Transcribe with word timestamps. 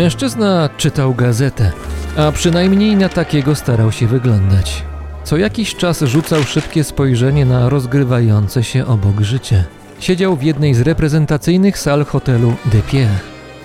Mężczyzna 0.00 0.68
czytał 0.76 1.14
gazetę, 1.14 1.72
a 2.16 2.32
przynajmniej 2.32 2.96
na 2.96 3.08
takiego 3.08 3.54
starał 3.54 3.92
się 3.92 4.06
wyglądać. 4.06 4.82
Co 5.24 5.36
jakiś 5.36 5.76
czas 5.76 6.00
rzucał 6.00 6.42
szybkie 6.42 6.84
spojrzenie 6.84 7.44
na 7.46 7.68
rozgrywające 7.68 8.64
się 8.64 8.86
obok 8.86 9.20
życie. 9.20 9.64
Siedział 9.98 10.36
w 10.36 10.42
jednej 10.42 10.74
z 10.74 10.80
reprezentacyjnych 10.80 11.78
sal 11.78 12.04
hotelu 12.04 12.54
De 12.64 12.82
Pierre. 12.82 13.18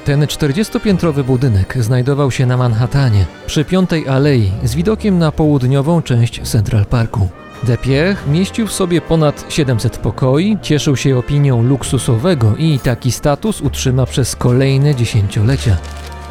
Ten 0.05 0.21
40-piętrowy 0.25 1.23
budynek 1.23 1.77
znajdował 1.79 2.31
się 2.31 2.45
na 2.45 2.57
Manhattanie, 2.57 3.25
przy 3.45 3.65
Piątej 3.65 4.07
Alei, 4.07 4.51
z 4.63 4.75
widokiem 4.75 5.19
na 5.19 5.31
południową 5.31 6.01
część 6.01 6.41
Central 6.41 6.85
Parku. 6.85 7.29
De 7.63 7.77
Pierre 7.77 8.15
mieścił 8.27 8.67
w 8.67 8.73
sobie 8.73 9.01
ponad 9.01 9.45
700 9.49 9.97
pokoi, 9.97 10.57
cieszył 10.61 10.97
się 10.97 11.17
opinią 11.17 11.63
luksusowego 11.63 12.55
i 12.55 12.79
taki 12.79 13.11
status 13.11 13.61
utrzyma 13.61 14.05
przez 14.05 14.35
kolejne 14.35 14.95
dziesięciolecia. 14.95 15.77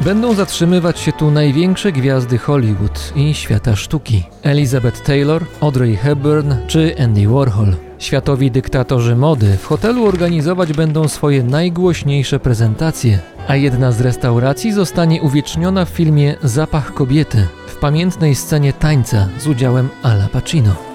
Będą 0.01 0.33
zatrzymywać 0.33 0.99
się 0.99 1.11
tu 1.11 1.31
największe 1.31 1.91
gwiazdy 1.91 2.37
Hollywood 2.37 3.13
i 3.15 3.33
świata 3.33 3.75
sztuki. 3.75 4.23
Elizabeth 4.43 5.01
Taylor, 5.01 5.45
Audrey 5.61 5.95
Hepburn 5.95 6.53
czy 6.67 6.95
Andy 6.99 7.27
Warhol. 7.27 7.75
Światowi 7.99 8.51
dyktatorzy 8.51 9.15
mody 9.15 9.57
w 9.57 9.65
hotelu 9.65 10.05
organizować 10.07 10.73
będą 10.73 11.07
swoje 11.07 11.43
najgłośniejsze 11.43 12.39
prezentacje, 12.39 13.19
a 13.47 13.55
jedna 13.55 13.91
z 13.91 14.01
restauracji 14.01 14.73
zostanie 14.73 15.21
uwieczniona 15.21 15.85
w 15.85 15.89
filmie 15.89 16.35
Zapach 16.43 16.93
kobiety 16.93 17.47
w 17.67 17.75
pamiętnej 17.75 18.35
scenie 18.35 18.73
tańca 18.73 19.27
z 19.39 19.47
udziałem 19.47 19.89
Ala 20.03 20.27
Pacino. 20.27 20.94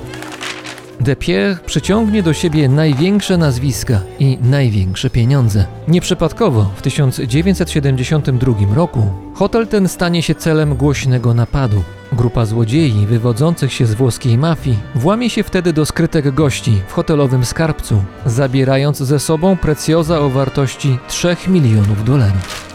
De 1.01 1.17
Pierre 1.17 1.56
przyciągnie 1.67 2.23
do 2.23 2.33
siebie 2.33 2.69
największe 2.69 3.37
nazwiska 3.37 4.01
i 4.19 4.39
największe 4.43 5.11
pieniądze. 5.11 5.65
Nieprzypadkowo 5.89 6.70
w 6.77 6.83
1972 6.83 8.75
roku 8.75 9.06
hotel 9.34 9.67
ten 9.67 9.89
stanie 9.89 10.23
się 10.23 10.34
celem 10.34 10.75
głośnego 10.75 11.34
napadu. 11.34 11.83
Grupa 12.12 12.45
złodziei 12.45 13.06
wywodzących 13.06 13.73
się 13.73 13.87
z 13.87 13.95
włoskiej 13.95 14.39
mafii 14.39 14.78
włamie 14.95 15.31
się 15.31 15.43
wtedy 15.43 15.73
do 15.73 15.87
skrytek 15.87 16.31
gości 16.34 16.81
w 16.89 16.93
hotelowym 16.93 17.45
skarbcu, 17.45 18.03
zabierając 18.27 18.98
ze 18.98 19.19
sobą 19.19 19.56
precjoza 19.56 20.21
o 20.21 20.28
wartości 20.28 20.98
3 21.09 21.37
milionów 21.48 22.05
dolarów. 22.05 22.71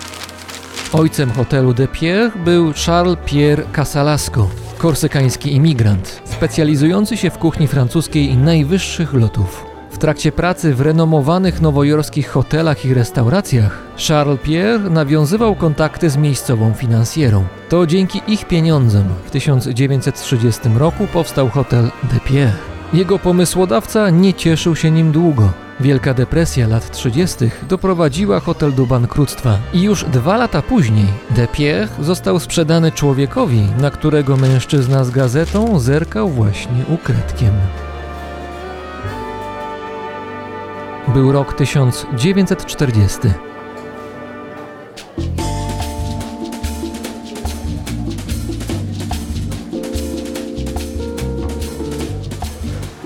Ojcem 0.94 1.32
hotelu 1.32 1.74
De 1.74 1.88
Pierre 1.88 2.32
był 2.46 2.74
Charles 2.86 3.18
Pierre 3.26 3.64
Casalasco, 3.72 4.50
korsykański 4.78 5.56
imigrant, 5.56 6.22
specjalizujący 6.26 7.18
się 7.18 7.30
w 7.30 7.38
kuchni 7.38 7.68
francuskiej 7.68 8.38
najwyższych 8.38 9.14
lotów. 9.14 9.66
W 9.92 9.98
trakcie 9.98 10.32
pracy 10.32 10.74
w 10.76 10.82
renomowanych 10.82 11.62
nowojorskich 11.62 12.30
hotelach 12.30 12.86
i 12.86 12.94
restauracjach 12.94 13.84
Charles 14.08 14.40
Pierre 14.44 14.90
nawiązywał 14.90 15.56
kontakty 15.56 16.10
z 16.10 16.18
miejscową 16.18 16.74
finansjerą. 16.74 17.44
To 17.70 17.88
dzięki 17.88 18.22
ich 18.28 18.48
pieniądzom 18.48 19.04
w 19.26 19.32
1930 19.32 20.62
roku 20.78 21.08
powstał 21.14 21.50
hotel 21.50 21.92
De 22.04 22.20
Pierre. 22.20 22.58
Jego 22.94 23.20
pomysłodawca 23.20 24.10
nie 24.10 24.34
cieszył 24.34 24.76
się 24.76 24.92
nim 24.92 25.12
długo. 25.12 25.65
Wielka 25.80 26.14
depresja 26.14 26.68
lat 26.68 26.92
30. 26.92 27.50
doprowadziła 27.70 28.40
hotel 28.40 28.74
do 28.74 28.86
bankructwa 28.86 29.58
i 29.74 29.82
już 29.82 30.04
dwa 30.04 30.38
lata 30.38 30.62
później 30.62 31.08
De 31.30 31.48
Pierre 31.48 31.88
został 32.00 32.40
sprzedany 32.40 32.92
człowiekowi, 32.92 33.68
na 33.80 33.92
którego 33.92 34.38
mężczyzna 34.38 35.04
z 35.04 35.12
gazetą 35.12 35.80
zerkał 35.80 36.30
właśnie 36.30 36.86
ukradkiem. 36.90 37.54
Był 41.08 41.32
rok 41.32 41.54
1940. 41.54 43.20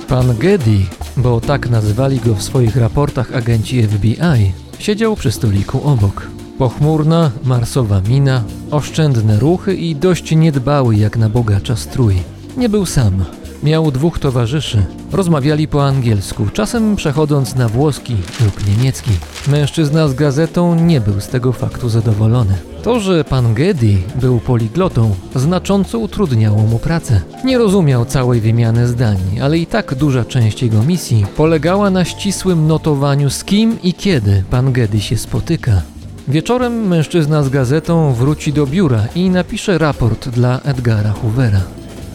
Pan 0.10 0.38
Geddy, 0.38 0.86
bo 1.18 1.42
tak 1.42 1.70
nazywali 1.70 2.20
go 2.20 2.36
w 2.36 2.44
swoich 2.44 2.76
raportach 2.76 3.36
agenci 3.36 3.84
FBI, 3.84 4.54
siedział 4.80 5.16
przy 5.16 5.32
stoliku 5.32 5.84
obok. 5.84 6.28
Pochmurna, 6.58 7.32
marsowa 7.44 8.02
mina, 8.02 8.44
oszczędne 8.72 9.40
ruchy 9.40 9.76
i 9.76 9.96
dość 9.96 10.32
niedbały 10.32 10.96
jak 10.96 11.18
na 11.18 11.30
bogacza 11.30 11.76
strój. 11.76 12.16
Nie 12.58 12.70
był 12.70 12.86
sam. 12.86 13.26
Miał 13.64 13.92
dwóch 13.92 14.20
towarzyszy. 14.20 14.86
Rozmawiali 15.12 15.68
po 15.68 15.86
angielsku, 15.86 16.46
czasem 16.54 16.96
przechodząc 16.96 17.56
na 17.56 17.70
włoski 17.70 18.16
lub 18.46 18.68
niemiecki. 18.68 19.12
Mężczyzna 19.48 20.08
z 20.08 20.14
gazetą 20.14 20.76
nie 20.76 21.02
był 21.02 21.22
z 21.22 21.28
tego 21.28 21.54
faktu 21.54 21.90
zadowolony. 21.90 22.69
To, 22.84 23.00
że 23.00 23.24
pan 23.24 23.54
Geddy 23.54 23.98
był 24.16 24.40
poliglotą, 24.40 25.16
znacząco 25.36 26.00
utrudniało 26.00 26.62
mu 26.62 26.80
pracę. 26.80 27.22
Nie 27.46 27.58
rozumiał 27.58 28.06
całej 28.06 28.42
wymiany 28.42 28.88
zdań, 28.88 29.18
ale 29.42 29.58
i 29.58 29.66
tak 29.66 29.96
duża 29.96 30.26
część 30.26 30.62
jego 30.64 30.84
misji 30.84 31.26
polegała 31.38 31.90
na 31.90 32.06
ścisłym 32.06 32.68
notowaniu 32.68 33.30
z 33.30 33.44
kim 33.44 33.82
i 33.84 33.94
kiedy 33.94 34.44
pan 34.50 34.74
Geddy 34.74 35.02
się 35.02 35.18
spotyka. 35.18 35.82
Wieczorem 36.28 36.88
mężczyzna 36.88 37.44
z 37.44 37.50
gazetą 37.50 38.14
wróci 38.14 38.54
do 38.54 38.68
biura 38.68 39.08
i 39.16 39.30
napisze 39.30 39.78
raport 39.78 40.30
dla 40.30 40.60
Edgara 40.62 41.12
Hoovera. 41.12 41.62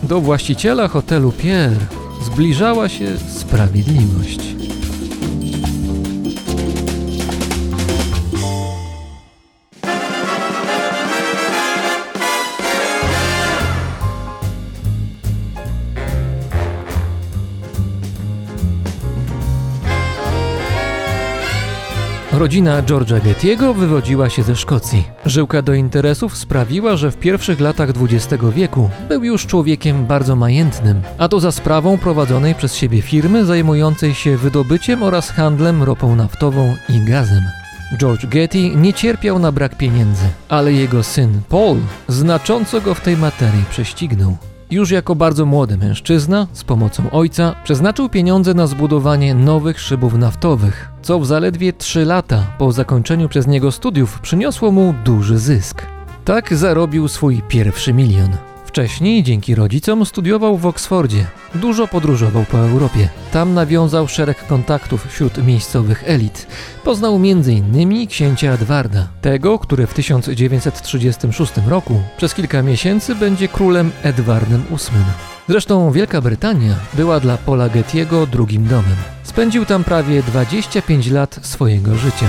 Do 0.03 0.21
właściciela 0.21 0.89
hotelu 0.89 1.33
Pierre 1.33 1.87
zbliżała 2.23 2.89
się 2.89 3.07
sprawiedliwość. 3.19 4.41
Rodzina 22.39 22.83
George'a 22.83 23.25
Gettiego 23.25 23.75
wywodziła 23.75 24.31
się 24.31 24.43
ze 24.43 24.57
Szkocji. 24.57 25.05
Żyłka 25.27 25.63
do 25.63 25.75
interesów 25.75 26.37
sprawiła, 26.37 26.97
że 26.97 27.11
w 27.11 27.17
pierwszych 27.17 27.61
latach 27.61 27.91
XX 28.01 28.45
wieku 28.55 28.91
był 29.09 29.25
już 29.25 29.47
człowiekiem 29.47 30.07
bardzo 30.07 30.37
majętnym, 30.37 31.03
a 31.19 31.29
to 31.29 31.41
za 31.41 31.53
sprawą 31.53 31.99
prowadzonej 31.99 32.55
przez 32.55 32.75
siebie 32.75 33.03
firmy 33.03 33.45
zajmującej 33.45 34.15
się 34.15 34.37
wydobyciem 34.37 35.03
oraz 35.03 35.31
handlem 35.31 35.83
ropą 35.83 36.17
naftową 36.17 36.75
i 36.89 37.01
gazem. 37.01 37.43
George 37.99 38.27
Getty 38.27 38.71
nie 38.71 38.93
cierpiał 38.93 39.39
na 39.39 39.53
brak 39.53 39.77
pieniędzy, 39.77 40.25
ale 40.49 40.73
jego 40.73 41.03
syn 41.03 41.41
Paul 41.49 41.79
znacząco 42.09 42.81
go 42.81 42.95
w 42.95 43.01
tej 43.01 43.17
materii 43.17 43.65
prześcignął. 43.71 44.37
Już 44.71 44.91
jako 44.91 45.15
bardzo 45.15 45.47
młody 45.47 45.77
mężczyzna, 45.77 46.47
z 46.53 46.65
pomocą 46.65 47.11
ojca, 47.11 47.55
przeznaczył 47.65 48.09
pieniądze 48.09 48.55
na 48.55 48.67
zbudowanie 48.67 49.35
nowych 49.35 49.81
szybów 49.81 50.15
naftowych, 50.15 50.89
co 51.03 51.21
w 51.21 51.27
zaledwie 51.27 51.73
3 51.73 52.05
lata 52.05 52.47
po 52.59 52.73
zakończeniu 52.73 53.29
przez 53.29 53.47
niego 53.47 53.73
studiów 53.73 54.21
przyniosło 54.21 54.71
mu 54.71 54.95
duży 55.05 55.39
zysk. 55.39 55.83
Tak 56.25 56.55
zarobił 56.55 57.09
swój 57.09 57.43
pierwszy 57.49 57.93
milion. 57.93 58.54
Wcześniej, 58.75 59.23
dzięki 59.23 59.55
rodzicom, 59.55 60.07
studiował 60.07 60.57
w 60.57 60.67
Oksfordzie. 60.67 61.27
Dużo 61.55 61.89
podróżował 61.89 62.45
po 62.45 62.59
Europie. 62.59 63.09
Tam 63.33 63.55
nawiązał 63.55 64.09
szereg 64.09 64.47
kontaktów 64.47 65.07
wśród 65.07 65.47
miejscowych 65.47 66.03
elit. 66.07 66.47
Poznał 66.85 67.17
m.in. 67.17 68.07
księcia 68.07 68.53
Edwarda, 68.53 69.09
tego, 69.21 69.59
który 69.59 69.87
w 69.87 69.95
1936 69.95 71.53
roku 71.69 72.03
przez 72.17 72.35
kilka 72.35 72.63
miesięcy 72.63 73.15
będzie 73.15 73.49
królem 73.49 73.91
Edwardem 74.03 74.63
VIII. 74.71 75.05
Zresztą 75.49 75.91
Wielka 75.91 76.21
Brytania 76.21 76.75
była 76.95 77.21
dla 77.21 77.37
Paula 77.37 77.69
Getty'ego 77.69 78.27
drugim 78.27 78.67
domem. 78.67 78.97
Spędził 79.23 79.65
tam 79.65 79.85
prawie 79.85 80.23
25 80.23 81.11
lat 81.11 81.39
swojego 81.43 81.95
życia. 81.95 82.27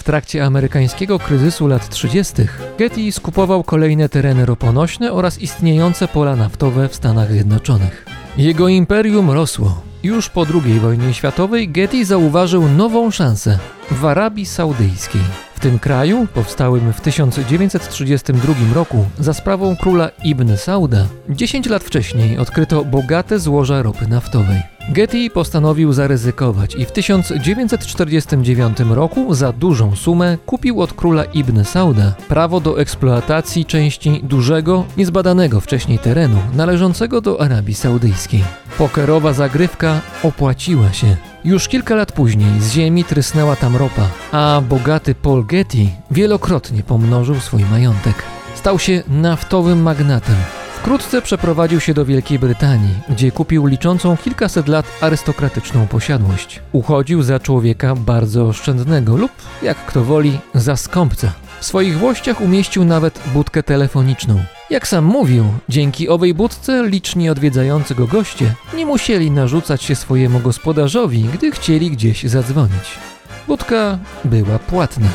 W 0.00 0.04
trakcie 0.04 0.44
amerykańskiego 0.44 1.18
kryzysu 1.18 1.66
lat 1.66 1.88
30. 1.88 2.34
Getty 2.78 3.12
skupował 3.12 3.64
kolejne 3.64 4.08
tereny 4.08 4.46
roponośne 4.46 5.12
oraz 5.12 5.38
istniejące 5.38 6.08
pola 6.08 6.36
naftowe 6.36 6.88
w 6.88 6.94
Stanach 6.94 7.32
Zjednoczonych. 7.32 8.06
Jego 8.36 8.68
imperium 8.68 9.30
rosło. 9.30 9.82
Już 10.02 10.28
po 10.28 10.46
II 10.64 10.80
wojnie 10.80 11.14
światowej 11.14 11.68
Getty 11.68 12.04
zauważył 12.04 12.68
nową 12.68 13.10
szansę 13.10 13.58
w 13.90 14.04
Arabii 14.04 14.46
Saudyjskiej. 14.46 15.20
W 15.54 15.60
tym 15.60 15.78
kraju, 15.78 16.26
powstałym 16.34 16.92
w 16.92 17.00
1932 17.00 18.54
roku 18.74 19.06
za 19.18 19.34
sprawą 19.34 19.76
króla 19.76 20.10
Ibn 20.24 20.56
Sauda, 20.56 21.06
10 21.28 21.66
lat 21.66 21.84
wcześniej 21.84 22.38
odkryto 22.38 22.84
bogate 22.84 23.38
złoża 23.38 23.82
ropy 23.82 24.06
naftowej. 24.08 24.62
Getty 24.88 25.30
postanowił 25.30 25.92
zaryzykować 25.92 26.74
i 26.74 26.84
w 26.84 26.92
1949 26.92 28.78
roku 28.80 29.34
za 29.34 29.52
dużą 29.52 29.96
sumę 29.96 30.38
kupił 30.46 30.80
od 30.80 30.92
króla 30.92 31.24
Ibn 31.24 31.64
Sauda 31.64 32.14
prawo 32.28 32.60
do 32.60 32.80
eksploatacji 32.80 33.64
części 33.64 34.20
dużego, 34.22 34.84
niezbadanego 34.96 35.60
wcześniej 35.60 35.98
terenu 35.98 36.38
należącego 36.54 37.20
do 37.20 37.40
Arabii 37.40 37.74
Saudyjskiej. 37.74 38.44
Pokerowa 38.78 39.32
zagrywka 39.32 40.00
opłaciła 40.22 40.92
się. 40.92 41.29
Już 41.44 41.68
kilka 41.68 41.94
lat 41.94 42.12
później 42.12 42.60
z 42.60 42.72
ziemi 42.72 43.04
trysnęła 43.04 43.56
tam 43.56 43.76
ropa, 43.76 44.08
a 44.32 44.62
bogaty 44.68 45.14
Paul 45.14 45.44
Getty 45.46 45.88
wielokrotnie 46.10 46.82
pomnożył 46.82 47.40
swój 47.40 47.64
majątek. 47.64 48.14
Stał 48.54 48.78
się 48.78 49.02
naftowym 49.08 49.82
magnatem. 49.82 50.36
Wkrótce 50.78 51.22
przeprowadził 51.22 51.80
się 51.80 51.94
do 51.94 52.04
Wielkiej 52.04 52.38
Brytanii, 52.38 52.94
gdzie 53.08 53.32
kupił 53.32 53.66
liczącą 53.66 54.16
kilkaset 54.16 54.68
lat 54.68 54.86
arystokratyczną 55.00 55.86
posiadłość. 55.86 56.60
Uchodził 56.72 57.22
za 57.22 57.40
człowieka 57.40 57.94
bardzo 57.94 58.46
oszczędnego 58.46 59.16
lub, 59.16 59.32
jak 59.62 59.86
kto 59.86 60.04
woli, 60.04 60.38
za 60.54 60.76
skąpca. 60.76 61.32
W 61.60 61.64
swoich 61.64 61.98
włościach 61.98 62.40
umieścił 62.40 62.84
nawet 62.84 63.20
budkę 63.34 63.62
telefoniczną. 63.62 64.44
Jak 64.70 64.88
sam 64.88 65.04
mówił, 65.04 65.44
dzięki 65.68 66.08
owej 66.08 66.34
budce 66.34 66.88
liczni 66.88 67.30
odwiedzający 67.30 67.94
go 67.94 68.06
goście 68.06 68.54
nie 68.74 68.86
musieli 68.86 69.30
narzucać 69.30 69.82
się 69.82 69.96
swojemu 69.96 70.40
gospodarzowi, 70.40 71.22
gdy 71.22 71.50
chcieli 71.50 71.90
gdzieś 71.90 72.24
zadzwonić. 72.24 72.98
Budka 73.46 73.98
była 74.24 74.58
płatna. 74.58 75.08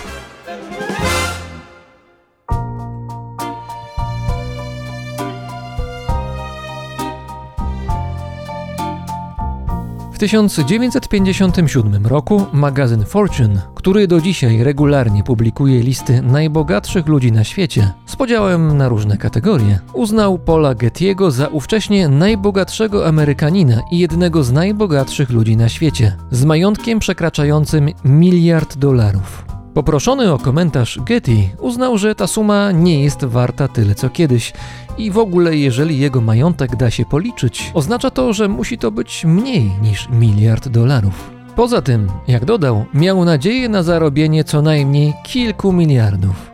1957 10.26 12.08
roku 12.08 12.46
magazyn 12.54 13.06
Fortune, 13.06 13.62
który 13.76 14.08
do 14.08 14.22
dzisiaj 14.22 14.64
regularnie 14.64 15.24
publikuje 15.24 15.80
listy 15.84 16.22
najbogatszych 16.22 17.08
ludzi 17.08 17.32
na 17.32 17.44
świecie, 17.44 17.92
z 18.06 18.16
podziałem 18.16 18.78
na 18.78 18.90
różne 18.90 19.18
kategorie, 19.18 19.80
uznał 19.94 20.40
Paula 20.40 20.76
Getty'ego 20.76 21.32
za 21.32 21.48
ówcześnie 21.48 22.10
najbogatszego 22.10 23.08
Amerykanina 23.08 23.82
i 23.92 24.00
jednego 24.00 24.44
z 24.44 24.52
najbogatszych 24.52 25.30
ludzi 25.30 25.58
na 25.58 25.70
świecie, 25.70 26.16
z 26.32 26.46
majątkiem 26.46 27.00
przekraczającym 27.00 27.90
miliard 28.06 28.78
dolarów. 28.78 29.45
Poproszony 29.76 30.34
o 30.34 30.38
komentarz 30.38 31.00
Getty 31.06 31.50
uznał, 31.60 31.98
że 31.98 32.16
ta 32.16 32.28
suma 32.28 32.72
nie 32.72 33.04
jest 33.04 33.26
warta 33.26 33.68
tyle 33.68 33.96
co 33.96 34.10
kiedyś 34.10 34.54
i 34.98 35.12
w 35.12 35.18
ogóle 35.18 35.58
jeżeli 35.58 36.00
jego 36.00 36.22
majątek 36.22 36.76
da 36.76 36.92
się 36.92 37.06
policzyć, 37.06 37.72
oznacza 37.74 38.12
to, 38.12 38.34
że 38.34 38.48
musi 38.48 38.78
to 38.78 38.92
być 38.92 39.26
mniej 39.26 39.72
niż 39.82 40.10
miliard 40.10 40.68
dolarów. 40.68 41.32
Poza 41.56 41.82
tym, 41.82 42.10
jak 42.28 42.46
dodał, 42.46 42.86
miał 42.94 43.26
nadzieję 43.26 43.70
na 43.70 43.84
zarobienie 43.84 44.44
co 44.44 44.62
najmniej 44.62 45.14
kilku 45.24 45.74
miliardów. 45.74 46.52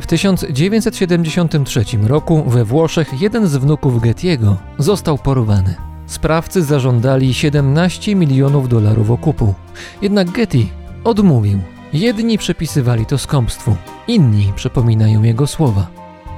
W 0.00 0.06
1973 0.06 1.84
roku 2.02 2.44
we 2.46 2.64
Włoszech 2.64 3.20
jeden 3.20 3.46
z 3.46 3.56
wnuków 3.56 4.02
Getty'ego 4.02 4.54
został 4.78 5.18
porwany. 5.18 5.74
Sprawcy 6.06 6.62
zażądali 6.62 7.34
17 7.34 8.14
milionów 8.14 8.68
dolarów 8.68 9.10
okupu. 9.10 9.54
Jednak 10.02 10.30
Getty 10.30 10.66
odmówił. 11.04 11.58
Jedni 11.94 12.38
przypisywali 12.38 13.06
to 13.06 13.18
skąpstwu, 13.18 13.76
inni 14.08 14.52
przypominają 14.56 15.22
jego 15.22 15.46
słowa. 15.46 15.86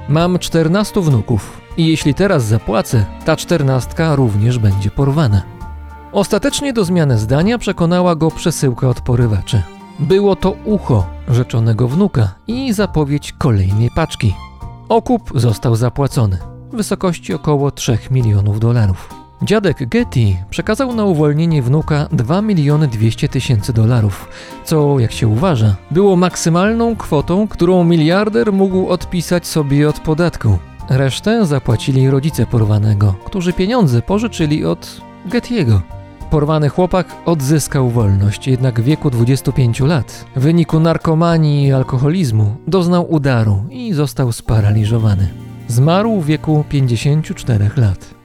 Mam 0.09 0.39
14 0.39 1.01
wnuków 1.01 1.61
i 1.77 1.87
jeśli 1.87 2.13
teraz 2.13 2.43
zapłacę, 2.43 3.05
ta 3.25 3.35
czternastka 3.35 4.15
również 4.15 4.59
będzie 4.59 4.91
porwana. 4.91 5.41
Ostatecznie 6.11 6.73
do 6.73 6.85
zmiany 6.85 7.17
zdania 7.17 7.57
przekonała 7.57 8.15
go 8.15 8.31
przesyłka 8.31 8.89
od 8.89 9.01
porywaczy. 9.01 9.63
Było 9.99 10.35
to 10.35 10.51
ucho 10.65 11.07
rzeczonego 11.27 11.87
wnuka 11.87 12.35
i 12.47 12.73
zapowiedź 12.73 13.33
kolejnej 13.37 13.89
paczki. 13.95 14.35
Okup 14.89 15.31
został 15.35 15.75
zapłacony 15.75 16.37
w 16.71 16.75
wysokości 16.75 17.33
około 17.33 17.71
3 17.71 17.97
milionów 18.11 18.59
dolarów. 18.59 19.26
Dziadek 19.41 19.89
Getty 19.89 20.37
przekazał 20.49 20.95
na 20.95 21.05
uwolnienie 21.05 21.61
wnuka 21.61 22.07
2 22.11 22.41
miliony 22.41 22.87
200 22.87 23.29
tysięcy 23.29 23.73
dolarów, 23.73 24.29
co, 24.65 24.99
jak 24.99 25.11
się 25.11 25.27
uważa, 25.27 25.75
było 25.91 26.15
maksymalną 26.15 26.95
kwotą, 26.95 27.47
którą 27.47 27.83
miliarder 27.83 28.53
mógł 28.53 28.87
odpisać 28.87 29.47
sobie 29.47 29.89
od 29.89 29.99
podatku. 29.99 30.57
Resztę 30.89 31.45
zapłacili 31.45 32.09
rodzice 32.09 32.45
porwanego, 32.45 33.15
którzy 33.25 33.53
pieniądze 33.53 34.01
pożyczyli 34.01 34.65
od 34.65 35.01
Getty'ego. 35.29 35.79
Porwany 36.29 36.69
chłopak 36.69 37.07
odzyskał 37.25 37.89
wolność, 37.89 38.47
jednak 38.47 38.81
w 38.81 38.83
wieku 38.83 39.09
25 39.09 39.79
lat, 39.79 40.25
w 40.35 40.39
wyniku 40.39 40.79
narkomanii 40.79 41.67
i 41.67 41.73
alkoholizmu, 41.73 42.55
doznał 42.67 43.11
udaru 43.11 43.63
i 43.69 43.93
został 43.93 44.31
sparaliżowany. 44.31 45.29
Zmarł 45.67 46.21
w 46.21 46.25
wieku 46.25 46.63
54 46.69 47.69
lat. 47.77 48.16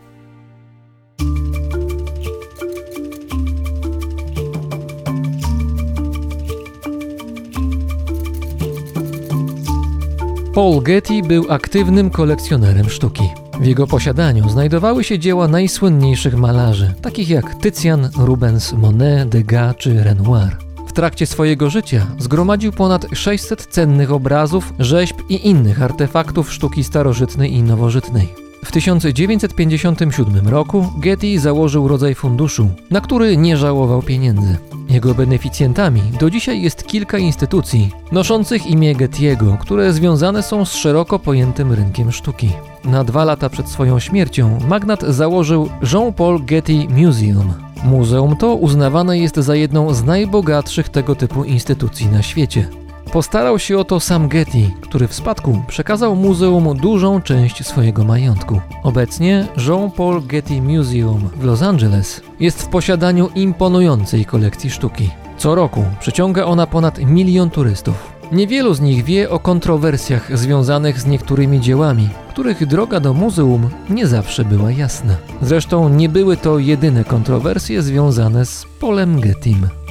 Paul 10.54 10.82
Getty 10.82 11.22
był 11.22 11.52
aktywnym 11.52 12.10
kolekcjonerem 12.10 12.90
sztuki. 12.90 13.22
W 13.60 13.66
jego 13.66 13.86
posiadaniu 13.86 14.48
znajdowały 14.48 15.04
się 15.04 15.18
dzieła 15.18 15.48
najsłynniejszych 15.48 16.36
malarzy, 16.36 16.94
takich 17.02 17.28
jak 17.28 17.54
Tycjan, 17.54 18.08
Rubens, 18.18 18.72
Monet, 18.72 19.28
Degas 19.28 19.76
czy 19.76 20.04
Renoir. 20.04 20.56
W 20.86 20.92
trakcie 20.92 21.26
swojego 21.26 21.70
życia 21.70 22.06
zgromadził 22.18 22.72
ponad 22.72 23.06
600 23.12 23.66
cennych 23.66 24.12
obrazów, 24.12 24.72
rzeźb 24.78 25.16
i 25.28 25.48
innych 25.48 25.82
artefaktów 25.82 26.52
sztuki 26.52 26.84
starożytnej 26.84 27.52
i 27.52 27.62
nowożytnej. 27.62 28.41
W 28.64 28.72
1957 28.72 30.48
roku 30.48 30.92
Getty 30.98 31.40
założył 31.40 31.88
rodzaj 31.88 32.14
funduszu, 32.14 32.68
na 32.90 33.00
który 33.00 33.36
nie 33.36 33.56
żałował 33.56 34.02
pieniędzy. 34.02 34.56
Jego 34.88 35.14
beneficjentami 35.14 36.02
do 36.20 36.30
dzisiaj 36.30 36.62
jest 36.62 36.86
kilka 36.86 37.18
instytucji 37.18 37.90
noszących 38.12 38.66
imię 38.66 38.96
Getty'ego, 38.96 39.58
które 39.58 39.92
związane 39.92 40.42
są 40.42 40.64
z 40.64 40.72
szeroko 40.72 41.18
pojętym 41.18 41.72
rynkiem 41.72 42.12
sztuki. 42.12 42.50
Na 42.84 43.04
dwa 43.04 43.24
lata 43.24 43.48
przed 43.48 43.68
swoją 43.68 43.98
śmiercią 43.98 44.58
magnat 44.68 45.02
założył 45.02 45.68
Jean-Paul 45.92 46.44
Getty 46.44 46.88
Museum. 46.88 47.54
Muzeum 47.84 48.36
to 48.36 48.54
uznawane 48.54 49.18
jest 49.18 49.36
za 49.36 49.54
jedną 49.54 49.94
z 49.94 50.04
najbogatszych 50.04 50.88
tego 50.88 51.14
typu 51.14 51.44
instytucji 51.44 52.06
na 52.06 52.22
świecie. 52.22 52.81
Postarał 53.12 53.58
się 53.58 53.78
o 53.78 53.84
to 53.84 54.00
sam 54.00 54.28
Getty, 54.28 54.70
który 54.80 55.08
w 55.08 55.14
spadku 55.14 55.62
przekazał 55.68 56.16
muzeum 56.16 56.76
dużą 56.76 57.22
część 57.22 57.66
swojego 57.66 58.04
majątku. 58.04 58.60
Obecnie 58.82 59.46
Jean-Paul 59.56 60.26
Getty 60.26 60.62
Museum 60.62 61.28
w 61.36 61.44
Los 61.44 61.62
Angeles 61.62 62.20
jest 62.40 62.62
w 62.62 62.68
posiadaniu 62.68 63.28
imponującej 63.34 64.24
kolekcji 64.24 64.70
sztuki. 64.70 65.10
Co 65.38 65.54
roku 65.54 65.84
przyciąga 66.00 66.44
ona 66.44 66.66
ponad 66.66 66.98
milion 66.98 67.50
turystów. 67.50 68.12
Niewielu 68.32 68.74
z 68.74 68.80
nich 68.80 69.04
wie 69.04 69.30
o 69.30 69.38
kontrowersjach 69.38 70.38
związanych 70.38 71.00
z 71.00 71.06
niektórymi 71.06 71.60
dziełami, 71.60 72.08
których 72.30 72.66
droga 72.66 73.00
do 73.00 73.14
muzeum 73.14 73.70
nie 73.90 74.06
zawsze 74.06 74.44
była 74.44 74.70
jasna. 74.70 75.16
Zresztą 75.42 75.88
nie 75.88 76.08
były 76.08 76.36
to 76.36 76.58
jedyne 76.58 77.04
kontrowersje 77.04 77.82
związane 77.82 78.46
z 78.46 78.66
Polem 78.80 79.20
Gettym. 79.20 79.81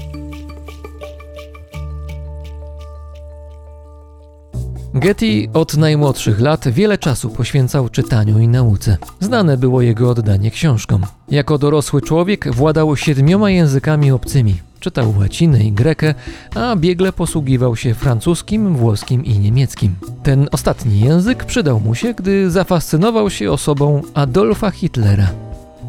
Getty 4.94 5.48
od 5.54 5.78
najmłodszych 5.78 6.40
lat 6.40 6.68
wiele 6.70 6.98
czasu 6.98 7.30
poświęcał 7.30 7.90
czytaniu 7.90 8.40
i 8.40 8.48
nauce. 8.48 8.98
Znane 9.20 9.58
było 9.58 9.82
jego 9.82 10.10
oddanie 10.10 10.52
książkom. 10.52 11.02
Jako 11.30 11.58
dorosły 11.58 12.02
człowiek 12.02 12.54
władał 12.56 12.96
siedmioma 12.96 13.50
językami 13.50 14.12
obcymi. 14.12 14.56
czytał 14.80 15.14
łacinę 15.20 15.64
i 15.64 15.72
grekę, 15.72 16.14
a 16.56 16.76
biegle 16.76 17.14
posługiwał 17.14 17.76
się 17.76 17.94
francuskim, 17.94 18.76
włoskim 18.76 19.26
i 19.26 19.40
niemieckim. 19.40 19.96
Ten 20.24 20.48
ostatni 20.52 21.00
język 21.00 21.46
przydał 21.46 21.80
mu 21.80 21.96
się, 21.96 22.14
gdy 22.14 22.52
zafascynował 22.52 23.30
się 23.30 23.52
osobą 23.52 24.02
Adolfa 24.14 24.72
Hitlera. 24.72 25.28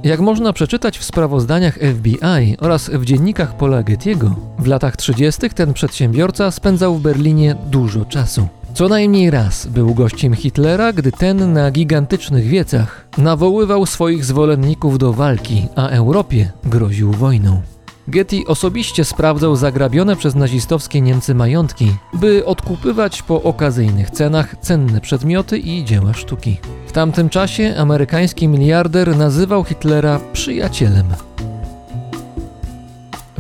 Jak 0.04 0.20
można 0.20 0.52
przeczytać 0.52 0.98
w 0.98 1.04
sprawozdaniach 1.04 1.78
FBI 1.78 2.56
oraz 2.60 2.90
w 2.90 3.04
dziennikach 3.04 3.56
Paula 3.56 3.82
Gettiego, 3.82 4.36
w 4.58 4.66
latach 4.66 4.96
30. 4.96 5.50
ten 5.50 5.72
przedsiębiorca 5.72 6.50
spędzał 6.50 6.94
w 6.94 7.02
Berlinie 7.02 7.56
dużo 7.70 8.04
czasu. 8.04 8.48
Co 8.74 8.88
najmniej 8.88 9.30
raz 9.30 9.66
był 9.66 9.94
gościem 9.94 10.34
Hitlera, 10.34 10.92
gdy 10.92 11.12
ten 11.12 11.52
na 11.52 11.70
gigantycznych 11.70 12.44
wiecach 12.44 13.08
nawoływał 13.18 13.86
swoich 13.86 14.24
zwolenników 14.24 14.98
do 14.98 15.12
walki, 15.12 15.68
a 15.76 15.88
Europie 15.88 16.52
groził 16.64 17.12
wojną. 17.12 17.62
Getty 18.08 18.36
osobiście 18.46 19.04
sprawdzał 19.04 19.56
zagrabione 19.56 20.16
przez 20.16 20.34
nazistowskie 20.34 21.00
Niemcy 21.00 21.34
majątki, 21.34 21.94
by 22.14 22.46
odkupywać 22.46 23.22
po 23.22 23.42
okazyjnych 23.42 24.10
cenach 24.10 24.56
cenne 24.60 25.00
przedmioty 25.00 25.58
i 25.58 25.84
dzieła 25.84 26.14
sztuki. 26.14 26.56
W 26.86 26.92
tamtym 26.92 27.28
czasie 27.28 27.74
amerykański 27.78 28.48
miliarder 28.48 29.16
nazywał 29.16 29.64
Hitlera 29.64 30.20
przyjacielem. 30.32 31.06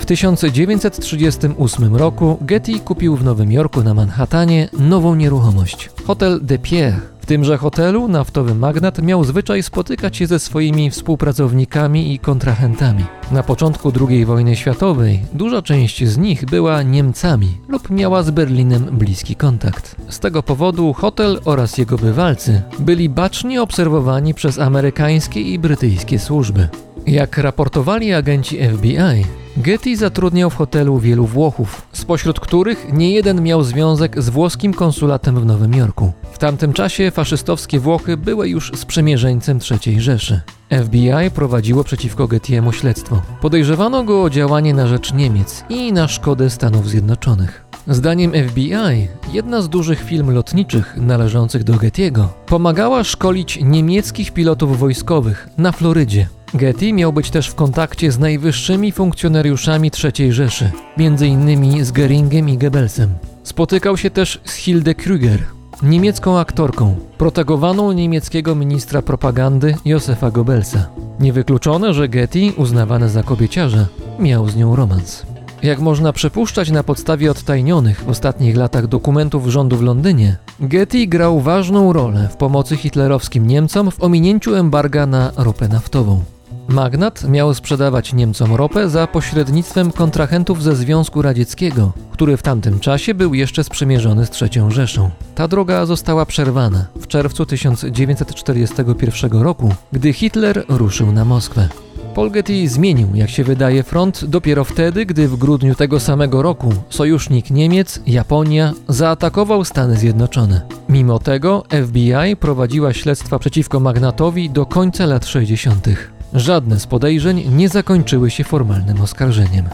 W 0.02 0.06
1938 0.06 1.96
roku 1.96 2.38
Getty 2.40 2.80
kupił 2.80 3.16
w 3.16 3.24
Nowym 3.24 3.52
Jorku 3.52 3.82
na 3.82 3.94
Manhattanie 3.94 4.68
nową 4.78 5.14
nieruchomość 5.14 5.90
hotel 6.06 6.40
De 6.42 6.58
Pierre. 6.58 7.00
W 7.20 7.26
tymże 7.26 7.58
hotelu 7.58 8.08
naftowy 8.08 8.54
magnat 8.54 9.02
miał 9.02 9.24
zwyczaj 9.24 9.62
spotykać 9.62 10.16
się 10.16 10.26
ze 10.26 10.38
swoimi 10.38 10.90
współpracownikami 10.90 12.14
i 12.14 12.18
kontrahentami. 12.18 13.04
Na 13.30 13.42
początku 13.42 13.92
II 14.08 14.24
wojny 14.24 14.56
światowej 14.56 15.20
duża 15.32 15.62
część 15.62 16.08
z 16.08 16.18
nich 16.18 16.44
była 16.44 16.82
Niemcami 16.82 17.58
lub 17.68 17.90
miała 17.90 18.22
z 18.22 18.30
Berlinem 18.30 18.84
bliski 18.84 19.36
kontakt. 19.36 19.96
Z 20.08 20.18
tego 20.18 20.42
powodu 20.42 20.92
hotel 20.92 21.40
oraz 21.44 21.78
jego 21.78 21.98
bywalcy 21.98 22.62
byli 22.78 23.08
bacznie 23.08 23.62
obserwowani 23.62 24.34
przez 24.34 24.58
amerykańskie 24.58 25.40
i 25.40 25.58
brytyjskie 25.58 26.18
służby. 26.18 26.68
Jak 27.06 27.38
raportowali 27.38 28.12
agenci 28.12 28.58
FBI, 28.76 29.24
Getty 29.62 29.96
zatrudniał 29.96 30.50
w 30.50 30.54
hotelu 30.54 30.98
wielu 30.98 31.26
Włochów, 31.26 31.82
spośród 31.92 32.40
których 32.40 32.92
nie 32.92 33.10
jeden 33.10 33.42
miał 33.42 33.62
związek 33.62 34.22
z 34.22 34.28
włoskim 34.28 34.74
konsulatem 34.74 35.40
w 35.40 35.46
Nowym 35.46 35.74
Jorku. 35.74 36.12
W 36.32 36.38
tamtym 36.38 36.72
czasie 36.72 37.10
faszystowskie 37.10 37.80
Włochy 37.80 38.16
były 38.16 38.48
już 38.48 38.72
sprzymierzeńcem 38.74 39.58
III 39.86 40.00
Rzeszy. 40.00 40.40
FBI 40.84 41.30
prowadziło 41.34 41.84
przeciwko 41.84 42.28
Gettiemu 42.28 42.72
śledztwo. 42.72 43.22
Podejrzewano 43.40 44.04
go 44.04 44.22
o 44.22 44.30
działanie 44.30 44.74
na 44.74 44.86
rzecz 44.86 45.12
Niemiec 45.12 45.64
i 45.68 45.92
na 45.92 46.08
szkodę 46.08 46.50
Stanów 46.50 46.88
Zjednoczonych. 46.88 47.71
Zdaniem 47.88 48.32
FBI, 48.48 49.08
jedna 49.32 49.62
z 49.62 49.68
dużych 49.68 50.02
firm 50.02 50.30
lotniczych 50.30 50.96
należących 50.96 51.64
do 51.64 51.76
Gettiego 51.76 52.28
pomagała 52.46 53.04
szkolić 53.04 53.58
niemieckich 53.62 54.32
pilotów 54.32 54.78
wojskowych 54.78 55.48
na 55.58 55.72
Florydzie. 55.72 56.26
Getty 56.54 56.92
miał 56.92 57.12
być 57.12 57.30
też 57.30 57.48
w 57.48 57.54
kontakcie 57.54 58.12
z 58.12 58.18
najwyższymi 58.18 58.92
funkcjonariuszami 58.92 59.90
III 60.04 60.32
Rzeszy, 60.32 60.70
m.in. 60.98 61.84
z 61.84 61.92
Geringiem 61.92 62.48
i 62.48 62.58
Goebbelsem. 62.58 63.10
Spotykał 63.42 63.96
się 63.96 64.10
też 64.10 64.40
z 64.44 64.54
Hilde 64.54 64.94
Krüger, 64.94 65.38
niemiecką 65.82 66.38
aktorką, 66.38 66.96
protegowaną 67.18 67.92
niemieckiego 67.92 68.54
ministra 68.54 69.02
propagandy 69.02 69.76
Josefa 69.84 70.30
Goebbelsa. 70.30 70.86
Niewykluczone, 71.20 71.94
że 71.94 72.08
Getty, 72.08 72.52
uznawany 72.56 73.08
za 73.08 73.22
kobieciarza, 73.22 73.86
miał 74.18 74.48
z 74.48 74.56
nią 74.56 74.76
romans. 74.76 75.31
Jak 75.62 75.80
można 75.80 76.12
przypuszczać 76.12 76.70
na 76.70 76.82
podstawie 76.82 77.30
odtajnionych 77.30 78.00
w 78.04 78.08
ostatnich 78.08 78.56
latach 78.56 78.86
dokumentów 78.86 79.48
rządu 79.48 79.76
w 79.76 79.82
Londynie, 79.82 80.36
Getty 80.60 81.06
grał 81.06 81.40
ważną 81.40 81.92
rolę 81.92 82.28
w 82.32 82.36
pomocy 82.36 82.76
hitlerowskim 82.76 83.46
Niemcom 83.46 83.90
w 83.90 84.02
ominięciu 84.02 84.54
embarga 84.54 85.06
na 85.06 85.32
ropę 85.36 85.68
naftową. 85.68 86.24
Magnat 86.68 87.28
miał 87.28 87.54
sprzedawać 87.54 88.12
Niemcom 88.12 88.54
ropę 88.54 88.88
za 88.88 89.06
pośrednictwem 89.06 89.92
kontrahentów 89.92 90.62
ze 90.62 90.76
Związku 90.76 91.22
Radzieckiego, 91.22 91.92
który 92.12 92.36
w 92.36 92.42
tamtym 92.42 92.80
czasie 92.80 93.14
był 93.14 93.34
jeszcze 93.34 93.64
sprzymierzony 93.64 94.26
z 94.26 94.42
III 94.42 94.62
Rzeszą. 94.68 95.10
Ta 95.34 95.48
droga 95.48 95.86
została 95.86 96.26
przerwana 96.26 96.86
w 97.00 97.06
czerwcu 97.06 97.46
1941 97.46 99.42
roku, 99.42 99.74
gdy 99.92 100.12
Hitler 100.12 100.64
ruszył 100.68 101.12
na 101.12 101.24
Moskwę. 101.24 101.68
Paul 102.14 102.30
Getty 102.30 102.68
zmienił, 102.68 103.08
jak 103.14 103.30
się 103.30 103.44
wydaje, 103.44 103.82
front 103.82 104.24
dopiero 104.24 104.64
wtedy, 104.64 105.06
gdy 105.06 105.28
w 105.28 105.36
grudniu 105.36 105.74
tego 105.74 106.00
samego 106.00 106.42
roku 106.42 106.72
sojusznik 106.88 107.50
Niemiec, 107.50 108.00
Japonia, 108.06 108.72
zaatakował 108.88 109.64
Stany 109.64 109.96
Zjednoczone. 109.96 110.60
Mimo 110.88 111.18
tego 111.18 111.64
FBI 111.86 112.36
prowadziła 112.40 112.92
śledztwa 112.92 113.38
przeciwko 113.38 113.80
magnatowi 113.80 114.50
do 114.50 114.66
końca 114.66 115.06
lat 115.06 115.26
60. 115.26 115.86
Żadne 116.34 116.80
z 116.80 116.86
podejrzeń 116.86 117.44
nie 117.56 117.68
zakończyły 117.68 118.30
się 118.30 118.44
formalnym 118.44 119.00
oskarżeniem. 119.00 119.64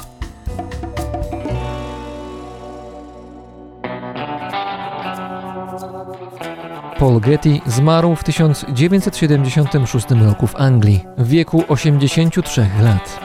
Paul 6.99 7.21
Getty 7.21 7.61
zmarł 7.67 8.15
w 8.15 8.25
1976 8.25 10.07
roku 10.11 10.47
w 10.47 10.57
Anglii 10.57 11.05
w 11.19 11.29
wieku 11.29 11.65
83 11.69 12.67
lat. 12.83 13.21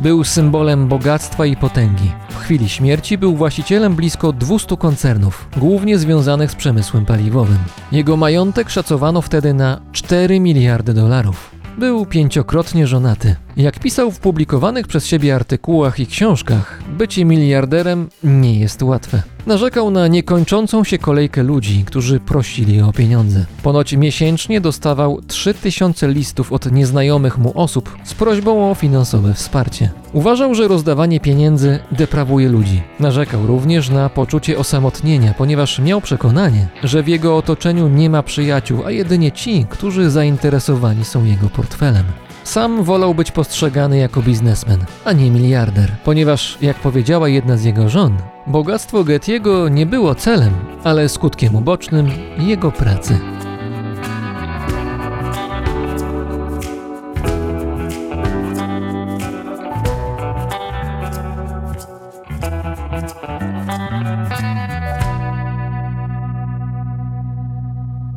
Był 0.00 0.24
symbolem 0.24 0.88
bogactwa 0.88 1.46
i 1.46 1.56
potęgi. 1.56 2.12
W 2.30 2.36
chwili 2.36 2.68
śmierci 2.68 3.18
był 3.18 3.36
właścicielem 3.36 3.94
blisko 3.94 4.32
200 4.32 4.76
koncernów, 4.76 5.48
głównie 5.56 5.98
związanych 5.98 6.50
z 6.50 6.54
przemysłem 6.54 7.06
paliwowym. 7.06 7.58
Jego 7.92 8.16
majątek 8.16 8.70
szacowano 8.70 9.22
wtedy 9.22 9.54
na 9.54 9.80
4 9.92 10.40
miliardy 10.40 10.94
dolarów. 10.94 11.50
Był 11.78 12.06
pięciokrotnie 12.06 12.86
żonaty. 12.86 13.36
Jak 13.56 13.78
pisał 13.78 14.10
w 14.10 14.20
publikowanych 14.20 14.86
przez 14.86 15.06
siebie 15.06 15.34
artykułach 15.34 16.00
i 16.00 16.06
książkach, 16.06 16.82
bycie 16.98 17.24
miliarderem 17.24 18.08
nie 18.24 18.60
jest 18.60 18.82
łatwe. 18.82 19.22
Narzekał 19.46 19.90
na 19.90 20.08
niekończącą 20.08 20.84
się 20.84 20.98
kolejkę 20.98 21.42
ludzi, 21.42 21.84
którzy 21.86 22.20
prosili 22.20 22.80
o 22.82 22.92
pieniądze. 22.92 23.44
Ponoć 23.62 23.92
miesięcznie 23.92 24.60
dostawał 24.60 25.20
3000 25.26 26.08
listów 26.08 26.52
od 26.52 26.72
nieznajomych 26.72 27.38
mu 27.38 27.52
osób 27.54 27.96
z 28.04 28.14
prośbą 28.14 28.70
o 28.70 28.74
finansowe 28.74 29.34
wsparcie. 29.34 29.90
Uważał, 30.12 30.54
że 30.54 30.68
rozdawanie 30.68 31.20
pieniędzy 31.20 31.78
deprawuje 31.92 32.48
ludzi. 32.48 32.82
Narzekał 33.00 33.46
również 33.46 33.88
na 33.88 34.08
poczucie 34.08 34.58
osamotnienia, 34.58 35.34
ponieważ 35.38 35.78
miał 35.78 36.00
przekonanie, 36.00 36.68
że 36.84 37.02
w 37.02 37.08
jego 37.08 37.36
otoczeniu 37.36 37.88
nie 37.88 38.10
ma 38.10 38.22
przyjaciół, 38.22 38.86
a 38.86 38.90
jedynie 38.90 39.32
ci, 39.32 39.66
którzy 39.70 40.10
zainteresowani 40.10 41.04
są 41.04 41.24
jego 41.24 41.48
portfelem. 41.48 42.04
Sam 42.44 42.82
wolał 42.84 43.14
być 43.14 43.32
postrzegany 43.32 43.98
jako 43.98 44.22
biznesmen, 44.22 44.84
a 45.04 45.12
nie 45.12 45.30
miliarder, 45.30 45.92
ponieważ, 46.04 46.58
jak 46.60 46.76
powiedziała 46.76 47.28
jedna 47.28 47.56
z 47.56 47.64
jego 47.64 47.88
żon, 47.88 48.16
bogactwo 48.46 49.04
Gettiego 49.04 49.68
nie 49.68 49.86
było 49.86 50.14
celem, 50.14 50.52
ale 50.84 51.08
skutkiem 51.08 51.54
ubocznym 51.54 52.10
jego 52.38 52.72
pracy. 52.72 53.18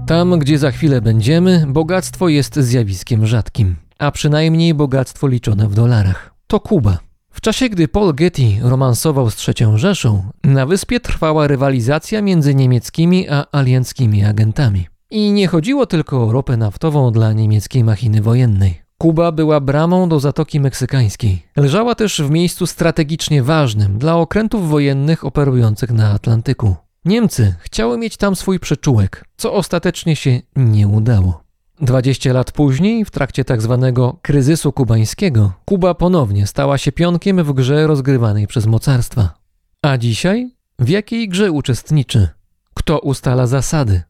Tam, 0.07 0.39
gdzie 0.39 0.57
za 0.57 0.71
chwilę 0.71 1.01
będziemy, 1.01 1.65
bogactwo 1.67 2.29
jest 2.29 2.55
zjawiskiem 2.55 3.25
rzadkim 3.25 3.82
a 3.99 4.11
przynajmniej 4.11 4.73
bogactwo 4.73 5.27
liczone 5.27 5.67
w 5.67 5.75
dolarach. 5.75 6.33
To 6.47 6.59
Kuba. 6.59 6.97
W 7.29 7.41
czasie, 7.41 7.69
gdy 7.69 7.87
Paul 7.87 8.13
Getty 8.13 8.43
romansował 8.61 9.29
z 9.29 9.35
trzecią 9.35 9.77
Rzeszą, 9.77 10.23
na 10.43 10.65
wyspie 10.65 10.99
trwała 10.99 11.47
rywalizacja 11.47 12.21
między 12.21 12.55
niemieckimi 12.55 13.29
a 13.29 13.45
alianckimi 13.51 14.23
agentami. 14.23 14.87
I 15.11 15.31
nie 15.31 15.47
chodziło 15.47 15.85
tylko 15.85 16.23
o 16.23 16.31
ropę 16.31 16.57
naftową 16.57 17.11
dla 17.11 17.33
niemieckiej 17.33 17.83
machiny 17.83 18.21
wojennej. 18.21 18.83
Kuba 18.97 19.31
była 19.31 19.59
bramą 19.59 20.09
do 20.09 20.19
Zatoki 20.19 20.59
Meksykańskiej. 20.59 21.43
Leżała 21.55 21.95
też 21.95 22.21
w 22.21 22.29
miejscu 22.29 22.67
strategicznie 22.67 23.43
ważnym 23.43 23.97
dla 23.97 24.15
okrętów 24.15 24.69
wojennych 24.69 25.25
operujących 25.25 25.91
na 25.91 26.11
Atlantyku. 26.11 26.75
Niemcy 27.05 27.55
chciały 27.59 27.97
mieć 27.97 28.17
tam 28.17 28.35
swój 28.35 28.59
przyczółek, 28.59 29.25
co 29.37 29.53
ostatecznie 29.53 30.15
się 30.15 30.41
nie 30.55 30.87
udało. 30.87 31.42
20 31.81 32.33
lat 32.33 32.51
później, 32.51 33.05
w 33.05 33.11
trakcie 33.11 33.45
tak 33.45 33.59
tzw. 33.59 33.93
kryzysu 34.21 34.71
kubańskiego, 34.71 35.53
Kuba 35.65 35.93
ponownie 35.93 36.47
stała 36.47 36.77
się 36.77 36.91
pionkiem 36.91 37.43
w 37.43 37.53
grze 37.53 37.87
rozgrywanej 37.87 38.47
przez 38.47 38.65
mocarstwa. 38.65 39.33
A 39.81 39.97
dzisiaj? 39.97 40.51
W 40.79 40.89
jakiej 40.89 41.29
grze 41.29 41.51
uczestniczy? 41.51 42.29
Kto 42.73 42.99
ustala 42.99 43.47
zasady? 43.47 44.01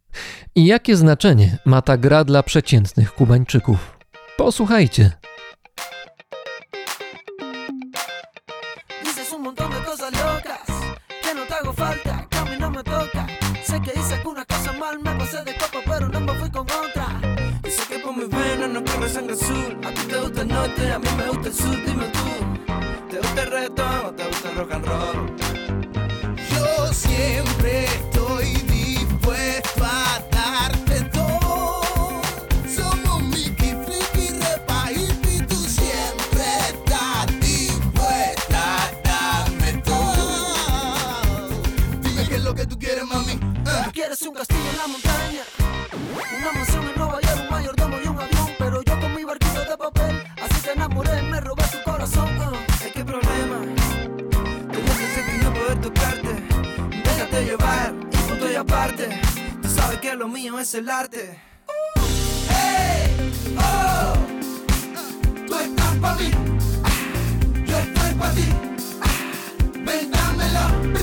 I 0.55 0.65
jakie 0.65 0.96
znaczenie 0.96 1.58
ma 1.65 1.82
ta 1.82 1.98
gra 1.98 2.24
dla 2.24 2.43
przeciętnych 2.43 3.13
Kubańczyków? 3.13 3.98
Posłuchajcie. 4.38 5.12
No 12.60 12.72
no 12.72 13.79
sé 13.79 13.82
que 13.82 13.91
hice 13.91 14.15
alguna 14.15 14.46
cosa 14.46 14.74
mal, 14.74 15.00
me 15.00 15.15
pasé 15.15 15.43
de 15.43 15.53
copa, 15.53 15.79
pero 15.86 16.10
no 16.10 16.20
me 16.20 16.34
fui 16.39 16.51
con 16.51 16.65
otra. 16.70 17.23
Dice 17.75 17.88
que 17.88 17.98
por 17.98 18.15
mi 18.15 18.25
venas 18.25 18.70
no 18.70 18.84
corre 18.84 19.10
sangre 19.10 19.34
azul. 19.34 19.80
A 19.84 19.89
ti 19.89 20.01
te 20.08 20.20
gusta 20.20 20.42
el 20.42 20.48
norte, 20.48 20.92
a 20.92 21.00
mí 21.00 21.08
me 21.18 21.27
gusta 21.27 21.48
el 21.48 21.56
sur, 21.56 21.86
dime 21.88 22.06
tú. 22.06 23.10
¿Te 23.10 23.18
gusta 23.18 23.42
el 23.42 23.51
reggaetón 23.51 24.06
o 24.06 24.12
te 24.13 24.27
gusta 24.27 24.50
el 24.50 24.56
rock 24.58 24.72
and 24.74 24.86
roll? 24.86 25.36
Yo 26.51 26.94
siempre 26.94 27.88
lo 60.15 60.27
mío 60.27 60.60
es 60.60 60.74
el 60.75 60.89
arte. 60.89 61.41
Hey, 62.50 63.32
oh, 63.58 64.13
tú 65.48 65.55
estás 65.55 65.96
pa' 65.98 66.15
mí, 66.15 66.32
yo 67.65 67.77
estoy 67.77 68.13
pa' 68.20 68.32
ti. 68.32 68.46
Ven, 69.86 70.12
dámelo, 70.12 70.93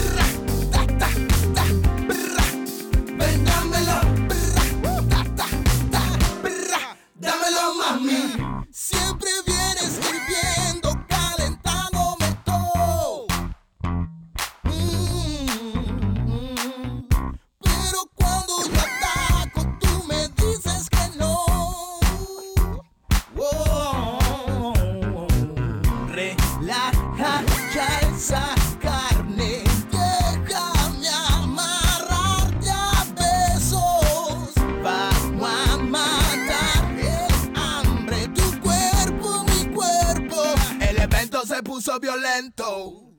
relaja 26.61 27.43
ya 27.75 28.01
esa 28.15 28.55
carne, 28.81 29.65
déjame 29.91 31.09
amarrarte 31.29 32.71
a 32.71 33.05
besos. 33.17 34.53
Vamos 34.83 35.49
a 35.49 35.77
matar 35.79 36.99
el 36.99 37.57
hambre, 37.57 38.29
tu 38.29 38.61
cuerpo, 38.61 39.45
mi 39.45 39.75
cuerpo. 39.75 40.43
El 40.81 40.99
evento 40.99 41.47
se 41.47 41.63
puso 41.63 41.99
violento. 41.99 43.10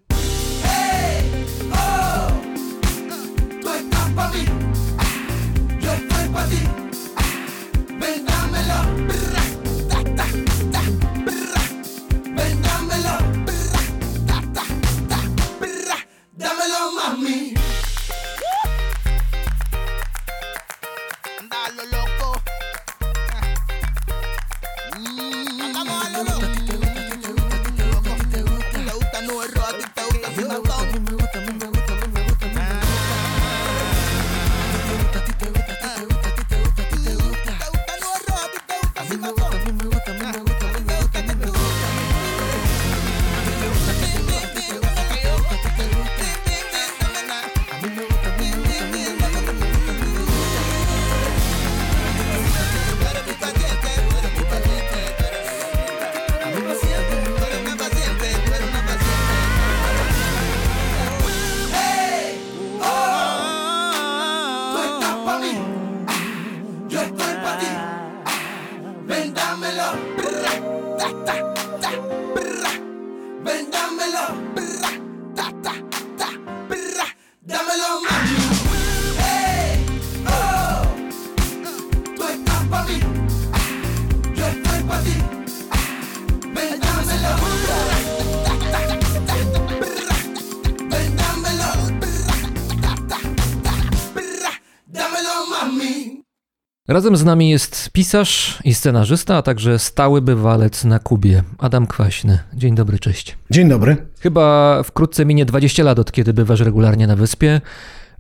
Razem 96.93 97.17
z 97.17 97.25
nami 97.25 97.49
jest 97.49 97.89
pisarz 97.93 98.59
i 98.63 98.73
scenarzysta, 98.73 99.37
a 99.37 99.41
także 99.41 99.79
stały 99.79 100.21
bywalec 100.21 100.85
na 100.85 100.99
Kubie, 100.99 101.43
Adam 101.57 101.87
Kwaśny. 101.87 102.39
Dzień 102.53 102.75
dobry, 102.75 102.99
cześć. 102.99 103.37
Dzień 103.51 103.69
dobry. 103.69 103.97
Chyba 104.19 104.83
wkrótce 104.83 105.25
minie 105.25 105.45
20 105.45 105.83
lat, 105.83 105.99
od 105.99 106.11
kiedy 106.11 106.33
bywasz 106.33 106.59
regularnie 106.59 107.07
na 107.07 107.15
wyspie, 107.15 107.61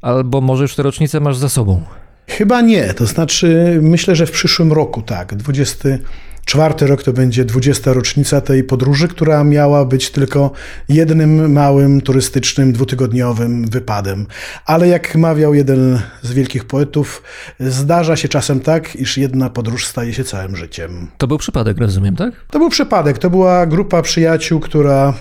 albo 0.01 0.41
może 0.41 0.63
już 0.63 0.75
te 0.75 0.83
rocznice 0.83 1.19
masz 1.19 1.37
za 1.37 1.49
sobą. 1.49 1.81
Chyba 2.27 2.61
nie, 2.61 2.93
to 2.93 3.05
znaczy 3.05 3.79
myślę, 3.81 4.15
że 4.15 4.25
w 4.25 4.31
przyszłym 4.31 4.73
roku 4.73 5.01
tak. 5.01 5.35
24 6.45 6.91
rok 6.91 7.03
to 7.03 7.13
będzie 7.13 7.45
20 7.45 7.93
rocznica 7.93 8.41
tej 8.41 8.63
podróży, 8.63 9.07
która 9.07 9.43
miała 9.43 9.85
być 9.85 10.11
tylko 10.11 10.51
jednym 10.89 11.51
małym 11.51 12.01
turystycznym 12.01 12.73
dwutygodniowym 12.73 13.67
wypadem. 13.69 14.27
Ale 14.65 14.87
jak 14.87 15.15
mawiał 15.15 15.53
jeden 15.53 15.99
z 16.21 16.33
wielkich 16.33 16.65
poetów, 16.65 17.23
zdarza 17.59 18.15
się 18.15 18.27
czasem 18.27 18.59
tak, 18.59 18.95
iż 18.95 19.17
jedna 19.17 19.49
podróż 19.49 19.85
staje 19.85 20.13
się 20.13 20.23
całym 20.23 20.55
życiem. 20.55 21.07
To 21.17 21.27
był 21.27 21.37
przypadek, 21.37 21.77
rozumiem, 21.77 22.15
tak? 22.15 22.33
To 22.51 22.59
był 22.59 22.69
przypadek. 22.69 23.17
To 23.17 23.29
była 23.29 23.65
grupa 23.65 24.01
przyjaciół, 24.01 24.59
która 24.59 25.13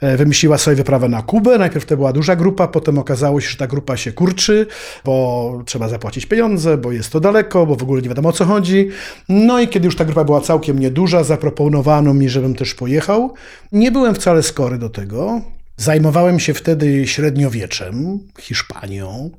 wymyśliła 0.00 0.58
sobie 0.58 0.76
wyprawę 0.76 1.08
na 1.08 1.22
Kubę. 1.22 1.58
Najpierw 1.58 1.86
to 1.86 1.96
była 1.96 2.12
duża 2.12 2.36
grupa, 2.36 2.68
potem 2.68 2.98
okazało 2.98 3.40
się, 3.40 3.48
że 3.48 3.56
ta 3.56 3.66
grupa 3.66 3.96
się 3.96 4.12
kurczy, 4.12 4.66
bo 5.04 5.62
trzeba 5.66 5.88
zapłacić 5.88 6.26
pieniądze, 6.26 6.76
bo 6.76 6.92
jest 6.92 7.12
to 7.12 7.20
daleko, 7.20 7.66
bo 7.66 7.76
w 7.76 7.82
ogóle 7.82 8.02
nie 8.02 8.08
wiadomo 8.08 8.28
o 8.28 8.32
co 8.32 8.44
chodzi. 8.44 8.88
No 9.28 9.60
i 9.60 9.68
kiedy 9.68 9.86
już 9.86 9.96
ta 9.96 10.04
grupa 10.04 10.24
była 10.24 10.40
całkiem 10.40 10.78
nieduża, 10.78 11.24
zaproponowano 11.24 12.14
mi, 12.14 12.28
żebym 12.28 12.54
też 12.54 12.74
pojechał. 12.74 13.34
Nie 13.72 13.92
byłem 13.92 14.14
wcale 14.14 14.42
skory 14.42 14.78
do 14.78 14.88
tego. 14.88 15.40
Zajmowałem 15.78 16.40
się 16.40 16.54
wtedy 16.54 17.06
średniowieczem, 17.06 18.18
Hiszpanią. 18.40 19.30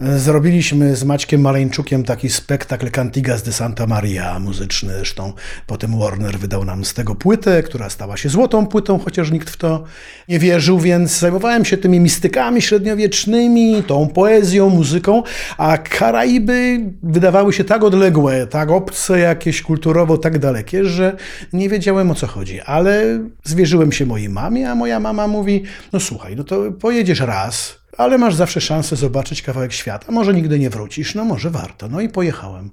Zrobiliśmy 0.00 0.96
z 0.96 1.04
Maćkiem 1.04 1.40
Maleńczukiem 1.40 2.04
taki 2.04 2.30
spektakl 2.30 2.90
Cantigas 2.90 3.42
de 3.42 3.52
Santa 3.52 3.86
Maria 3.86 4.38
muzyczny. 4.38 4.94
Zresztą 4.94 5.32
potem 5.66 5.98
Warner 5.98 6.38
wydał 6.38 6.64
nam 6.64 6.84
z 6.84 6.94
tego 6.94 7.14
płytę, 7.14 7.62
która 7.62 7.90
stała 7.90 8.16
się 8.16 8.28
złotą 8.28 8.66
płytą, 8.66 8.98
chociaż 8.98 9.30
nikt 9.30 9.50
w 9.50 9.56
to 9.56 9.84
nie 10.28 10.38
wierzył, 10.38 10.80
więc 10.80 11.18
zajmowałem 11.18 11.64
się 11.64 11.76
tymi 11.76 12.00
mistykami 12.00 12.62
średniowiecznymi, 12.62 13.82
tą 13.82 14.08
poezją, 14.08 14.68
muzyką, 14.68 15.22
a 15.58 15.78
Karaiby 15.78 16.80
wydawały 17.02 17.52
się 17.52 17.64
tak 17.64 17.84
odległe, 17.84 18.46
tak 18.46 18.70
obce, 18.70 19.18
jakieś 19.18 19.62
kulturowo 19.62 20.18
tak 20.18 20.38
dalekie, 20.38 20.84
że 20.84 21.16
nie 21.52 21.68
wiedziałem 21.68 22.10
o 22.10 22.14
co 22.14 22.26
chodzi. 22.26 22.60
Ale 22.60 23.20
zwierzyłem 23.44 23.92
się 23.92 24.06
mojej 24.06 24.28
mamie, 24.28 24.70
a 24.70 24.74
moja 24.74 25.00
mama 25.00 25.26
mówi: 25.26 25.62
No 25.92 26.00
słuchaj, 26.00 26.36
no 26.36 26.44
to 26.44 26.72
pojedziesz 26.72 27.20
raz, 27.20 27.78
ale 27.98 28.18
masz 28.18 28.34
zawsze 28.34 28.60
szansę 28.60 28.96
zobaczyć 28.96 29.42
kawałek 29.42 29.72
świata. 29.72 30.12
Może 30.12 30.34
nigdy 30.34 30.58
nie 30.58 30.70
wrócisz, 30.70 31.14
no 31.14 31.24
może 31.24 31.50
warto. 31.50 31.88
No 31.88 32.00
i 32.00 32.08
pojechałem. 32.08 32.70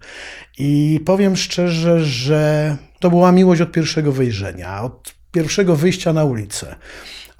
I 0.57 0.99
powiem 1.05 1.35
szczerze, 1.35 2.03
że 2.05 2.77
to 2.99 3.09
była 3.09 3.31
miłość 3.31 3.61
od 3.61 3.71
pierwszego 3.71 4.11
wejrzenia, 4.11 4.81
od 4.81 5.15
pierwszego 5.31 5.75
wyjścia 5.75 6.13
na 6.13 6.23
ulicę. 6.23 6.75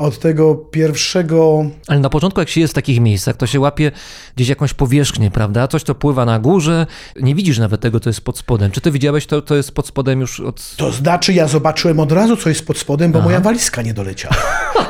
Od 0.02 0.20
tego 0.20 0.56
pierwszego 0.56 1.66
Ale 1.88 2.00
na 2.00 2.10
początku, 2.10 2.40
jak 2.40 2.50
się 2.50 2.62
jest 2.62 2.74
w 2.74 2.76
takich 2.76 3.00
miejscach, 3.00 3.38
to 3.38 3.48
się 3.48 3.60
łapie 3.60 3.92
gdzieś 4.36 4.50
jakąś 4.50 4.74
powierzchnię, 4.74 5.32
prawda? 5.32 5.68
Coś, 5.68 5.84
co 5.84 5.96
pływa 5.96 6.26
na 6.26 6.40
górze. 6.40 6.88
Nie 7.22 7.36
widzisz 7.36 7.58
nawet 7.58 7.82
tego, 7.82 8.00
co 8.00 8.10
jest 8.10 8.22
pod 8.22 8.38
spodem. 8.38 8.72
Czy 8.72 8.82
ty 8.82 8.92
widziałeś 8.92 9.26
to, 9.26 9.42
to 9.42 9.56
jest 9.56 9.72
pod 9.72 9.88
spodem 9.88 10.20
już 10.20 10.40
od... 10.40 10.76
To 10.76 10.92
znaczy, 10.92 11.34
ja 11.34 11.48
zobaczyłem 11.48 12.00
od 12.00 12.12
razu, 12.12 12.38
co 12.38 12.50
jest 12.50 12.68
pod 12.68 12.78
spodem, 12.78 13.12
bo 13.12 13.22
moja 13.22 13.40
walizka 13.40 13.82
nie 13.82 13.94
doleciała. 13.94 14.36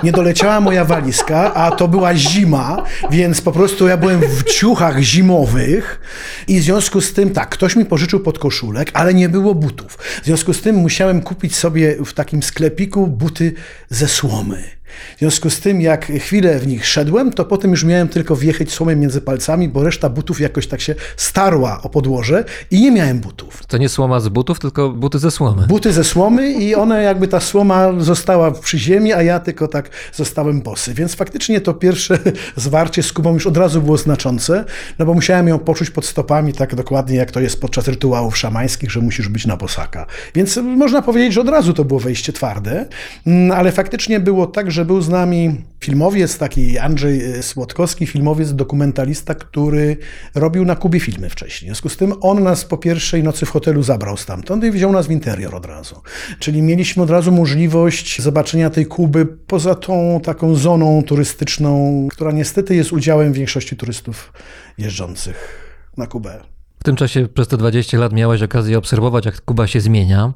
Nie 0.04 0.12
doleciała 0.12 0.62
moja 0.62 0.86
walizka, 0.86 1.54
a 1.54 1.72
to 1.72 1.88
była 1.88 2.16
zima, 2.16 2.84
więc 3.12 3.42
po 3.42 3.52
prostu 3.52 3.88
ja 3.88 3.98
byłem 3.98 4.22
w 4.22 4.44
ciuchach 4.44 5.00
zimowych 5.00 6.02
i 6.48 6.60
w 6.60 6.64
związku 6.64 7.02
z 7.02 7.14
tym, 7.14 7.30
tak, 7.30 7.50
ktoś 7.50 7.76
mi 7.76 7.86
pożyczył 7.86 8.20
podkoszulek, 8.20 8.92
ale 8.94 9.14
nie 9.14 9.30
było 9.30 9.56
butów. 9.56 9.98
W 10.22 10.26
związku 10.26 10.54
z 10.54 10.62
tym 10.62 10.76
musiałem 10.76 11.22
kupić 11.22 11.56
sobie 11.56 11.96
w 12.06 12.14
takim 12.14 12.44
sklepiku 12.44 13.08
buty 13.08 13.54
ze 13.90 14.08
słomy. 14.08 14.81
W 15.16 15.20
związku 15.20 15.50
z 15.50 15.60
tym, 15.60 15.82
jak 15.82 16.06
chwilę 16.06 16.60
w 16.60 16.68
nich 16.68 16.88
szedłem, 16.88 17.34
to 17.34 17.46
potem 17.46 17.72
już 17.72 17.84
miałem 17.84 18.08
tylko 18.08 18.36
wjechać 18.36 18.72
słomem 18.72 19.00
między 19.00 19.22
palcami, 19.22 19.70
bo 19.70 19.84
reszta 19.84 20.10
butów 20.10 20.42
jakoś 20.42 20.68
tak 20.68 20.82
się 20.82 20.96
starła 21.18 21.82
o 21.82 21.90
podłoże 21.90 22.44
i 22.72 22.82
nie 22.82 22.92
miałem 22.92 23.20
butów. 23.20 23.66
To 23.68 23.78
nie 23.78 23.90
słoma 23.90 24.20
z 24.20 24.30
butów, 24.30 24.60
tylko 24.60 24.90
buty 24.90 25.20
ze 25.20 25.32
słomy. 25.32 25.68
Buty 25.68 25.94
ze 25.94 26.04
słomy 26.04 26.52
i 26.52 26.76
one 26.76 27.04
jakby 27.04 27.28
ta 27.28 27.40
słoma 27.40 27.90
została 28.00 28.52
przy 28.52 28.80
ziemi, 28.80 29.14
a 29.14 29.22
ja 29.22 29.40
tylko 29.40 29.68
tak 29.68 29.90
zostałem 30.14 30.62
bosy. 30.62 30.94
Więc 30.94 31.16
faktycznie 31.16 31.62
to 31.62 31.74
pierwsze 31.74 32.20
zwarcie 32.56 33.04
z 33.04 33.14
Kubą 33.14 33.34
już 33.34 33.48
od 33.48 33.58
razu 33.58 33.82
było 33.82 33.98
znaczące, 33.98 34.66
no 35.00 35.06
bo 35.06 35.14
musiałem 35.14 35.48
ją 35.48 35.60
poczuć 35.60 35.90
pod 35.90 36.06
stopami 36.06 36.54
tak 36.54 36.76
dokładnie 36.76 37.16
jak 37.16 37.32
to 37.32 37.40
jest 37.40 37.62
podczas 37.62 37.88
rytuałów 37.88 38.38
szamańskich, 38.38 38.92
że 38.92 39.00
musisz 39.00 39.30
być 39.30 39.46
na 39.46 39.58
bosaka. 39.58 40.06
Więc 40.36 40.58
można 40.58 41.02
powiedzieć, 41.02 41.34
że 41.34 41.42
od 41.42 41.50
razu 41.50 41.74
to 41.74 41.86
było 41.86 42.00
wejście 42.00 42.34
twarde, 42.34 42.86
Mm, 43.26 43.52
ale 43.52 43.72
faktycznie 43.72 44.20
było 44.20 44.48
tak, 44.48 44.72
że 44.72 44.81
był 44.86 45.02
z 45.02 45.10
nami 45.10 45.62
filmowiec, 45.80 46.38
taki 46.38 46.78
Andrzej 46.78 47.32
e, 47.32 47.44
Słodkowski, 47.44 48.08
filmowiec, 48.08 48.54
dokumentalista, 48.54 49.36
który 49.36 49.98
robił 50.36 50.66
na 50.66 50.76
Kubie 50.76 51.00
filmy 51.00 51.30
wcześniej. 51.30 51.68
W 51.68 51.70
związku 51.70 51.90
z 51.90 51.98
tym 51.98 52.14
on 52.22 52.44
nas 52.44 52.66
po 52.66 52.78
pierwszej 52.78 53.24
nocy 53.24 53.46
w 53.46 53.50
hotelu 53.50 53.84
zabrał 53.84 54.18
stamtąd 54.18 54.64
i 54.64 54.72
wziął 54.72 54.92
nas 54.92 55.08
w 55.08 55.12
interior 55.12 55.56
od 55.56 55.66
razu. 55.66 56.02
Czyli 56.40 56.62
mieliśmy 56.62 57.04
od 57.04 57.10
razu 57.10 57.32
możliwość 57.32 58.22
zobaczenia 58.22 58.70
tej 58.70 58.86
Kuby 58.86 59.26
poza 59.26 59.76
tą 59.76 60.20
taką 60.24 60.56
zoną 60.56 61.04
turystyczną, 61.04 62.08
która 62.12 62.32
niestety 62.32 62.76
jest 62.76 62.94
udziałem 62.94 63.34
większości 63.34 63.76
turystów 63.76 64.34
jeżdżących 64.78 65.68
na 65.98 66.08
Kubę. 66.08 66.42
W 66.80 66.84
tym 66.84 66.96
czasie 66.96 67.28
przez 67.28 67.48
te 67.48 67.58
20 67.58 67.98
lat 67.98 68.14
miałeś 68.14 68.42
okazję 68.42 68.78
obserwować, 68.78 69.26
jak 69.26 69.42
Kuba 69.42 69.68
się 69.68 69.82
zmienia. 69.82 70.34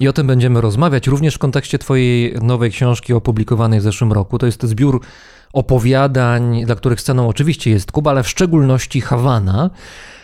I 0.00 0.08
o 0.08 0.12
tym 0.12 0.26
będziemy 0.26 0.60
rozmawiać 0.60 1.06
również 1.06 1.34
w 1.34 1.38
kontekście 1.38 1.78
Twojej 1.78 2.34
nowej 2.42 2.70
książki 2.70 3.12
opublikowanej 3.12 3.80
w 3.80 3.82
zeszłym 3.82 4.12
roku. 4.12 4.38
To 4.38 4.46
jest 4.46 4.62
zbiór 4.62 5.00
opowiadań, 5.52 6.64
dla 6.64 6.74
których 6.74 7.00
sceną 7.00 7.28
oczywiście 7.28 7.70
jest 7.70 7.92
Kuba, 7.92 8.10
ale 8.10 8.22
w 8.22 8.28
szczególności 8.28 9.00
Hawana. 9.00 9.70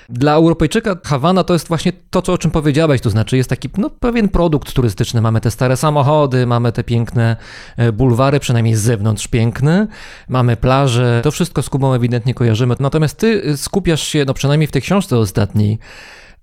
Dla 0.09 0.33
Europejczyka 0.35 0.97
Hawana 1.05 1.45
to 1.45 1.53
jest 1.53 1.69
właśnie 1.69 1.93
to, 2.11 2.23
co, 2.23 2.33
o 2.33 2.39
czym 2.39 2.51
powiedziałeś, 2.51 3.01
to 3.01 3.11
znaczy 3.11 3.37
jest 3.37 3.51
taki 3.51 3.69
no, 3.79 3.91
pewien 3.91 4.29
produkt 4.29 4.73
turystyczny. 4.73 5.21
Mamy 5.21 5.41
te 5.41 5.51
stare 5.51 5.77
samochody, 5.77 6.47
mamy 6.47 6.73
te 6.73 6.85
piękne 6.85 7.37
e, 7.77 7.93
bulwary, 7.93 8.41
przynajmniej 8.41 8.75
z 8.75 8.81
zewnątrz 8.81 9.29
piękne, 9.29 9.87
mamy 10.29 10.57
plaże, 10.57 11.21
to 11.25 11.31
wszystko 11.31 11.63
z 11.63 11.69
Kubą 11.69 11.95
ewidentnie 11.95 12.35
kojarzymy. 12.35 12.75
Natomiast 12.81 13.19
ty 13.19 13.43
e, 13.45 13.57
skupiasz 13.57 14.03
się, 14.03 14.25
no 14.27 14.35
przynajmniej 14.35 14.67
w 14.67 14.73
tej 14.73 14.83
książce 14.83 15.19
ostatniej, 15.19 15.79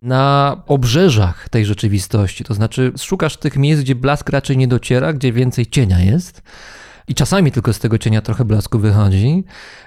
na 0.02 0.56
obrzeżach 0.68 1.50
tej 1.50 1.66
rzeczywistości. 1.66 2.44
To 2.44 2.54
znaczy, 2.54 2.92
szukasz 2.98 3.38
tych 3.38 3.58
miejsc, 3.58 3.82
gdzie 3.82 3.96
blask 3.96 4.30
raczej 4.30 4.58
nie 4.58 4.68
dociera, 4.68 5.14
gdzie 5.14 5.34
więcej 5.34 5.68
cienia 5.68 6.00
jest. 6.00 6.42
I 7.08 7.16
czasami 7.16 7.52
tylko 7.52 7.74
z 7.74 7.80
tego 7.80 7.98
cienia 7.98 8.22
trochę 8.22 8.46
blasku 8.46 8.80
wychodzi. 8.80 9.44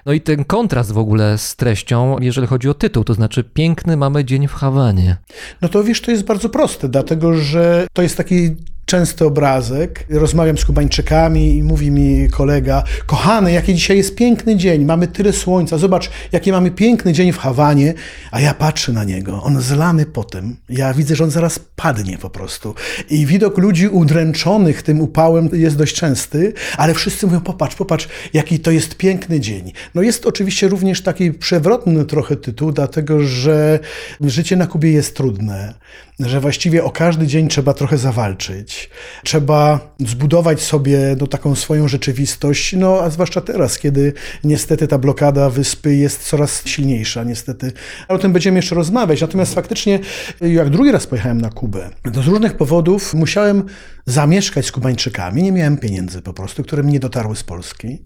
No 0.07 0.12
i 0.12 0.20
ten 0.20 0.44
kontrast 0.44 0.92
w 0.92 0.98
ogóle 0.98 1.38
z 1.38 1.57
treścią, 1.57 2.18
jeżeli 2.20 2.46
chodzi 2.46 2.68
o 2.68 2.75
tytuł, 2.75 3.05
to 3.05 3.14
znaczy 3.14 3.44
piękny 3.44 3.96
mamy 3.96 4.25
dzień 4.25 4.48
w 4.48 4.53
Hawanie. 4.53 5.16
No 5.61 5.68
to 5.68 5.85
wiesz, 5.85 6.01
to 6.01 6.11
jest 6.11 6.25
bardzo 6.25 6.48
proste, 6.48 6.88
dlatego 6.88 7.35
że 7.35 7.87
to 7.92 8.03
jest 8.03 8.16
taki 8.16 8.57
częsty 8.92 9.24
obrazek. 9.24 10.07
Rozmawiam 10.11 10.59
z 10.59 10.64
Kubańczykami 10.64 11.57
i 11.57 11.62
mówi 11.62 11.90
mi 11.90 12.28
kolega, 12.31 12.83
kochany, 13.07 13.52
jaki 13.52 13.74
dzisiaj 13.74 13.96
jest 13.96 14.14
piękny 14.14 14.57
dzień, 14.57 14.85
mamy 14.85 15.07
tyle 15.07 15.33
słońca, 15.33 15.78
zobacz, 15.78 16.11
jaki 16.33 16.52
mamy 16.52 16.70
piękny 16.70 17.12
dzień 17.12 17.33
w 17.33 17.38
Hawanie, 17.38 17.94
a 18.31 18.40
ja 18.40 18.55
patrzę 18.55 18.92
na 18.92 19.05
niego, 19.05 19.42
on 19.42 19.61
zlany 19.61 20.07
potem, 20.07 20.57
ja 20.68 20.94
widzę, 20.94 21.16
że 21.16 21.24
on 21.24 21.31
zaraz 21.31 21.59
padnie 21.76 22.18
po 22.18 22.31
prostu. 22.31 22.74
I 23.11 23.26
widok 23.26 23.59
ludzi 23.59 23.88
udręczonych 23.88 24.83
tym 24.83 25.00
upałem 25.00 25.48
jest 25.52 25.76
dość 25.76 25.94
częsty, 25.94 26.52
ale 26.76 26.94
wszyscy 26.94 27.26
mówią, 27.26 27.40
popatrz, 27.40 27.74
popatrz, 27.76 28.09
jaki 28.33 28.61
to 28.61 28.70
jest 28.70 28.96
piękny 28.96 29.40
dzień. 29.40 29.72
No 29.94 30.02
jest 30.02 30.26
oczywiście 30.26 30.68
również 30.68 31.02
taki 31.02 31.33
przewrotny 31.33 32.05
trochę 32.05 32.37
tytuł, 32.37 32.72
dlatego 32.72 33.20
że 33.20 33.78
życie 34.20 34.57
na 34.57 34.66
Kubie 34.66 34.92
jest 34.92 35.16
trudne, 35.16 35.74
że 36.20 36.40
właściwie 36.40 36.85
o 36.85 36.90
każdy 36.90 37.27
dzień 37.27 37.48
trzeba 37.48 37.75
trochę 37.75 37.98
zawalczyć. 37.98 38.90
Trzeba 39.25 39.81
zbudować 39.98 40.62
sobie 40.62 41.16
no, 41.20 41.27
taką 41.27 41.55
swoją 41.55 41.88
rzeczywistość, 41.88 42.72
no 42.72 43.01
a 43.01 43.11
zwłaszcza 43.11 43.40
teraz, 43.40 43.79
kiedy 43.79 44.12
niestety 44.44 44.88
ta 44.88 44.98
blokada 44.98 45.51
wyspy 45.51 45.96
jest 45.96 46.22
coraz 46.22 46.62
silniejsza, 46.66 47.25
niestety. 47.25 47.72
Ale 48.09 48.18
o 48.18 48.22
tym 48.22 48.33
będziemy 48.33 48.59
jeszcze 48.59 48.75
rozmawiać. 48.75 49.20
Natomiast 49.20 49.55
faktycznie, 49.55 49.98
jak 50.40 50.70
drugi 50.70 50.92
raz 50.92 51.07
pojechałem 51.07 51.40
na 51.40 51.51
Kubę, 51.51 51.90
to 52.12 52.22
z 52.22 52.27
różnych 52.27 52.57
powodów 52.57 53.14
musiałem 53.14 53.64
zamieszkać 54.07 54.66
z 54.66 54.72
Kubańczykami. 54.72 55.42
Nie 55.42 55.53
miałem 55.53 55.77
pieniędzy 55.77 56.22
po 56.22 56.33
prostu, 56.33 56.62
które 56.62 56.83
mi 56.83 56.92
nie 56.92 57.01
dotarły 57.01 57.37
z 57.37 57.42
Polski. 57.42 58.03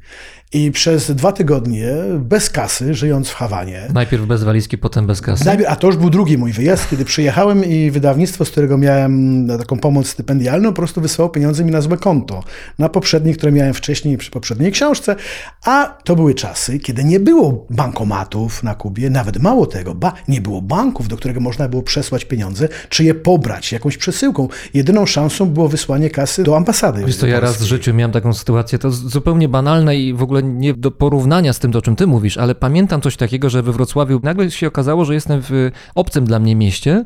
I 0.52 0.70
przez 0.70 1.10
dwa 1.10 1.32
tygodnie 1.32 1.88
bez 2.18 2.50
kasy, 2.50 2.94
żyjąc 2.94 3.28
w 3.28 3.34
Hawanie, 3.34 3.88
Najpierw 3.94 4.26
bez 4.26 4.44
walizki, 4.44 4.78
potem 4.78 5.06
bez 5.06 5.20
kasy. 5.20 5.44
Najpierw, 5.44 5.70
a 5.70 5.76
to 5.76 5.86
już 5.86 5.96
był 5.96 6.10
drugi 6.10 6.38
mój 6.38 6.52
wyjazd, 6.52 6.90
kiedy 6.90 7.04
przyjechałem 7.04 7.64
i 7.64 7.90
wydawnictwo, 7.90 8.44
z 8.44 8.50
którego 8.50 8.78
miałem 8.78 9.48
taką 9.58 9.78
pomoc 9.78 10.08
stypendialną, 10.08 10.68
po 10.68 10.76
prostu 10.76 11.00
wysłało 11.00 11.28
pieniądze 11.28 11.64
mi 11.64 11.70
na 11.70 11.80
złe 11.80 11.96
konto. 11.96 12.42
Na 12.78 12.88
poprzednie, 12.88 13.34
które 13.34 13.52
miałem 13.52 13.74
wcześniej 13.74 14.18
przy 14.18 14.30
poprzedniej 14.30 14.72
książce. 14.72 15.16
A 15.64 15.98
to 16.04 16.16
były 16.16 16.34
czasy, 16.34 16.78
kiedy 16.78 17.04
nie 17.04 17.20
było 17.20 17.66
bankomatów 17.70 18.62
na 18.62 18.74
Kubie, 18.74 19.10
nawet 19.10 19.38
mało 19.38 19.66
tego, 19.66 19.94
ba, 19.94 20.12
nie 20.28 20.40
było 20.40 20.62
banków, 20.62 21.08
do 21.08 21.16
którego 21.16 21.40
można 21.40 21.68
było 21.68 21.82
przesłać 21.82 22.24
pieniądze, 22.24 22.68
czy 22.88 23.04
je 23.04 23.14
pobrać 23.14 23.72
jakąś 23.72 23.96
przesyłką. 23.96 24.48
Jedyną 24.74 25.06
szansą 25.06 25.46
było 25.46 25.68
wysłanie 25.68 26.10
kasy 26.10 26.42
do 26.42 26.56
ambasady. 26.56 27.04
Wiesz 27.06 27.16
co, 27.16 27.26
ja 27.26 27.40
raz 27.40 27.56
w 27.56 27.62
życiu 27.62 27.94
miałem 27.94 28.12
taką 28.12 28.34
sytuację, 28.34 28.78
to 28.78 28.90
zupełnie 28.90 29.48
banalne 29.48 29.96
i 29.96 30.14
w 30.14 30.22
ogóle 30.22 30.42
nie 30.46 30.74
do 30.74 30.90
porównania 30.90 31.52
z 31.52 31.58
tym, 31.58 31.76
o 31.76 31.82
czym 31.82 31.96
ty 31.96 32.06
mówisz, 32.06 32.38
ale 32.38 32.54
pamiętam 32.54 33.00
coś 33.00 33.16
takiego, 33.16 33.50
że 33.50 33.62
we 33.62 33.72
Wrocławiu 33.72 34.20
nagle 34.22 34.50
się 34.50 34.66
okazało, 34.66 35.04
że 35.04 35.14
jestem 35.14 35.42
w 35.42 35.70
obcym 35.94 36.24
dla 36.24 36.38
mnie 36.38 36.56
mieście, 36.56 37.04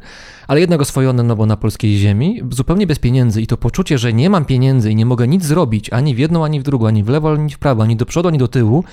ale 0.49 0.61
jednak 0.61 0.81
oswojone, 0.81 1.23
no 1.23 1.37
bo 1.37 1.47
na 1.47 1.57
polskiej 1.57 1.97
ziemi, 1.97 2.43
zupełnie 2.51 2.87
bez 2.87 2.99
pieniędzy 2.99 3.43
i 3.43 3.47
to 3.47 3.57
poczucie, 3.57 3.99
że 3.99 4.13
nie 4.13 4.31
mam 4.31 4.45
pieniędzy 4.45 4.91
i 4.91 4.97
nie 4.97 5.07
mogę 5.07 5.29
nic 5.29 5.45
zrobić, 5.45 5.91
ani 5.91 6.15
w 6.15 6.19
jedną, 6.19 6.45
ani 6.45 6.61
w 6.61 6.63
drugą, 6.63 6.87
ani 6.87 7.05
w 7.05 7.09
lewo, 7.09 7.33
ani 7.33 7.51
w 7.51 7.59
prawo, 7.59 7.83
ani 7.83 7.97
do 7.97 8.07
przodu, 8.07 8.29
ani 8.29 8.39
do 8.39 8.49
tyłu, 8.49 8.85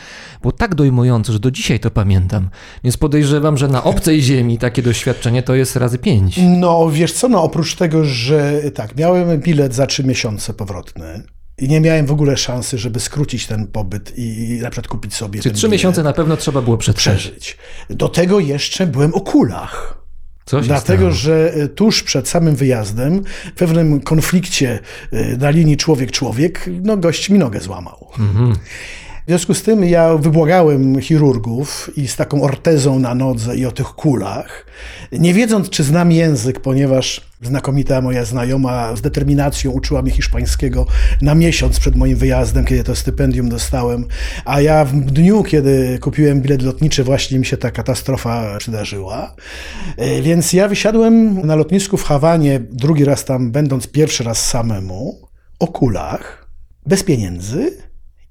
było 0.41 0.51
tak 0.51 0.75
dojmujące, 0.75 1.33
że 1.33 1.39
do 1.39 1.51
dzisiaj 1.51 1.79
to 1.79 1.91
pamiętam. 1.91 2.49
Więc 2.83 2.97
podejrzewam, 2.97 3.57
że 3.57 3.67
na 3.67 3.83
obcej 3.83 4.21
ziemi 4.21 4.57
takie 4.57 4.81
doświadczenie 4.81 5.43
to 5.43 5.55
jest 5.55 5.75
razy 5.75 5.97
pięć. 5.97 6.39
No, 6.57 6.89
wiesz 6.89 7.13
co, 7.13 7.29
no 7.29 7.43
oprócz 7.43 7.75
tego, 7.75 8.03
że 8.03 8.61
tak, 8.75 8.95
miałem 8.95 9.39
bilet 9.39 9.73
za 9.73 9.87
trzy 9.87 10.03
miesiące 10.03 10.53
powrotny 10.53 11.23
i 11.57 11.67
nie 11.67 11.81
miałem 11.81 12.05
w 12.05 12.11
ogóle 12.11 12.37
szansy, 12.37 12.77
żeby 12.77 12.99
skrócić 12.99 13.47
ten 13.47 13.67
pobyt 13.67 14.17
i, 14.17 14.49
i 14.49 14.59
na 14.61 14.69
przykład 14.69 14.87
kupić 14.87 15.13
sobie 15.13 15.41
ten 15.41 15.53
trzy 15.53 15.69
miesiące 15.69 16.03
na 16.03 16.13
pewno 16.13 16.37
trzeba 16.37 16.61
było 16.61 16.77
przetrwać. 16.77 17.17
przeżyć. 17.17 17.57
Do 17.89 18.09
tego 18.09 18.39
jeszcze 18.39 18.87
byłem 18.87 19.13
o 19.13 19.21
kulach. 19.21 19.97
Dlatego, 20.67 20.97
stało? 20.97 21.11
że 21.11 21.53
e, 21.53 21.67
tuż 21.67 22.03
przed 22.03 22.29
samym 22.29 22.55
wyjazdem, 22.55 23.23
w 23.55 23.59
pewnym 23.59 24.01
konflikcie 24.01 24.79
e, 25.11 25.37
na 25.37 25.49
linii 25.49 25.77
człowiek-człowiek, 25.77 26.69
no 26.83 26.97
gość 26.97 27.29
mi 27.29 27.39
nogę 27.39 27.59
złamał. 27.59 28.07
W 29.27 29.29
związku 29.29 29.53
z 29.53 29.63
tym 29.63 29.85
ja 29.85 30.17
wybłagałem 30.17 31.01
chirurgów 31.01 31.89
i 31.97 32.07
z 32.07 32.15
taką 32.15 32.41
ortezą 32.41 32.99
na 32.99 33.15
nodze 33.15 33.57
i 33.57 33.65
o 33.65 33.71
tych 33.71 33.87
kulach, 33.87 34.65
nie 35.11 35.33
wiedząc, 35.33 35.69
czy 35.69 35.83
znam 35.83 36.11
język, 36.11 36.59
ponieważ 36.59 37.21
znakomita 37.41 38.01
moja 38.01 38.25
znajoma 38.25 38.95
z 38.95 39.01
determinacją 39.01 39.71
uczyła 39.71 40.01
mnie 40.01 40.11
hiszpańskiego 40.11 40.85
na 41.21 41.35
miesiąc 41.35 41.79
przed 41.79 41.95
moim 41.95 42.17
wyjazdem, 42.17 42.65
kiedy 42.65 42.83
to 42.83 42.95
stypendium 42.95 43.49
dostałem, 43.49 44.05
a 44.45 44.61
ja 44.61 44.85
w 44.85 44.93
dniu, 44.93 45.43
kiedy 45.43 45.99
kupiłem 46.01 46.41
bilet 46.41 46.61
lotniczy, 46.61 47.03
właśnie 47.03 47.39
mi 47.39 47.45
się 47.45 47.57
ta 47.57 47.71
katastrofa 47.71 48.57
przydarzyła. 48.57 49.35
E, 49.97 50.21
Więc 50.21 50.53
ja 50.53 50.67
wysiadłem 50.67 51.45
na 51.47 51.55
lotnisku 51.55 51.97
w 51.97 52.03
Hawanie, 52.03 52.59
drugi 52.59 53.05
raz 53.05 53.25
tam 53.25 53.51
będąc 53.51 53.87
pierwszy 53.87 54.23
raz 54.23 54.45
samemu, 54.45 55.27
o 55.59 55.67
kulach, 55.67 56.47
bez 56.85 57.03
pieniędzy, 57.03 57.86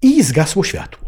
i 0.06 0.22
zgasło 0.22 0.64
światło. 0.64 1.06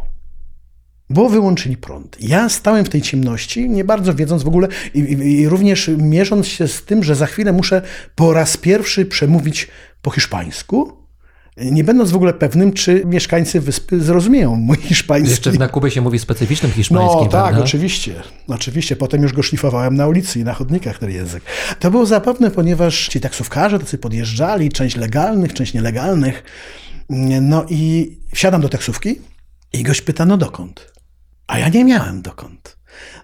Bo 1.10 1.28
wyłączyli 1.28 1.76
prąd. 1.76 2.16
Ja 2.20 2.48
stałem 2.48 2.84
w 2.84 2.88
tej 2.88 3.02
ciemności, 3.02 3.68
nie 3.70 3.84
bardzo 3.84 4.14
wiedząc 4.14 4.42
w 4.42 4.48
ogóle 4.48 4.68
i, 4.94 4.98
i, 4.98 5.40
i 5.40 5.48
również 5.48 5.90
mierząc 5.98 6.46
się 6.46 6.68
z 6.68 6.84
tym, 6.84 7.04
że 7.04 7.14
za 7.14 7.26
chwilę 7.26 7.52
muszę 7.52 7.82
po 8.14 8.32
raz 8.32 8.56
pierwszy 8.56 9.06
przemówić 9.06 9.68
po 10.02 10.10
hiszpańsku 10.10 10.92
Nie 11.56 11.84
będąc 11.84 12.10
w 12.10 12.16
ogóle 12.16 12.34
pewnym, 12.34 12.72
czy 12.72 13.02
mieszkańcy 13.06 13.60
wyspy 13.60 14.00
zrozumieją 14.00 14.56
mój 14.56 14.76
hiszpański. 14.76 15.30
Jeszcze 15.30 15.52
na 15.52 15.68
Kubie 15.68 15.90
się 15.90 16.00
mówi 16.00 16.18
specyficznym 16.18 16.72
hiszpańskim, 16.72 17.18
No 17.18 17.22
tak, 17.22 17.30
prawda? 17.30 17.64
oczywiście. 17.64 18.14
Oczywiście. 18.48 18.96
Potem 18.96 19.22
już 19.22 19.32
go 19.32 19.42
szlifowałem 19.42 19.94
na 19.94 20.06
ulicy 20.06 20.40
i 20.40 20.44
na 20.44 20.54
chodnikach 20.54 20.98
ten 20.98 21.10
język. 21.10 21.42
To 21.78 21.90
było 21.90 22.06
zabawne, 22.06 22.50
ponieważ 22.50 23.08
ci 23.08 23.20
taksówkarze 23.20 23.78
tacy 23.78 23.98
podjeżdżali, 23.98 24.68
część 24.72 24.96
legalnych, 24.96 25.54
część 25.54 25.74
nielegalnych. 25.74 26.42
No 27.10 27.64
i 27.68 28.12
wsiadam 28.34 28.60
do 28.60 28.68
taksówki 28.68 29.20
i 29.72 29.82
gość 29.82 30.00
pyta, 30.00 30.24
no 30.26 30.36
dokąd? 30.36 30.92
A 31.46 31.58
ja 31.58 31.68
nie 31.68 31.84
miałem 31.84 32.22
dokąd. 32.22 32.78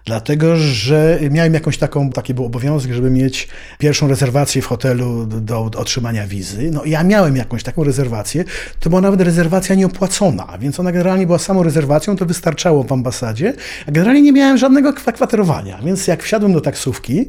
Dlatego, 0.05 0.55
że 0.55 1.19
miałem 1.31 1.53
jakąś 1.53 1.77
taką, 1.77 2.09
taki 2.09 2.33
był 2.33 2.45
obowiązek, 2.45 2.93
żeby 2.93 3.09
mieć 3.09 3.47
pierwszą 3.77 4.07
rezerwację 4.07 4.61
w 4.61 4.65
hotelu 4.65 5.25
do, 5.25 5.63
otrzymania 5.63 6.27
wizy. 6.27 6.69
No 6.73 6.85
ja 6.85 7.03
miałem 7.03 7.35
jakąś 7.35 7.63
taką 7.63 7.83
rezerwację. 7.83 8.43
To 8.79 8.89
była 8.89 9.01
nawet 9.01 9.21
rezerwacja 9.21 9.75
nieopłacona, 9.75 10.57
więc 10.57 10.79
ona 10.79 10.91
generalnie 10.91 11.25
była 11.25 11.39
samą 11.39 11.63
rezerwacją, 11.63 12.15
to 12.15 12.25
wystarczało 12.25 12.83
w 12.83 12.91
ambasadzie. 12.91 13.53
A 13.87 13.91
generalnie 13.91 14.21
nie 14.21 14.31
miałem 14.31 14.57
żadnego 14.57 14.93
kwa- 14.93 15.11
kwaterowania, 15.11 15.79
więc 15.85 16.07
jak 16.07 16.23
wsiadłem 16.23 16.53
do 16.53 16.61
taksówki, 16.61 17.25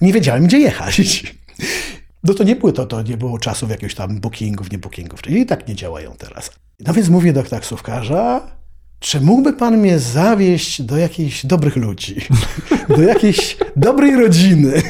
nie 0.00 0.12
wiedziałem, 0.12 0.44
gdzie 0.46 0.58
jechać. 0.58 1.22
No 2.26 2.34
to 2.34 2.44
nie 2.44 2.56
było 2.56 2.72
to, 2.72 2.86
to 2.86 3.02
nie 3.02 3.16
było 3.16 3.38
czasów 3.38 3.70
jakichś 3.70 3.94
tam 3.94 4.20
bookingów, 4.20 4.72
nie 4.72 4.78
bookingów, 4.78 5.22
czyli 5.22 5.40
i 5.40 5.46
tak 5.46 5.68
nie 5.68 5.74
działają 5.74 6.12
teraz. 6.18 6.50
No 6.80 6.94
więc 6.94 7.08
mówię 7.08 7.32
do 7.32 7.42
taksówkarza, 7.42 8.40
czy 8.98 9.20
mógłby 9.20 9.52
pan 9.52 9.76
mnie 9.76 9.98
zawieźć 9.98 10.82
do 10.82 10.96
jakichś 10.96 11.46
dobrych 11.46 11.76
ludzi, 11.76 12.16
do 12.96 13.02
jakiejś 13.02 13.56
dobrej 13.76 14.16
rodziny? 14.16 14.82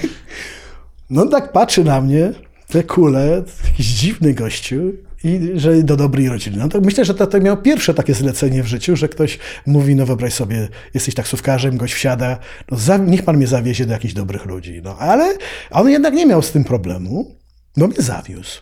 No 1.11 1.23
on 1.23 1.29
tak 1.29 1.53
patrzy 1.53 1.85
na 1.85 2.01
mnie, 2.01 2.33
te 2.69 2.83
kule, 2.83 3.43
jakiś 3.65 3.87
dziwny 3.87 4.35
gościu, 4.35 4.93
i 5.25 5.51
że 5.55 5.83
do 5.83 5.97
dobrej 5.97 6.29
rodziny. 6.29 6.57
No 6.57 6.69
to 6.69 6.81
myślę, 6.81 7.05
że 7.05 7.15
to, 7.15 7.41
miał 7.41 7.63
pierwsze 7.63 7.95
takie 7.95 8.15
zlecenie 8.15 8.63
w 8.63 8.67
życiu, 8.67 8.97
że 8.97 9.09
ktoś 9.09 9.39
mówi, 9.67 9.97
no 9.97 10.07
wyobraź 10.07 10.33
sobie, 10.33 10.69
jesteś 10.95 11.15
taksówkarzem, 11.15 11.77
gość 11.77 11.95
wsiada, 11.95 12.39
no 12.71 12.79
za, 12.79 12.97
niech 12.97 13.23
pan 13.23 13.37
mnie 13.37 13.47
zawiezie 13.47 13.87
do 13.87 13.93
jakichś 13.93 14.15
dobrych 14.15 14.47
ludzi. 14.47 14.81
No 14.85 14.99
ale 14.99 15.35
on 15.71 15.91
jednak 15.91 16.15
nie 16.15 16.27
miał 16.27 16.43
z 16.43 16.53
tym 16.53 16.65
problemu, 16.65 17.37
bo 17.77 17.87
mnie 17.87 18.03
zawiózł. 18.03 18.61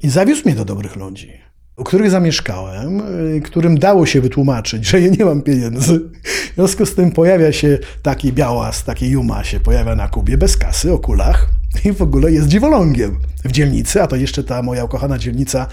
I 0.00 0.10
zawiózł 0.10 0.42
mnie 0.44 0.54
do 0.54 0.64
dobrych 0.64 0.96
ludzi, 0.96 1.41
u 1.76 1.84
których 1.84 2.10
zamieszkałem, 2.10 3.00
y, 3.36 3.40
którym 3.40 3.78
dało 3.78 4.06
się 4.06 4.20
wytłumaczyć, 4.20 4.86
że 4.86 5.00
ja 5.00 5.08
nie 5.18 5.24
mam 5.24 5.42
pieniędzy. 5.42 6.00
W 6.52 6.54
związku 6.54 6.86
z 6.86 6.94
tym 6.94 7.10
pojawia 7.10 7.52
się 7.52 7.78
taki 8.02 8.32
białas, 8.32 8.84
taki 8.84 9.10
Juma 9.10 9.44
się 9.44 9.60
pojawia 9.60 9.96
na 9.96 10.08
Kubie 10.08 10.38
bez 10.38 10.56
kasy, 10.56 10.92
o 10.92 10.98
kulach 10.98 11.48
i 11.84 11.92
w 11.92 12.02
ogóle 12.02 12.32
jest 12.32 12.48
dziwolągiem 12.48 13.18
w 13.44 13.52
dzielnicy, 13.52 14.02
a 14.02 14.06
to 14.06 14.16
jeszcze 14.16 14.44
ta 14.44 14.62
moja 14.62 14.84
ukochana 14.84 15.18
dzielnica 15.18 15.66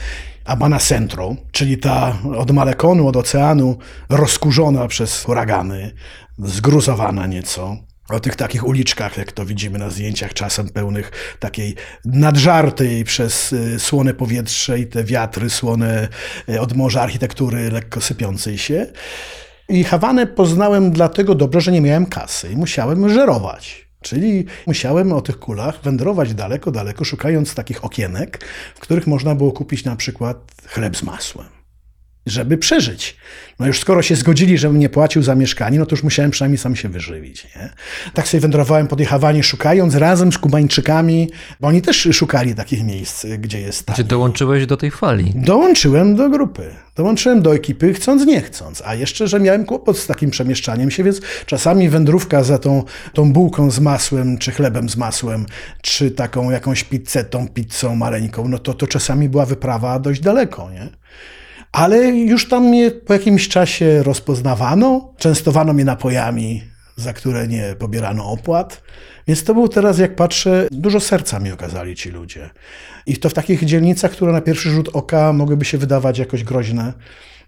Abana 0.45 0.79
Centro, 0.79 1.35
czyli 1.51 1.77
ta 1.77 2.17
od 2.37 2.51
Malekonu, 2.51 3.07
od 3.07 3.17
oceanu, 3.17 3.77
rozkurzona 4.09 4.87
przez 4.87 5.23
huragany, 5.23 5.91
zgruzowana 6.37 7.27
nieco 7.27 7.88
o 8.09 8.19
tych 8.19 8.35
takich 8.35 8.67
uliczkach, 8.67 9.17
jak 9.17 9.31
to 9.31 9.45
widzimy 9.45 9.79
na 9.79 9.89
zdjęciach, 9.89 10.33
czasem 10.33 10.69
pełnych 10.69 11.11
takiej 11.39 11.75
nadżartej 12.05 13.03
przez 13.03 13.53
y, 13.53 13.79
słone 13.79 14.13
powietrze 14.13 14.79
i 14.79 14.87
te 14.87 15.03
wiatry 15.03 15.49
słone 15.49 16.07
y, 16.49 16.61
od 16.61 16.73
morza 16.73 17.01
architektury 17.01 17.71
lekko 17.71 18.01
sypiącej 18.01 18.57
się. 18.57 18.85
I 19.69 19.83
Hawanę 19.83 20.27
poznałem 20.27 20.91
dlatego 20.91 21.35
dobrze, 21.35 21.61
że 21.61 21.71
nie 21.71 21.81
miałem 21.81 22.05
kasy 22.05 22.51
i 22.51 22.55
musiałem 22.55 23.09
żerować. 23.09 23.89
Czyli 24.01 24.45
musiałem 24.67 25.13
o 25.13 25.21
tych 25.21 25.39
kulach 25.39 25.81
wędrować 25.83 26.33
daleko, 26.33 26.71
daleko, 26.71 27.05
szukając 27.05 27.55
takich 27.55 27.85
okienek, 27.85 28.45
w 28.75 28.79
których 28.79 29.07
można 29.07 29.35
było 29.35 29.51
kupić 29.51 29.83
na 29.83 29.95
przykład 29.95 30.37
chleb 30.65 30.97
z 30.97 31.03
masłem 31.03 31.58
żeby 32.25 32.57
przeżyć. 32.57 33.17
No 33.59 33.67
już 33.67 33.79
skoro 33.79 34.01
się 34.01 34.15
zgodzili, 34.15 34.57
żebym 34.57 34.79
nie 34.79 34.89
płacił 34.89 35.23
za 35.23 35.35
mieszkanie, 35.35 35.79
no 35.79 35.85
to 35.85 35.95
już 35.95 36.03
musiałem 36.03 36.31
przynajmniej 36.31 36.57
sam 36.57 36.75
się 36.75 36.89
wyżywić. 36.89 37.47
Nie? 37.55 37.69
Tak 38.13 38.27
sobie 38.27 38.41
wędrowałem 38.41 38.87
po 38.87 38.95
Hawanie, 39.05 39.43
szukając 39.43 39.95
razem 39.95 40.31
z 40.31 40.37
Kubańczykami, 40.37 41.29
bo 41.59 41.67
oni 41.67 41.81
też 41.81 42.07
szukali 42.11 42.55
takich 42.55 42.83
miejsc, 42.83 43.25
gdzie 43.39 43.61
jest 43.61 43.79
Czy 43.79 43.85
taniej. 43.85 44.05
dołączyłeś 44.05 44.65
do 44.65 44.77
tej 44.77 44.91
fali? 44.91 45.31
Dołączyłem 45.35 46.15
do 46.15 46.29
grupy. 46.29 46.75
Dołączyłem 46.95 47.41
do 47.41 47.55
ekipy, 47.55 47.93
chcąc, 47.93 48.25
nie 48.25 48.41
chcąc. 48.41 48.81
A 48.85 48.95
jeszcze, 48.95 49.27
że 49.27 49.39
miałem 49.39 49.65
kłopot 49.65 49.97
z 49.97 50.07
takim 50.07 50.31
przemieszczaniem 50.31 50.91
się, 50.91 51.03
więc 51.03 51.21
czasami 51.45 51.89
wędrówka 51.89 52.43
za 52.43 52.57
tą, 52.57 52.83
tą 53.13 53.33
bułką 53.33 53.71
z 53.71 53.79
masłem, 53.79 54.37
czy 54.37 54.51
chlebem 54.51 54.89
z 54.89 54.97
masłem, 54.97 55.45
czy 55.81 56.11
taką 56.11 56.51
jakąś 56.51 56.83
pizzetą, 56.83 57.47
pizzą 57.47 57.95
maleńką, 57.95 58.47
no 58.47 58.59
to, 58.59 58.73
to 58.73 58.87
czasami 58.87 59.29
była 59.29 59.45
wyprawa 59.45 59.99
dość 59.99 60.21
daleko, 60.21 60.71
nie? 60.71 60.89
Ale 61.71 62.07
już 62.07 62.47
tam 62.47 62.63
mnie 62.63 62.91
po 62.91 63.13
jakimś 63.13 63.47
czasie 63.47 64.03
rozpoznawano, 64.03 65.13
częstowano 65.17 65.73
mnie 65.73 65.85
napojami, 65.85 66.63
za 66.95 67.13
które 67.13 67.47
nie 67.47 67.75
pobierano 67.79 68.25
opłat. 68.25 68.81
Więc 69.27 69.43
to 69.43 69.53
był 69.53 69.67
teraz, 69.67 69.99
jak 69.99 70.15
patrzę, 70.15 70.67
dużo 70.71 70.99
serca 70.99 71.39
mi 71.39 71.51
okazali 71.51 71.95
ci 71.95 72.09
ludzie. 72.09 72.49
I 73.05 73.17
to 73.17 73.29
w 73.29 73.33
takich 73.33 73.65
dzielnicach, 73.65 74.11
które 74.11 74.31
na 74.31 74.41
pierwszy 74.41 74.69
rzut 74.69 74.89
oka 74.93 75.33
mogłyby 75.33 75.65
się 75.65 75.77
wydawać 75.77 76.19
jakoś 76.19 76.43
groźne, 76.43 76.93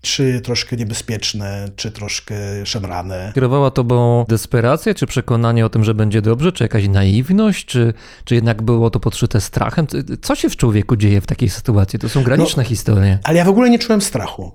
czy 0.01 0.41
troszkę 0.41 0.75
niebezpieczne, 0.77 1.69
czy 1.75 1.91
troszkę 1.91 2.35
szemrane. 2.65 3.31
Kierowała 3.35 3.71
tobą 3.71 4.25
desperacja, 4.29 4.93
czy 4.93 5.07
przekonanie 5.07 5.65
o 5.65 5.69
tym, 5.69 5.83
że 5.83 5.93
będzie 5.93 6.21
dobrze, 6.21 6.51
czy 6.51 6.63
jakaś 6.63 6.87
naiwność, 6.87 7.65
czy, 7.65 7.93
czy 8.25 8.35
jednak 8.35 8.61
było 8.61 8.89
to 8.89 8.99
podszyte 8.99 9.41
strachem? 9.41 9.87
Co 10.21 10.35
się 10.35 10.49
w 10.49 10.57
człowieku 10.57 10.95
dzieje 10.95 11.21
w 11.21 11.27
takiej 11.27 11.49
sytuacji? 11.49 11.99
To 11.99 12.09
są 12.09 12.23
graniczne 12.23 12.63
historie. 12.63 13.19
Ale 13.23 13.37
ja 13.37 13.45
w 13.45 13.49
ogóle 13.49 13.69
nie 13.69 13.79
czułem 13.79 14.01
strachu. 14.01 14.51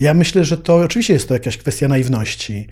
Ja 0.00 0.14
myślę, 0.14 0.44
że 0.44 0.58
to 0.58 0.76
oczywiście 0.76 1.12
jest 1.12 1.28
to 1.28 1.34
jakaś 1.34 1.58
kwestia 1.58 1.88
naiwności. 1.88 2.68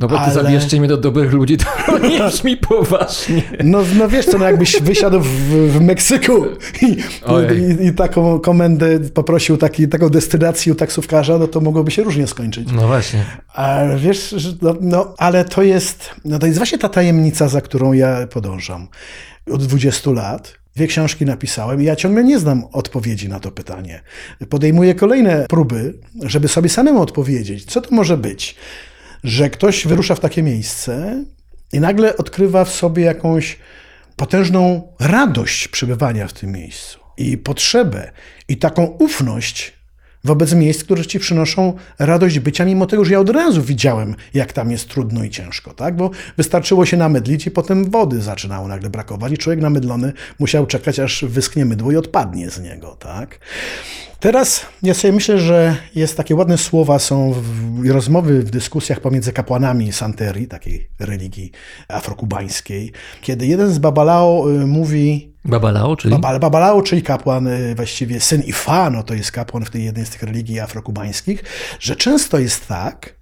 No 0.00 0.08
bo 0.08 0.16
ty 0.16 0.22
ale- 0.22 0.32
zabierzcie 0.32 0.78
mnie 0.78 0.88
do 0.88 0.96
dobrych 0.96 1.32
ludzi, 1.32 1.56
to 1.86 1.98
nie 1.98 2.18
brzmi 2.18 2.56
poważnie. 2.56 3.42
No, 3.64 3.82
no 3.98 4.08
wiesz 4.08 4.26
co, 4.26 4.38
no 4.38 4.44
jakbyś 4.44 4.80
wysiadł 4.80 5.20
w, 5.20 5.28
w 5.72 5.80
Meksyku 5.80 6.46
i, 6.82 6.86
i, 6.86 7.86
i 7.86 7.92
taką 7.92 8.40
komendę 8.40 9.00
poprosił 9.00 9.56
taki, 9.56 9.88
taką 9.88 10.08
destynację 10.08 10.72
u 10.72 10.76
taksówkarza, 10.76 11.38
no 11.38 11.48
to 11.48 11.60
mogłoby 11.60 11.90
się 11.90 12.02
różnie 12.02 12.26
skończyć. 12.26 12.68
No 12.72 12.86
właśnie. 12.86 13.24
A 13.54 13.80
wiesz, 13.96 14.30
że, 14.30 14.48
no, 14.62 14.74
no, 14.80 15.14
ale 15.18 15.44
to 15.44 15.62
jest, 15.62 16.10
no 16.24 16.38
to 16.38 16.46
jest 16.46 16.58
właśnie 16.58 16.78
ta 16.78 16.88
tajemnica, 16.88 17.48
za 17.48 17.60
którą 17.60 17.92
ja 17.92 18.26
podążam. 18.26 18.88
Od 19.52 19.66
20 19.66 20.10
lat 20.10 20.54
dwie 20.76 20.86
książki 20.86 21.24
napisałem 21.24 21.82
i 21.82 21.84
ja 21.84 21.96
ciągle 21.96 22.24
nie 22.24 22.38
znam 22.38 22.64
odpowiedzi 22.72 23.28
na 23.28 23.40
to 23.40 23.50
pytanie. 23.50 24.02
Podejmuję 24.48 24.94
kolejne 24.94 25.46
próby, 25.48 25.94
żeby 26.22 26.48
sobie 26.48 26.68
samemu 26.68 27.02
odpowiedzieć, 27.02 27.64
co 27.64 27.80
to 27.80 27.94
może 27.94 28.16
być, 28.16 28.56
że 29.24 29.50
ktoś 29.50 29.86
wyrusza 29.86 30.14
w 30.14 30.20
takie 30.20 30.42
miejsce 30.42 31.24
i 31.72 31.80
nagle 31.80 32.16
odkrywa 32.16 32.64
w 32.64 32.74
sobie 32.74 33.04
jakąś 33.04 33.58
potężną 34.16 34.92
radość 35.00 35.68
przebywania 35.68 36.28
w 36.28 36.32
tym 36.32 36.52
miejscu 36.52 36.98
i 37.16 37.38
potrzebę 37.38 38.10
i 38.48 38.56
taką 38.56 38.84
ufność 38.84 39.72
wobec 40.24 40.52
miejsc, 40.52 40.84
które 40.84 41.06
ci 41.06 41.18
przynoszą 41.18 41.72
radość 41.98 42.38
bycia, 42.38 42.64
mimo 42.64 42.86
tego, 42.86 43.04
że 43.04 43.12
ja 43.12 43.20
od 43.20 43.30
razu 43.30 43.62
widziałem, 43.62 44.14
jak 44.34 44.52
tam 44.52 44.70
jest 44.70 44.88
trudno 44.88 45.24
i 45.24 45.30
ciężko, 45.30 45.74
tak? 45.74 45.96
Bo 45.96 46.10
wystarczyło 46.36 46.86
się 46.86 46.96
namydlić 46.96 47.46
i 47.46 47.50
potem 47.50 47.90
wody 47.90 48.20
zaczynało 48.20 48.68
nagle 48.68 48.90
brakować 48.90 49.32
i 49.32 49.38
człowiek 49.38 49.60
namydlony 49.60 50.12
musiał 50.38 50.66
czekać, 50.66 50.98
aż 50.98 51.24
wyschnie 51.24 51.64
mydło 51.64 51.92
i 51.92 51.96
odpadnie 51.96 52.50
z 52.50 52.60
niego, 52.60 52.96
tak? 53.00 53.38
Teraz 54.20 54.66
ja 54.82 54.94
sobie 54.94 55.12
myślę, 55.12 55.38
że 55.38 55.76
jest 55.94 56.16
takie 56.16 56.34
ładne 56.34 56.58
słowa, 56.58 56.98
są 56.98 57.32
w, 57.32 57.90
rozmowy 57.90 58.42
w 58.42 58.50
dyskusjach 58.50 59.00
pomiędzy 59.00 59.32
kapłanami 59.32 59.92
Santeri, 59.92 60.46
takiej 60.46 60.88
religii 60.98 61.52
afrokubańskiej, 61.88 62.92
kiedy 63.22 63.46
jeden 63.46 63.70
z 63.70 63.78
Babalao 63.78 64.50
y, 64.50 64.66
mówi, 64.66 65.33
Babalao, 65.44 65.96
czyli? 65.96 66.14
Babal, 66.14 66.40
Babalao, 66.40 66.82
czyli 66.82 67.02
kapłan, 67.02 67.46
y, 67.46 67.74
właściwie 67.74 68.20
syn 68.20 68.42
Ifa, 68.42 68.90
no 68.90 69.02
to 69.02 69.14
jest 69.14 69.32
kapłan 69.32 69.64
w 69.64 69.70
tej 69.70 69.84
jednej 69.84 70.06
z 70.06 70.10
tych 70.10 70.22
religii 70.22 70.60
afrokubańskich, 70.60 71.44
że 71.80 71.96
często 71.96 72.38
jest 72.38 72.68
tak, 72.68 73.14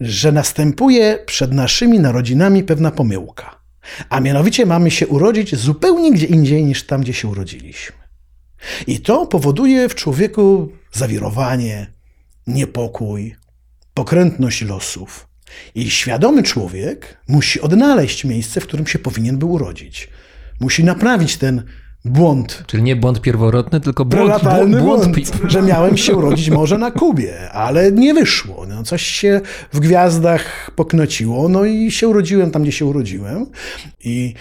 że 0.00 0.32
następuje 0.32 1.18
przed 1.26 1.52
naszymi 1.52 1.98
narodzinami 1.98 2.64
pewna 2.64 2.90
pomyłka. 2.90 3.60
A 4.08 4.20
mianowicie 4.20 4.66
mamy 4.66 4.90
się 4.90 5.06
urodzić 5.06 5.56
zupełnie 5.56 6.12
gdzie 6.12 6.26
indziej 6.26 6.64
niż 6.64 6.86
tam, 6.86 7.00
gdzie 7.00 7.12
się 7.12 7.28
urodziliśmy. 7.28 7.96
I 8.86 9.00
to 9.00 9.26
powoduje 9.26 9.88
w 9.88 9.94
człowieku 9.94 10.72
zawirowanie, 10.92 11.92
niepokój, 12.46 13.36
pokrętność 13.94 14.62
losów. 14.62 15.28
I 15.74 15.90
świadomy 15.90 16.42
człowiek 16.42 17.20
musi 17.28 17.60
odnaleźć 17.60 18.24
miejsce, 18.24 18.60
w 18.60 18.66
którym 18.66 18.86
się 18.86 18.98
powinien 18.98 19.38
był 19.38 19.52
urodzić. 19.52 20.08
Musi 20.60 20.84
naprawić 20.84 21.36
ten 21.36 21.62
błąd 22.04 22.64
Czyli 22.66 22.82
nie 22.82 22.96
błąd 22.96 23.20
pierworodny, 23.20 23.80
tylko 23.80 24.04
błąd, 24.04 24.42
błąd, 24.42 24.76
błąd, 24.78 25.06
błąd. 25.06 25.50
że 25.52 25.62
miałem 25.62 25.96
się 25.96 26.14
urodzić 26.14 26.50
może 26.50 26.78
na 26.78 26.90
Kubie, 26.90 27.50
ale 27.50 27.92
nie 27.92 28.14
wyszło. 28.14 28.66
No, 28.66 28.82
coś 28.82 29.02
się 29.02 29.40
w 29.72 29.80
gwiazdach 29.80 30.70
poknociło, 30.76 31.48
no 31.48 31.64
i 31.64 31.90
się 31.90 32.08
urodziłem 32.08 32.50
tam, 32.50 32.62
gdzie 32.62 32.72
się 32.72 32.84
urodziłem. 32.84 33.46
I 34.04 34.34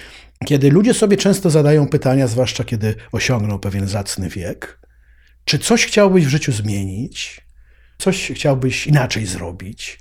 kiedy 0.45 0.69
ludzie 0.69 0.93
sobie 0.93 1.17
często 1.17 1.49
zadają 1.49 1.87
pytania, 1.87 2.27
zwłaszcza 2.27 2.63
kiedy 2.63 2.95
osiągną 3.11 3.59
pewien 3.59 3.87
zacny 3.87 4.29
wiek, 4.29 4.79
Czy 5.45 5.59
coś 5.59 5.85
chciałbyś 5.85 6.25
w 6.25 6.29
życiu 6.29 6.51
zmienić? 6.51 7.41
Coś 7.97 8.31
chciałbyś 8.35 8.87
inaczej 8.87 9.25
zrobić? 9.25 9.99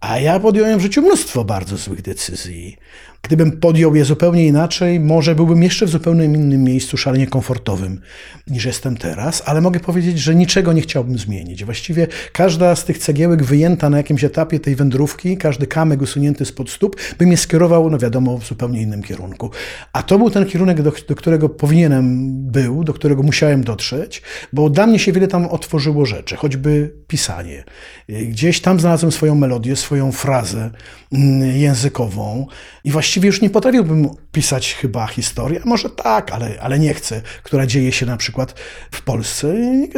A 0.00 0.18
ja 0.18 0.40
podjąłem 0.40 0.78
w 0.78 0.82
życiu 0.82 1.02
mnóstwo 1.02 1.44
bardzo 1.44 1.76
złych 1.76 2.02
decyzji. 2.02 2.76
Gdybym 3.22 3.52
podjął 3.52 3.94
je 3.94 4.04
zupełnie 4.04 4.46
inaczej, 4.46 5.00
może 5.00 5.34
byłbym 5.34 5.62
jeszcze 5.62 5.86
w 5.86 5.90
zupełnie 5.90 6.24
innym 6.24 6.64
miejscu, 6.64 6.96
szalenie 6.96 7.26
komfortowym 7.26 8.00
niż 8.46 8.64
jestem 8.64 8.96
teraz, 8.96 9.42
ale 9.46 9.60
mogę 9.60 9.80
powiedzieć, 9.80 10.18
że 10.18 10.34
niczego 10.34 10.72
nie 10.72 10.80
chciałbym 10.80 11.18
zmienić. 11.18 11.64
Właściwie 11.64 12.06
każda 12.32 12.76
z 12.76 12.84
tych 12.84 12.98
cegiełek 12.98 13.42
wyjęta 13.42 13.90
na 13.90 13.96
jakimś 13.96 14.24
etapie 14.24 14.60
tej 14.60 14.76
wędrówki, 14.76 15.36
każdy 15.36 15.66
kamyk 15.66 16.02
usunięty 16.02 16.44
spod 16.44 16.70
stóp, 16.70 16.96
by 17.18 17.26
mnie 17.26 17.36
skierował, 17.36 17.90
no 17.90 17.98
wiadomo, 17.98 18.38
w 18.38 18.46
zupełnie 18.46 18.82
innym 18.82 19.02
kierunku. 19.02 19.50
A 19.92 20.02
to 20.02 20.18
był 20.18 20.30
ten 20.30 20.46
kierunek, 20.46 20.82
do, 20.82 20.92
do 21.08 21.14
którego 21.14 21.48
powinienem 21.48 22.28
był, 22.50 22.84
do 22.84 22.92
którego 22.92 23.22
musiałem 23.22 23.64
dotrzeć, 23.64 24.22
bo 24.52 24.70
dla 24.70 24.86
mnie 24.86 24.98
się 24.98 25.12
wiele 25.12 25.28
tam 25.28 25.46
otworzyło 25.46 26.06
rzeczy, 26.06 26.36
choćby 26.36 26.94
pisanie. 27.06 27.64
Gdzieś 28.08 28.60
tam 28.60 28.80
znalazłem 28.80 29.12
swoją 29.12 29.34
melodię, 29.34 29.76
swoją 29.76 30.12
frazę 30.12 30.70
mm, 31.12 31.56
językową 31.56 32.46
i 32.84 32.90
właściwie 33.10 33.26
już 33.26 33.40
nie 33.40 33.50
potrafiłbym 33.50 34.08
pisać 34.32 34.74
chyba 34.74 35.06
historii, 35.06 35.58
może 35.64 35.90
tak, 35.90 36.32
ale, 36.32 36.50
ale 36.60 36.78
nie 36.78 36.94
chcę, 36.94 37.22
która 37.42 37.66
dzieje 37.66 37.92
się 37.92 38.06
na 38.06 38.16
przykład 38.16 38.54
w 38.90 39.02
Polsce. 39.02 39.54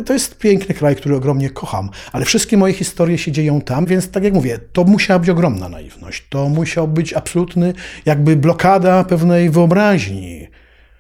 To 0.07 0.13
jest 0.13 0.39
piękny 0.39 0.75
kraj, 0.75 0.97
który 0.97 1.17
ogromnie 1.17 1.51
kocham, 1.51 1.91
ale 2.13 2.25
wszystkie 2.25 2.57
moje 2.57 2.75
historie 2.75 3.19
się 3.19 3.33
dzieją 3.33 3.61
tam, 3.61 3.87
więc 3.87 4.11
tak 4.11 4.25
jak 4.25 4.35
mówię, 4.35 4.59
to 4.73 4.85
musiała 4.85 5.19
być 5.19 5.29
ogromna 5.29 5.69
naiwność. 5.69 6.27
To 6.29 6.49
musiał 6.49 6.89
być 6.89 7.13
absolutny 7.13 7.75
jakby 8.07 8.37
blokada 8.37 9.05
pewnej 9.05 9.51
wyobraźni 9.51 10.49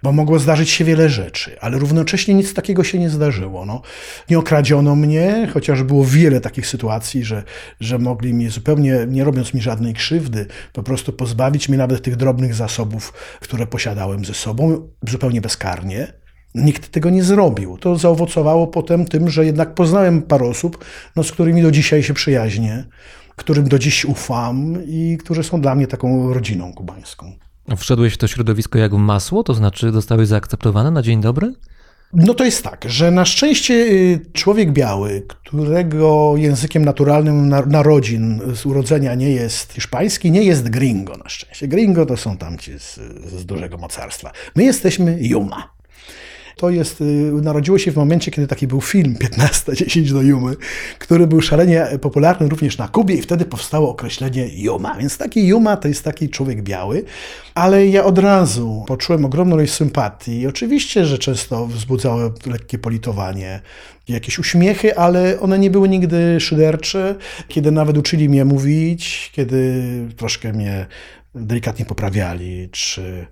bo 0.02 0.12
mogło 0.12 0.38
zdarzyć 0.38 0.70
się 0.70 0.84
wiele 0.84 1.08
rzeczy, 1.08 1.56
ale 1.60 1.78
równocześnie 1.78 2.34
nic 2.34 2.54
takiego 2.54 2.84
się 2.84 2.98
nie 2.98 3.10
zdarzyło. 3.10 3.66
No, 3.66 3.82
nie 4.30 4.38
okradziono 4.38 4.96
mnie, 4.96 5.48
chociaż 5.52 5.82
było 5.82 6.04
wiele 6.04 6.40
takich 6.40 6.66
sytuacji, 6.66 7.24
że, 7.24 7.42
że 7.80 7.98
mogli 7.98 8.34
mnie 8.34 8.50
zupełnie, 8.50 9.06
nie 9.08 9.24
robiąc 9.24 9.54
mi 9.54 9.60
żadnej 9.60 9.94
krzywdy, 9.94 10.46
po 10.72 10.82
prostu 10.82 11.12
pozbawić 11.12 11.68
mnie 11.68 11.78
nawet 11.78 12.02
tych 12.02 12.16
drobnych 12.16 12.54
zasobów, 12.54 13.12
które 13.40 13.66
posiadałem 13.66 14.24
ze 14.24 14.34
sobą, 14.34 14.88
zupełnie 15.08 15.40
bezkarnie. 15.40 16.12
Nikt 16.54 16.88
tego 16.88 17.10
nie 17.10 17.24
zrobił. 17.24 17.78
To 17.78 17.96
zaowocowało 17.96 18.66
potem 18.66 19.04
tym, 19.04 19.30
że 19.30 19.44
jednak 19.44 19.74
poznałem 19.74 20.22
parę 20.22 20.48
osób, 20.48 20.84
no, 21.16 21.22
z 21.22 21.32
którymi 21.32 21.62
do 21.62 21.70
dzisiaj 21.70 22.02
się 22.02 22.14
przyjaźnię, 22.14 22.84
którym 23.36 23.68
do 23.68 23.78
dziś 23.78 24.04
ufam 24.04 24.78
i 24.86 25.18
którzy 25.20 25.42
są 25.42 25.60
dla 25.60 25.74
mnie 25.74 25.86
taką 25.86 26.34
rodziną 26.34 26.72
kubańską. 26.72 27.32
Wszedłeś 27.76 28.14
w 28.14 28.16
to 28.16 28.26
środowisko 28.26 28.78
jak 28.78 28.94
w 28.94 28.98
masło, 28.98 29.42
to 29.42 29.54
znaczy 29.54 29.92
zostałeś 29.92 30.28
zaakceptowany 30.28 30.90
na 30.90 31.02
dzień 31.02 31.20
dobry? 31.20 31.54
No 32.12 32.34
to 32.34 32.44
jest 32.44 32.64
tak, 32.64 32.84
że 32.88 33.10
na 33.10 33.24
szczęście 33.24 33.74
y, 33.74 34.20
człowiek 34.32 34.72
biały, 34.72 35.22
którego 35.28 36.34
językiem 36.36 36.84
naturalnym 36.84 37.48
narodzin 37.66 38.40
z 38.54 38.66
urodzenia 38.66 39.14
nie 39.14 39.30
jest 39.30 39.72
hiszpański, 39.72 40.30
nie 40.30 40.42
jest 40.42 40.68
gringo 40.68 41.16
na 41.16 41.28
szczęście. 41.28 41.68
Gringo 41.68 42.06
to 42.06 42.16
są 42.16 42.36
tamci 42.36 42.78
z, 42.78 42.94
z 43.26 43.46
dużego 43.46 43.78
mocarstwa. 43.78 44.32
My 44.56 44.64
jesteśmy 44.64 45.18
Yuma. 45.20 45.72
To 46.56 46.70
jest, 46.70 47.00
y, 47.00 47.04
narodziło 47.42 47.78
się 47.78 47.92
w 47.92 47.96
momencie, 47.96 48.30
kiedy 48.30 48.46
taki 48.46 48.66
był 48.66 48.80
film 48.80 49.16
15-10 49.20 50.12
do 50.12 50.22
Jumy, 50.22 50.56
który 50.98 51.26
był 51.26 51.40
szalenie 51.40 51.86
popularny 52.00 52.48
również 52.48 52.78
na 52.78 52.88
Kubie 52.88 53.14
i 53.14 53.22
wtedy 53.22 53.44
powstało 53.44 53.90
określenie 53.90 54.48
Juma. 54.54 54.94
Więc 54.94 55.18
taki 55.18 55.46
Juma 55.46 55.76
to 55.76 55.88
jest 55.88 56.04
taki 56.04 56.28
człowiek 56.28 56.62
biały, 56.62 57.04
ale 57.54 57.86
ja 57.86 58.04
od 58.04 58.18
razu 58.18 58.84
poczułem 58.88 59.24
ogromną 59.24 59.56
ilość 59.56 59.72
sympatii 59.72 60.40
i 60.40 60.46
oczywiście, 60.46 61.04
że 61.06 61.18
często 61.18 61.66
wzbudzało 61.66 62.32
lekkie 62.46 62.78
politowanie, 62.78 63.60
jakieś 64.08 64.38
uśmiechy, 64.38 64.96
ale 64.96 65.40
one 65.40 65.58
nie 65.58 65.70
były 65.70 65.88
nigdy 65.88 66.40
szydercze, 66.40 67.14
kiedy 67.48 67.70
nawet 67.70 67.98
uczyli 67.98 68.28
mnie 68.28 68.44
mówić, 68.44 69.30
kiedy 69.34 69.82
troszkę 70.16 70.52
mnie 70.52 70.86
delikatnie 71.34 71.84
poprawiali, 71.84 72.68
czy 72.72 73.26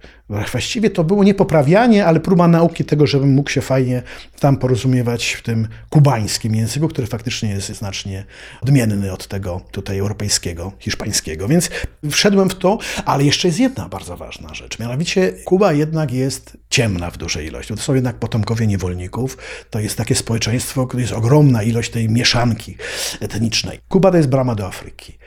właściwie 0.52 0.90
to 0.90 1.04
było 1.04 1.24
nie 1.24 1.34
poprawianie, 1.34 2.06
ale 2.06 2.20
próba 2.20 2.48
nauki 2.48 2.84
tego, 2.84 3.06
żebym 3.06 3.32
mógł 3.32 3.50
się 3.50 3.60
fajnie 3.60 4.02
tam 4.40 4.56
porozumiewać 4.56 5.32
w 5.32 5.42
tym 5.42 5.68
kubańskim 5.90 6.54
języku, 6.54 6.88
który 6.88 7.06
faktycznie 7.06 7.50
jest 7.50 7.68
znacznie 7.68 8.24
odmienny 8.60 9.12
od 9.12 9.26
tego 9.26 9.60
tutaj 9.70 9.98
europejskiego, 9.98 10.72
hiszpańskiego. 10.78 11.48
Więc 11.48 11.70
wszedłem 12.10 12.50
w 12.50 12.54
to, 12.54 12.78
ale 13.04 13.24
jeszcze 13.24 13.48
jest 13.48 13.60
jedna 13.60 13.88
bardzo 13.88 14.16
ważna 14.16 14.54
rzecz. 14.54 14.78
Mianowicie 14.78 15.32
Kuba 15.44 15.72
jednak 15.72 16.12
jest 16.12 16.56
ciemna 16.70 17.10
w 17.10 17.16
dużej 17.16 17.46
ilości. 17.46 17.74
To 17.74 17.80
są 17.80 17.94
jednak 17.94 18.16
potomkowie 18.16 18.66
niewolników. 18.66 19.38
To 19.70 19.80
jest 19.80 19.96
takie 19.96 20.14
społeczeństwo, 20.14 20.86
które 20.86 21.02
jest 21.02 21.12
ogromna 21.12 21.62
ilość 21.62 21.90
tej 21.90 22.08
mieszanki 22.08 22.76
etnicznej. 23.20 23.80
Kuba 23.88 24.10
to 24.10 24.16
jest 24.16 24.28
brama 24.28 24.54
do 24.54 24.66
Afryki. 24.66 25.18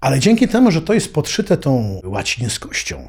Ale 0.00 0.20
dzięki 0.20 0.48
temu, 0.48 0.70
że 0.70 0.82
to 0.82 0.94
jest 0.94 1.14
podszyte 1.14 1.56
tą 1.56 2.00
łacińskością, 2.04 3.08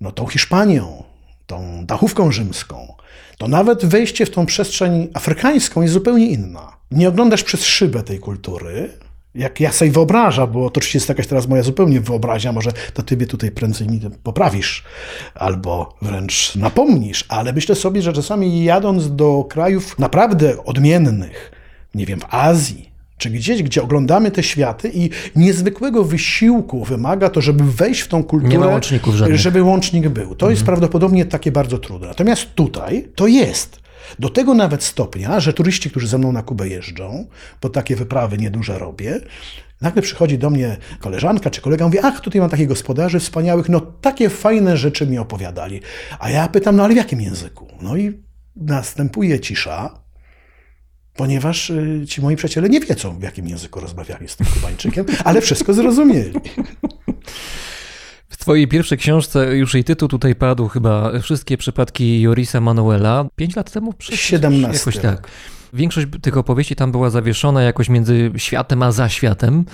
no 0.00 0.12
tą 0.12 0.26
Hiszpanią, 0.26 1.04
tą 1.46 1.86
dachówką 1.86 2.32
rzymską, 2.32 2.94
to 3.38 3.48
nawet 3.48 3.84
wejście 3.84 4.26
w 4.26 4.30
tą 4.30 4.46
przestrzeń 4.46 5.08
afrykańską 5.14 5.82
jest 5.82 5.94
zupełnie 5.94 6.26
inna. 6.26 6.76
Nie 6.90 7.08
oglądasz 7.08 7.42
przez 7.42 7.64
szybę 7.64 8.02
tej 8.02 8.18
kultury, 8.18 8.90
jak 9.34 9.60
ja 9.60 9.72
sobie 9.72 9.90
wyobrażam, 9.90 10.52
bo 10.52 10.70
to 10.70 10.78
oczywiście 10.78 10.96
jest 10.96 11.08
jakaś 11.08 11.26
teraz 11.26 11.48
moja 11.48 11.62
zupełnie 11.62 12.00
wyobraźnia, 12.00 12.52
może 12.52 12.72
to 12.94 13.02
ty 13.02 13.16
mnie 13.16 13.26
tutaj 13.26 13.50
prędzej 13.50 13.88
mi 13.88 14.00
poprawisz, 14.22 14.84
albo 15.34 15.96
wręcz 16.02 16.56
napomnisz, 16.56 17.24
ale 17.28 17.52
myślę 17.52 17.74
sobie, 17.74 18.02
że 18.02 18.12
czasami 18.12 18.64
jadąc 18.64 19.16
do 19.16 19.44
krajów 19.44 19.98
naprawdę 19.98 20.64
odmiennych, 20.64 21.52
nie 21.94 22.06
wiem, 22.06 22.20
w 22.20 22.34
Azji, 22.34 22.91
czy 23.22 23.30
gdzieś, 23.30 23.62
gdzie 23.62 23.82
oglądamy 23.82 24.30
te 24.30 24.42
światy 24.42 24.90
i 24.94 25.10
niezwykłego 25.36 26.04
wysiłku 26.04 26.84
wymaga 26.84 27.28
to, 27.28 27.40
żeby 27.40 27.64
wejść 27.64 28.00
w 28.00 28.08
tą 28.08 28.24
kulturę, 28.24 28.52
Nie 28.52 28.58
ma 28.58 28.66
łączników 28.66 29.14
żadnych. 29.14 29.38
żeby 29.40 29.62
łącznik 29.62 30.08
był. 30.08 30.34
To 30.34 30.50
jest 30.50 30.64
prawdopodobnie 30.64 31.24
takie 31.24 31.52
bardzo 31.52 31.78
trudne. 31.78 32.08
Natomiast 32.08 32.54
tutaj 32.54 33.08
to 33.14 33.26
jest. 33.26 33.80
Do 34.18 34.28
tego 34.28 34.54
nawet 34.54 34.82
stopnia, 34.84 35.40
że 35.40 35.52
turyści, 35.52 35.90
którzy 35.90 36.08
ze 36.08 36.18
mną 36.18 36.32
na 36.32 36.42
Kubę 36.42 36.68
jeżdżą, 36.68 37.26
bo 37.62 37.68
takie 37.68 37.96
wyprawy 37.96 38.38
nieduże 38.38 38.78
robię, 38.78 39.20
nagle 39.80 40.02
przychodzi 40.02 40.38
do 40.38 40.50
mnie 40.50 40.76
koleżanka 41.00 41.50
czy 41.50 41.60
kolega, 41.60 41.84
mówi, 41.84 41.98
ach, 42.02 42.20
tutaj 42.20 42.40
mam 42.40 42.50
takich 42.50 42.68
gospodarzy 42.68 43.20
wspaniałych, 43.20 43.68
no 43.68 43.80
takie 43.80 44.28
fajne 44.28 44.76
rzeczy 44.76 45.06
mi 45.06 45.18
opowiadali. 45.18 45.80
A 46.18 46.30
ja 46.30 46.48
pytam, 46.48 46.76
no 46.76 46.84
ale 46.84 46.94
w 46.94 46.96
jakim 46.96 47.20
języku? 47.20 47.66
No 47.82 47.96
i 47.96 48.22
następuje 48.56 49.40
cisza, 49.40 50.01
ponieważ 51.16 51.70
y, 51.70 52.04
ci 52.08 52.20
moi 52.22 52.36
przyjaciele 52.36 52.68
nie 52.68 52.80
wiedzą, 52.80 53.18
w 53.18 53.22
jakim 53.22 53.48
języku 53.48 53.80
rozmawiali 53.80 54.28
z 54.28 54.36
tym 54.36 54.46
Kubańczykiem, 54.54 55.06
ale 55.24 55.40
wszystko 55.40 55.74
zrozumieli. 55.74 56.32
W 58.28 58.36
twojej 58.36 58.68
pierwszej 58.68 58.98
książce 58.98 59.56
już 59.56 59.74
jej 59.74 59.84
tytuł 59.84 60.08
tutaj 60.08 60.34
padł 60.34 60.68
chyba 60.68 61.20
Wszystkie 61.20 61.56
przypadki 61.58 62.20
Jorisa 62.20 62.60
Manuela. 62.60 63.24
Pięć 63.36 63.56
lat 63.56 63.70
temu? 63.70 63.92
Przecież 63.92 64.20
17 64.20 64.78
Jakoś 64.78 64.98
tak. 64.98 65.28
Większość 65.72 66.06
tych 66.22 66.36
opowieści 66.36 66.76
tam 66.76 66.92
była 66.92 67.10
zawieszona 67.10 67.62
jakoś 67.62 67.88
między 67.88 68.30
światem 68.36 68.82
a 68.82 68.92
zaświatem. 68.92 69.64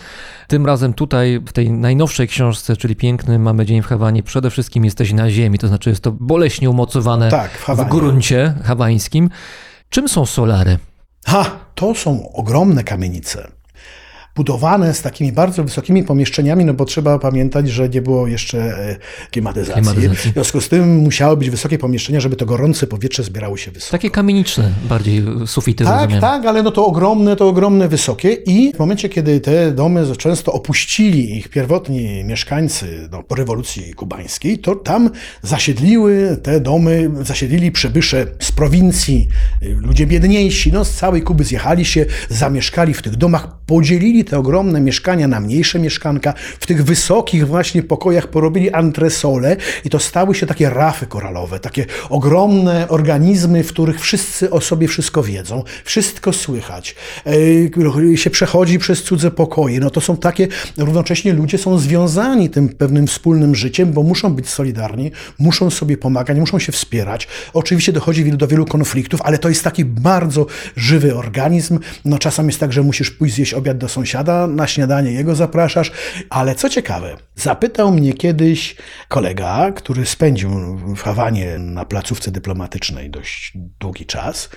Tym 0.48 0.66
razem 0.66 0.94
tutaj, 0.94 1.40
w 1.46 1.52
tej 1.52 1.70
najnowszej 1.70 2.28
książce, 2.28 2.76
czyli 2.76 2.96
Piękny 2.96 3.38
mamy 3.38 3.66
dzień 3.66 3.82
w 3.82 3.86
Hawanie, 3.86 4.22
przede 4.22 4.50
wszystkim 4.50 4.84
jesteś 4.84 5.12
na 5.12 5.30
ziemi, 5.30 5.58
to 5.58 5.68
znaczy 5.68 5.90
jest 5.90 6.02
to 6.02 6.12
boleśnie 6.12 6.70
umocowane 6.70 7.30
Tak, 7.30 7.50
w 7.50 7.64
Hawanie. 7.64 7.90
gruncie 7.90 8.54
hawańskim. 8.64 9.30
Czym 9.90 10.08
są 10.08 10.26
solary? 10.26 10.78
Ha, 11.26 11.60
to 11.74 11.94
są 11.94 12.32
ogromne 12.32 12.84
kamienice. 12.84 13.57
Budowane 14.38 14.94
z 14.94 15.02
takimi 15.02 15.32
bardzo 15.32 15.64
wysokimi 15.64 16.04
pomieszczeniami, 16.04 16.64
no 16.64 16.74
bo 16.74 16.84
trzeba 16.84 17.18
pamiętać, 17.18 17.68
że 17.68 17.88
nie 17.88 18.02
było 18.02 18.26
jeszcze 18.26 18.58
e, 18.58 18.96
klimatyzacji. 19.30 19.82
Klimatyzacji. 19.82 20.30
W 20.30 20.34
związku 20.34 20.60
z 20.60 20.68
tym 20.68 20.96
musiały 20.96 21.36
być 21.36 21.50
wysokie 21.50 21.78
pomieszczenia, 21.78 22.20
żeby 22.20 22.36
to 22.36 22.46
gorące 22.46 22.86
powietrze 22.86 23.22
zbierało 23.22 23.56
się 23.56 23.70
wysoko. 23.70 23.92
Takie 23.92 24.10
kamieniczne 24.10 24.70
bardziej 24.88 25.22
sufity, 25.46 25.84
Tak, 25.84 25.94
rozumiem. 25.94 26.20
tak, 26.20 26.46
ale 26.46 26.62
no 26.62 26.70
to 26.70 26.86
ogromne, 26.86 27.36
to 27.36 27.48
ogromne, 27.48 27.88
wysokie 27.88 28.32
i 28.32 28.72
w 28.74 28.78
momencie, 28.78 29.08
kiedy 29.08 29.40
te 29.40 29.72
domy 29.72 30.16
często 30.16 30.52
opuścili 30.52 31.36
ich 31.36 31.48
pierwotni 31.48 32.24
mieszkańcy 32.24 33.08
no, 33.12 33.22
po 33.22 33.34
rewolucji 33.34 33.94
kubańskiej, 33.94 34.58
to 34.58 34.74
tam 34.74 35.10
zasiedliły 35.42 36.38
te 36.42 36.60
domy, 36.60 37.10
zasiedlili 37.22 37.72
przybysze 37.72 38.26
z 38.40 38.52
prowincji, 38.52 39.28
y, 39.62 39.76
ludzie 39.80 40.06
biedniejsi, 40.06 40.72
no 40.72 40.84
z 40.84 40.90
całej 40.90 41.22
Kuby 41.22 41.44
zjechali 41.44 41.84
się, 41.84 42.06
zamieszkali 42.28 42.94
w 42.94 43.02
tych 43.02 43.16
domach, 43.16 43.58
podzielili 43.66 44.24
te 44.28 44.38
ogromne 44.38 44.80
mieszkania 44.80 45.28
na 45.28 45.40
mniejsze 45.40 45.78
mieszkanka. 45.78 46.34
W 46.60 46.66
tych 46.66 46.84
wysokich 46.84 47.46
właśnie 47.46 47.82
pokojach 47.82 48.26
porobili 48.26 48.70
antresole 48.70 49.56
i 49.84 49.90
to 49.90 49.98
stały 49.98 50.34
się 50.34 50.46
takie 50.46 50.70
rafy 50.70 51.06
koralowe, 51.06 51.60
takie 51.60 51.86
ogromne 52.10 52.88
organizmy, 52.88 53.64
w 53.64 53.68
których 53.68 54.00
wszyscy 54.00 54.50
o 54.50 54.60
sobie 54.60 54.88
wszystko 54.88 55.22
wiedzą, 55.22 55.64
wszystko 55.84 56.32
słychać, 56.32 56.94
się 58.16 58.30
przechodzi 58.30 58.78
przez 58.78 59.02
cudze 59.02 59.30
pokoje. 59.30 59.80
No 59.80 59.90
to 59.90 60.00
są 60.00 60.16
takie, 60.16 60.48
równocześnie 60.76 61.32
ludzie 61.32 61.58
są 61.58 61.78
związani 61.78 62.50
tym 62.50 62.68
pewnym 62.68 63.06
wspólnym 63.06 63.54
życiem, 63.54 63.92
bo 63.92 64.02
muszą 64.02 64.34
być 64.34 64.48
solidarni, 64.48 65.10
muszą 65.38 65.70
sobie 65.70 65.96
pomagać, 65.96 66.38
muszą 66.38 66.58
się 66.58 66.72
wspierać. 66.72 67.28
Oczywiście 67.54 67.92
dochodzi 67.92 68.32
do 68.32 68.48
wielu 68.48 68.66
konfliktów, 68.66 69.22
ale 69.22 69.38
to 69.38 69.48
jest 69.48 69.64
taki 69.64 69.84
bardzo 69.84 70.46
żywy 70.76 71.16
organizm. 71.16 71.78
No 72.04 72.18
czasem 72.18 72.46
jest 72.46 72.60
tak, 72.60 72.72
że 72.72 72.82
musisz 72.82 73.10
pójść 73.10 73.34
zjeść 73.34 73.54
obiad 73.54 73.78
do 73.78 73.88
sąsiada, 73.88 74.17
na 74.48 74.66
śniadanie 74.66 75.12
jego 75.12 75.34
zapraszasz, 75.34 75.92
ale 76.30 76.54
co 76.54 76.68
ciekawe, 76.68 77.16
zapytał 77.34 77.92
mnie 77.92 78.12
kiedyś 78.12 78.76
kolega, 79.08 79.72
który 79.72 80.06
spędził 80.06 80.50
w 80.76 81.02
Hawanie 81.02 81.58
na 81.58 81.84
placówce 81.84 82.30
dyplomatycznej 82.30 83.10
dość 83.10 83.52
długi 83.80 84.06
czas. 84.06 84.48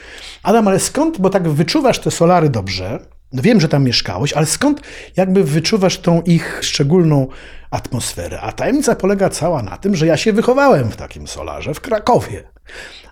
Adam, 0.43 0.67
ale 0.67 0.79
skąd, 0.79 1.21
bo 1.21 1.29
tak 1.29 1.49
wyczuwasz 1.49 1.99
te 1.99 2.11
solary 2.11 2.49
dobrze, 2.49 2.99
no 3.33 3.41
wiem, 3.41 3.61
że 3.61 3.67
tam 3.67 3.83
mieszkałeś, 3.83 4.33
ale 4.33 4.45
skąd 4.45 4.81
jakby 5.17 5.43
wyczuwasz 5.43 5.97
tą 5.97 6.21
ich 6.21 6.59
szczególną 6.61 7.27
atmosferę? 7.71 8.41
A 8.41 8.51
tajemnica 8.51 8.95
polega 8.95 9.29
cała 9.29 9.63
na 9.63 9.77
tym, 9.77 9.95
że 9.95 10.07
ja 10.07 10.17
się 10.17 10.33
wychowałem 10.33 10.91
w 10.91 10.95
takim 10.95 11.27
solarze 11.27 11.73
w 11.73 11.81
Krakowie. 11.81 12.43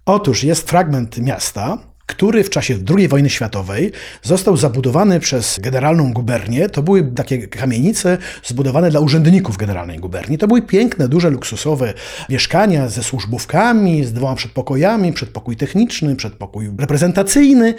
Otóż 0.06 0.44
jest 0.44 0.70
fragment 0.70 1.18
miasta, 1.18 1.78
który 2.10 2.44
w 2.44 2.50
czasie 2.50 2.78
II 2.98 3.08
wojny 3.08 3.30
światowej 3.30 3.92
został 4.24 4.58
zabudowany 4.58 5.20
przez 5.20 5.60
generalną 5.60 6.14
gubernię. 6.14 6.70
To 6.70 6.84
były 6.84 7.04
takie 7.04 7.48
kamienice 7.48 8.18
zbudowane 8.44 8.90
dla 8.90 9.00
urzędników 9.00 9.58
generalnej 9.58 10.00
guberni. 10.00 10.38
To 10.38 10.48
były 10.48 10.62
piękne, 10.62 11.08
duże, 11.08 11.30
luksusowe 11.30 11.94
mieszkania 12.30 12.90
ze 12.90 13.04
służbówkami, 13.04 14.06
z 14.06 14.14
dwoma 14.14 14.36
przedpokojami, 14.36 15.14
przedpokój 15.14 15.56
techniczny, 15.56 16.16
przedpokój 16.16 16.70
reprezentacyjny. 16.80 17.74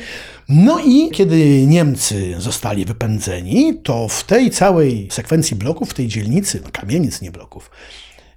No 0.48 0.80
i 0.84 1.10
kiedy 1.10 1.66
Niemcy 1.66 2.34
zostali 2.38 2.84
wypędzeni, 2.84 3.80
to 3.82 4.08
w 4.08 4.24
tej 4.24 4.50
całej 4.50 5.08
sekwencji 5.10 5.56
bloków, 5.56 5.90
w 5.90 5.94
tej 5.94 6.08
dzielnicy, 6.08 6.60
no 6.64 6.70
kamienic, 6.72 7.22
nie 7.22 7.30
bloków, 7.30 7.70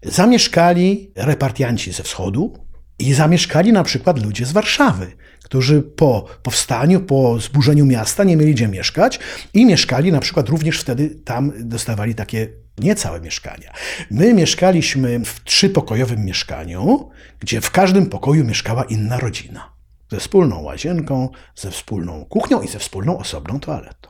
zamieszkali 0.03 1.11
repartianci 1.15 1.91
ze 1.91 2.03
wschodu, 2.03 2.53
i 2.99 3.13
zamieszkali 3.13 3.71
na 3.71 3.83
przykład 3.83 4.23
ludzie 4.23 4.45
z 4.45 4.51
Warszawy, 4.51 5.11
którzy 5.53 5.81
po 5.81 6.25
powstaniu, 6.43 6.99
po 6.99 7.39
zburzeniu 7.39 7.85
miasta 7.85 8.23
nie 8.23 8.37
mieli 8.37 8.53
gdzie 8.53 8.67
mieszkać 8.67 9.19
i 9.53 9.65
mieszkali 9.65 10.11
na 10.11 10.19
przykład 10.19 10.49
również 10.49 10.79
wtedy 10.79 11.09
tam 11.09 11.51
dostawali 11.59 12.15
takie 12.15 12.47
niecałe 12.77 13.21
mieszkania. 13.21 13.73
My 14.11 14.33
mieszkaliśmy 14.33 15.25
w 15.25 15.43
trzypokojowym 15.43 16.25
mieszkaniu, 16.25 17.09
gdzie 17.39 17.61
w 17.61 17.71
każdym 17.71 18.05
pokoju 18.05 18.43
mieszkała 18.43 18.83
inna 18.83 19.19
rodzina. 19.19 19.69
Ze 20.11 20.19
wspólną 20.19 20.61
łazienką, 20.61 21.29
ze 21.55 21.71
wspólną 21.71 22.25
kuchnią 22.25 22.61
i 22.61 22.67
ze 22.67 22.79
wspólną 22.79 23.17
osobną 23.17 23.59
toaletą. 23.59 24.09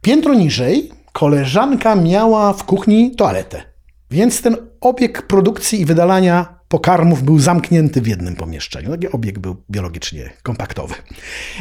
Piętro 0.00 0.34
niżej 0.34 0.90
koleżanka 1.12 1.96
miała 1.96 2.52
w 2.52 2.64
kuchni 2.64 3.16
toaletę. 3.16 3.62
Więc 4.10 4.42
ten 4.42 4.56
obieg 4.80 5.26
produkcji 5.26 5.80
i 5.80 5.84
wydalania 5.84 6.57
pokarmów 6.68 7.22
był 7.22 7.38
zamknięty 7.38 8.00
w 8.00 8.06
jednym 8.06 8.36
pomieszczeniu. 8.36 8.90
Taki 8.90 9.08
obieg 9.08 9.38
był 9.38 9.56
biologicznie 9.70 10.30
kompaktowy. 10.42 10.94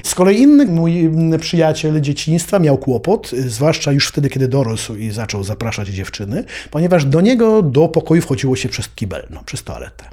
Z 0.03 0.16
kolei 0.16 0.41
inny 0.41 0.66
mój 0.66 1.12
przyjaciel 1.39 2.01
dzieciństwa 2.01 2.60
miał 2.60 2.78
kłopot, 2.78 3.32
zwłaszcza 3.32 3.91
już 3.91 4.08
wtedy, 4.08 4.30
kiedy 4.30 4.47
dorósł 4.47 4.95
i 4.95 5.12
zaczął 5.12 5.43
zapraszać 5.43 5.88
dziewczyny, 5.88 6.43
ponieważ 6.72 7.05
do 7.05 7.22
niego 7.22 7.62
do 7.62 7.88
pokoju 7.88 8.22
wchodziło 8.22 8.55
się 8.55 8.70
przez 8.70 8.89
kibel, 8.89 9.28
no, 9.30 9.43
przez 9.45 9.64
toaletę. 9.64 10.05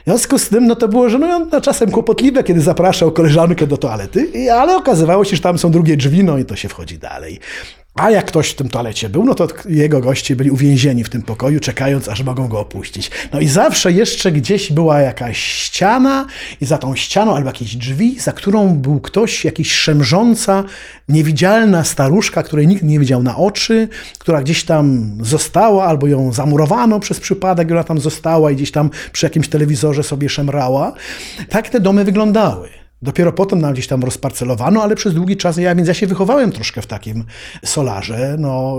W 0.00 0.04
związku 0.04 0.38
z 0.38 0.48
tym, 0.48 0.66
no 0.66 0.76
to 0.76 0.88
było 0.88 1.08
żenujące, 1.08 1.60
czasem 1.60 1.90
kłopotliwe, 1.90 2.44
kiedy 2.44 2.60
zapraszał 2.60 3.12
koleżankę 3.12 3.66
do 3.66 3.76
toalety, 3.76 4.52
ale 4.52 4.76
okazywało 4.76 5.24
się, 5.24 5.36
że 5.36 5.42
tam 5.42 5.58
są 5.58 5.70
drugie 5.70 5.96
drzwi, 5.96 6.24
no 6.24 6.38
i 6.38 6.44
to 6.44 6.56
się 6.56 6.68
wchodzi 6.68 6.98
dalej. 6.98 7.40
A 8.00 8.10
jak 8.10 8.24
ktoś 8.24 8.50
w 8.50 8.54
tym 8.54 8.68
toalecie 8.68 9.08
był, 9.08 9.24
no 9.24 9.34
to 9.34 9.48
jego 9.68 10.00
goście 10.00 10.36
byli 10.36 10.50
uwięzieni 10.50 11.04
w 11.04 11.08
tym 11.08 11.22
pokoju, 11.22 11.60
czekając, 11.60 12.08
aż 12.08 12.22
mogą 12.22 12.48
go 12.48 12.60
opuścić. 12.60 13.10
No 13.32 13.40
i 13.40 13.48
zawsze 13.48 13.92
jeszcze 13.92 14.32
gdzieś 14.32 14.72
była 14.72 15.00
jakaś 15.00 15.38
ściana 15.38 16.26
i 16.60 16.66
za 16.66 16.78
tą 16.78 16.96
ścianą 16.96 17.36
albo 17.36 17.48
jakieś 17.48 17.76
drzwi, 17.76 18.20
za 18.20 18.32
którą 18.32 18.74
był 18.74 19.00
ktoś, 19.00 19.44
jakiś 19.44 19.72
szemrząca, 19.72 20.64
niewidzialna 21.08 21.84
staruszka, 21.84 22.42
której 22.42 22.66
nikt 22.66 22.82
nie 22.82 22.98
widział 22.98 23.22
na 23.22 23.36
oczy, 23.36 23.88
która 24.18 24.42
gdzieś 24.42 24.64
tam 24.64 25.12
została 25.20 25.84
albo 25.84 26.06
ją 26.06 26.32
zamurowano 26.32 27.00
przez 27.00 27.20
przypadek, 27.20 27.70
ona 27.70 27.84
tam 27.84 28.00
została 28.00 28.50
i 28.50 28.56
gdzieś 28.56 28.70
tam 28.70 28.90
przy 29.12 29.26
jakimś 29.26 29.48
telewizorze 29.48 30.02
sobie 30.02 30.28
szemrała. 30.28 30.92
Tak 31.48 31.68
te 31.68 31.80
domy 31.80 32.04
wyglądały. 32.04 32.80
Dopiero 33.02 33.32
potem 33.32 33.60
nam 33.60 33.72
gdzieś 33.72 33.86
tam 33.86 34.02
rozparcelowano, 34.02 34.82
ale 34.82 34.96
przez 34.96 35.14
długi 35.14 35.36
czas, 35.36 35.56
ja, 35.56 35.74
więc 35.74 35.88
ja 35.88 35.94
się 35.94 36.06
wychowałem 36.06 36.52
troszkę 36.52 36.82
w 36.82 36.86
takim 36.86 37.24
solarze. 37.64 38.36
No, 38.38 38.76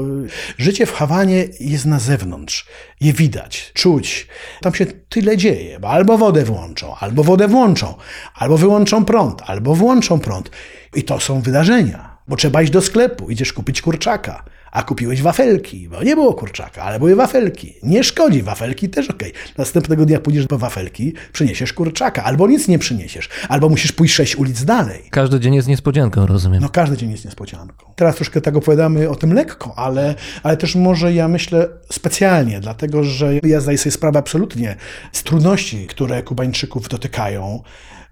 życie 0.58 0.86
w 0.86 0.94
Hawanie 0.94 1.48
jest 1.60 1.86
na 1.86 2.00
zewnątrz, 2.00 2.68
je 3.02 3.14
widać, 3.14 3.72
czuć. 3.74 4.28
Tam 4.62 4.74
się 4.74 4.86
tyle 4.86 5.38
dzieje, 5.38 5.80
bo 5.80 5.90
albo 5.90 6.18
wodę 6.18 6.44
włączą, 6.44 6.96
albo 7.00 7.24
wodę 7.24 7.48
włączą, 7.48 7.94
albo 8.36 8.58
wyłączą 8.58 9.06
prąd, 9.06 9.42
albo 9.46 9.76
włączą 9.76 10.20
prąd. 10.20 10.52
I 10.96 11.04
to 11.04 11.20
są 11.20 11.42
wydarzenia, 11.42 12.18
bo 12.28 12.36
trzeba 12.36 12.62
iść 12.62 12.72
do 12.72 12.82
sklepu, 12.82 13.30
idziesz 13.30 13.54
kupić 13.54 13.82
kurczaka 13.82 14.44
a 14.72 14.84
kupiłeś 14.84 15.22
wafelki, 15.22 15.90
bo 15.90 16.04
nie 16.04 16.16
było 16.16 16.34
kurczaka, 16.34 16.84
ale 16.84 17.00
były 17.00 17.16
wafelki. 17.16 17.74
Nie 17.84 18.04
szkodzi, 18.04 18.42
wafelki 18.42 18.90
też 18.90 19.10
ok. 19.10 19.24
Następnego 19.58 20.06
dnia 20.06 20.20
pójdziesz 20.20 20.48
po 20.48 20.58
wafelki, 20.58 21.14
przyniesiesz 21.34 21.74
kurczaka, 21.74 22.24
albo 22.24 22.48
nic 22.48 22.68
nie 22.68 22.80
przyniesiesz, 22.80 23.30
albo 23.50 23.70
musisz 23.70 23.92
pójść 23.92 24.14
sześć 24.16 24.36
ulic 24.36 24.64
dalej. 24.64 25.04
Każdy 25.10 25.40
dzień 25.40 25.56
jest 25.56 25.68
niespodzianką, 25.68 26.26
rozumiem. 26.26 26.62
No 26.62 26.70
każdy 26.70 26.98
dzień 26.98 27.12
jest 27.12 27.26
niespodzianką. 27.26 27.94
Teraz 27.96 28.16
troszkę 28.16 28.42
tak 28.42 28.56
opowiadamy 28.56 29.10
o 29.10 29.16
tym 29.16 29.34
lekko, 29.34 29.74
ale, 29.76 30.16
ale 30.44 30.58
też 30.58 30.76
może 30.76 31.14
ja 31.14 31.28
myślę 31.28 31.68
specjalnie, 31.92 32.60
dlatego 32.60 33.04
że 33.04 33.34
ja 33.44 33.62
zdaję 33.62 33.78
sobie 33.78 33.92
sprawę 33.92 34.20
absolutnie 34.20 34.76
z 35.12 35.24
trudności, 35.24 35.88
które 35.88 36.24
Kubańczyków 36.24 36.90
dotykają, 36.90 37.64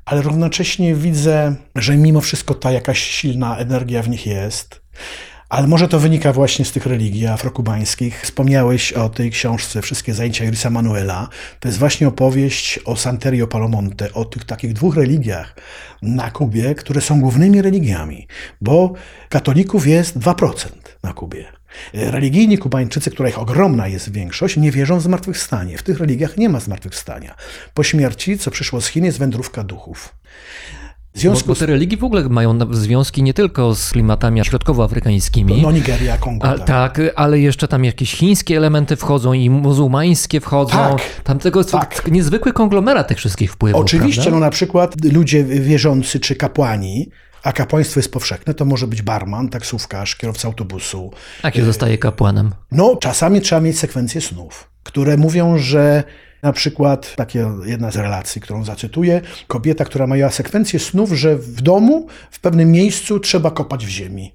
ale 0.05 0.21
równocześnie 0.21 0.95
widzę, 0.95 1.55
że 1.75 1.97
mimo 1.97 2.21
wszystko 2.21 2.53
ta 2.53 2.71
jakaś 2.71 2.99
silna 2.99 3.57
energia 3.57 4.03
w 4.03 4.09
nich 4.09 4.27
jest. 4.27 4.81
Ale 5.49 5.67
może 5.67 5.87
to 5.87 5.99
wynika 5.99 6.33
właśnie 6.33 6.65
z 6.65 6.71
tych 6.71 6.85
religii 6.85 7.27
afrokubańskich. 7.27 8.21
Wspomniałeś 8.21 8.93
o 8.93 9.09
tej 9.09 9.31
książce 9.31 9.81
Wszystkie 9.81 10.13
zajęcia 10.13 10.45
Irisa 10.45 10.69
Manuela. 10.69 11.29
To 11.59 11.67
jest 11.67 11.79
właśnie 11.79 12.07
opowieść 12.07 12.79
o 12.85 12.95
Santerio 12.95 13.47
Palomonte, 13.47 14.13
o 14.13 14.25
tych 14.25 14.45
takich 14.45 14.73
dwóch 14.73 14.95
religiach 14.95 15.55
na 16.01 16.31
Kubie, 16.31 16.75
które 16.75 17.01
są 17.01 17.21
głównymi 17.21 17.61
religiami, 17.61 18.27
bo 18.61 18.93
katolików 19.29 19.87
jest 19.87 20.17
2% 20.17 20.69
na 21.03 21.13
Kubie. 21.13 21.45
Religijni 21.93 22.57
Kubańczycy, 22.57 23.11
których 23.11 23.39
ogromna 23.39 23.87
jest 23.87 24.11
większość, 24.11 24.57
nie 24.57 24.71
wierzą 24.71 24.99
w 24.99 25.03
zmartwychwstanie. 25.03 25.77
W 25.77 25.83
tych 25.83 25.99
religiach 25.99 26.37
nie 26.37 26.49
ma 26.49 26.59
zmartwychwstania. 26.59 27.35
Po 27.73 27.83
śmierci, 27.83 28.37
co 28.37 28.51
przyszło 28.51 28.81
z 28.81 28.87
Chin, 28.87 29.05
jest 29.05 29.19
wędrówka 29.19 29.63
duchów. 29.63 30.15
Związku 31.19 31.47
bo, 31.47 31.53
bo 31.53 31.59
te 31.59 31.65
religii 31.65 31.97
w 31.97 32.03
ogóle 32.03 32.29
mają 32.29 32.73
związki 32.73 33.23
nie 33.23 33.33
tylko 33.33 33.75
z 33.75 33.91
klimatami 33.91 34.45
środkowoafrykańskimi. 34.45 35.61
No 35.61 35.71
Nigeria, 35.71 36.17
Kongo. 36.17 36.47
A, 36.47 36.57
tak. 36.57 36.67
tak. 36.67 36.99
ale 37.15 37.39
jeszcze 37.39 37.67
tam 37.67 37.85
jakieś 37.85 38.11
chińskie 38.15 38.57
elementy 38.57 38.95
wchodzą 38.95 39.33
i 39.33 39.49
muzułmańskie 39.49 40.39
wchodzą. 40.39 40.77
Tak, 40.77 41.01
tam 41.23 41.39
tego 41.39 41.59
jest 41.59 41.71
tak. 41.71 42.11
niezwykły 42.11 42.53
konglomerat 42.53 43.07
tych 43.07 43.17
wszystkich 43.17 43.51
wpływów. 43.51 43.81
Oczywiście, 43.81 44.21
prawda? 44.21 44.39
no 44.39 44.45
na 44.45 44.51
przykład 44.51 44.95
ludzie 45.13 45.43
wierzący 45.43 46.19
czy 46.19 46.35
kapłani, 46.35 47.09
a 47.43 47.53
kapłaństwo 47.53 47.99
jest 47.99 48.11
powszechne, 48.11 48.53
to 48.53 48.65
może 48.65 48.87
być 48.87 49.01
barman, 49.01 49.49
taksówkarz, 49.49 50.15
kierowca 50.15 50.47
autobusu. 50.47 51.11
A 51.43 51.51
kiedy 51.51 51.65
zostaje 51.65 51.97
kapłanem? 51.97 52.51
No, 52.71 52.95
czasami 52.95 53.41
trzeba 53.41 53.61
mieć 53.61 53.79
sekwencję 53.79 54.21
snów, 54.21 54.69
które 54.83 55.17
mówią, 55.17 55.57
że 55.57 56.03
na 56.43 56.53
przykład, 56.53 57.15
takie 57.15 57.51
jedna 57.65 57.91
z 57.91 57.95
relacji, 57.95 58.41
którą 58.41 58.63
zacytuję, 58.63 59.21
kobieta, 59.47 59.85
która 59.85 60.07
miała 60.07 60.31
sekwencję 60.31 60.79
snów, 60.79 61.11
że 61.11 61.35
w 61.35 61.61
domu, 61.61 62.07
w 62.31 62.39
pewnym 62.39 62.71
miejscu 62.71 63.19
trzeba 63.19 63.51
kopać 63.51 63.85
w 63.85 63.89
ziemi. 63.89 64.33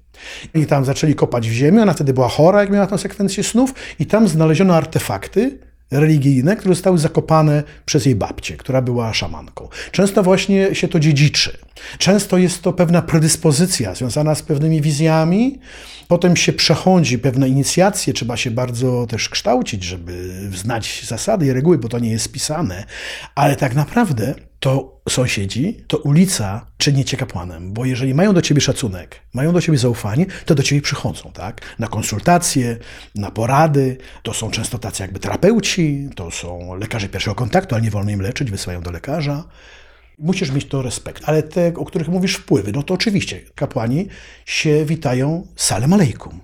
I 0.53 0.65
tam 0.65 0.85
zaczęli 0.85 1.15
kopać 1.15 1.49
w 1.49 1.53
ziemi, 1.53 1.79
ona 1.79 1.93
wtedy 1.93 2.13
była 2.13 2.29
chora, 2.29 2.61
jak 2.61 2.69
miała 2.69 2.87
tę 2.87 2.97
sekwencję 2.97 3.43
snów, 3.43 3.73
i 3.99 4.05
tam 4.05 4.27
znaleziono 4.27 4.75
artefakty, 4.75 5.59
religijne, 5.91 6.55
które 6.55 6.75
zostały 6.75 6.97
zakopane 6.97 7.63
przez 7.85 8.05
jej 8.05 8.15
babcię, 8.15 8.57
która 8.57 8.81
była 8.81 9.13
szamanką. 9.13 9.69
Często 9.91 10.23
właśnie 10.23 10.75
się 10.75 10.87
to 10.87 10.99
dziedziczy. 10.99 11.57
Często 11.97 12.37
jest 12.37 12.61
to 12.61 12.73
pewna 12.73 13.01
predyspozycja 13.01 13.95
związana 13.95 14.35
z 14.35 14.41
pewnymi 14.41 14.81
wizjami, 14.81 15.59
potem 16.07 16.35
się 16.35 16.53
przechodzi 16.53 17.19
pewne 17.19 17.49
inicjacje, 17.49 18.13
trzeba 18.13 18.37
się 18.37 18.51
bardzo 18.51 19.07
też 19.09 19.29
kształcić, 19.29 19.83
żeby 19.83 20.33
znać 20.53 21.03
zasady 21.07 21.45
i 21.45 21.53
reguły, 21.53 21.77
bo 21.77 21.89
to 21.89 21.99
nie 21.99 22.11
jest 22.11 22.25
spisane, 22.25 22.85
ale 23.35 23.55
tak 23.55 23.75
naprawdę 23.75 24.35
to 24.59 25.01
sąsiedzi, 25.09 25.77
to 25.87 25.97
ulica 25.97 26.65
czyni 26.77 27.05
cię 27.05 27.17
kapłanem, 27.17 27.73
bo 27.73 27.85
jeżeli 27.85 28.13
mają 28.13 28.33
do 28.33 28.41
ciebie 28.41 28.61
szacunek, 28.61 29.21
mają 29.33 29.53
do 29.53 29.61
ciebie 29.61 29.77
zaufanie, 29.77 30.25
to 30.45 30.55
do 30.55 30.63
ciebie 30.63 30.81
przychodzą, 30.81 31.31
tak? 31.31 31.61
Na 31.79 31.87
konsultacje, 31.87 32.77
na 33.15 33.31
porady, 33.31 33.97
to 34.23 34.33
są 34.33 34.51
często 34.51 34.77
tacy 34.77 35.03
jakby 35.03 35.19
terapeuci, 35.19 36.09
to 36.15 36.31
są 36.31 36.75
lekarze 36.75 37.09
pierwszego 37.09 37.35
kontaktu, 37.35 37.75
ale 37.75 37.83
nie 37.83 37.91
wolno 37.91 38.11
im 38.11 38.21
leczyć, 38.21 38.51
wysyłają 38.51 38.81
do 38.81 38.91
lekarza. 38.91 39.43
Musisz 40.19 40.51
mieć 40.51 40.65
to 40.65 40.81
respekt. 40.81 41.23
Ale 41.25 41.43
te, 41.43 41.73
o 41.75 41.85
których 41.85 42.07
mówisz, 42.07 42.35
wpływy, 42.35 42.71
no 42.71 42.83
to 42.83 42.93
oczywiście 42.93 43.41
kapłani 43.55 44.07
się 44.45 44.85
witają 44.85 45.47
salam 45.55 45.93
alejkum. 45.93 46.39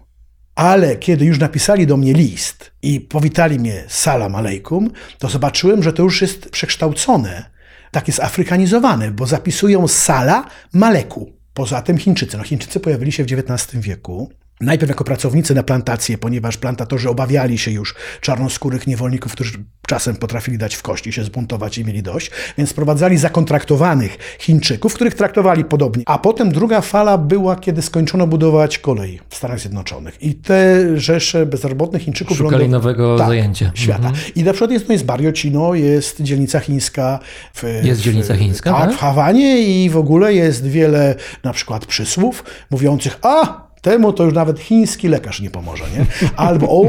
Ale 0.56 0.96
kiedy 0.96 1.26
już 1.26 1.40
napisali 1.40 1.88
do 1.88 1.98
mnie 1.98 2.14
list 2.14 2.72
i 2.82 3.00
powitali 3.00 3.60
mnie 3.60 3.84
salam 3.88 4.36
alejkum, 4.36 4.92
to 5.18 5.30
zobaczyłem, 5.30 5.84
że 5.84 5.94
to 5.94 6.04
już 6.04 6.22
jest 6.22 6.50
przekształcone, 6.50 7.46
tak 7.92 8.08
jest 8.08 8.20
afrykanizowane, 8.20 9.12
bo 9.12 9.26
zapisują 9.26 9.88
sala 9.88 10.48
maleku. 10.74 11.32
Poza 11.54 11.82
tym 11.82 11.98
Chińczycy. 11.98 12.38
No 12.38 12.44
Chińczycy 12.44 12.80
pojawili 12.80 13.12
się 13.12 13.24
w 13.24 13.28
XIX 13.32 13.84
wieku. 13.84 14.32
Najpierw 14.62 14.90
jako 14.90 15.04
pracownicy 15.04 15.56
na 15.56 15.64
plantację, 15.64 16.18
ponieważ 16.18 16.58
plantatorzy 16.58 17.10
obawiali 17.10 17.58
się 17.58 17.72
już 17.72 17.96
czarnoskórych 18.22 18.88
niewolników, 18.88 19.32
którzy 19.32 19.54
czasem 19.88 20.16
potrafili 20.16 20.58
dać 20.58 20.76
w 20.76 20.82
kości, 20.82 21.14
się 21.14 21.24
zbuntować 21.24 21.78
i 21.78 21.86
mieli 21.86 22.04
dość, 22.04 22.32
więc 22.58 22.70
sprowadzali 22.70 23.18
zakontraktowanych 23.18 24.18
Chińczyków, 24.40 24.94
których 24.94 25.16
traktowali 25.16 25.66
podobnie. 25.66 26.04
A 26.06 26.20
potem 26.20 26.52
druga 26.52 26.82
fala 26.82 27.18
była, 27.18 27.56
kiedy 27.56 27.82
skończono 27.82 28.28
budować 28.28 28.78
kolej 28.80 29.20
w 29.30 29.36
Stanach 29.36 29.60
Zjednoczonych. 29.60 30.24
I 30.24 30.36
te 30.36 30.88
rzesze 30.98 31.46
bezrobotnych 31.46 32.02
Chińczyków 32.02 32.38
Szukali 32.38 32.64
lądow- 32.66 32.70
nowego 32.72 33.18
tak, 33.18 33.28
zajęcia. 33.28 33.72
świata. 33.76 34.08
Mhm. 34.08 34.26
I 34.36 34.44
na 34.44 34.52
przykład 34.54 34.72
jest, 34.72 34.88
no 34.88 34.94
jest 34.94 35.06
Bariocino, 35.06 35.74
jest 35.74 36.22
dzielnica 36.22 36.60
chińska. 36.60 37.20
W, 37.54 37.64
Jest 37.84 38.02
dzielnica 38.02 38.34
w, 38.34 38.38
chińska, 38.38 38.72
tak? 38.74 38.82
tak? 38.82 38.94
w 38.98 39.00
Hawanie 39.00 39.62
i 39.84 39.90
w 39.90 39.98
ogóle 39.98 40.34
jest 40.34 40.68
wiele 40.68 41.16
na 41.44 41.54
przykład 41.54 41.86
przysłów 41.86 42.44
mówiących, 42.72 43.18
a 43.22 43.61
Temu 43.82 44.14
to 44.14 44.24
już 44.24 44.34
nawet 44.34 44.60
chiński 44.60 45.08
lekarz 45.08 45.42
nie 45.42 45.50
pomoże, 45.50 45.84
nie? 45.98 46.06
Albo 46.36 46.70
o, 46.70 46.82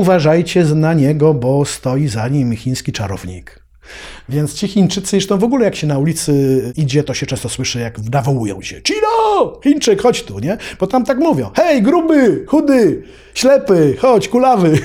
uważajcie 0.00 0.64
na 0.64 0.94
niego, 0.94 1.34
bo 1.34 1.64
stoi 1.64 2.08
za 2.08 2.28
nim 2.28 2.56
chiński 2.56 2.92
czarownik. 2.92 3.68
Więc 4.28 4.54
ci 4.54 4.68
Chińczycy, 4.68 5.10
zresztą 5.10 5.38
w 5.38 5.44
ogóle 5.44 5.64
jak 5.64 5.76
się 5.76 5.86
na 5.86 5.98
ulicy 5.98 6.62
idzie, 6.76 7.04
to 7.04 7.14
się 7.14 7.26
często 7.26 7.48
słyszy, 7.48 7.78
jak 7.80 7.98
nawołują 8.12 8.62
się. 8.62 8.80
Chino! 8.86 9.60
Chińczyk, 9.64 10.02
chodź 10.02 10.22
tu, 10.22 10.38
nie? 10.38 10.58
Bo 10.80 10.86
tam 10.86 11.04
tak 11.04 11.18
mówią. 11.18 11.50
Hej, 11.54 11.82
gruby, 11.82 12.44
chudy, 12.46 13.02
ślepy, 13.34 13.96
chodź, 13.98 14.28
kulawy. 14.28 14.78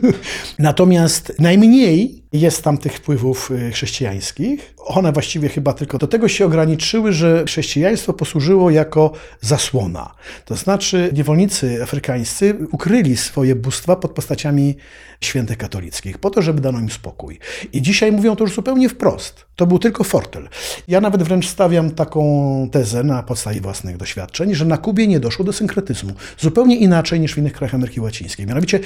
Natomiast 0.58 1.32
najmniej 1.38 2.22
jest 2.40 2.62
tam 2.62 2.78
tych 2.78 2.94
wpływów 2.94 3.50
y, 3.50 3.70
chrześcijańskich. 3.70 4.74
One 4.78 5.12
właściwie 5.12 5.48
chyba 5.48 5.72
tylko 5.72 5.98
do 5.98 6.06
tego 6.06 6.28
się 6.28 6.46
ograniczyły, 6.46 7.12
że 7.12 7.44
chrześcijaństwo 7.46 8.12
posłużyło 8.12 8.70
jako 8.70 9.12
zasłona. 9.40 10.14
To 10.44 10.56
znaczy 10.56 11.10
niewolnicy 11.14 11.82
afrykańscy 11.82 12.56
ukryli 12.72 13.16
swoje 13.16 13.56
bóstwa 13.56 13.96
pod 13.96 14.10
postaciami 14.10 14.76
świętych 15.20 15.58
katolickich, 15.58 16.18
po 16.18 16.30
to, 16.30 16.42
żeby 16.42 16.60
dano 16.60 16.80
im 16.80 16.90
spokój. 16.90 17.38
I 17.72 17.82
dzisiaj 17.82 18.12
mówią 18.12 18.36
to 18.36 18.44
już 18.44 18.54
zupełnie 18.54 18.88
wprost. 18.88 19.46
To 19.56 19.66
był 19.66 19.78
tylko 19.78 20.04
fortel. 20.04 20.48
Ja 20.88 21.00
nawet 21.00 21.22
wręcz 21.22 21.48
stawiam 21.48 21.90
taką 21.90 22.68
tezę 22.72 23.04
na 23.04 23.22
podstawie 23.22 23.60
własnych 23.60 23.96
doświadczeń, 23.96 24.54
że 24.54 24.64
na 24.64 24.78
Kubie 24.78 25.06
nie 25.06 25.20
doszło 25.20 25.44
do 25.44 25.52
synkretyzmu. 25.52 26.12
Zupełnie 26.38 26.76
inaczej 26.76 27.20
niż 27.20 27.34
w 27.34 27.38
innych 27.38 27.52
krajach 27.52 27.74
Ameryki 27.74 28.00
Łacińskiej. 28.00 28.46
Mianowicie 28.46 28.80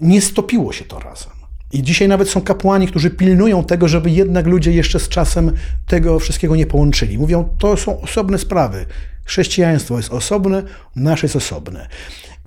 nie 0.00 0.20
stopiło 0.20 0.72
się 0.72 0.84
to 0.84 0.98
razem. 0.98 1.41
I 1.72 1.82
dzisiaj 1.82 2.08
nawet 2.08 2.28
są 2.28 2.40
kapłani, 2.40 2.86
którzy 2.86 3.10
pilnują 3.10 3.64
tego, 3.64 3.88
żeby 3.88 4.10
jednak 4.10 4.46
ludzie 4.46 4.72
jeszcze 4.72 5.00
z 5.00 5.08
czasem 5.08 5.52
tego 5.86 6.18
wszystkiego 6.18 6.56
nie 6.56 6.66
połączyli. 6.66 7.18
Mówią, 7.18 7.48
to 7.58 7.76
są 7.76 8.00
osobne 8.00 8.38
sprawy. 8.38 8.86
Chrześcijaństwo 9.24 9.96
jest 9.96 10.12
osobne, 10.12 10.62
nasze 10.96 11.26
jest 11.26 11.36
osobne. 11.36 11.88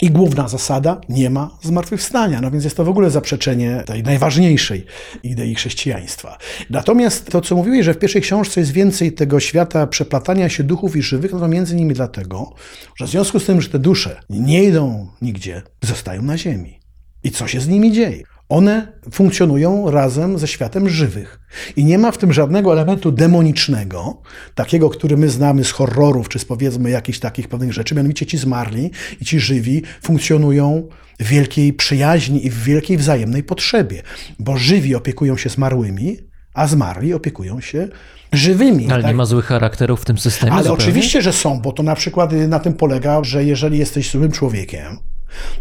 I 0.01 0.11
główna 0.11 0.47
zasada, 0.47 1.01
nie 1.09 1.29
ma 1.29 1.57
zmartwychwstania. 1.61 2.41
No 2.41 2.51
więc 2.51 2.63
jest 2.63 2.77
to 2.77 2.85
w 2.85 2.89
ogóle 2.89 3.09
zaprzeczenie 3.09 3.83
tej 3.85 4.03
najważniejszej 4.03 4.85
idei 5.23 5.55
chrześcijaństwa. 5.55 6.37
Natomiast 6.69 7.29
to, 7.29 7.41
co 7.41 7.55
mówiłeś, 7.55 7.85
że 7.85 7.93
w 7.93 7.97
pierwszej 7.97 8.21
książce 8.21 8.59
jest 8.59 8.71
więcej 8.71 9.11
tego 9.13 9.39
świata 9.39 9.87
przeplatania 9.87 10.49
się 10.49 10.63
duchów 10.63 10.95
i 10.95 11.01
żywych, 11.01 11.33
no 11.33 11.39
to 11.39 11.47
między 11.47 11.73
innymi 11.73 11.93
dlatego, 11.93 12.53
że 12.95 13.05
w 13.05 13.09
związku 13.09 13.39
z 13.39 13.45
tym, 13.45 13.61
że 13.61 13.69
te 13.69 13.79
dusze 13.79 14.21
nie 14.29 14.63
idą 14.63 15.07
nigdzie, 15.21 15.61
zostają 15.81 16.21
na 16.21 16.37
ziemi. 16.37 16.79
I 17.23 17.31
co 17.31 17.47
się 17.47 17.61
z 17.61 17.67
nimi 17.67 17.91
dzieje? 17.91 18.34
One 18.49 18.87
funkcjonują 19.11 19.91
razem 19.91 20.39
ze 20.39 20.47
światem 20.47 20.89
żywych. 20.89 21.39
I 21.75 21.85
nie 21.85 21.97
ma 21.97 22.11
w 22.11 22.17
tym 22.17 22.33
żadnego 22.33 22.73
elementu 22.73 23.11
demonicznego, 23.11 24.21
takiego, 24.55 24.89
który 24.89 25.17
my 25.17 25.29
znamy 25.29 25.63
z 25.63 25.71
horrorów, 25.71 26.29
czy 26.29 26.39
z 26.39 26.45
powiedzmy 26.45 26.89
jakichś 26.89 27.19
takich 27.19 27.47
pewnych 27.47 27.73
rzeczy. 27.73 27.95
Mianowicie 27.95 28.25
ci 28.25 28.37
zmarli 28.37 28.91
i 29.21 29.25
ci 29.25 29.39
żywi 29.39 29.83
funkcjonują 30.01 30.87
w 31.19 31.27
wielkiej 31.27 31.73
przyjaźni 31.73 32.45
i 32.45 32.49
w 32.49 32.63
wielkiej 32.63 32.97
wzajemnej 32.97 33.43
potrzebie, 33.43 34.01
bo 34.39 34.57
żywi 34.57 34.95
opiekują 34.95 35.37
się 35.37 35.49
zmarłymi, 35.49 36.17
a 36.53 36.67
zmarli 36.67 37.13
opiekują 37.13 37.61
się 37.61 37.87
żywymi. 38.31 38.91
Ale 38.91 39.03
tak? 39.03 39.11
nie 39.11 39.15
ma 39.15 39.25
złych 39.25 39.45
charakterów 39.45 40.01
w 40.01 40.05
tym 40.05 40.17
systemie. 40.17 40.51
Ale 40.51 40.63
zupełnie? 40.63 40.83
oczywiście, 40.83 41.21
że 41.21 41.33
są, 41.33 41.59
bo 41.59 41.71
to 41.71 41.83
na 41.83 41.95
przykład 41.95 42.31
na 42.31 42.59
tym 42.59 42.73
polega, 42.73 43.23
że 43.23 43.43
jeżeli 43.43 43.77
jesteś 43.77 44.11
złym 44.11 44.31
człowiekiem, 44.31 44.97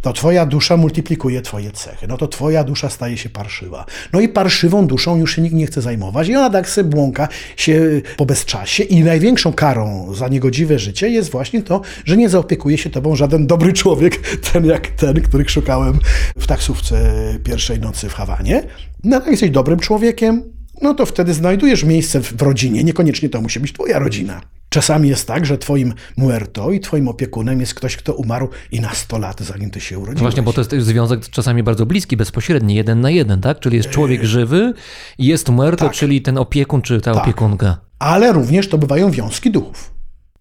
to 0.00 0.12
twoja 0.12 0.46
dusza 0.46 0.76
multiplikuje 0.76 1.42
twoje 1.42 1.70
cechy. 1.70 2.06
No 2.08 2.16
to 2.16 2.28
twoja 2.28 2.64
dusza 2.64 2.90
staje 2.90 3.18
się 3.18 3.28
parszywa. 3.28 3.86
No 4.12 4.20
i 4.20 4.28
parszywą 4.28 4.86
duszą 4.86 5.16
już 5.16 5.36
się 5.36 5.42
nikt 5.42 5.54
nie 5.54 5.66
chce 5.66 5.82
zajmować 5.82 6.28
i 6.28 6.36
ona 6.36 6.50
tak 6.50 6.68
se 6.68 6.84
błąka 6.84 7.28
się 7.56 8.00
po 8.16 8.26
bezczasie 8.26 8.82
i 8.82 9.04
największą 9.04 9.52
karą 9.52 10.14
za 10.14 10.28
niegodziwe 10.28 10.78
życie 10.78 11.08
jest 11.08 11.30
właśnie 11.30 11.62
to, 11.62 11.80
że 12.04 12.16
nie 12.16 12.28
zaopiekuje 12.28 12.78
się 12.78 12.90
tobą 12.90 13.16
żaden 13.16 13.46
dobry 13.46 13.72
człowiek, 13.72 14.38
ten 14.52 14.64
jak 14.64 14.86
ten, 14.86 15.20
których 15.20 15.50
szukałem 15.50 15.98
w 16.38 16.46
taksówce 16.46 17.12
pierwszej 17.44 17.80
nocy 17.80 18.08
w 18.08 18.14
Hawanie. 18.14 18.62
No 19.04 19.16
jak 19.16 19.26
jesteś 19.26 19.50
dobrym 19.50 19.80
człowiekiem, 19.80 20.53
no 20.82 20.94
to 20.94 21.06
wtedy 21.06 21.34
znajdujesz 21.34 21.84
miejsce 21.84 22.20
w 22.20 22.32
w 22.36 22.42
rodzinie. 22.42 22.84
Niekoniecznie 22.84 23.28
to 23.28 23.40
musi 23.40 23.60
być 23.60 23.72
twoja 23.72 23.98
rodzina. 23.98 24.40
Czasami 24.68 25.08
jest 25.08 25.26
tak, 25.26 25.46
że 25.46 25.58
twoim 25.58 25.94
muerto 26.16 26.70
i 26.70 26.80
twoim 26.80 27.08
opiekunem 27.08 27.60
jest 27.60 27.74
ktoś, 27.74 27.96
kto 27.96 28.14
umarł 28.14 28.48
i 28.72 28.80
na 28.80 28.94
100 28.94 29.18
lat, 29.18 29.40
zanim 29.40 29.70
ty 29.70 29.80
się 29.80 29.98
urodziłeś. 29.98 30.20
Właśnie, 30.20 30.42
bo 30.42 30.52
to 30.52 30.60
jest 30.60 30.70
też 30.70 30.84
związek 30.84 31.28
czasami 31.28 31.62
bardzo 31.62 31.86
bliski, 31.86 32.16
bezpośredni, 32.16 32.74
jeden 32.74 33.00
na 33.00 33.10
jeden, 33.10 33.40
tak? 33.40 33.60
Czyli 33.60 33.76
jest 33.76 33.90
człowiek 33.90 34.24
żywy 34.24 34.72
i 35.18 35.26
jest 35.26 35.48
muerto, 35.48 35.84
tak. 35.84 35.94
czyli 35.94 36.22
ten 36.22 36.38
opiekun 36.38 36.82
czy 36.82 37.00
ta 37.00 37.14
Tak. 37.14 37.22
opiekunka. 37.22 37.76
Ale 37.98 38.32
również 38.32 38.68
to 38.68 38.78
bywają 38.78 39.10
wiązki 39.10 39.50
duchów. 39.50 39.93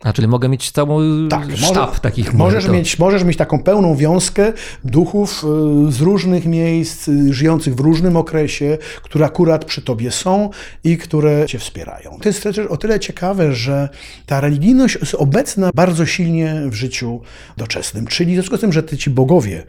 A 0.03 0.13
czyli 0.13 0.27
mogę 0.27 0.49
mieć 0.49 0.71
cały 0.71 1.27
Tak, 1.29 1.57
sztab 1.57 1.89
może- 1.89 1.99
takich 1.99 2.33
możesz 2.33 2.67
mieć, 2.67 2.99
możesz 2.99 3.23
mieć 3.23 3.37
taką 3.37 3.63
pełną 3.63 3.95
wiązkę 3.95 4.53
duchów 4.83 5.45
y, 5.87 5.91
z 5.91 6.01
różnych 6.01 6.45
miejsc, 6.45 7.07
y, 7.07 7.33
żyjących 7.33 7.75
w 7.75 7.79
różnym 7.79 8.17
okresie, 8.17 8.77
które 9.03 9.25
akurat 9.25 9.65
przy 9.65 9.81
tobie 9.81 10.11
są 10.11 10.49
i 10.83 10.97
które 10.97 11.45
cię 11.47 11.59
wspierają. 11.59 12.17
To 12.21 12.29
jest 12.29 12.47
o 12.69 12.77
tyle 12.77 12.99
ciekawe, 12.99 13.53
że 13.53 13.89
ta 14.25 14.41
religijność 14.41 14.97
jest 15.01 15.15
obecna 15.15 15.69
bardzo 15.75 16.05
silnie 16.05 16.61
w 16.65 16.73
życiu 16.73 17.21
doczesnym. 17.57 18.07
Czyli 18.07 18.31
w 18.31 18.35
związku 18.35 18.57
z 18.57 18.59
tym, 18.59 18.73
że 18.73 18.83
ty 18.83 18.97
ci 18.97 19.09
bogowie, 19.09 19.63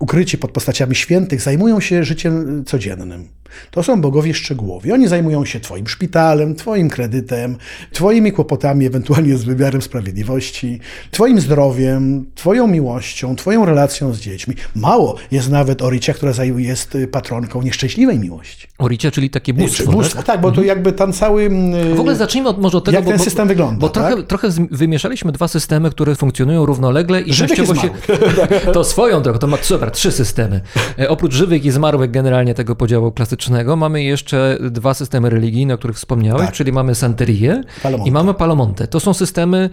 ukryci 0.00 0.38
pod 0.38 0.50
postaciami 0.50 0.94
świętych, 0.94 1.40
zajmują 1.40 1.80
się 1.80 2.04
życiem 2.04 2.64
codziennym. 2.66 3.28
To 3.70 3.82
są 3.82 4.00
bogowie 4.00 4.34
szczegółowi. 4.34 4.92
Oni 4.92 5.08
zajmują 5.08 5.44
się 5.44 5.60
twoim 5.60 5.86
szpitalem, 5.88 6.54
twoim 6.54 6.88
kredytem, 6.90 7.56
twoimi 7.92 8.32
kłopotami, 8.32 8.86
ewentualnie 8.86 9.36
z 9.36 9.44
wymiarem 9.44 9.82
sprawiedliwości, 9.82 10.80
twoim 11.10 11.40
zdrowiem, 11.40 12.26
twoją 12.34 12.66
miłością, 12.66 13.36
twoją 13.36 13.64
relacją 13.64 14.12
z 14.14 14.20
dziećmi. 14.20 14.54
Mało 14.74 15.16
jest 15.30 15.50
nawet 15.50 15.82
Oricia, 15.82 16.14
która 16.14 16.32
jest 16.44 16.94
y, 16.94 17.08
patronką 17.08 17.62
nieszczęśliwej 17.62 18.18
miłości. 18.18 18.66
Oricia, 18.78 19.10
czyli 19.10 19.30
takie 19.30 19.54
bóstwo, 19.54 19.92
bóstwo, 19.92 20.16
tak? 20.16 20.26
tak, 20.26 20.40
bo 20.40 20.52
to 20.52 20.62
jakby 20.62 20.92
ten 20.92 21.12
cały... 21.12 21.42
mm, 21.42 21.94
W 21.96 22.00
ogóle 22.00 22.16
zacznijmy 22.16 22.48
od, 22.48 22.60
może 22.60 22.78
od 22.78 22.84
tego, 22.84 22.94
Jak 22.94 23.04
bo, 23.04 23.10
ten 23.10 23.18
bo- 23.18 23.24
system 23.24 23.48
wygląda, 23.48 23.80
Bo 23.80 23.88
trochę, 23.88 24.16
tak? 24.16 24.26
trochę 24.26 24.48
wymieszaliśmy 24.70 25.32
dwa 25.32 25.48
systemy, 25.48 25.90
które 25.90 26.14
funkcjonują 26.14 26.66
równolegle 26.66 27.20
i 27.22 27.32
Żywych 27.32 27.56
częściowo 27.56 27.80
się... 27.80 27.90
To 28.72 28.84
swoją 28.84 29.22
drogą, 29.22 29.38
to 29.38 29.46
ma 29.46 29.56
super, 29.62 29.89
trzy 29.90 30.12
systemy. 30.12 30.60
E, 30.98 31.08
oprócz 31.08 31.34
żywych 31.34 31.64
i 31.64 31.70
zmarłych 31.70 32.10
generalnie 32.10 32.54
tego 32.54 32.76
podziału 32.76 33.12
klasycznego, 33.12 33.76
mamy 33.76 34.02
jeszcze 34.02 34.58
dwa 34.70 34.94
systemy 34.94 35.30
religijne, 35.30 35.74
o 35.74 35.78
których 35.78 35.96
wspomniałeś, 35.96 36.46
Tak. 36.46 36.54
czyli 36.54 36.72
mamy 36.72 36.94
Santerię 36.94 37.62
Palomonte. 37.82 38.08
i 38.08 38.12
mamy 38.12 38.34
Palomonte. 38.34 38.86
To 38.86 39.00
są 39.00 39.14
systemy 39.14 39.70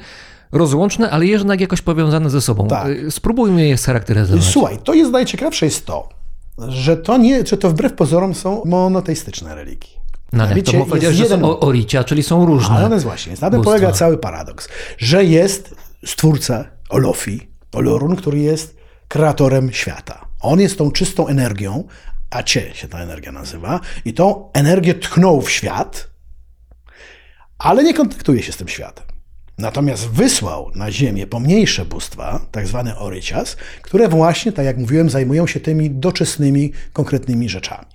rozłączne, 0.51 1.09
ale 1.11 1.25
jednak 1.25 1.61
jakoś 1.61 1.81
powiązane 1.81 2.29
ze 2.29 2.41
sobą. 2.41 2.67
Tak. 2.67 2.87
E, 3.07 3.11
Spróbujmy 3.11 3.67
je 3.67 3.77
scharakteryzować. 3.77 4.43
Słuchaj, 4.45 4.77
to 4.83 4.93
jest 4.93 5.11
najciekawsze 5.11 5.65
jest 5.65 5.85
to, 5.85 6.09
że 6.67 6.97
to 6.97 7.17
nie, 7.17 7.45
że 7.45 7.57
to 7.57 7.69
wbrew 7.69 7.93
pozorom 7.93 8.35
są 8.35 8.61
monoteistyczne 8.65 9.55
religii. 9.55 9.97
No, 10.33 10.43
ale 10.43 10.61
to 10.61 10.71
powiedziałeś, 10.85 11.17
że 11.17 11.23
jeden- 11.23 11.41
są 11.41 11.59
oricia, 11.59 12.03
czyli 12.03 12.23
są 12.23 12.45
różne. 12.45 12.75
Ale 12.75 12.93
jest 12.95 13.05
właśnie, 13.05 13.33
na 13.41 13.51
tym 13.51 13.61
polega 13.61 13.91
cały 13.91 14.17
paradoks, 14.17 14.69
że 14.97 15.23
jest 15.25 15.75
stwórca 16.05 16.65
Olofi, 16.89 17.47
Olorun, 17.73 18.15
który 18.15 18.39
jest 18.39 18.76
kreatorem 19.07 19.73
świata. 19.73 20.27
On 20.39 20.59
jest 20.59 20.77
tą 20.77 20.91
czystą 20.91 21.27
energią, 21.27 21.83
a 22.29 22.43
Cie 22.43 22.73
się 22.73 22.87
ta 22.87 22.99
energia 22.99 23.31
nazywa, 23.31 23.79
i 24.05 24.13
tą 24.13 24.51
energię 24.53 24.93
tchnął 24.93 25.41
w 25.41 25.51
świat, 25.51 26.09
ale 27.57 27.83
nie 27.83 27.93
kontaktuje 27.93 28.43
się 28.43 28.51
z 28.51 28.57
tym 28.57 28.67
światem. 28.67 29.05
Natomiast 29.57 30.09
wysłał 30.09 30.71
na 30.75 30.91
ziemię 30.91 31.27
pomniejsze 31.27 31.85
bóstwa, 31.85 32.45
tak 32.51 32.67
zwane 32.67 32.97
orycias, 32.97 33.57
które 33.81 34.07
właśnie, 34.07 34.51
tak 34.51 34.65
jak 34.65 34.77
mówiłem, 34.77 35.09
zajmują 35.09 35.47
się 35.47 35.59
tymi 35.59 35.91
doczesnymi, 35.91 36.71
konkretnymi 36.93 37.49
rzeczami. 37.49 37.87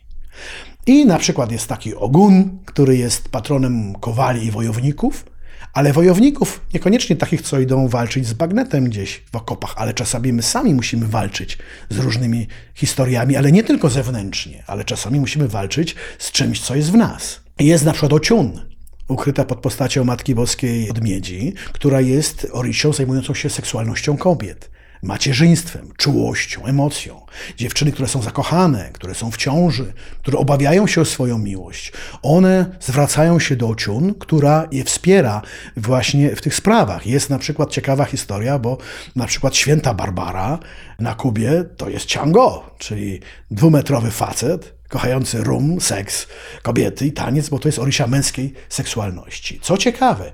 I 0.87 1.07
na 1.07 1.19
przykład 1.19 1.53
jest 1.53 1.67
taki 1.67 1.95
Ogun, 1.95 2.59
który 2.65 2.97
jest 2.97 3.29
patronem 3.29 3.95
kowali 3.95 4.47
i 4.47 4.51
wojowników, 4.51 5.25
ale 5.73 5.93
wojowników 5.93 6.61
niekoniecznie 6.75 7.17
takich, 7.17 7.43
co 7.43 7.61
idą 7.61 7.89
walczyć 7.89 8.27
z 8.27 8.33
bagnetem 8.33 8.85
gdzieś 8.85 9.23
w 9.33 9.37
okopach, 9.37 9.75
ale 9.77 9.95
czasami 9.95 10.33
my 10.33 10.43
sami 10.43 10.75
musimy 10.75 11.07
walczyć 11.07 11.59
z 11.91 11.99
różnymi 11.99 12.47
historiami, 12.75 13.37
ale 13.37 13.53
nie 13.53 13.65
tylko 13.65 13.91
zewnętrznie, 13.91 14.65
ale 14.67 14.85
czasami 14.85 15.21
musimy 15.21 15.49
walczyć 15.49 15.95
z 16.19 16.33
czymś, 16.33 16.61
co 16.61 16.75
jest 16.75 16.93
w 16.93 16.97
nas. 16.97 17.41
Jest 17.59 17.85
na 17.85 17.93
przykład 17.93 18.13
Ociun, 18.13 18.61
ukryta 19.09 19.45
pod 19.45 19.61
postacią 19.61 20.05
Matki 20.05 20.35
Boskiej 20.35 20.91
od 20.91 21.05
Miedzi, 21.05 21.53
która 21.73 22.01
jest 22.01 22.47
orisią 22.53 22.93
zajmującą 22.93 23.35
się 23.35 23.51
seksualnością 23.51 24.17
kobiet, 24.17 24.71
macierzyństwem, 25.03 25.89
czułością, 25.97 26.65
emocją. 26.65 27.21
Dziewczyny, 27.57 27.93
które 27.93 28.09
są 28.09 28.23
zakochane, 28.23 28.91
które 28.93 29.15
są 29.15 29.31
w 29.31 29.37
ciąży, 29.37 29.93
które 30.23 30.39
obawiają 30.39 30.87
się 30.87 31.01
o 31.01 31.05
swoją 31.05 31.39
miłość, 31.39 31.93
one 32.23 32.77
zwracają 32.81 33.39
się 33.39 33.57
do 33.57 33.69
Ociun, 33.69 34.15
która 34.15 34.69
je 34.73 34.85
wspiera 34.85 35.43
właśnie 35.77 36.37
w 36.37 36.41
tych 36.41 36.55
sprawach. 36.55 37.07
Jest 37.07 37.31
na 37.31 37.39
przykład 37.39 37.71
ciekawa 37.71 38.05
historia, 38.05 38.59
bo 38.59 38.79
na 39.17 39.27
przykład 39.27 39.57
święta 39.57 39.95
Barbara 39.95 40.59
na 40.99 41.15
Kubie 41.15 41.65
to 41.77 41.89
jest 41.89 42.07
Ciango, 42.07 42.75
czyli 42.79 43.21
dwumetrowy 43.51 44.11
facet, 44.11 44.75
kochający 44.89 45.45
rum, 45.45 45.81
seks, 45.81 46.27
kobiety 46.63 47.07
i 47.07 47.13
taniec, 47.13 47.49
bo 47.49 47.59
to 47.59 47.69
jest 47.69 47.79
orisia 47.79 48.07
męskiej 48.07 48.55
seksualności. 48.69 49.61
Co 49.63 49.79
ciekawe, 49.79 50.33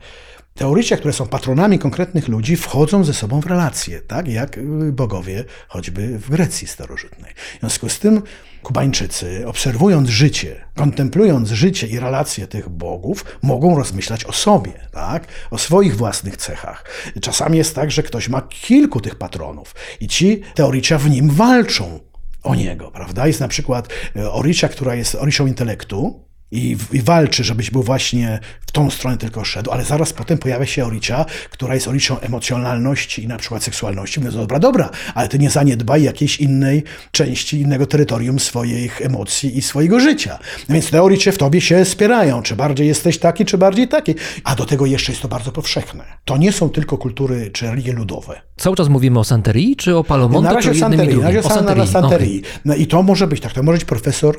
te 0.59 0.69
orysia, 0.69 0.97
które 0.97 1.13
są 1.15 1.27
patronami 1.27 1.79
konkretnych 1.79 2.29
ludzi, 2.29 2.57
wchodzą 2.57 3.05
ze 3.05 3.15
sobą 3.15 3.41
w 3.41 3.47
relacje, 3.47 4.01
tak 4.01 4.29
jak 4.29 4.59
y, 4.59 4.93
bogowie 4.93 5.45
choćby 5.69 6.19
w 6.19 6.31
Grecji 6.31 6.67
starożytnej. 6.67 7.35
W 7.57 7.61
związku 7.61 7.89
z 7.89 7.99
tym 7.99 8.23
Kubańczycy, 8.63 9.45
obserwując 9.47 10.09
życie, 10.09 10.65
kontemplując 10.75 11.49
życie 11.49 11.87
i 11.87 11.99
relacje 11.99 12.47
tych 12.47 12.69
bogów, 12.69 13.25
mogą 13.43 13.77
rozmyślać 13.77 14.25
o 14.25 14.33
sobie, 14.33 14.73
tak? 14.93 15.29
o 15.51 15.59
swoich 15.59 15.97
własnych 15.97 16.37
cechach. 16.37 16.85
Czasami 17.23 17.59
jest 17.59 17.75
tak, 17.75 17.91
że 17.91 18.03
ktoś 18.03 18.29
ma 18.29 18.43
kilku 18.43 19.01
tych 19.01 19.15
patronów 19.15 19.75
i 20.01 20.09
ci 20.09 20.43
te 20.55 20.67
orycia 20.67 20.99
w 20.99 21.11
nim 21.11 21.31
walczą 21.31 22.01
o 22.43 22.55
niego, 22.55 22.91
prawda? 22.91 23.27
Jest 23.27 23.41
na 23.41 23.49
przykład 23.49 23.89
e, 24.17 24.33
Oricia, 24.33 24.69
która 24.69 24.95
jest 24.95 25.15
Oricią 25.15 25.47
intelektu 25.47 26.28
i, 26.51 26.77
i 26.93 27.03
walczy, 27.03 27.45
żebyś 27.45 27.71
był 27.71 27.83
właśnie 27.83 28.41
w 28.67 28.73
tą 28.73 28.91
stronę 28.91 29.17
tylko 29.17 29.45
szedł, 29.45 29.71
ale 29.71 29.85
zaraz 29.85 30.13
potem 30.13 30.39
pojawia 30.39 30.67
się 30.67 30.87
Oricia, 30.87 31.25
która 31.51 31.75
jest 31.75 31.89
Oricią 31.89 32.21
emocjonalności 32.21 33.25
i 33.25 33.27
na 33.27 33.37
przykład 33.37 33.63
seksualności. 33.63 34.21
Mówiąc, 34.21 34.37
dobra, 34.37 34.59
dobra, 34.59 34.91
ale 35.15 35.29
ty 35.29 35.39
nie 35.39 35.51
zaniedbaj 35.51 36.03
jakiejś 36.03 36.41
innej 36.41 36.85
części, 37.13 37.61
innego 37.61 37.87
terytorium 37.87 38.39
swoich 38.39 39.03
emocji 39.03 39.59
i 39.59 39.63
swojego 39.63 40.01
życia. 40.01 40.39
No 40.69 40.73
Więc 40.73 40.91
te 40.91 41.03
Oricie 41.03 41.33
w 41.33 41.39
tobie 41.39 41.61
się 41.61 41.85
spierają, 41.85 42.43
czy 42.43 42.57
bardziej 42.57 42.89
jesteś 42.89 43.19
taki, 43.19 43.45
czy 43.45 43.59
bardziej 43.59 43.89
taki. 43.89 44.15
A 44.45 44.55
do 44.55 44.65
tego 44.65 44.87
jeszcze 44.87 45.13
jest 45.13 45.23
to 45.23 45.29
bardzo 45.29 45.53
powszechne. 45.53 46.05
To 46.25 46.37
nie 46.37 46.53
są 46.53 46.71
tylko 46.71 46.99
kultury 46.99 47.51
czy 47.51 47.67
religie 47.67 47.93
ludowe. 47.93 48.41
Cały 48.57 48.77
czas 48.77 48.89
mówimy 48.89 49.19
o 49.19 49.25
Santerii, 49.25 49.77
czy 49.77 49.97
o 49.97 50.05
Palomonte, 50.05 50.49
Na 50.49 50.55
razie 50.55 50.71
czy 50.71 50.77
o 50.77 50.81
Santerii, 50.81 51.17
na 51.17 51.23
razie 51.23 51.39
o 51.39 51.43
San- 51.43 51.65
na 51.65 51.87
Santerii. 51.87 51.93
Santerii. 51.93 52.43
No 52.65 52.75
i 52.75 52.87
to 52.87 53.03
może 53.03 53.27
być 53.27 53.41
tak, 53.41 53.53
to 53.53 53.63
może 53.63 53.79
być 53.79 53.85
profesor 53.85 54.39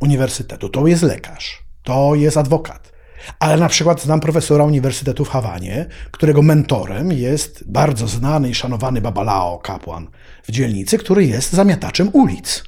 uniwersytetu, 0.00 0.68
to 0.68 0.86
jest 0.86 1.02
lekarz, 1.02 1.64
to 1.82 2.14
jest 2.14 2.36
adwokat. 2.36 2.92
Ale 3.38 3.56
na 3.56 3.68
przykład 3.68 4.02
znam 4.02 4.20
profesora 4.20 4.64
uniwersytetu 4.64 5.24
w 5.24 5.28
Hawanie, 5.28 5.86
którego 6.10 6.42
mentorem 6.42 7.12
jest 7.12 7.64
bardzo 7.66 8.08
znany 8.08 8.50
i 8.50 8.54
szanowany 8.54 9.00
Babalao, 9.00 9.58
kapłan 9.58 10.08
w 10.42 10.50
dzielnicy, 10.50 10.98
który 10.98 11.26
jest 11.26 11.52
zamiataczem 11.52 12.10
ulic. 12.12 12.64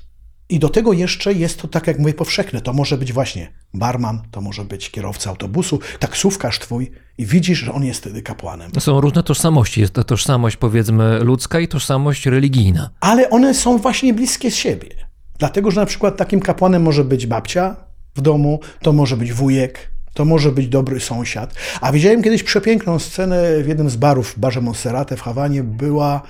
I 0.51 0.59
do 0.59 0.69
tego 0.69 0.93
jeszcze 0.93 1.33
jest 1.33 1.63
to, 1.63 1.69
tak 1.69 1.87
jak 1.87 1.99
mówię, 1.99 2.15
powszechne. 2.15 2.61
To 2.61 2.73
może 2.73 2.99
być 2.99 3.13
właśnie 3.13 3.53
barman, 3.75 4.23
to 4.31 4.41
może 4.41 4.65
być 4.65 4.91
kierowca 4.91 5.31
autobusu, 5.31 5.81
taksówkarz 5.99 6.59
twój 6.59 6.91
i 7.19 7.27
widzisz, 7.27 7.59
że 7.59 7.73
on 7.73 7.85
jest 7.85 8.01
wtedy 8.01 8.23
kapłanem. 8.23 8.71
To 8.71 8.81
są 8.81 9.01
różne 9.01 9.23
tożsamości. 9.23 9.81
Jest 9.81 9.93
to 9.93 10.05
tożsamość, 10.05 10.57
powiedzmy, 10.57 11.19
ludzka 11.19 11.61
i 11.61 11.69
tożsamość 11.69 12.27
religijna. 12.27 12.91
ale 13.01 13.31
one 13.31 13.55
są 13.55 13.79
właśnie 13.79 14.15
bliskie 14.15 14.51
z 14.51 14.57
siebie. 14.57 15.08
Dlatego, 15.39 15.71
że 15.71 15.81
na 15.81 15.87
przykład 15.87 16.17
takim 16.17 16.41
kapłanem 16.41 16.83
może 16.83 17.05
być 17.05 17.27
babcia 17.27 17.77
w 18.17 18.21
domu, 18.21 18.61
to 18.83 18.93
może 18.93 19.17
być 19.17 19.33
wujek, 19.33 19.91
to 20.15 20.25
może 20.25 20.53
być 20.53 20.69
dobry 20.69 21.01
sąsiad. 21.01 21.55
A 21.81 21.93
widziałem 21.93 22.23
kiedyś 22.23 22.43
przepiękną 22.43 22.99
scenę 22.99 23.63
w 23.63 23.69
jednym 23.69 23.91
z 23.91 23.97
barów 23.97 24.31
w 24.31 24.39
barze 24.39 24.61
Monserrate 24.61 25.17
w 25.17 25.21
Hawanie. 25.21 25.63
Była 25.63 26.23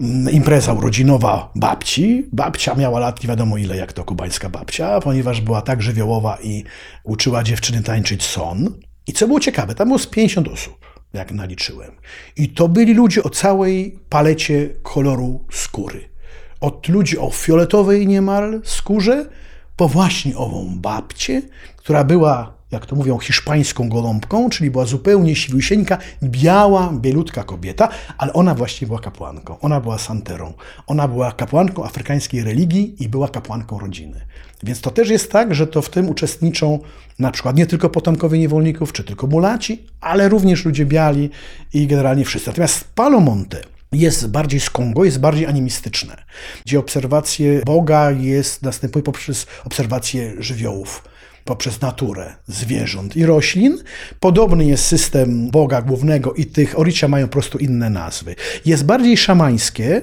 mm, 0.00 0.32
impreza 0.32 0.72
urodzinowa 0.72 1.52
babci. 1.54 2.26
Babcia 2.32 2.74
miała 2.74 3.00
lat 3.00 3.22
nie 3.22 3.28
wiadomo 3.28 3.56
ile, 3.56 3.76
jak 3.76 3.92
to 3.92 4.04
kubańska 4.04 4.48
babcia, 4.48 5.00
ponieważ 5.00 5.40
była 5.40 5.62
tak 5.62 5.82
żywiołowa 5.82 6.38
i 6.42 6.64
uczyła 7.04 7.42
dziewczyny 7.42 7.82
tańczyć 7.82 8.22
son. 8.22 8.74
I 9.06 9.12
co 9.12 9.26
było 9.26 9.40
ciekawe, 9.40 9.74
tam 9.74 9.88
było 9.88 9.98
z 9.98 10.06
50 10.06 10.48
osób, 10.48 10.86
jak 11.12 11.32
naliczyłem. 11.32 11.90
I 12.36 12.48
to 12.48 12.68
byli 12.68 12.94
ludzie 12.94 13.22
o 13.22 13.30
całej 13.30 13.98
palecie 14.08 14.68
koloru 14.82 15.44
skóry. 15.52 16.13
Od 16.64 16.88
ludzi 16.88 17.18
o 17.18 17.30
fioletowej 17.30 18.06
niemal 18.06 18.60
skórze, 18.64 19.26
po 19.76 19.88
właśnie 19.88 20.36
ową 20.36 20.72
babcię, 20.76 21.42
która 21.76 22.04
była, 22.04 22.54
jak 22.70 22.86
to 22.86 22.96
mówią, 22.96 23.18
hiszpańską 23.18 23.88
goląbką, 23.88 24.50
czyli 24.50 24.70
była 24.70 24.84
zupełnie 24.84 25.36
siwiusieńka, 25.36 25.98
biała, 26.22 26.92
bielutka 26.92 27.44
kobieta, 27.44 27.88
ale 28.18 28.32
ona 28.32 28.54
właśnie 28.54 28.86
była 28.86 29.00
kapłanką. 29.00 29.60
Ona 29.60 29.80
była 29.80 29.98
santerą. 29.98 30.52
Ona 30.86 31.08
była 31.08 31.32
kapłanką 31.32 31.84
afrykańskiej 31.84 32.44
religii 32.44 33.02
i 33.02 33.08
była 33.08 33.28
kapłanką 33.28 33.78
rodziny. 33.78 34.20
Więc 34.62 34.80
to 34.80 34.90
też 34.90 35.08
jest 35.08 35.32
tak, 35.32 35.54
że 35.54 35.66
to 35.66 35.82
w 35.82 35.90
tym 35.90 36.08
uczestniczą 36.08 36.78
na 37.18 37.30
przykład 37.30 37.56
nie 37.56 37.66
tylko 37.66 37.90
potomkowie 37.90 38.38
niewolników, 38.38 38.92
czy 38.92 39.04
tylko 39.04 39.26
mulaci, 39.26 39.86
ale 40.00 40.28
również 40.28 40.64
ludzie 40.64 40.86
biali 40.86 41.30
i 41.74 41.86
generalnie 41.86 42.24
wszyscy. 42.24 42.50
Natomiast 42.50 42.84
Palomonte 42.94 43.73
jest 43.94 44.28
bardziej 44.30 44.60
z 44.60 44.70
Kongo, 44.70 45.04
jest 45.04 45.20
bardziej 45.20 45.46
animistyczne, 45.46 46.16
gdzie 46.66 46.78
obserwacje 46.78 47.60
Boga 47.66 48.10
jest, 48.10 48.62
następuje 48.62 49.02
poprzez 49.02 49.46
obserwację 49.64 50.32
żywiołów, 50.38 51.04
poprzez 51.44 51.80
naturę, 51.80 52.34
zwierząt 52.46 53.16
i 53.16 53.26
roślin. 53.26 53.78
Podobny 54.20 54.64
jest 54.64 54.84
system 54.84 55.50
Boga 55.50 55.82
głównego 55.82 56.34
i 56.34 56.46
tych 56.46 56.78
oricia 56.78 57.08
mają 57.08 57.26
po 57.26 57.32
prostu 57.32 57.58
inne 57.58 57.90
nazwy. 57.90 58.34
Jest 58.64 58.84
bardziej 58.84 59.16
szamańskie 59.16 60.02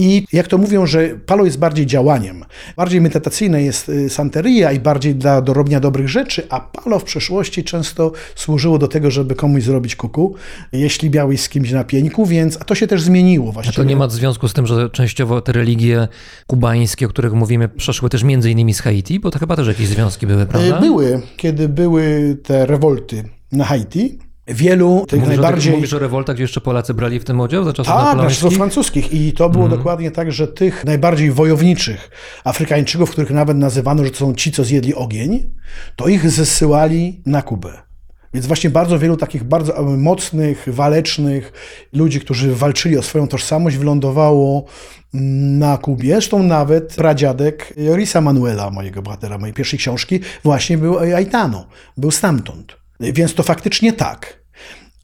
i 0.00 0.26
jak 0.32 0.46
to 0.46 0.58
mówią, 0.58 0.86
że 0.86 1.08
palo 1.26 1.44
jest 1.44 1.58
bardziej 1.58 1.86
działaniem. 1.86 2.44
Bardziej 2.76 3.00
medytacyjne 3.00 3.62
jest 3.62 3.88
y, 3.88 4.10
santeria 4.10 4.72
i 4.72 4.80
bardziej 4.80 5.14
dla 5.14 5.40
do 5.42 5.54
robienia 5.54 5.80
dobrych 5.80 6.08
rzeczy, 6.08 6.46
a 6.48 6.60
palo 6.60 6.98
w 6.98 7.04
przeszłości 7.04 7.64
często 7.64 8.12
służyło 8.34 8.78
do 8.78 8.88
tego, 8.88 9.10
żeby 9.10 9.34
komuś 9.34 9.62
zrobić 9.62 9.96
kuku, 9.96 10.34
jeśli 10.72 11.10
miałeś 11.10 11.40
z 11.40 11.48
kimś 11.48 11.70
na 11.72 11.84
pieńku, 11.84 12.26
więc 12.26 12.56
a 12.60 12.64
to 12.64 12.74
się 12.74 12.86
też 12.86 13.02
zmieniło 13.02 13.48
A 13.48 13.52
właściwie. 13.52 13.76
to 13.76 13.84
nie 13.84 13.96
ma 13.96 14.08
związku 14.08 14.48
z 14.48 14.52
tym, 14.52 14.66
że 14.66 14.90
częściowo 14.90 15.40
te 15.40 15.52
religie 15.52 16.08
kubańskie, 16.46 17.06
o 17.06 17.08
których 17.08 17.32
mówimy, 17.32 17.68
przeszły 17.68 18.08
też 18.10 18.22
między 18.22 18.50
innymi 18.50 18.74
z 18.74 18.80
Haiti, 18.80 19.20
bo 19.20 19.30
to 19.30 19.38
chyba 19.38 19.56
też 19.56 19.66
jakieś 19.68 19.86
związki 19.88 20.26
były, 20.26 20.46
prawda? 20.46 20.76
Y, 20.78 20.80
Były, 20.80 21.22
kiedy 21.36 21.68
były 21.68 22.36
te 22.42 22.66
rewolty 22.66 23.24
na 23.52 23.64
Haiti. 23.64 24.18
Wielu 24.54 25.06
tych 25.08 25.20
Mówisz, 25.20 25.36
najbardziej... 25.36 25.72
o, 25.72 25.76
mówisz 25.76 25.92
o 25.92 25.98
rewoltach, 25.98 26.36
gdzie 26.36 26.44
jeszcze 26.44 26.60
Polacy 26.60 26.94
brali 26.94 27.20
w 27.20 27.24
tym 27.24 27.40
udział 27.40 27.64
za 27.64 27.72
czasów 27.72 27.94
Tak, 27.94 28.04
napoleońskich? 28.04 28.42
do 28.42 28.50
francuskich. 28.50 29.12
I 29.12 29.32
to 29.32 29.48
było 29.48 29.68
dokładnie 29.68 30.10
tak, 30.10 30.32
że 30.32 30.48
tych 30.48 30.84
najbardziej 30.84 31.30
wojowniczych 31.30 32.10
Afrykańczyków, 32.44 33.10
których 33.10 33.30
nawet 33.30 33.56
nazywano, 33.56 34.04
że 34.04 34.10
to 34.10 34.16
są 34.16 34.34
ci, 34.34 34.52
co 34.52 34.64
zjedli 34.64 34.94
ogień, 34.94 35.50
to 35.96 36.08
ich 36.08 36.30
zesyłali 36.30 37.22
na 37.26 37.42
Kubę. 37.42 37.90
Więc 38.34 38.46
właśnie 38.46 38.70
bardzo 38.70 38.98
wielu 38.98 39.16
takich 39.16 39.44
bardzo 39.44 39.78
e, 39.78 39.82
mocnych, 39.82 40.64
walecznych 40.66 41.52
ludzi, 41.92 42.20
którzy 42.20 42.54
walczyli 42.54 42.98
o 42.98 43.02
swoją 43.02 43.28
tożsamość, 43.28 43.76
wylądowało 43.76 44.64
mm, 45.14 45.58
na 45.58 45.78
Kubie. 45.78 46.12
Zresztą 46.12 46.42
nawet 46.42 46.94
pradziadek 46.94 47.74
Jorisa 47.76 48.20
Manuela, 48.20 48.70
mojego 48.70 49.02
bohatera, 49.02 49.38
mojej 49.38 49.54
pierwszej 49.54 49.78
książki, 49.78 50.20
właśnie 50.44 50.78
był 50.78 50.98
Aitano, 50.98 51.66
był 51.96 52.10
stamtąd. 52.10 52.76
Więc 53.00 53.34
to 53.34 53.42
faktycznie 53.42 53.92
tak. 53.92 54.39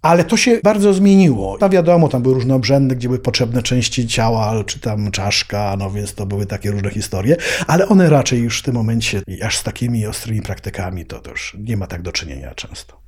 Ale 0.06 0.24
to 0.24 0.36
się 0.36 0.60
bardzo 0.64 0.94
zmieniło. 0.94 1.58
No 1.60 1.68
wiadomo, 1.68 2.08
tam 2.08 2.22
były 2.22 2.34
różne 2.34 2.54
obrzędy, 2.54 2.96
gdzie 2.96 3.08
były 3.08 3.18
potrzebne 3.18 3.62
części 3.62 4.06
ciała, 4.06 4.64
czy 4.64 4.80
tam 4.80 5.10
czaszka, 5.10 5.76
no 5.78 5.90
więc 5.90 6.14
to 6.14 6.26
były 6.26 6.46
takie 6.46 6.70
różne 6.70 6.90
historie, 6.90 7.36
ale 7.66 7.88
one 7.88 8.10
raczej 8.10 8.40
już 8.40 8.58
w 8.60 8.62
tym 8.62 8.74
momencie, 8.74 9.22
aż 9.42 9.58
z 9.58 9.62
takimi 9.62 10.06
ostrymi 10.06 10.42
praktykami, 10.42 11.06
to, 11.06 11.18
to 11.18 11.30
już 11.30 11.56
nie 11.60 11.76
ma 11.76 11.86
tak 11.86 12.02
do 12.02 12.12
czynienia 12.12 12.54
często. 12.54 13.00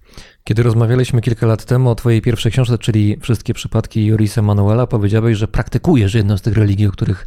Kiedy 0.45 0.63
rozmawialiśmy 0.63 1.21
kilka 1.21 1.47
lat 1.47 1.65
temu 1.65 1.91
o 1.91 1.95
twojej 1.95 2.23
pierwszej 2.23 2.53
książce, 2.53 2.79
czyli 2.79 3.19
Wszystkie 3.21 3.55
przypadki 3.55 4.07
Jorisa 4.07 4.43
Manuela, 4.43 4.87
powiedziałeś, 4.87 5.39
że 5.39 5.49
praktykujesz 5.49 6.15
jedną 6.15 6.39
z 6.39 6.43
tych 6.43 6.55
religii, 6.55 6.87
o 6.87 6.91
których 6.91 7.27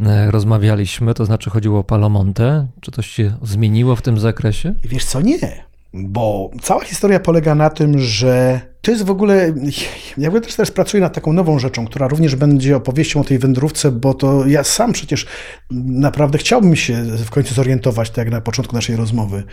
e, 0.00 0.30
rozmawialiśmy, 0.30 1.14
to 1.14 1.24
znaczy 1.24 1.50
chodziło 1.50 1.78
o 1.78 1.84
Palomonte. 1.84 2.66
Czy 2.80 2.90
coś 2.90 3.06
się 3.06 3.36
zmieniło 3.42 3.96
w 3.96 4.02
tym 4.02 4.18
zakresie? 4.18 4.74
Wiesz 4.84 5.04
co, 5.04 5.20
nie. 5.20 5.64
Bo 5.94 6.50
cała 6.62 6.84
historia 6.84 7.20
polega 7.20 7.54
na 7.54 7.70
tym, 7.70 7.98
że 7.98 8.60
to 8.82 8.90
jest 8.90 9.04
w 9.04 9.10
ogóle. 9.10 9.54
Ja 10.18 10.30
też 10.30 10.54
teraz 10.54 10.70
pracuję 10.70 11.00
nad 11.00 11.14
taką 11.14 11.32
nową 11.32 11.58
rzeczą, 11.58 11.86
która 11.86 12.08
również 12.08 12.36
będzie 12.36 12.76
opowieścią 12.76 13.20
o 13.20 13.24
tej 13.24 13.38
wędrówce, 13.38 13.92
bo 13.92 14.14
to 14.14 14.46
ja 14.46 14.64
sam 14.64 14.92
przecież 14.92 15.26
naprawdę 15.70 16.38
chciałbym 16.38 16.76
się 16.76 17.02
w 17.02 17.30
końcu 17.30 17.54
zorientować, 17.54 18.10
tak 18.10 18.16
jak 18.18 18.30
na 18.30 18.40
początku 18.40 18.76
naszej 18.76 18.96
rozmowy 18.96 19.44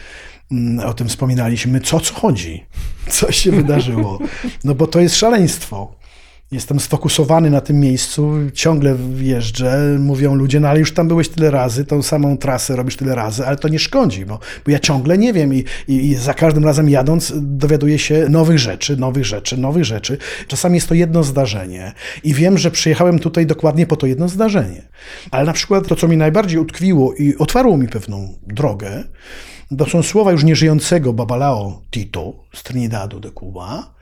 mm, 0.52 0.88
o 0.88 0.94
tym 0.94 1.08
wspominaliśmy, 1.08 1.82
co 1.82 2.00
co 2.00 2.14
chodzi, 2.14 2.66
co 3.10 3.32
się 3.32 3.52
wydarzyło. 3.52 4.20
No 4.64 4.76
bo 4.76 4.88
to 4.88 5.00
jest 5.00 5.16
szaleństwo. 5.16 5.96
Jestem 6.52 6.80
sfokusowany 6.80 7.50
na 7.50 7.62
tym 7.62 7.80
miejscu, 7.80 8.34
ciągle 8.54 8.96
jeżdżę, 9.18 9.98
mówią 10.00 10.36
ludzie, 10.36 10.60
no 10.60 10.68
ale 10.68 10.80
już 10.80 10.94
tam 10.94 11.08
byłeś 11.08 11.30
tyle 11.30 11.52
razy, 11.52 11.86
tą 11.86 12.02
samą 12.02 12.38
trasę 12.38 12.76
robisz 12.76 12.96
tyle 12.96 13.16
razy, 13.16 13.48
ale 13.48 13.58
to 13.58 13.68
nie 13.68 13.80
szkodzi, 13.80 14.26
bo, 14.26 14.40
bo 14.66 14.72
ja 14.72 14.80
ciągle 14.80 15.18
nie 15.18 15.34
wiem 15.34 15.54
i, 15.54 15.64
i, 15.88 15.94
i 15.94 16.16
za 16.16 16.34
każdym 16.34 16.66
razem 16.66 16.90
jadąc 16.90 17.34
dowiaduję 17.36 18.00
się 18.00 18.30
nowych 18.30 18.60
rzeczy, 18.60 18.98
nowych 18.98 19.26
rzeczy, 19.26 19.58
nowych 19.58 19.86
rzeczy. 19.86 20.18
Czasami 20.48 20.76
jest 20.76 20.88
to 20.88 20.94
jedno 20.94 21.24
zdarzenie 21.24 21.94
i 22.24 22.34
wiem, 22.34 22.58
że 22.58 22.72
przyjechałem 22.72 23.20
tutaj 23.20 23.46
dokładnie 23.46 23.88
po 23.88 23.96
to 23.96 24.08
jedno 24.08 24.30
zdarzenie. 24.30 24.88
Ale 25.32 25.46
na 25.46 25.54
przykład 25.54 25.88
to, 25.88 25.96
co 25.96 26.08
mi 26.08 26.18
najbardziej 26.18 26.60
utkwiło 26.60 27.14
i 27.14 27.36
otwarło 27.38 27.78
mi 27.78 27.88
pewną 27.88 28.34
drogę, 28.48 29.04
to 29.78 29.86
są 29.86 30.04
słowa 30.04 30.32
już 30.32 30.44
nieżyjącego 30.44 31.14
Babalao 31.14 31.82
Tito 31.92 32.34
z 32.54 32.64
Trinidadu 32.64 33.20
de 33.20 33.32
Cuba, 33.32 33.96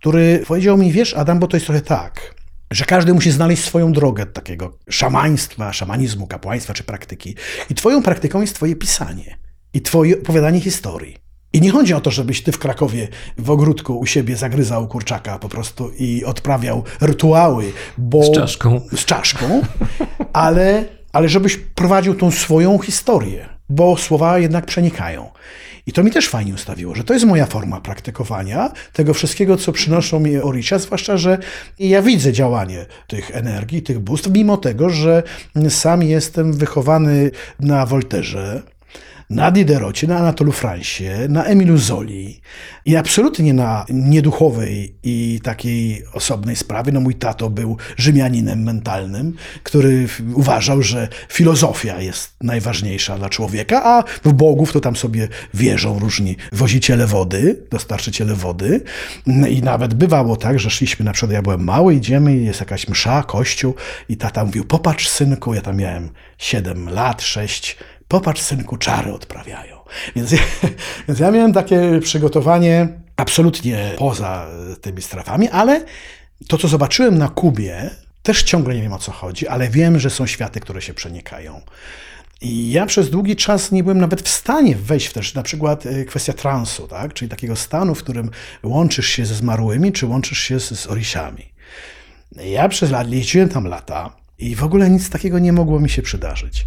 który 0.00 0.42
powiedział 0.46 0.78
mi, 0.78 0.92
wiesz 0.92 1.14
Adam, 1.14 1.38
bo 1.38 1.46
to 1.46 1.56
jest 1.56 1.66
trochę 1.66 1.80
tak, 1.80 2.34
że 2.70 2.84
każdy 2.84 3.14
musi 3.14 3.30
znaleźć 3.30 3.64
swoją 3.64 3.92
drogę 3.92 4.26
takiego 4.26 4.78
szamaństwa, 4.90 5.72
szamanizmu, 5.72 6.26
kapłaństwa 6.26 6.74
czy 6.74 6.84
praktyki. 6.84 7.34
I 7.70 7.74
twoją 7.74 8.02
praktyką 8.02 8.40
jest 8.40 8.54
twoje 8.54 8.76
pisanie 8.76 9.38
i 9.74 9.80
twoje 9.80 10.18
opowiadanie 10.22 10.60
historii. 10.60 11.16
I 11.52 11.60
nie 11.60 11.70
chodzi 11.70 11.94
o 11.94 12.00
to, 12.00 12.10
żebyś 12.10 12.42
ty 12.42 12.52
w 12.52 12.58
Krakowie 12.58 13.08
w 13.38 13.50
ogródku 13.50 13.98
u 13.98 14.06
siebie 14.06 14.36
zagryzał 14.36 14.88
kurczaka 14.88 15.38
po 15.38 15.48
prostu 15.48 15.90
i 15.98 16.24
odprawiał 16.24 16.84
rytuały, 17.00 17.72
bo... 17.98 18.22
Z 18.22 18.32
czaszką. 18.32 18.80
Z 18.92 19.04
czaszką, 19.04 19.62
ale, 20.32 20.84
ale 21.12 21.28
żebyś 21.28 21.56
prowadził 21.56 22.14
tą 22.14 22.30
swoją 22.30 22.78
historię, 22.78 23.48
bo 23.70 23.96
słowa 23.96 24.38
jednak 24.38 24.66
przenikają. 24.66 25.30
I 25.86 25.92
to 25.92 26.02
mi 26.02 26.10
też 26.10 26.28
fajnie 26.28 26.54
ustawiło, 26.54 26.94
że 26.94 27.04
to 27.04 27.14
jest 27.14 27.26
moja 27.26 27.46
forma 27.46 27.80
praktykowania 27.80 28.72
tego 28.92 29.14
wszystkiego, 29.14 29.56
co 29.56 29.72
przynoszą 29.72 30.20
mi 30.20 30.36
Orisha, 30.36 30.78
zwłaszcza, 30.78 31.16
że 31.16 31.38
ja 31.78 32.02
widzę 32.02 32.32
działanie 32.32 32.86
tych 33.06 33.36
energii, 33.36 33.82
tych 33.82 33.98
bóstw, 33.98 34.30
mimo 34.30 34.56
tego, 34.56 34.90
że 34.90 35.22
sam 35.68 36.02
jestem 36.02 36.52
wychowany 36.52 37.30
na 37.60 37.86
Wolterze, 37.86 38.62
na 39.30 39.50
Diderocie, 39.50 40.06
na 40.06 40.18
Anatolu 40.18 40.52
Francie, 40.52 41.26
na 41.28 41.44
Emilu 41.44 41.78
Zoli 41.78 42.40
i 42.84 42.96
absolutnie 42.96 43.54
na 43.54 43.86
nieduchowej 43.88 44.94
i 45.02 45.40
takiej 45.42 46.02
osobnej 46.12 46.56
sprawie. 46.56 46.92
No 46.92 47.00
mój 47.00 47.14
tato 47.14 47.50
był 47.50 47.76
Rzymianinem 47.96 48.62
mentalnym, 48.62 49.34
który 49.62 50.08
uważał, 50.34 50.82
że 50.82 51.08
filozofia 51.28 52.00
jest 52.00 52.32
najważniejsza 52.40 53.18
dla 53.18 53.28
człowieka, 53.28 53.84
a 53.84 54.04
w 54.28 54.32
bogów 54.32 54.72
to 54.72 54.80
tam 54.80 54.96
sobie 54.96 55.28
wierzą 55.54 55.98
różni 55.98 56.36
woziciele 56.52 57.06
wody, 57.06 57.62
dostarczyciele 57.70 58.34
wody 58.34 58.80
i 59.50 59.62
nawet 59.62 59.94
bywało 59.94 60.36
tak, 60.36 60.60
że 60.60 60.70
szliśmy 60.70 61.04
na 61.04 61.12
przykład, 61.12 61.32
ja 61.32 61.42
byłem 61.42 61.64
mały, 61.64 61.94
idziemy 61.94 62.36
i 62.36 62.44
jest 62.44 62.60
jakaś 62.60 62.88
msza, 62.88 63.22
kościół 63.22 63.74
i 64.08 64.16
tata 64.16 64.44
mówił, 64.44 64.64
popatrz 64.64 65.08
synku, 65.08 65.54
ja 65.54 65.60
tam 65.60 65.76
miałem 65.76 66.10
7 66.38 66.88
lat, 66.88 67.22
6, 67.22 67.76
popatrz 68.10 68.42
synku, 68.42 68.76
czary 68.76 69.12
odprawiają. 69.12 69.76
Więc, 70.16 70.30
więc 71.08 71.20
ja 71.20 71.30
miałem 71.30 71.52
takie 71.52 72.00
przygotowanie 72.00 72.88
absolutnie 73.16 73.92
poza 73.98 74.46
tymi 74.80 75.02
strefami, 75.02 75.48
ale 75.48 75.84
to, 76.48 76.58
co 76.58 76.68
zobaczyłem 76.68 77.18
na 77.18 77.28
Kubie, 77.28 77.90
też 78.22 78.42
ciągle 78.42 78.74
nie 78.74 78.82
wiem 78.82 78.92
o 78.92 78.98
co 78.98 79.12
chodzi, 79.12 79.48
ale 79.48 79.68
wiem, 79.68 79.98
że 79.98 80.10
są 80.10 80.26
światy, 80.26 80.60
które 80.60 80.82
się 80.82 80.94
przenikają. 80.94 81.60
I 82.40 82.70
ja 82.70 82.86
przez 82.86 83.10
długi 83.10 83.36
czas 83.36 83.72
nie 83.72 83.82
byłem 83.82 83.98
nawet 83.98 84.22
w 84.22 84.28
stanie 84.28 84.76
wejść 84.76 85.06
w 85.06 85.12
też 85.12 85.34
na 85.34 85.42
przykład 85.42 85.86
y, 85.86 86.04
kwestia 86.04 86.32
transu, 86.32 86.88
tak? 86.88 87.14
czyli 87.14 87.28
takiego 87.28 87.56
stanu, 87.56 87.94
w 87.94 88.02
którym 88.02 88.30
łączysz 88.62 89.06
się 89.06 89.26
ze 89.26 89.34
zmarłymi, 89.34 89.92
czy 89.92 90.06
łączysz 90.06 90.38
się 90.38 90.60
z, 90.60 90.80
z 90.80 90.86
orisiami. 90.86 91.52
Ja 92.36 92.68
przez 92.68 92.90
lat 92.90 93.12
jeździłem 93.12 93.48
tam 93.48 93.66
lata 93.66 94.19
i 94.40 94.54
w 94.54 94.62
ogóle 94.64 94.90
nic 94.90 95.10
takiego 95.10 95.38
nie 95.38 95.52
mogło 95.52 95.80
mi 95.80 95.90
się 95.90 96.02
przydarzyć. 96.02 96.66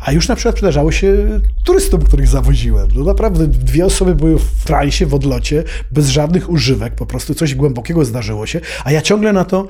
A 0.00 0.12
już 0.12 0.28
na 0.28 0.36
przykład 0.36 0.54
przydarzało 0.54 0.92
się 0.92 1.40
turystom, 1.64 2.02
których 2.02 2.28
zawoziłem. 2.28 2.88
No 2.94 3.04
naprawdę 3.04 3.46
dwie 3.46 3.86
osoby 3.86 4.14
były 4.14 4.38
w 4.38 4.64
transie, 4.64 5.06
w 5.06 5.14
odlocie, 5.14 5.64
bez 5.92 6.08
żadnych 6.08 6.50
używek, 6.50 6.94
po 6.94 7.06
prostu 7.06 7.34
coś 7.34 7.54
głębokiego 7.54 8.04
zdarzyło 8.04 8.46
się, 8.46 8.60
a 8.84 8.92
ja 8.92 9.02
ciągle 9.02 9.32
na 9.32 9.44
to 9.44 9.68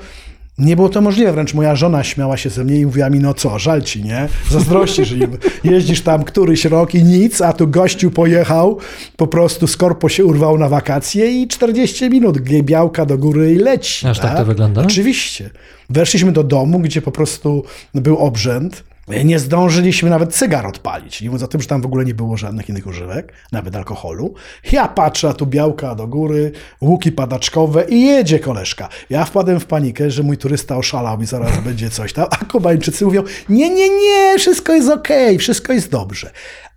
nie 0.57 0.75
było 0.75 0.89
to 0.89 1.01
możliwe, 1.01 1.33
wręcz 1.33 1.53
moja 1.53 1.75
żona 1.75 2.03
śmiała 2.03 2.37
się 2.37 2.49
ze 2.49 2.63
mnie 2.63 2.79
i 2.79 2.85
mówiła 2.85 3.09
mi, 3.09 3.19
no 3.19 3.33
co, 3.33 3.59
żal 3.59 3.81
ci, 3.81 4.03
nie? 4.03 4.27
Zazdrościsz 4.51 5.11
im. 5.11 5.37
Jeździsz 5.63 6.01
tam 6.01 6.23
któryś 6.23 6.65
rok 6.65 6.95
i 6.95 7.03
nic, 7.03 7.41
a 7.41 7.53
tu 7.53 7.67
gościu 7.67 8.11
pojechał, 8.11 8.77
po 9.17 9.27
prostu 9.27 9.67
skorpo 9.67 10.09
się 10.09 10.25
urwał 10.25 10.57
na 10.57 10.69
wakacje 10.69 11.41
i 11.41 11.47
40 11.47 12.09
minut 12.09 12.39
białka 12.41 13.05
do 13.05 13.17
góry 13.17 13.53
i 13.53 13.55
leci. 13.55 14.07
Aż 14.07 14.19
tak, 14.19 14.37
to 14.37 14.45
wygląda? 14.45 14.81
Oczywiście. 14.81 15.49
Weszliśmy 15.89 16.31
do 16.31 16.43
domu, 16.43 16.79
gdzie 16.79 17.01
po 17.01 17.11
prostu 17.11 17.63
był 17.93 18.17
obrzęd. 18.17 18.83
Nie 19.07 19.39
zdążyliśmy 19.39 20.09
nawet 20.09 20.35
cygar 20.35 20.65
odpalić, 20.65 21.21
nie 21.21 21.27
mówiąc 21.27 21.43
o 21.43 21.47
tym, 21.47 21.61
że 21.61 21.67
tam 21.67 21.81
w 21.81 21.85
ogóle 21.85 22.05
nie 22.05 22.13
było 22.13 22.37
żadnych 22.37 22.69
innych 22.69 22.87
używek, 22.87 23.33
nawet 23.51 23.75
alkoholu. 23.75 24.33
Ja 24.71 24.87
patrzę, 24.87 25.29
a 25.29 25.33
tu 25.33 25.45
białka 25.45 25.95
do 25.95 26.07
góry, 26.07 26.51
łuki 26.81 27.11
padaczkowe 27.11 27.85
i 27.89 28.01
jedzie 28.01 28.39
koleżka. 28.39 28.89
Ja 29.09 29.25
wpadłem 29.25 29.59
w 29.59 29.65
panikę, 29.65 30.11
że 30.11 30.23
mój 30.23 30.37
turysta 30.37 30.77
oszalał 30.77 31.21
i 31.21 31.25
zaraz 31.25 31.59
będzie 31.65 31.89
coś 31.89 32.13
tam, 32.13 32.27
a 32.31 32.45
Kubańczycy 32.45 33.05
mówią, 33.05 33.23
nie, 33.49 33.69
nie, 33.69 33.89
nie, 33.89 34.39
wszystko 34.39 34.73
jest 34.73 34.89
okej, 34.89 35.27
okay, 35.27 35.39
wszystko 35.39 35.73
jest 35.73 35.91
dobrze. 35.91 36.31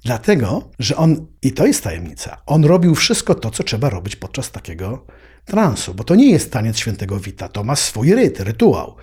Dlatego, 0.05 0.69
że 0.79 0.97
on, 0.97 1.27
i 1.43 1.53
to 1.53 1.67
jest 1.67 1.85
tajemnica, 1.85 2.37
on 2.47 2.65
robił 2.65 2.95
wszystko 2.95 3.35
to, 3.35 3.51
co 3.51 3.63
trzeba 3.63 3.91
robić 3.91 4.17
podczas 4.17 4.51
takiego 4.51 5.05
transu, 5.45 5.95
bo 5.95 6.05
to 6.05 6.15
nie 6.15 6.31
jest 6.31 6.53
taniec 6.53 6.79
świętego 6.79 7.21
Wita, 7.21 7.49
to 7.49 7.65
ma 7.65 7.77
swój 7.77 8.15
ryt, 8.15 8.41
rytuał. 8.41 8.97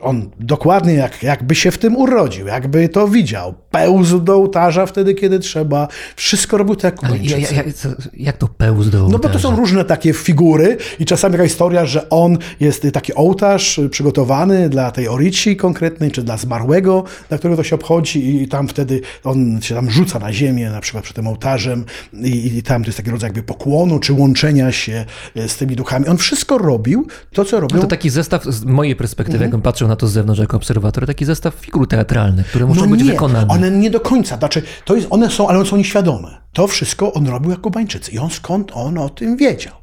On 0.00 0.30
dokładnie 0.40 0.94
jak, 0.94 1.22
jakby 1.22 1.54
się 1.54 1.70
w 1.70 1.78
tym 1.78 1.96
urodził, 1.96 2.46
jakby 2.46 2.88
to 2.88 3.08
widział. 3.08 3.54
Pełzł 3.70 4.20
do 4.20 4.34
ołtarza 4.34 4.86
wtedy, 4.86 5.14
kiedy 5.14 5.38
trzeba. 5.38 5.88
Wszystko 6.16 6.58
robił 6.58 6.76
tak 6.76 6.84
jak 6.84 7.00
Kubańczycy. 7.00 7.54
Jak, 7.54 7.66
jak 8.14 8.36
to 8.36 8.48
pełzł 8.48 8.90
do 8.90 8.98
ołtarza? 8.98 9.12
No 9.12 9.18
bo 9.18 9.28
to 9.28 9.38
są 9.38 9.56
różne 9.56 9.84
takie 9.84 10.12
figury 10.12 10.76
i 10.98 11.04
czasami 11.04 11.32
taka 11.32 11.44
historia, 11.44 11.86
że 11.86 12.10
on 12.10 12.38
jest 12.60 12.86
taki 12.92 13.14
ołtarz 13.14 13.80
przygotowany 13.90 14.68
dla 14.68 14.90
tej 14.90 15.08
orici 15.08 15.56
konkretnej, 15.56 16.10
czy 16.10 16.22
dla 16.22 16.36
zmarłego, 16.36 17.04
dla 17.28 17.38
którego 17.38 17.56
to 17.56 17.64
się 17.64 17.76
obchodzi 17.76 18.42
i 18.42 18.48
tam 18.48 18.68
wtedy 18.68 19.00
on 19.24 19.60
się 19.62 19.74
tam 19.74 19.90
rzuca 19.90 20.18
na 20.18 20.32
ziemię, 20.32 20.70
na 20.70 20.80
przykład 20.80 21.04
przed 21.04 21.16
tym 21.16 21.26
ołtarzem 21.26 21.84
i, 22.12 22.56
i 22.56 22.62
tam 22.62 22.82
to 22.82 22.88
jest 22.88 22.96
taki 22.96 23.10
rodzaj 23.10 23.28
jakby 23.28 23.42
pokłonu, 23.42 23.98
czy 23.98 24.12
łączenia 24.12 24.72
się 24.72 25.04
z 25.34 25.56
tymi 25.56 25.76
duchami. 25.76 26.06
On 26.06 26.16
wszystko 26.16 26.58
robił, 26.58 27.06
to 27.32 27.44
co 27.44 27.60
robił. 27.60 27.76
No 27.76 27.82
to 27.82 27.88
taki 27.88 28.10
zestaw 28.10 28.44
z 28.44 28.64
mojej 28.64 28.96
perspektywy, 28.96 29.36
mhm. 29.36 29.48
jakbym 29.48 29.62
patrzył 29.62 29.88
na 29.90 29.96
to 29.96 30.06
z 30.06 30.12
zewnątrz 30.12 30.40
jako 30.40 30.56
obserwator, 30.56 31.06
taki 31.06 31.24
zestaw 31.24 31.54
figur 31.54 31.88
teatralnych, 31.88 32.46
które 32.46 32.66
muszą 32.66 32.80
no 32.80 32.86
być 32.86 33.02
nie, 33.02 33.12
wykonane. 33.12 33.48
One 33.48 33.70
nie 33.70 33.90
do 33.90 34.00
końca, 34.00 34.36
znaczy 34.36 34.62
to 34.84 34.96
jest, 34.96 35.06
one 35.10 35.30
są, 35.30 35.48
ale 35.48 35.58
one 35.58 35.68
są 35.68 35.76
nieświadome. 35.76 36.40
To 36.52 36.66
wszystko 36.66 37.12
on 37.12 37.26
robił 37.26 37.50
jako 37.50 37.62
Kubańczycy 37.62 38.12
i 38.12 38.18
on 38.18 38.30
skąd 38.30 38.70
on 38.74 38.98
o 38.98 39.08
tym 39.08 39.36
wiedział. 39.36 39.74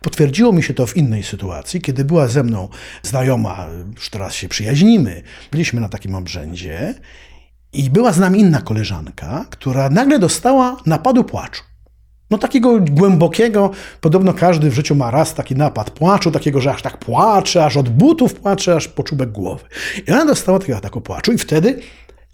Potwierdziło 0.00 0.52
mi 0.52 0.62
się 0.62 0.74
to 0.74 0.86
w 0.86 0.96
innej 0.96 1.22
sytuacji, 1.22 1.80
kiedy 1.80 2.04
była 2.04 2.28
ze 2.28 2.42
mną 2.42 2.68
znajoma, 3.02 3.66
już 3.94 4.10
teraz 4.10 4.34
się 4.34 4.48
przyjaźnimy, 4.48 5.22
byliśmy 5.50 5.80
na 5.80 5.88
takim 5.88 6.14
obrzędzie 6.14 6.94
i 7.72 7.90
była 7.90 8.12
z 8.12 8.18
nami 8.18 8.40
inna 8.40 8.60
koleżanka, 8.60 9.46
która 9.50 9.90
nagle 9.90 10.18
dostała 10.18 10.76
napadu 10.86 11.24
płaczu. 11.24 11.62
No 12.30 12.38
takiego 12.38 12.80
głębokiego, 12.80 13.70
podobno 14.00 14.34
każdy 14.34 14.70
w 14.70 14.74
życiu 14.74 14.94
ma 14.94 15.10
raz 15.10 15.34
taki 15.34 15.56
napad 15.56 15.90
płaczu, 15.90 16.30
takiego, 16.30 16.60
że 16.60 16.72
aż 16.72 16.82
tak 16.82 16.98
płacze, 16.98 17.64
aż 17.64 17.76
od 17.76 17.88
butów 17.88 18.34
płacze, 18.34 18.76
aż 18.76 18.88
po 18.88 19.02
czubek 19.02 19.30
głowy. 19.32 19.64
I 20.08 20.12
ona 20.12 20.24
dostała 20.24 20.58
takiego 20.58 20.78
ataku 20.78 21.00
płaczu 21.00 21.32
i 21.32 21.38
wtedy 21.38 21.80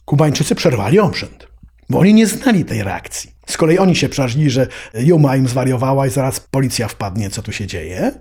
Kubańczycy 0.05 0.55
przerwali 0.55 0.99
obrzęd, 0.99 1.47
bo 1.91 1.99
oni 1.99 2.15
nie 2.15 2.27
znali 2.27 2.65
tej 2.65 2.83
reakcji. 2.83 3.31
Z 3.47 3.57
kolei 3.57 3.79
oni 3.79 3.97
się 3.97 4.09
przeraźnili, 4.09 4.51
że 4.51 4.67
Juma 4.95 5.37
im 5.37 5.49
zwariowała 5.49 6.07
i 6.07 6.11
zaraz 6.11 6.41
policja 6.41 6.89
wpadnie, 6.89 7.31
co 7.31 7.43
tu 7.43 7.53
się 7.53 7.67
dzieje. 7.67 8.13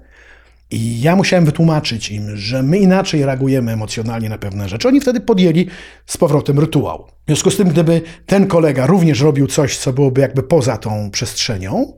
I 0.72 1.02
ja 1.02 1.16
musiałem 1.16 1.46
wytłumaczyć 1.46 2.12
im, 2.12 2.38
że 2.38 2.64
my 2.64 2.78
inaczej 2.78 3.26
reagujemy 3.26 3.72
emocjonalnie 3.72 4.30
na 4.30 4.38
pewne 4.38 4.70
rzeczy. 4.70 4.88
Oni 4.88 5.02
wtedy 5.02 5.20
podjęli 5.20 5.68
z 6.06 6.18
powrotem 6.18 6.60
rytuał. 6.60 7.08
W 7.08 7.26
związku 7.28 7.52
z 7.52 7.58
tym, 7.58 7.70
gdyby 7.70 8.02
ten 8.26 8.48
kolega 8.48 8.86
również 8.86 9.22
robił 9.22 9.48
coś, 9.48 9.78
co 9.78 9.94
byłoby 9.94 10.22
jakby 10.22 10.44
poza 10.44 10.78
tą 10.78 11.12
przestrzenią, 11.12 11.94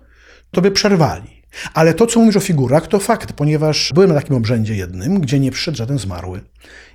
to 0.51 0.61
by 0.61 0.71
przerwali. 0.71 1.43
Ale 1.73 1.93
to, 1.93 2.07
co 2.07 2.19
mówisz 2.19 2.37
o 2.37 2.39
figurach, 2.39 2.87
to 2.87 2.99
fakt, 2.99 3.33
ponieważ 3.33 3.91
byłem 3.93 4.09
na 4.09 4.15
takim 4.15 4.35
obrzędzie 4.35 4.75
jednym, 4.75 5.19
gdzie 5.19 5.39
nie 5.39 5.51
przyszedł 5.51 5.77
żaden 5.77 5.97
zmarły. 5.97 6.41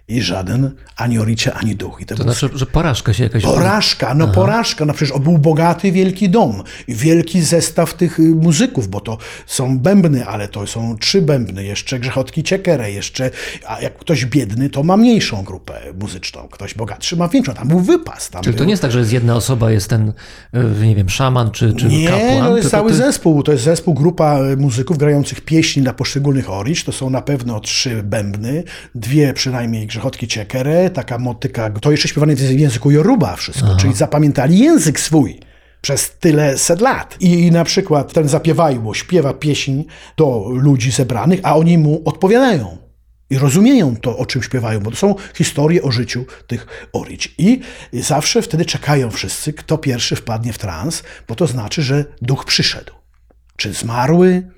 I 0.08 0.22
żaden 0.22 0.70
ani 0.96 1.18
oricie, 1.18 1.54
ani 1.54 1.76
duch. 1.76 2.00
I 2.00 2.06
to, 2.06 2.16
To 2.16 2.24
był 2.24 2.32
znaczy, 2.34 2.58
że 2.58 2.66
porażka 2.66 3.12
się 3.12 3.24
jakaś... 3.24 3.42
Porażka, 3.42 4.14
no 4.14 4.28
porażka. 4.28 4.84
No 4.84 4.92
przecież 4.94 5.18
był 5.18 5.38
bogaty, 5.38 5.92
wielki 5.92 6.28
dom. 6.30 6.62
Wielki 6.88 7.42
zestaw 7.42 7.94
tych 7.94 8.18
y, 8.20 8.22
muzyków, 8.22 8.88
bo 8.88 9.00
to 9.00 9.18
są 9.46 9.78
bębny, 9.78 10.26
ale 10.26 10.48
to 10.48 10.66
są 10.66 10.96
trzy 10.98 11.22
bębny, 11.22 11.64
jeszcze 11.64 11.98
grzechotki 11.98 12.42
ciekere, 12.42 12.92
jeszcze, 12.92 13.30
a 13.66 13.80
jak 13.80 13.98
ktoś 13.98 14.24
biedny, 14.24 14.70
to 14.70 14.82
ma 14.82 14.96
mniejszą 14.96 15.42
grupę 15.42 15.74
muzyczną. 16.00 16.48
Ktoś 16.48 16.74
bogatszy 16.74 17.16
ma 17.16 17.28
większą. 17.28 17.54
Tam 17.54 17.68
był 17.68 17.80
wypas. 17.80 18.30
Tam 18.30 18.42
Czyli 18.42 18.54
to 18.54 18.58
był... 18.58 18.66
nie 18.66 18.72
jest 18.72 18.82
tak, 18.82 18.92
że 18.92 18.98
jest 18.98 19.12
jedna 19.12 19.36
osoba, 19.36 19.70
jest 19.70 19.90
ten, 19.90 20.12
y, 20.82 20.86
nie 20.86 20.94
wiem, 20.96 21.08
szaman 21.08 21.50
czy, 21.50 21.72
czy 21.74 21.86
Nie, 21.86 22.08
kapłan? 22.08 22.46
to 22.48 22.56
jest 22.56 22.70
cały 22.70 22.90
ty- 22.90 22.96
zespół. 22.96 23.42
To 23.42 23.52
jest 23.52 23.64
zespół, 23.64 23.94
grupa 23.94 24.40
y, 24.52 24.56
muzyków 24.56 24.98
grających 24.98 25.40
pieśni 25.40 25.82
dla 25.82 25.92
poszczególnych 25.92 26.50
oricz. 26.50 26.84
To 26.84 26.92
są 26.92 27.10
na 27.10 27.22
pewno 27.22 27.60
trzy 27.60 28.02
bębny, 28.02 28.64
dwie 28.94 29.32
przynajmniej 29.34 29.86
grzechotki 29.86 29.97
ciekere, 30.28 30.90
taka 30.90 31.18
motyka. 31.18 31.70
To 31.70 31.90
jeszcze 31.90 32.08
śpiewane 32.08 32.32
jest 32.32 32.44
w 32.44 32.58
języku 32.58 32.90
Yoruba 32.90 33.36
wszystko, 33.36 33.76
czyli 33.76 33.94
zapamiętali 33.94 34.58
język 34.58 35.00
swój. 35.00 35.40
Przez 35.80 36.10
tyle 36.10 36.58
set 36.58 36.80
lat. 36.80 37.16
I 37.20 37.50
na 37.50 37.64
przykład 37.64 38.12
ten 38.12 38.28
zapiewajło 38.28 38.94
śpiewa 38.94 39.34
pieśń 39.34 39.82
do 40.16 40.48
ludzi 40.50 40.90
zebranych, 40.90 41.40
a 41.42 41.56
oni 41.56 41.78
mu 41.78 42.02
odpowiadają. 42.04 42.78
I 43.30 43.38
rozumieją 43.38 43.96
to, 43.96 44.18
o 44.18 44.26
czym 44.26 44.42
śpiewają, 44.42 44.80
bo 44.80 44.90
to 44.90 44.96
są 44.96 45.14
historie 45.34 45.82
o 45.82 45.90
życiu 45.90 46.24
tych 46.46 46.88
oricz. 46.92 47.34
I 47.38 47.60
zawsze 47.92 48.42
wtedy 48.42 48.64
czekają 48.64 49.10
wszyscy, 49.10 49.52
kto 49.52 49.78
pierwszy 49.78 50.16
wpadnie 50.16 50.52
w 50.52 50.58
trans, 50.58 51.02
bo 51.28 51.34
to 51.34 51.46
znaczy, 51.46 51.82
że 51.82 52.04
duch 52.22 52.44
przyszedł. 52.44 52.92
Czy 53.56 53.72
zmarły? 53.72 54.50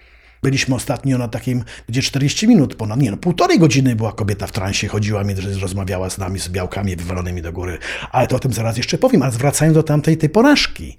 Byliśmy 0.43 0.75
ostatnio 0.75 1.19
na 1.19 1.29
takim, 1.29 1.65
gdzie 1.89 2.03
40 2.03 2.49
minut, 2.49 2.75
ponad, 2.75 3.01
nie 3.01 3.11
no, 3.11 3.17
półtorej 3.17 3.59
godziny 3.59 3.97
była 3.97 4.13
kobieta 4.13 4.47
w 4.47 4.53
transie, 4.53 4.89
chodziła 4.89 5.25
mi, 5.25 5.35
rozmawiała 5.35 6.11
z 6.11 6.19
nami, 6.19 6.39
z 6.41 6.49
białkami 6.49 6.97
wywalonymi 6.97 7.43
do 7.43 7.53
góry. 7.53 7.79
Ale 8.11 8.27
to 8.27 8.37
o 8.37 8.39
tym 8.39 8.53
zaraz 8.53 8.77
jeszcze 8.77 8.99
powiem, 8.99 9.23
ale 9.23 9.33
wracając 9.33 9.75
do 9.75 9.83
tamtej 9.83 10.17
tej 10.17 10.29
porażki. 10.29 10.97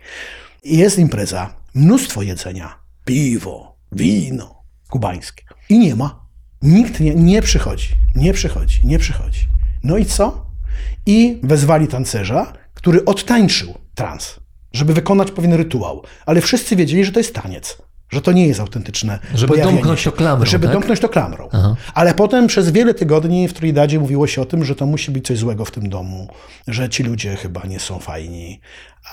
Jest 0.63 0.99
impreza, 0.99 1.55
mnóstwo 1.75 2.21
jedzenia, 2.21 2.79
piwo, 3.05 3.77
wino 3.91 4.61
kubańskie. 4.91 5.43
I 5.69 5.79
nie 5.79 5.95
ma. 5.95 6.25
Nikt 6.61 6.99
nie, 6.99 7.15
nie 7.15 7.41
przychodzi, 7.41 7.89
nie 8.15 8.33
przychodzi, 8.33 8.79
nie 8.83 8.99
przychodzi. 8.99 9.47
No 9.83 9.97
i 9.97 10.05
co? 10.05 10.45
I 11.05 11.39
wezwali 11.43 11.87
tancerza, 11.87 12.53
który 12.73 13.05
odtańczył 13.05 13.73
trans, 13.95 14.39
żeby 14.73 14.93
wykonać 14.93 15.31
pewien 15.31 15.53
rytuał. 15.53 16.03
Ale 16.25 16.41
wszyscy 16.41 16.75
wiedzieli, 16.75 17.05
że 17.05 17.11
to 17.11 17.19
jest 17.19 17.35
taniec. 17.35 17.77
Że 18.11 18.21
to 18.21 18.31
nie 18.31 18.47
jest 18.47 18.59
autentyczne. 18.59 19.19
Żeby 19.35 19.57
domknąć 19.57 20.03
to 20.03 20.11
klamrą, 20.11 20.45
Żeby 20.45 20.67
tak? 20.67 20.73
domknąć 20.73 20.99
to 20.99 21.09
klamrą. 21.09 21.49
Aha. 21.51 21.75
Ale 21.93 22.13
potem 22.13 22.47
przez 22.47 22.69
wiele 22.69 22.93
tygodni 22.93 23.47
w 23.47 23.53
Trinidadzie 23.53 23.99
mówiło 23.99 24.27
się 24.27 24.41
o 24.41 24.45
tym, 24.45 24.65
że 24.65 24.75
to 24.75 24.85
musi 24.85 25.11
być 25.11 25.27
coś 25.27 25.37
złego 25.37 25.65
w 25.65 25.71
tym 25.71 25.89
domu, 25.89 26.27
że 26.67 26.89
ci 26.89 27.03
ludzie 27.03 27.35
chyba 27.35 27.61
nie 27.67 27.79
są 27.79 27.99
fajni. 27.99 28.59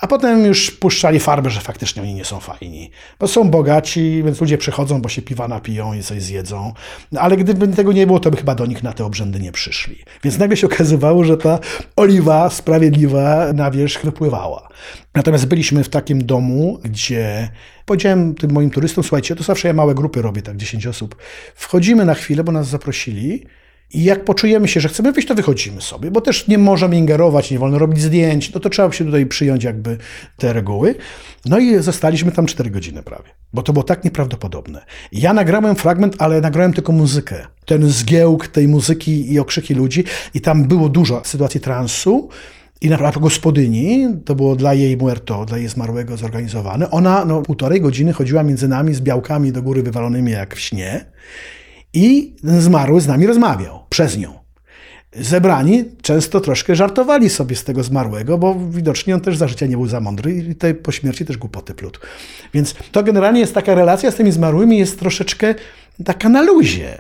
A 0.00 0.06
potem 0.06 0.44
już 0.44 0.70
puszczali 0.70 1.20
farbę, 1.20 1.50
że 1.50 1.60
faktycznie 1.60 2.02
oni 2.02 2.14
nie 2.14 2.24
są 2.24 2.40
fajni. 2.40 2.90
Bo 3.18 3.28
są 3.28 3.50
bogaci, 3.50 4.22
więc 4.24 4.40
ludzie 4.40 4.58
przychodzą, 4.58 5.02
bo 5.02 5.08
się 5.08 5.22
piwa 5.22 5.48
napiją 5.48 5.94
i 5.94 6.02
coś 6.02 6.22
zjedzą. 6.22 6.72
Ale 7.16 7.36
gdyby 7.36 7.68
tego 7.68 7.92
nie 7.92 8.06
było, 8.06 8.20
to 8.20 8.30
by 8.30 8.36
chyba 8.36 8.54
do 8.54 8.66
nich 8.66 8.82
na 8.82 8.92
te 8.92 9.04
obrzędy 9.04 9.40
nie 9.40 9.52
przyszli. 9.52 10.04
Więc 10.24 10.38
nagle 10.38 10.56
się 10.56 10.66
okazywało, 10.66 11.24
że 11.24 11.36
ta 11.36 11.58
oliwa 11.96 12.50
sprawiedliwa 12.50 13.52
na 13.52 13.70
wierzch 13.70 14.04
wypływała. 14.04 14.68
Natomiast 15.14 15.46
byliśmy 15.46 15.84
w 15.84 15.88
takim 15.88 16.26
domu, 16.26 16.78
gdzie 16.84 17.48
powiedziałem 17.86 18.34
tym 18.34 18.52
moim 18.52 18.70
turystom, 18.70 19.04
słuchajcie, 19.04 19.36
to 19.36 19.42
zawsze 19.42 19.68
ja 19.68 19.74
małe 19.74 19.94
grupy 19.94 20.22
robię, 20.22 20.42
tak 20.42 20.56
10 20.56 20.86
osób. 20.86 21.16
Wchodzimy 21.54 22.04
na 22.04 22.14
chwilę, 22.14 22.44
bo 22.44 22.52
nas 22.52 22.68
zaprosili 22.68 23.46
i 23.94 24.04
jak 24.04 24.24
poczujemy 24.24 24.68
się, 24.68 24.80
że 24.80 24.88
chcemy 24.88 25.12
wyjść, 25.12 25.28
to 25.28 25.34
wychodzimy 25.34 25.80
sobie, 25.80 26.10
bo 26.10 26.20
też 26.20 26.48
nie 26.48 26.58
możemy 26.58 26.96
ingerować, 26.96 27.50
nie 27.50 27.58
wolno 27.58 27.78
robić 27.78 28.00
zdjęć, 28.00 28.52
no 28.52 28.60
to 28.60 28.70
trzeba 28.70 28.92
się 28.92 29.04
tutaj 29.04 29.26
przyjąć 29.26 29.64
jakby 29.64 29.98
te 30.36 30.52
reguły. 30.52 30.94
No 31.46 31.58
i 31.58 31.82
zostaliśmy 31.82 32.32
tam 32.32 32.46
4 32.46 32.70
godziny 32.70 33.02
prawie, 33.02 33.30
bo 33.52 33.62
to 33.62 33.72
było 33.72 33.82
tak 33.82 34.04
nieprawdopodobne. 34.04 34.84
Ja 35.12 35.32
nagrałem 35.32 35.76
fragment, 35.76 36.16
ale 36.18 36.40
nagrałem 36.40 36.72
tylko 36.72 36.92
muzykę. 36.92 37.46
Ten 37.64 37.88
zgiełk 37.88 38.48
tej 38.48 38.68
muzyki 38.68 39.32
i 39.32 39.38
okrzyki 39.38 39.74
ludzi 39.74 40.04
i 40.34 40.40
tam 40.40 40.64
było 40.64 40.88
dużo 40.88 41.22
sytuacji 41.24 41.60
transu, 41.60 42.28
i 42.80 42.88
na 42.88 42.96
przykład 42.96 43.18
gospodyni, 43.18 44.08
to 44.24 44.34
było 44.34 44.56
dla 44.56 44.74
jej 44.74 44.96
muerto, 44.96 45.44
dla 45.44 45.58
jej 45.58 45.68
zmarłego 45.68 46.16
zorganizowane. 46.16 46.90
Ona 46.90 47.24
no, 47.24 47.42
półtorej 47.42 47.80
godziny 47.80 48.12
chodziła 48.12 48.42
między 48.42 48.68
nami 48.68 48.94
z 48.94 49.00
białkami 49.00 49.52
do 49.52 49.62
góry 49.62 49.82
wywalonymi 49.82 50.32
jak 50.32 50.56
w 50.56 50.60
śnie 50.60 51.04
i 51.92 52.36
zmarły 52.42 53.00
z 53.00 53.06
nami 53.06 53.26
rozmawiał 53.26 53.80
przez 53.88 54.18
nią. 54.18 54.38
Zebrani 55.12 55.84
często 56.02 56.40
troszkę 56.40 56.76
żartowali 56.76 57.30
sobie 57.30 57.56
z 57.56 57.64
tego 57.64 57.82
zmarłego, 57.82 58.38
bo 58.38 58.56
widocznie 58.70 59.14
on 59.14 59.20
też 59.20 59.36
za 59.36 59.48
życia 59.48 59.66
nie 59.66 59.76
był 59.76 59.86
za 59.86 60.00
mądry 60.00 60.34
i 60.34 60.54
te 60.54 60.74
po 60.74 60.92
śmierci 60.92 61.24
też 61.24 61.36
głupoty 61.36 61.74
plótł. 61.74 62.00
Więc 62.54 62.74
to 62.92 63.02
generalnie 63.02 63.40
jest 63.40 63.54
taka 63.54 63.74
relacja 63.74 64.10
z 64.10 64.14
tymi 64.14 64.32
zmarłymi, 64.32 64.78
jest 64.78 64.98
troszeczkę 64.98 65.54
taka 66.04 66.28
na 66.28 66.42
luzie 66.42 66.98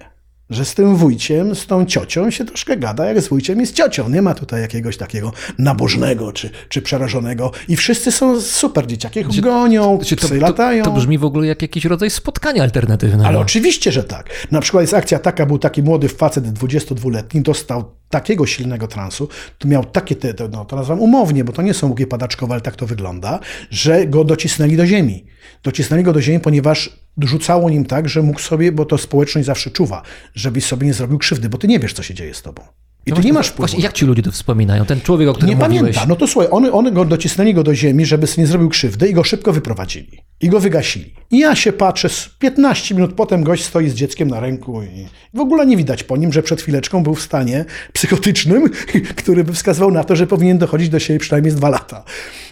że 0.50 0.64
z 0.64 0.74
tym 0.74 0.96
wujciem, 0.96 1.54
z 1.54 1.66
tą 1.66 1.86
ciocią 1.86 2.30
się 2.30 2.44
troszkę 2.44 2.76
gada, 2.76 3.06
jak 3.06 3.20
z 3.20 3.28
wujciem 3.28 3.62
i 3.62 3.66
z 3.66 3.72
ciocią. 3.72 4.08
Nie 4.08 4.22
ma 4.22 4.34
tutaj 4.34 4.60
jakiegoś 4.60 4.96
takiego 4.96 5.32
nabożnego 5.58 6.32
czy, 6.32 6.50
czy 6.68 6.82
przerażonego. 6.82 7.52
I 7.68 7.76
wszyscy 7.76 8.12
są 8.12 8.40
super 8.40 8.86
dzieciaki, 8.86 9.24
gonią, 9.40 9.98
psy 9.98 10.40
latają. 10.40 10.84
To, 10.84 10.90
to 10.90 10.96
brzmi 10.96 11.18
w 11.18 11.24
ogóle 11.24 11.46
jak 11.46 11.62
jakiś 11.62 11.84
rodzaj 11.84 12.10
spotkania 12.10 12.62
alternatywnego. 12.62 13.26
Ale 13.26 13.38
oczywiście, 13.38 13.92
że 13.92 14.04
tak. 14.04 14.30
Na 14.50 14.60
przykład 14.60 14.82
jest 14.82 14.94
akcja 14.94 15.18
taka, 15.18 15.46
był 15.46 15.58
taki 15.58 15.82
młody 15.82 16.08
facet 16.08 16.44
22-letni, 16.44 17.42
dostał 17.42 17.98
takiego 18.10 18.46
silnego 18.46 18.88
transu, 18.88 19.28
to 19.58 19.68
miał 19.68 19.84
takie, 19.84 20.16
te, 20.16 20.34
te, 20.34 20.48
no, 20.48 20.64
to 20.64 20.76
nazywam 20.76 21.00
umownie, 21.00 21.44
bo 21.44 21.52
to 21.52 21.62
nie 21.62 21.74
są 21.74 21.88
łuki 21.88 22.06
padaczkowe, 22.06 22.54
ale 22.54 22.60
tak 22.60 22.76
to 22.76 22.86
wygląda, 22.86 23.40
że 23.70 24.06
go 24.06 24.24
docisnęli 24.24 24.76
do 24.76 24.86
ziemi. 24.86 25.26
Docisnęli 25.62 26.02
go 26.02 26.12
do 26.12 26.20
ziemi, 26.20 26.40
ponieważ 26.40 27.07
rzucało 27.26 27.70
nim 27.70 27.84
tak, 27.84 28.08
że 28.08 28.22
mógł 28.22 28.40
sobie, 28.40 28.72
bo 28.72 28.84
to 28.84 28.98
społeczność 28.98 29.46
zawsze 29.46 29.70
czuwa, 29.70 30.02
żebyś 30.34 30.64
sobie 30.64 30.86
nie 30.86 30.94
zrobił 30.94 31.18
krzywdy, 31.18 31.48
bo 31.48 31.58
ty 31.58 31.68
nie 31.68 31.78
wiesz, 31.78 31.92
co 31.92 32.02
się 32.02 32.14
dzieje 32.14 32.34
z 32.34 32.42
tobą. 32.42 32.62
I 33.06 33.12
ty 33.12 33.20
nie 33.20 33.32
masz 33.32 33.48
wpływu. 33.48 33.62
Właśnie, 33.62 33.84
jak 33.84 33.92
ci 33.92 34.06
ludzie 34.06 34.22
to 34.22 34.32
wspominają? 34.32 34.84
Ten 34.84 35.00
człowiek, 35.00 35.28
o 35.28 35.32
którym 35.32 35.48
Nie 35.48 35.56
mówiłeś. 35.56 35.80
pamięta. 35.80 36.06
No 36.08 36.16
to 36.16 36.26
słuchaj, 36.26 36.50
one, 36.50 36.72
one 36.72 36.92
go 36.92 37.04
docisnęli 37.04 37.54
go 37.54 37.62
do 37.62 37.74
ziemi, 37.74 38.06
żeby 38.06 38.26
sobie 38.26 38.42
nie 38.42 38.46
zrobił 38.46 38.68
krzywdy 38.68 39.08
i 39.08 39.14
go 39.14 39.24
szybko 39.24 39.52
wyprowadzili. 39.52 40.18
I 40.40 40.48
go 40.48 40.60
wygasili. 40.60 41.14
I 41.30 41.38
ja 41.38 41.54
się 41.54 41.72
patrzę, 41.72 42.08
z 42.08 42.28
15 42.38 42.94
minut 42.94 43.12
potem 43.14 43.42
gość 43.44 43.64
stoi 43.64 43.88
z 43.88 43.94
dzieckiem 43.94 44.28
na 44.28 44.40
ręku 44.40 44.82
i 44.82 45.06
w 45.34 45.40
ogóle 45.40 45.66
nie 45.66 45.76
widać 45.76 46.04
po 46.04 46.16
nim, 46.16 46.32
że 46.32 46.42
przed 46.42 46.62
chwileczką 46.62 47.02
był 47.02 47.14
w 47.14 47.22
stanie 47.22 47.64
psychotycznym, 47.92 48.70
który 49.16 49.44
by 49.44 49.52
wskazywał 49.52 49.90
na 49.90 50.04
to, 50.04 50.16
że 50.16 50.26
powinien 50.26 50.58
dochodzić 50.58 50.88
do 50.88 50.98
siebie 50.98 51.18
przynajmniej 51.20 51.50
z 51.50 51.54
dwa 51.54 51.68
lata. 51.68 52.04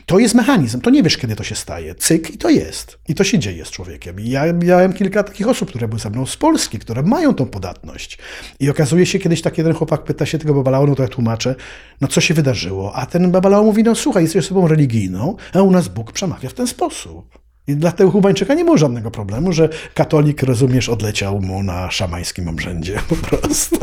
To 0.07 0.19
jest 0.19 0.35
mechanizm, 0.35 0.81
to 0.81 0.91
nie 0.91 1.03
wiesz, 1.03 1.17
kiedy 1.17 1.37
to 1.37 1.45
się 1.45 1.55
staje. 1.55 1.95
Cyk 1.95 2.35
i 2.35 2.39
to 2.39 2.51
jest. 2.51 2.99
I 3.09 3.15
to 3.15 3.25
się 3.25 3.39
dzieje 3.39 3.65
z 3.65 3.71
człowiekiem. 3.71 4.21
I 4.21 4.29
ja 4.29 4.53
miałem 4.53 4.93
kilka 4.93 5.23
takich 5.23 5.49
osób, 5.49 5.69
które 5.69 5.89
były 5.89 6.01
ze 6.01 6.11
mną 6.11 6.27
z 6.27 6.37
Polski, 6.37 6.79
które 6.79 7.03
mają 7.03 7.35
tą 7.35 7.47
podatność. 7.47 8.19
I 8.61 8.71
okazuje 8.71 9.07
się, 9.07 9.19
kiedyś 9.19 9.43
taki 9.43 9.61
jeden 9.61 9.75
chłopak 9.75 10.05
pyta 10.05 10.27
się 10.27 10.39
tego 10.39 10.55
babalao, 10.55 10.87
no 10.87 10.95
to 10.95 11.03
ja 11.03 11.09
tłumaczę, 11.09 11.55
no 12.01 12.09
co 12.09 12.21
się 12.21 12.35
wydarzyło? 12.35 12.95
A 12.95 13.07
ten 13.07 13.31
babalao 13.31 13.65
mówi, 13.65 13.83
no 13.83 13.95
słuchaj, 13.95 14.23
jesteś 14.23 14.45
osobą 14.45 14.69
religijną, 14.69 15.37
a 15.53 15.63
u 15.63 15.71
nas 15.71 15.89
Bóg 15.89 16.13
przemawia 16.13 16.49
w 16.49 16.55
ten 16.55 16.67
sposób. 16.67 17.39
I 17.67 17.77
dla 17.77 17.93
tego 17.93 18.13
Kubańczyka 18.13 18.55
nie 18.55 18.65
było 18.65 18.79
żadnego 18.79 19.11
problemu, 19.11 19.53
że 19.53 19.69
katolik, 19.95 20.43
rozumiesz, 20.43 20.89
odleciał 20.89 21.41
mu 21.41 21.63
na 21.63 21.91
szamańskim 21.91 22.49
obrzędzie 22.49 22.99
po 23.09 23.17
prostu. 23.17 23.79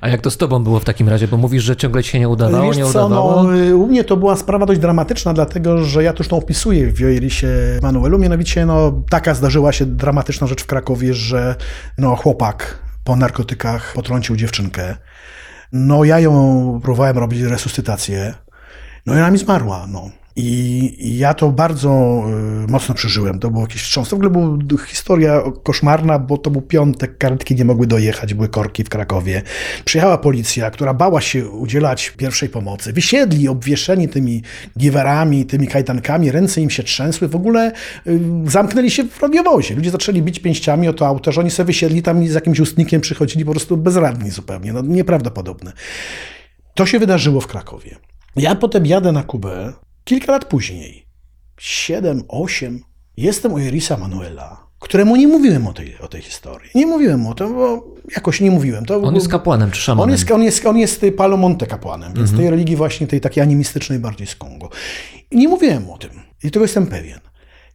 A 0.00 0.08
jak 0.08 0.20
to 0.20 0.30
z 0.30 0.36
tobą 0.36 0.64
było 0.64 0.80
w 0.80 0.84
takim 0.84 1.08
razie? 1.08 1.28
Bo 1.28 1.36
mówisz, 1.36 1.62
że 1.64 1.76
ciągle 1.76 2.02
ci 2.02 2.10
się 2.10 2.18
nie 2.18 2.28
udawało, 2.28 2.64
Wiesz 2.66 2.76
nie 2.76 2.82
co, 2.84 3.06
udawało. 3.06 3.42
no, 3.42 3.76
u 3.76 3.86
mnie 3.86 4.04
to 4.04 4.16
była 4.16 4.36
sprawa 4.36 4.66
dość 4.66 4.80
dramatyczna, 4.80 5.34
dlatego 5.34 5.84
że 5.84 6.04
ja 6.04 6.12
to 6.12 6.18
już 6.18 6.28
tą 6.28 6.36
opisuję 6.36 6.92
w 6.92 6.98
Joirisie 7.00 7.48
Manuelu. 7.82 8.18
Mianowicie 8.18 8.66
no, 8.66 9.02
taka 9.10 9.34
zdarzyła 9.34 9.72
się 9.72 9.86
dramatyczna 9.86 10.46
rzecz 10.46 10.62
w 10.62 10.66
Krakowie, 10.66 11.14
że 11.14 11.54
no, 11.98 12.16
chłopak 12.16 12.78
po 13.04 13.16
narkotykach 13.16 13.92
potrącił 13.94 14.36
dziewczynkę. 14.36 14.96
No 15.72 16.04
ja 16.04 16.20
ją 16.20 16.80
próbowałem 16.82 17.18
robić 17.18 17.40
resuscytację. 17.42 18.34
No 19.06 19.14
i 19.14 19.16
ona 19.16 19.30
mi 19.30 19.38
zmarła. 19.38 19.86
No. 19.88 20.10
I 20.36 21.18
ja 21.18 21.34
to 21.34 21.50
bardzo 21.50 22.22
y, 22.64 22.72
mocno 22.72 22.94
przeżyłem. 22.94 23.38
To 23.38 23.50
był 23.50 23.60
jakiś 23.60 23.82
wstrząs. 23.82 24.08
W 24.08 24.14
ogóle 24.14 24.30
była 24.30 24.84
historia 24.86 25.42
koszmarna, 25.62 26.18
bo 26.18 26.38
to 26.38 26.50
był 26.50 26.62
piątek, 26.62 27.18
karetki 27.18 27.54
nie 27.54 27.64
mogły 27.64 27.86
dojechać, 27.86 28.34
były 28.34 28.48
korki 28.48 28.84
w 28.84 28.88
Krakowie. 28.88 29.42
Przyjechała 29.84 30.18
policja, 30.18 30.70
która 30.70 30.94
bała 30.94 31.20
się 31.20 31.48
udzielać 31.48 32.10
pierwszej 32.10 32.48
pomocy. 32.48 32.92
Wysiedli 32.92 33.48
obwieszeni 33.48 34.08
tymi 34.08 34.42
giwerami, 34.78 35.46
tymi 35.46 35.66
kajtankami, 35.66 36.30
ręce 36.30 36.60
im 36.60 36.70
się 36.70 36.82
trzęsły. 36.82 37.28
W 37.28 37.36
ogóle 37.36 37.72
y, 38.06 38.20
zamknęli 38.46 38.90
się 38.90 39.04
w 39.04 39.22
radiowozie. 39.22 39.74
Ludzie 39.74 39.90
zaczęli 39.90 40.22
bić 40.22 40.40
pięściami 40.40 40.88
o 40.88 40.92
to 40.92 41.06
auto, 41.06 41.32
że 41.32 41.40
oni 41.40 41.50
sobie 41.50 41.66
wysiedli 41.66 42.02
tam 42.02 42.22
i 42.22 42.28
z 42.28 42.34
jakimś 42.34 42.60
ustnikiem 42.60 43.00
przychodzili 43.00 43.44
po 43.44 43.50
prostu 43.50 43.76
bezradni 43.76 44.30
zupełnie. 44.30 44.72
No, 44.72 44.82
nieprawdopodobne. 44.82 45.72
To 46.74 46.86
się 46.86 46.98
wydarzyło 46.98 47.40
w 47.40 47.46
Krakowie. 47.46 47.96
Ja 48.36 48.54
potem 48.54 48.86
jadę 48.86 49.12
na 49.12 49.22
Kubę 49.22 49.72
kilka 50.10 50.32
lat 50.32 50.44
później. 50.44 51.06
Siedem, 51.60 52.22
osiem. 52.28 52.80
Jestem 53.16 53.52
u 53.52 53.58
Jerisa 53.58 53.96
Manuela, 53.96 54.66
któremu 54.78 55.16
nie 55.16 55.28
mówiłem 55.28 55.66
o 55.66 55.72
tej, 55.72 55.98
o 55.98 56.08
tej 56.08 56.22
historii. 56.22 56.70
Nie 56.74 56.86
mówiłem 56.86 57.26
o 57.26 57.34
tym, 57.34 57.54
bo 57.54 57.84
jakoś 58.14 58.40
nie 58.40 58.50
mówiłem. 58.50 58.84
To 58.86 59.02
On 59.02 59.14
jest 59.14 59.28
kapłanem 59.28 59.70
czy 59.70 59.80
szamanem? 59.80 60.02
on 60.04 60.10
jest, 60.10 60.30
on 60.30 60.42
jest, 60.42 60.66
on 60.66 60.78
jest 60.78 61.04
y, 61.04 61.12
Palomonte 61.12 61.66
kapłanem, 61.66 62.14
więc 62.14 62.36
tej 62.36 62.50
religii 62.50 62.76
właśnie 62.76 63.06
tej 63.06 63.20
takiej 63.20 63.42
animistycznej 63.42 63.98
bardziej 63.98 64.26
z 64.26 64.36
Kongo. 64.36 64.68
I 65.30 65.36
nie 65.36 65.48
mówiłem 65.48 65.90
o 65.90 65.98
tym. 65.98 66.10
I 66.44 66.50
tego 66.50 66.64
jestem 66.64 66.86
pewien. 66.86 67.20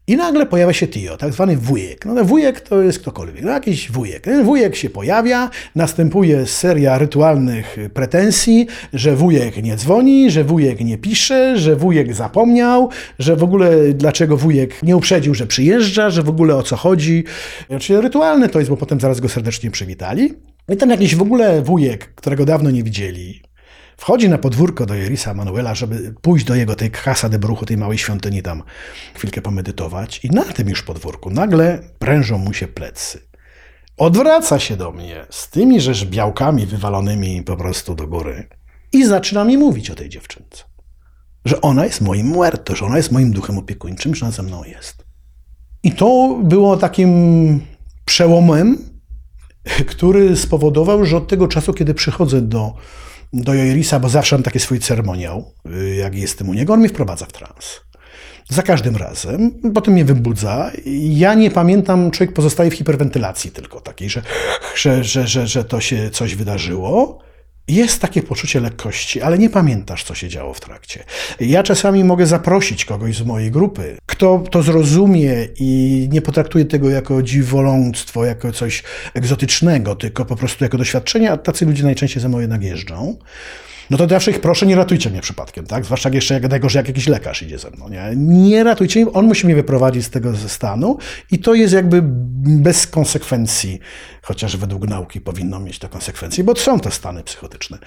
I 0.08 0.16
nagle 0.16 0.46
pojawia 0.46 0.74
się 0.74 0.88
Tio, 0.88 1.18
tak 1.18 1.34
zwany 1.34 1.58
wujek. 1.58 2.06
No 2.06 2.26
wujek 2.26 2.62
to 2.62 2.82
jest 2.82 3.00
ktokolwiek, 3.00 3.44
no 3.44 3.52
jakiś 3.52 3.92
wujek. 3.92 4.24
Ten 4.24 4.44
wujek 4.44 4.76
się 4.76 4.90
pojawia, 4.90 5.50
następuje 5.76 6.48
seria 6.48 6.98
rytualnych 6.98 7.78
pretensji, 7.94 8.68
że 8.94 9.16
wujek 9.16 9.64
nie 9.64 9.76
dzwoni, 9.76 10.32
że 10.32 10.44
wujek 10.44 10.80
nie 10.80 10.98
pisze, 10.98 11.58
że 11.58 11.76
wujek 11.76 12.14
zapomniał, 12.14 12.90
że 13.20 13.36
w 13.36 13.44
ogóle 13.44 13.94
dlaczego 13.94 14.38
wujek 14.38 14.84
nie 14.84 14.98
uprzedził, 14.98 15.34
że 15.34 15.48
przyjeżdża, 15.48 16.10
że 16.10 16.24
w 16.24 16.30
ogóle 16.30 16.56
o 16.56 16.64
co 16.64 16.76
chodzi. 16.76 17.24
Znaczy 17.70 18.02
rytualne 18.02 18.50
to 18.50 18.60
jest, 18.60 18.72
bo 18.72 18.78
potem 18.78 19.00
zaraz 19.00 19.20
go 19.20 19.30
serdecznie 19.30 19.72
przywitali. 19.72 20.34
I 20.70 20.78
ten 20.78 20.90
jakiś 20.90 21.16
w 21.16 21.22
ogóle 21.22 21.62
wujek, 21.62 22.16
którego 22.16 22.46
dawno 22.46 22.72
nie 22.72 22.84
widzieli, 22.84 23.42
Wchodzi 23.98 24.30
na 24.30 24.38
podwórko 24.38 24.86
do 24.86 24.96
Jerisa 24.96 25.34
Manuela, 25.34 25.76
żeby 25.76 26.14
pójść 26.22 26.46
do 26.46 26.56
jego 26.56 26.76
tej 26.76 26.92
Casa 26.92 27.30
de 27.30 27.40
Bruchu, 27.40 27.66
tej 27.66 27.78
małej 27.78 27.98
świątyni 27.98 28.42
tam 28.42 28.64
chwilkę 29.14 29.42
pomedytować. 29.42 30.20
I 30.26 30.30
na 30.30 30.44
tym 30.44 30.70
już 30.70 30.84
podwórku 30.84 31.30
nagle 31.30 31.80
prężą 32.00 32.38
mu 32.38 32.54
się 32.54 32.68
plecy. 32.68 33.20
Odwraca 33.98 34.60
się 34.60 34.78
do 34.78 34.92
mnie 34.92 35.26
z 35.30 35.50
tymi 35.50 35.82
rzecz 35.82 36.06
białkami 36.06 36.66
wywalonymi 36.66 37.44
po 37.44 37.58
prostu 37.58 37.96
do 37.96 38.08
góry 38.08 38.48
i 38.92 39.06
zaczyna 39.06 39.44
mi 39.44 39.58
mówić 39.58 39.90
o 39.90 39.96
tej 39.96 40.10
dziewczynce. 40.10 40.64
Że 41.46 41.62
ona 41.62 41.86
jest 41.86 42.02
moim 42.02 42.28
muerto, 42.28 42.76
że 42.76 42.86
ona 42.86 42.98
jest 42.98 43.12
moim 43.12 43.32
duchem 43.32 43.58
opiekuńczym, 43.58 44.16
że 44.16 44.26
ona 44.26 44.36
ze 44.36 44.44
mną 44.44 44.64
jest. 44.64 45.06
I 45.84 45.92
to 45.92 46.40
było 46.44 46.78
takim 46.78 47.62
przełomem, 48.06 48.78
który 49.92 50.38
spowodował, 50.38 51.06
że 51.06 51.18
od 51.18 51.28
tego 51.28 51.48
czasu, 51.48 51.74
kiedy 51.74 51.94
przychodzę 51.94 52.42
do, 52.42 52.74
do 53.34 53.54
Joirisa, 53.54 54.00
bo 54.00 54.10
zawsze 54.10 54.36
mam 54.36 54.44
taki 54.44 54.60
swój 54.60 54.80
ceremoniał, 54.80 55.54
y, 55.66 55.96
jak 55.96 56.16
jestem 56.16 56.50
u 56.50 56.54
niego, 56.54 56.74
on 56.74 56.80
mnie 56.80 56.90
wprowadza 56.90 57.26
w 57.26 57.32
trans. 57.32 57.82
Za 58.50 58.64
każdym 58.64 58.96
razem, 58.96 59.52
potem 59.74 59.94
mnie 59.94 60.06
wybudza. 60.06 60.72
Ja 61.10 61.34
nie 61.34 61.52
pamiętam, 61.52 62.12
człowiek 62.12 62.34
pozostaje 62.34 62.72
w 62.72 62.74
hiperwentylacji 62.74 63.52
tylko 63.52 63.82
takiej, 63.82 64.10
że, 64.10 64.22
że, 64.76 65.04
że, 65.04 65.28
że, 65.28 65.48
że 65.48 65.64
to 65.64 65.82
się 65.82 66.10
coś 66.10 66.36
wydarzyło. 66.36 67.25
Jest 67.68 68.02
takie 68.02 68.24
poczucie 68.24 68.60
lekkości, 68.60 69.22
ale 69.22 69.38
nie 69.38 69.50
pamiętasz, 69.50 70.04
co 70.04 70.16
się 70.16 70.30
działo 70.30 70.54
w 70.54 70.60
trakcie. 70.60 71.04
Ja 71.40 71.64
czasami 71.64 72.04
mogę 72.04 72.26
zaprosić 72.26 72.86
kogoś 72.86 73.16
z 73.16 73.22
mojej 73.22 73.52
grupy, 73.52 73.98
kto 74.06 74.44
to 74.52 74.64
zrozumie 74.64 75.48
i 75.60 76.08
nie 76.12 76.22
potraktuje 76.22 76.66
tego 76.66 76.90
jako 76.90 77.24
dziwoląctwo, 77.24 78.26
jako 78.26 78.52
coś 78.52 78.84
egzotycznego, 79.14 79.96
tylko 79.96 80.26
po 80.26 80.36
prostu 80.36 80.64
jako 80.64 80.78
doświadczenie, 80.78 81.32
a 81.32 81.38
tacy 81.38 81.66
ludzie 81.66 81.84
najczęściej 81.84 82.22
ze 82.22 82.30
mną 82.30 82.40
jednak 82.40 82.64
jeżdżą. 82.64 83.18
No 83.90 83.98
to 83.98 84.08
zawsze 84.08 84.32
ich 84.32 84.42
proszę, 84.42 84.66
nie 84.66 84.76
ratujcie 84.76 85.10
mnie 85.10 85.22
przypadkiem, 85.22 85.66
tak? 85.66 85.86
Zwłaszcza 85.86 86.10
jak 86.10 86.16
jeszcze 86.16 86.34
jak 86.34 86.50
najgorzej, 86.50 86.80
jak 86.80 86.88
jakiś 86.88 87.08
lekarz 87.08 87.44
idzie 87.44 87.60
ze 87.60 87.72
mną, 87.72 87.90
nie? 87.90 88.14
Nie 88.16 88.64
ratujcie 88.64 89.06
mnie, 89.06 89.14
on 89.14 89.26
musi 89.26 89.46
mnie 89.46 89.56
wyprowadzić 89.56 90.06
z 90.06 90.10
tego 90.10 90.34
ze 90.34 90.50
stanu 90.50 90.98
i 91.32 91.40
to 91.40 91.54
jest 91.54 91.74
jakby 91.74 92.02
bez 92.64 92.88
konsekwencji, 92.88 93.80
chociaż 94.22 94.58
według 94.58 94.88
nauki 94.88 95.22
powinno 95.22 95.60
mieć 95.60 95.80
to 95.80 95.90
konsekwencje, 95.90 96.44
bo 96.44 96.56
są 96.56 96.80
to 96.80 96.92
stany 96.92 97.24
psychotyczne. 97.24 97.78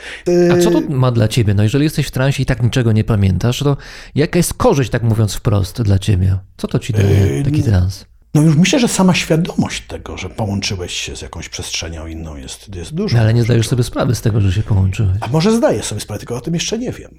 A 0.53 0.57
co 0.63 0.71
to 0.71 0.81
ma 0.89 1.11
dla 1.11 1.29
ciebie? 1.29 1.55
No 1.55 1.63
jeżeli 1.63 1.85
jesteś 1.85 2.07
w 2.07 2.11
transie 2.11 2.43
i 2.43 2.47
tak 2.47 2.63
niczego 2.63 2.93
nie 2.93 3.05
pamiętasz, 3.05 3.59
to 3.59 3.77
jaka 4.15 4.39
jest 4.39 4.55
korzyść, 4.55 4.91
tak 4.91 5.03
mówiąc 5.03 5.35
wprost, 5.35 5.83
dla 5.83 5.99
ciebie? 5.99 6.39
Co 6.57 6.69
to 6.69 6.79
ci 6.79 6.93
daje, 6.93 7.45
taki 7.45 7.63
trans? 7.63 8.08
No 8.35 8.43
już 8.43 8.57
myślę, 8.57 8.79
że 8.79 8.89
sama 8.89 9.15
świadomość 9.15 9.87
tego, 9.87 10.17
że 10.17 10.29
połączyłeś 10.31 10.93
się 10.93 11.17
z 11.17 11.23
jakąś 11.23 11.49
przestrzenią 11.49 12.07
inną 12.07 12.37
jest, 12.37 12.75
jest 12.77 12.95
dużo. 12.95 13.17
No, 13.17 13.23
ale 13.23 13.35
nie 13.35 13.43
zdajesz 13.43 13.69
sobie 13.69 13.83
sprawy 13.83 14.15
z 14.15 14.21
tego, 14.21 14.41
że 14.41 14.53
się 14.53 14.63
połączyłeś. 14.63 15.17
A 15.21 15.29
może 15.29 15.57
zdaję 15.57 15.83
sobie 15.83 16.01
sprawę, 16.01 16.19
tylko 16.19 16.37
o 16.37 16.41
tym 16.41 16.55
jeszcze 16.55 16.79
nie 16.79 16.93
wiem. 16.93 17.19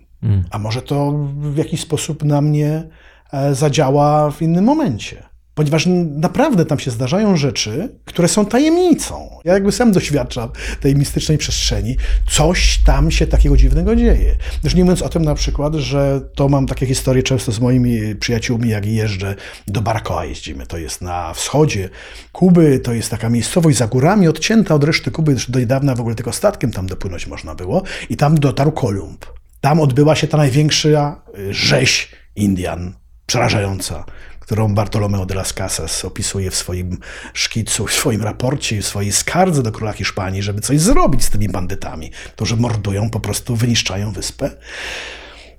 A 0.52 0.60
może 0.60 0.82
to 0.82 1.12
w 1.36 1.58
jakiś 1.58 1.82
sposób 1.82 2.24
na 2.24 2.42
mnie 2.42 2.84
e, 3.32 3.56
zadziała 3.56 4.32
w 4.32 4.42
innym 4.42 4.66
momencie. 4.66 5.29
Ponieważ 5.60 5.88
naprawdę 6.16 6.66
tam 6.66 6.80
się 6.80 6.92
zdarzają 6.92 7.38
rzeczy, 7.38 7.90
które 8.06 8.28
są 8.28 8.46
tajemnicą. 8.46 9.30
Ja 9.46 9.54
jakby 9.54 9.72
sam 9.72 9.92
doświadczam 9.92 10.50
tej 10.82 10.96
mistycznej 10.96 11.38
przestrzeni. 11.38 11.98
Coś 12.30 12.78
tam 12.86 13.12
się 13.12 13.28
takiego 13.28 13.58
dziwnego 13.58 13.96
dzieje. 13.96 14.36
Już 14.64 14.76
nie 14.76 14.84
mówiąc 14.84 15.02
o 15.02 15.10
tym 15.10 15.26
na 15.26 15.36
przykład, 15.36 15.74
że 15.76 16.22
to 16.36 16.50
mam 16.50 16.68
takie 16.68 16.86
historie 16.86 17.24
często 17.24 17.52
z 17.52 17.60
moimi 17.60 18.16
przyjaciółmi, 18.16 18.70
jak 18.70 18.86
jeżdżę 18.86 19.36
do 19.68 19.82
Baracoa 19.82 20.26
jeździmy. 20.26 20.66
To 20.66 20.78
jest 20.78 21.02
na 21.02 21.34
wschodzie 21.34 21.90
Kuby, 22.32 22.80
to 22.80 22.94
jest 22.94 23.12
taka 23.12 23.30
miejscowość 23.30 23.78
za 23.78 23.88
górami, 23.88 24.28
odcięta 24.28 24.76
od 24.76 24.84
reszty 24.84 25.12
Kuby. 25.12 25.36
Do 25.50 25.60
niedawna 25.60 25.96
w 25.96 26.00
ogóle 26.00 26.16
tylko 26.16 26.34
statkiem 26.34 26.72
tam 26.72 26.88
dopłynąć 26.88 27.28
można 27.28 27.56
było. 27.56 27.84
I 28.10 28.18
tam 28.18 28.40
dotarł 28.40 28.72
Kolumb. 28.72 29.26
Tam 29.62 29.80
odbyła 29.80 30.16
się 30.16 30.28
ta 30.28 30.38
największa 30.38 31.22
y, 31.40 31.54
rzeź 31.54 32.12
Indian, 32.36 32.94
przerażająca, 33.26 34.06
którą 34.50 34.74
Bartolomeo 34.74 35.26
de 35.26 35.36
las 35.36 35.54
Casas 35.54 36.06
opisuje 36.06 36.52
w 36.52 36.56
swoim 36.56 36.98
szkicu, 37.34 37.88
w 37.88 37.94
swoim 37.94 38.24
raporcie, 38.24 38.82
w 38.82 38.86
swojej 38.86 39.12
skardze 39.12 39.64
do 39.64 39.72
króla 39.72 39.94
Hiszpanii, 39.94 40.44
żeby 40.44 40.62
coś 40.62 40.80
zrobić 40.80 41.24
z 41.24 41.30
tymi 41.30 41.50
bandytami, 41.50 42.12
którzy 42.36 42.58
mordują, 42.58 43.10
po 43.10 43.20
prostu 43.20 43.56
wyniszczają 43.56 44.12
wyspę. 44.12 44.52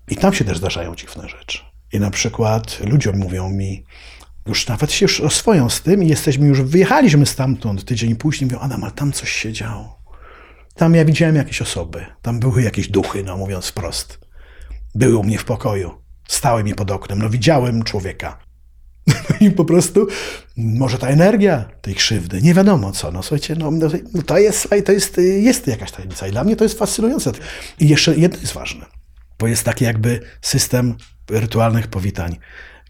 I 0.09 0.17
tam 0.17 0.35
się 0.35 0.45
też 0.45 0.59
zdarzają 0.59 0.97
dziwne 0.97 1.29
rzeczy. 1.29 1.59
I 1.93 2.01
na 2.01 2.11
przykład 2.11 2.81
ludziom 2.81 3.19
mówią 3.19 3.51
mi, 3.51 3.85
już 4.47 4.67
nawet 4.67 4.93
się 4.93 5.05
już 5.05 5.21
oswoją 5.21 5.71
z 5.71 5.83
tym 5.83 6.03
i 6.03 6.09
jesteśmy 6.09 6.47
już, 6.47 6.63
wyjechaliśmy 6.63 7.27
stamtąd 7.27 7.85
tydzień 7.85 8.17
później, 8.17 8.51
mówią, 8.51 8.61
Adam, 8.61 8.85
ale 8.85 8.93
tam 8.93 9.13
coś 9.13 9.33
się 9.33 9.53
działo. 9.53 10.01
Tam 10.75 10.95
ja 10.95 11.05
widziałem 11.05 11.37
jakieś 11.37 11.63
osoby, 11.63 12.07
tam 12.23 12.41
były 12.41 12.63
jakieś 12.63 12.89
duchy, 12.89 13.23
no 13.23 13.37
mówiąc 13.37 13.67
wprost. 13.67 14.21
Były 14.95 15.17
u 15.17 15.23
mnie 15.23 15.39
w 15.39 15.45
pokoju, 15.45 16.03
stały 16.29 16.65
mi 16.65 16.75
pod 16.75 16.91
oknem, 16.91 17.19
no 17.19 17.31
widziałem 17.31 17.83
człowieka. 17.83 18.50
I 19.41 19.51
po 19.51 19.65
prostu 19.65 20.07
może 20.57 20.99
ta 20.99 21.09
energia 21.09 21.65
tej 21.81 21.95
krzywdy, 21.95 22.43
nie 22.43 22.55
wiadomo 22.55 22.93
co, 22.93 23.13
no 23.13 23.23
słuchajcie, 23.23 23.55
no, 23.59 23.71
no 23.71 23.89
no 24.15 24.23
to 24.23 24.39
jest, 24.39 24.69
to 24.85 24.93
jest, 24.93 25.21
jest 25.41 25.67
jakaś 25.67 25.93
tajemnica 25.93 26.27
i 26.27 26.31
dla 26.31 26.45
mnie 26.45 26.57
to 26.57 26.65
jest 26.65 26.79
fascynujące. 26.79 27.33
I 27.81 27.89
jeszcze 27.89 28.17
jedno 28.17 28.39
jest 28.41 28.53
ważne, 28.53 28.87
bo 29.39 29.47
jest 29.47 29.65
taki 29.65 29.85
jakby 29.85 30.21
system 30.41 30.95
rytualnych 31.31 31.87
powitań 31.87 32.37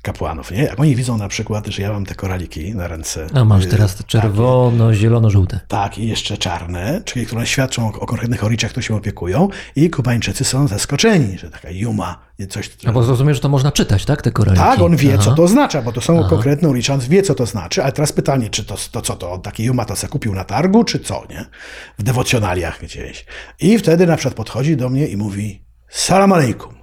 kapłanów, 0.02 0.50
nie? 0.50 0.62
Jak 0.62 0.80
oni 0.80 0.96
widzą 0.96 1.16
na 1.18 1.28
przykład, 1.28 1.66
że 1.66 1.82
ja 1.82 1.92
mam 1.92 2.06
te 2.06 2.14
koraliki 2.14 2.74
na 2.74 2.88
ręce. 2.88 3.26
A 3.34 3.44
masz 3.44 3.64
y, 3.64 3.68
teraz 3.68 3.94
te 3.94 4.04
czerwono, 4.04 4.94
zielono, 4.94 5.30
żółte. 5.30 5.60
tak, 5.68 5.98
i 5.98 6.08
jeszcze 6.08 6.38
czarne, 6.38 7.02
czyli 7.04 7.26
które 7.26 7.46
świadczą 7.46 7.86
o, 7.86 8.00
o 8.00 8.06
konkretnych 8.06 8.44
oriczach, 8.44 8.70
które 8.70 8.84
się 8.84 8.96
opiekują. 8.96 9.48
I 9.76 9.90
Kubańczycy 9.90 10.44
są 10.44 10.68
zaskoczeni, 10.68 11.38
że 11.38 11.50
taka 11.50 11.70
juma, 11.70 12.30
coś. 12.48 12.70
No 12.84 12.92
bo 12.92 13.02
zrozumiesz, 13.02 13.36
że 13.36 13.40
to 13.40 13.48
można 13.48 13.72
czytać, 13.72 14.04
tak, 14.04 14.22
te 14.22 14.30
koraliki? 14.32 14.64
Tak, 14.64 14.80
on 14.80 14.96
wie, 14.96 15.14
Aha. 15.14 15.22
co 15.24 15.34
to 15.34 15.42
oznacza, 15.42 15.82
bo 15.82 15.92
to 15.92 16.00
są 16.00 16.24
konkretne 16.24 16.68
oricze, 16.68 16.94
on 16.94 17.00
wie, 17.00 17.22
co 17.22 17.34
to 17.34 17.46
znaczy. 17.46 17.82
Ale 17.82 17.92
teraz 17.92 18.12
pytanie, 18.12 18.50
czy 18.50 18.64
to, 18.64 18.76
to 18.92 19.02
co 19.02 19.16
to, 19.16 19.32
on 19.32 19.42
taki 19.42 19.64
juma 19.64 19.84
to 19.84 19.96
se 19.96 20.08
kupił 20.08 20.34
na 20.34 20.44
targu, 20.44 20.84
czy 20.84 20.98
co, 20.98 21.22
nie? 21.30 21.44
W 21.98 22.02
dewocjonaliach 22.02 22.80
gdzieś. 22.82 23.24
I 23.60 23.78
wtedy 23.78 24.06
na 24.06 24.16
przykład 24.16 24.34
podchodzi 24.34 24.76
do 24.76 24.88
mnie 24.88 25.06
i 25.06 25.16
mówi 25.16 25.64
salam 25.88 26.32
alejkum. 26.32 26.74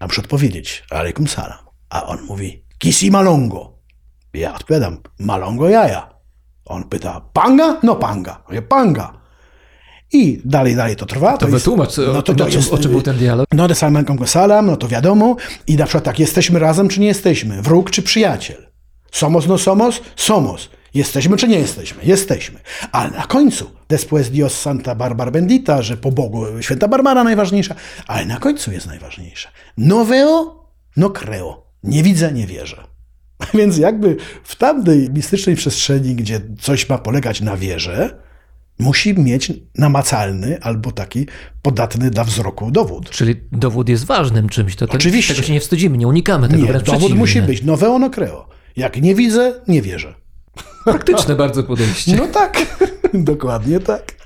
A 0.00 0.06
muszę 0.06 0.20
odpowiedzieć, 0.22 0.84
alejkum 0.90 1.28
salam. 1.28 1.69
A 1.90 2.06
on 2.06 2.18
mówi, 2.28 2.64
kisi 2.78 3.10
malongo. 3.10 3.78
Ja 4.34 4.54
odpowiadam, 4.54 4.96
malongo 5.18 5.68
jaja. 5.68 6.10
On 6.64 6.84
pyta, 6.84 7.20
panga? 7.32 7.80
No 7.82 7.96
panga. 7.96 8.42
Ja 8.50 8.62
panga. 8.62 9.12
I 10.12 10.40
dalej, 10.44 10.76
dalej 10.76 10.96
to 10.96 11.06
trwa. 11.06 11.38
To 11.38 11.46
wytłumacz, 11.46 11.98
o- 11.98 12.18
o 12.18 12.22
czym- 12.50 12.74
o 12.74 12.78
czym 12.78 12.90
był 12.90 13.02
ten 13.02 13.16
dialog? 13.16 13.46
No 13.52 13.68
de 13.68 13.74
salam 13.74 14.04
salam, 14.26 14.66
no 14.66 14.76
to 14.76 14.88
wiadomo. 14.88 15.36
I 15.66 15.76
na 15.76 15.84
przykład 15.84 16.04
tak, 16.04 16.18
jesteśmy 16.18 16.58
razem 16.58 16.88
czy 16.88 17.00
nie 17.00 17.06
jesteśmy? 17.06 17.62
Wróg 17.62 17.90
czy 17.90 18.02
przyjaciel? 18.02 18.66
Somos 19.12 19.46
no 19.46 19.58
somos? 19.58 20.00
Somos. 20.16 20.68
Jesteśmy 20.94 21.36
czy 21.36 21.48
nie 21.48 21.58
jesteśmy? 21.58 22.04
Jesteśmy. 22.04 22.60
Ale 22.92 23.10
na 23.10 23.22
końcu, 23.26 23.70
después 23.88 24.30
Dios 24.30 24.60
Santa 24.60 24.94
Barbara 24.94 25.30
Bendita, 25.30 25.82
że 25.82 25.96
po 25.96 26.12
Bogu 26.12 26.44
święta 26.60 26.88
Barbara 26.88 27.24
najważniejsza, 27.24 27.74
ale 28.06 28.26
na 28.26 28.38
końcu 28.38 28.72
jest 28.72 28.86
najważniejsze. 28.86 29.48
No 29.78 30.04
veo 30.04 30.60
No 30.96 31.10
creo. 31.10 31.69
Nie 31.84 32.02
widzę, 32.02 32.32
nie 32.32 32.46
wierzę. 32.46 32.84
Więc 33.54 33.78
jakby 33.78 34.16
w 34.44 34.56
tamtej 34.56 35.10
mistycznej 35.10 35.56
przestrzeni, 35.56 36.14
gdzie 36.14 36.40
coś 36.60 36.88
ma 36.88 36.98
polegać 36.98 37.40
na 37.40 37.56
wierze, 37.56 38.22
musi 38.78 39.14
mieć 39.14 39.52
namacalny 39.78 40.58
albo 40.62 40.92
taki 40.92 41.26
podatny 41.62 42.10
dla 42.10 42.24
wzroku 42.24 42.70
dowód. 42.70 43.10
Czyli 43.10 43.34
dowód 43.52 43.88
jest 43.88 44.04
ważnym 44.04 44.48
czymś, 44.48 44.76
to, 44.76 44.86
Oczywiście. 44.88 45.34
tego 45.34 45.46
się 45.46 45.52
nie 45.52 45.60
wstydzimy, 45.60 45.98
nie 45.98 46.08
unikamy 46.08 46.48
tego, 46.48 46.66
Nie, 46.66 46.72
dowód 46.72 47.14
musi 47.14 47.42
być. 47.42 47.62
Nowe 47.62 47.90
ono 47.90 48.10
creo. 48.10 48.48
Jak 48.76 49.02
nie 49.02 49.14
widzę, 49.14 49.54
nie 49.68 49.82
wierzę. 49.82 50.14
Praktyczne 50.84 51.36
bardzo 51.36 51.62
podejście. 51.62 52.16
No 52.16 52.26
tak, 52.26 52.78
dokładnie 53.14 53.80
tak. 53.80 54.20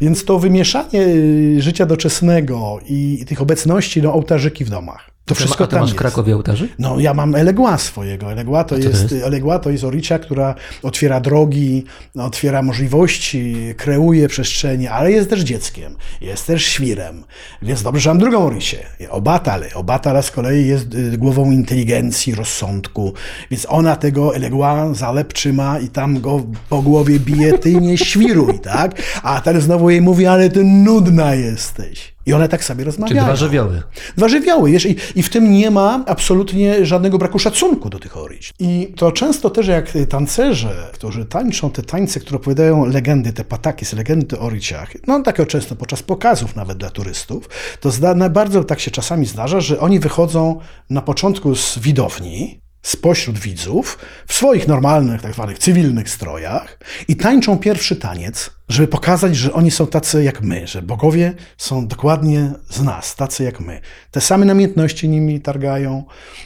Więc 0.00 0.24
to 0.24 0.38
wymieszanie 0.38 1.00
y, 1.00 1.62
życia 1.62 1.86
doczesnego 1.86 2.78
i 2.88 3.24
tych 3.26 3.42
obecności, 3.42 4.02
no 4.02 4.12
ołtarzyki 4.12 4.64
w 4.64 4.70
domach. 4.70 5.10
To 5.28 5.34
wszystko 5.34 5.64
A 5.64 5.66
ty 5.66 5.70
tam 5.70 5.80
masz 5.80 5.90
w 5.90 5.92
jest. 5.92 6.00
Krakowie 6.00 6.36
ołtarzy? 6.36 6.68
No 6.78 7.00
ja 7.00 7.14
mam 7.14 7.34
Elegua 7.34 7.78
swojego. 7.78 8.32
Elegua 8.32 8.64
to, 8.64 8.74
to 8.74 8.88
jest, 8.88 9.12
jest? 9.12 9.24
Elegua 9.24 9.58
to 9.58 9.70
jest 9.70 9.84
oricia, 9.84 10.18
która 10.18 10.54
otwiera 10.82 11.20
drogi, 11.20 11.84
otwiera 12.14 12.62
możliwości, 12.62 13.56
kreuje 13.76 14.28
przestrzenie, 14.28 14.90
ale 14.90 15.12
jest 15.12 15.30
też 15.30 15.40
dzieckiem, 15.40 15.96
jest 16.20 16.46
też 16.46 16.64
świrem. 16.66 17.24
Więc 17.62 17.82
dobrze, 17.82 18.00
że 18.00 18.10
mam 18.10 18.18
drugą 18.18 18.46
oricię. 18.46 18.78
Obatale. 19.10 19.74
Obatala 19.74 20.22
z 20.22 20.30
kolei 20.30 20.66
jest 20.66 20.94
y, 20.94 21.18
głową 21.18 21.50
inteligencji, 21.50 22.34
rozsądku. 22.34 23.12
Więc 23.50 23.66
ona 23.68 23.96
tego 23.96 24.36
Elegua 24.36 24.94
zalep 24.94 25.32
trzyma 25.32 25.78
i 25.78 25.88
tam 25.88 26.20
go 26.20 26.42
po 26.68 26.82
głowie 26.82 27.20
bije, 27.20 27.58
ty 27.58 27.74
nie 27.74 27.98
świruj, 27.98 28.58
tak? 28.58 29.02
A 29.22 29.40
ten 29.40 29.60
znowu 29.60 29.90
jej 29.90 30.00
mówi, 30.00 30.26
ale 30.26 30.50
ty 30.50 30.64
nudna 30.64 31.34
jesteś. 31.34 32.17
I 32.28 32.32
one 32.32 32.48
tak 32.48 32.64
sobie 32.64 32.78
Czyli 32.78 32.86
rozmawiają. 32.86 33.24
dwa 33.24 33.36
żywioły. 33.36 33.82
Dwa 34.16 34.28
żywioły, 34.28 34.70
wiesz, 34.70 34.86
i, 34.86 34.96
i 35.14 35.22
w 35.22 35.30
tym 35.30 35.52
nie 35.52 35.70
ma 35.70 36.04
absolutnie 36.06 36.86
żadnego 36.86 37.18
braku 37.18 37.38
szacunku 37.38 37.90
do 37.90 37.98
tych 37.98 38.16
oricz. 38.16 38.52
I 38.58 38.92
to 38.96 39.12
często 39.12 39.50
też 39.50 39.66
jak 39.66 39.92
tancerze, 40.08 40.90
którzy 40.92 41.24
tańczą 41.24 41.70
te 41.70 41.82
tańce, 41.82 42.20
które 42.20 42.36
opowiadają 42.36 42.86
legendy, 42.86 43.32
te 43.32 43.44
pataki 43.44 43.84
z 43.84 43.92
legendy 43.92 44.38
o 44.38 44.42
oriciach, 44.42 44.90
no 45.06 45.22
takiego 45.22 45.46
często 45.46 45.76
podczas 45.76 46.02
pokazów 46.02 46.56
nawet 46.56 46.78
dla 46.78 46.90
turystów, 46.90 47.48
to 47.80 47.90
zda, 47.90 48.28
bardzo 48.30 48.64
tak 48.64 48.80
się 48.80 48.90
czasami 48.90 49.26
zdarza, 49.26 49.60
że 49.60 49.80
oni 49.80 50.00
wychodzą 50.00 50.60
na 50.90 51.02
początku 51.02 51.54
z 51.54 51.78
widowni, 51.78 52.60
spośród 52.82 53.38
widzów, 53.38 53.98
w 54.26 54.34
swoich 54.34 54.68
normalnych, 54.68 55.22
tak 55.22 55.34
zwanych 55.34 55.58
cywilnych 55.58 56.10
strojach 56.10 56.78
i 57.08 57.16
tańczą 57.16 57.58
pierwszy 57.58 57.96
taniec, 57.96 58.50
żeby 58.68 58.88
pokazać, 58.88 59.36
że 59.36 59.52
oni 59.52 59.70
są 59.70 59.86
tacy 59.86 60.24
jak 60.24 60.42
my, 60.42 60.66
że 60.66 60.82
bogowie 60.82 61.34
są 61.56 61.86
dokładnie 61.86 62.52
z 62.70 62.82
nas, 62.82 63.16
tacy 63.16 63.44
jak 63.44 63.60
my. 63.60 63.80
Te 64.10 64.20
same 64.20 64.46
namiętności 64.46 65.08
nimi 65.08 65.40
targają, 65.40 66.04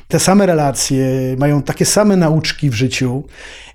te 0.09 0.21
same 0.21 0.47
relacje, 0.47 1.07
mają 1.39 1.63
takie 1.63 1.85
same 1.85 2.17
nauczki 2.17 2.71
w 2.71 2.75
życiu 2.75 3.25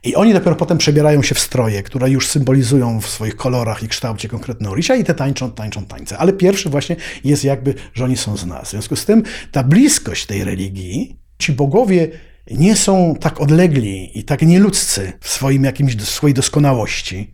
i 0.03 0.15
oni 0.15 0.33
dopiero 0.33 0.55
potem 0.55 0.77
przebierają 0.77 1.23
się 1.23 1.35
w 1.35 1.39
stroje, 1.39 1.83
które 1.83 2.09
już 2.09 2.27
symbolizują 2.27 3.01
w 3.01 3.07
swoich 3.07 3.35
kolorach 3.35 3.83
i 3.83 3.87
kształcie 3.87 4.29
konkretne 4.29 4.69
orisia 4.69 4.95
i 4.95 5.03
te 5.03 5.13
tańczą, 5.13 5.51
tańczą 5.51 5.85
tańce. 5.85 6.17
Ale 6.17 6.33
pierwszy 6.33 6.69
właśnie 6.69 6.95
jest 7.23 7.43
jakby, 7.43 7.73
że 7.93 8.03
oni 8.03 8.17
są 8.17 8.37
z 8.37 8.45
nas. 8.45 8.67
W 8.67 8.71
związku 8.71 8.95
z 8.95 9.05
tym 9.05 9.23
ta 9.51 9.63
bliskość 9.63 10.25
tej 10.25 10.43
religii, 10.43 11.19
ci 11.39 11.53
bogowie 11.53 12.09
nie 12.51 12.75
są 12.75 13.15
tak 13.19 13.41
odlegli 13.41 14.19
i 14.19 14.23
tak 14.23 14.41
nieludzcy 14.41 15.13
w 15.21 15.29
swoim 15.29 15.63
jakimś, 15.63 15.95
w 15.95 16.09
swojej 16.09 16.33
doskonałości. 16.33 17.31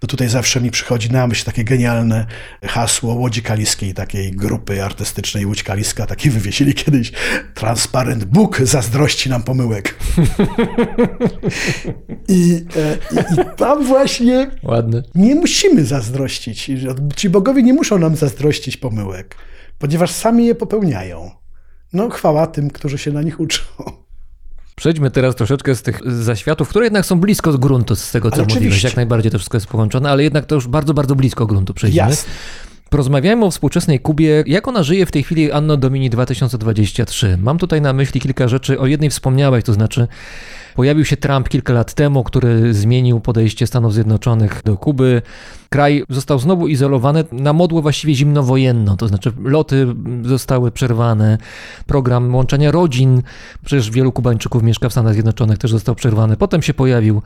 To 0.00 0.06
tutaj 0.06 0.28
zawsze 0.28 0.60
mi 0.60 0.70
przychodzi 0.70 1.10
na 1.10 1.26
myśl 1.26 1.44
takie 1.44 1.64
genialne 1.64 2.26
hasło 2.62 3.14
Łodzi 3.14 3.42
Kaliskiej, 3.42 3.94
takiej 3.94 4.30
grupy 4.30 4.84
artystycznej 4.84 5.46
Łódź 5.46 5.62
Kaliska, 5.62 6.06
taki 6.06 6.30
wywiesili 6.30 6.74
kiedyś 6.74 7.12
transparent 7.54 8.24
Bóg 8.24 8.60
zazdrości 8.62 9.30
nam 9.30 9.42
pomyłek. 9.42 9.94
I, 12.28 12.64
e, 12.76 13.14
i, 13.14 13.34
I 13.34 13.56
tam 13.56 13.84
właśnie 13.84 14.50
Ładne. 14.62 15.02
nie 15.14 15.34
musimy 15.34 15.84
zazdrościć. 15.84 16.70
Ci 17.16 17.30
bogowie 17.30 17.62
nie 17.62 17.72
muszą 17.72 17.98
nam 17.98 18.16
zazdrościć 18.16 18.76
pomyłek, 18.76 19.36
ponieważ 19.78 20.10
sami 20.10 20.46
je 20.46 20.54
popełniają. 20.54 21.30
No 21.92 22.10
chwała 22.10 22.46
tym, 22.46 22.70
którzy 22.70 22.98
się 22.98 23.12
na 23.12 23.22
nich 23.22 23.40
uczą. 23.40 23.62
Przejdźmy 24.76 25.10
teraz 25.10 25.34
troszeczkę 25.36 25.74
z 25.74 25.82
tych 25.82 26.00
zaświatów, 26.22 26.68
które 26.68 26.84
jednak 26.86 27.06
są 27.06 27.20
blisko 27.20 27.52
z 27.52 27.56
gruntu, 27.56 27.96
z 27.96 28.10
tego 28.10 28.30
co 28.30 28.34
Ale 28.34 28.42
mówiłeś. 28.42 28.62
oczywiście. 28.62 28.88
Jak 28.88 28.96
najbardziej 28.96 29.32
to 29.32 29.38
wszystko 29.38 29.56
jest 29.56 29.66
połączone, 29.66 30.10
ale 30.10 30.22
jednak 30.22 30.46
to 30.46 30.54
już 30.54 30.68
bardzo, 30.68 30.94
bardzo 30.94 31.14
blisko 31.14 31.46
gruntu 31.46 31.74
przejdziemy. 31.74 32.10
Jasne. 32.10 32.32
Porozmawiajmy 32.90 33.44
o 33.44 33.50
współczesnej 33.50 34.00
Kubie. 34.00 34.44
Jak 34.46 34.68
ona 34.68 34.82
żyje 34.82 35.06
w 35.06 35.10
tej 35.10 35.22
chwili 35.22 35.52
Anno 35.52 35.76
Domini 35.76 36.10
2023? 36.10 37.38
Mam 37.42 37.58
tutaj 37.58 37.80
na 37.80 37.92
myśli 37.92 38.20
kilka 38.20 38.48
rzeczy. 38.48 38.78
O 38.80 38.86
jednej 38.86 39.10
wspomniałeś, 39.10 39.64
to 39.64 39.72
znaczy 39.72 40.08
pojawił 40.76 41.04
się 41.04 41.16
Trump 41.16 41.48
kilka 41.48 41.72
lat 41.72 41.94
temu, 41.94 42.24
który 42.24 42.74
zmienił 42.74 43.20
podejście 43.20 43.66
Stanów 43.66 43.94
Zjednoczonych 43.94 44.62
do 44.64 44.76
Kuby. 44.76 45.22
Kraj 45.68 46.04
został 46.08 46.38
znowu 46.38 46.68
izolowany 46.68 47.24
na 47.32 47.52
modłę 47.52 47.82
właściwie 47.82 48.14
zimnowojenną, 48.14 48.96
to 48.96 49.08
znaczy 49.08 49.32
loty 49.44 49.86
zostały 50.22 50.70
przerwane, 50.70 51.38
program 51.86 52.34
łączenia 52.34 52.70
rodzin, 52.70 53.22
przecież 53.64 53.90
wielu 53.90 54.12
Kubańczyków 54.12 54.62
mieszka 54.62 54.88
w 54.88 54.92
Stanach 54.92 55.12
Zjednoczonych, 55.12 55.58
też 55.58 55.70
został 55.70 55.94
przerwany. 55.94 56.36
Potem 56.36 56.62
się 56.62 56.74
pojawił 56.74 57.22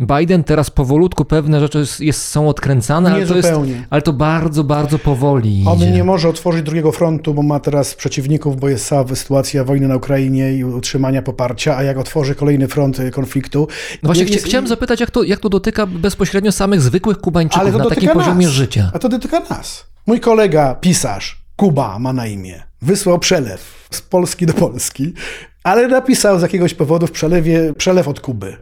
Biden, 0.00 0.44
teraz 0.44 0.70
powolutku 0.70 1.24
pewne 1.24 1.60
rzeczy 1.60 1.84
jest, 2.00 2.22
są 2.22 2.48
odkręcane, 2.48 3.10
Nie 3.10 3.16
ale 3.16 3.26
to, 3.26 3.36
jest, 3.36 3.52
ale 3.90 4.02
to 4.02 4.12
bardzo, 4.12 4.64
bardzo 4.64 4.98
powoli 4.98 5.64
On 5.66 5.76
idzie. 5.76 5.90
nie 5.90 6.04
może 6.04 6.28
otworzyć 6.28 6.62
drugiego 6.62 6.92
frontu, 6.92 7.34
bo 7.34 7.42
ma 7.42 7.60
teraz 7.60 7.94
przeciwników, 7.94 8.60
bo 8.60 8.68
jest 8.68 8.86
cała 8.86 9.16
sytuacja 9.16 9.64
wojny 9.64 9.88
na 9.88 9.96
Ukrainie 9.96 10.52
i 10.52 10.64
utrzymania 10.64 11.22
poparcia, 11.22 11.76
a 11.76 11.82
jak 11.82 11.98
otworzy 11.98 12.34
kolejny 12.34 12.68
front 12.68 12.91
y, 13.00 13.10
konfliktu... 13.10 13.68
No 14.02 14.06
właśnie, 14.06 14.24
nie- 14.24 14.30
chcia- 14.30 14.44
chciałem 14.44 14.66
zapytać, 14.68 15.00
jak 15.00 15.10
to, 15.10 15.22
jak 15.22 15.40
to 15.40 15.48
dotyka 15.48 15.86
bezpośrednio 15.86 16.52
samych 16.52 16.80
zwykłych 16.80 17.18
Kubańczyków 17.18 17.74
na 17.74 17.84
takim 17.88 18.10
poziomie 18.10 18.46
nas. 18.46 18.54
życia. 18.54 18.90
A 18.94 18.98
to 18.98 19.08
dotyka 19.08 19.40
nas. 19.50 19.86
Mój 20.06 20.20
kolega, 20.20 20.74
pisarz, 20.74 21.42
Kuba 21.56 21.98
ma 21.98 22.12
na 22.12 22.26
imię, 22.26 22.62
wysłał 22.82 23.18
przelew 23.18 23.88
z 23.90 24.00
Polski 24.00 24.46
do 24.46 24.52
Polski, 24.52 25.12
ale 25.64 25.88
napisał 25.88 26.38
z 26.38 26.42
jakiegoś 26.42 26.74
powodu 26.74 27.06
w 27.06 27.10
przelewie 27.10 27.74
przelew 27.74 28.08
od 28.08 28.20
Kuby. 28.20 28.56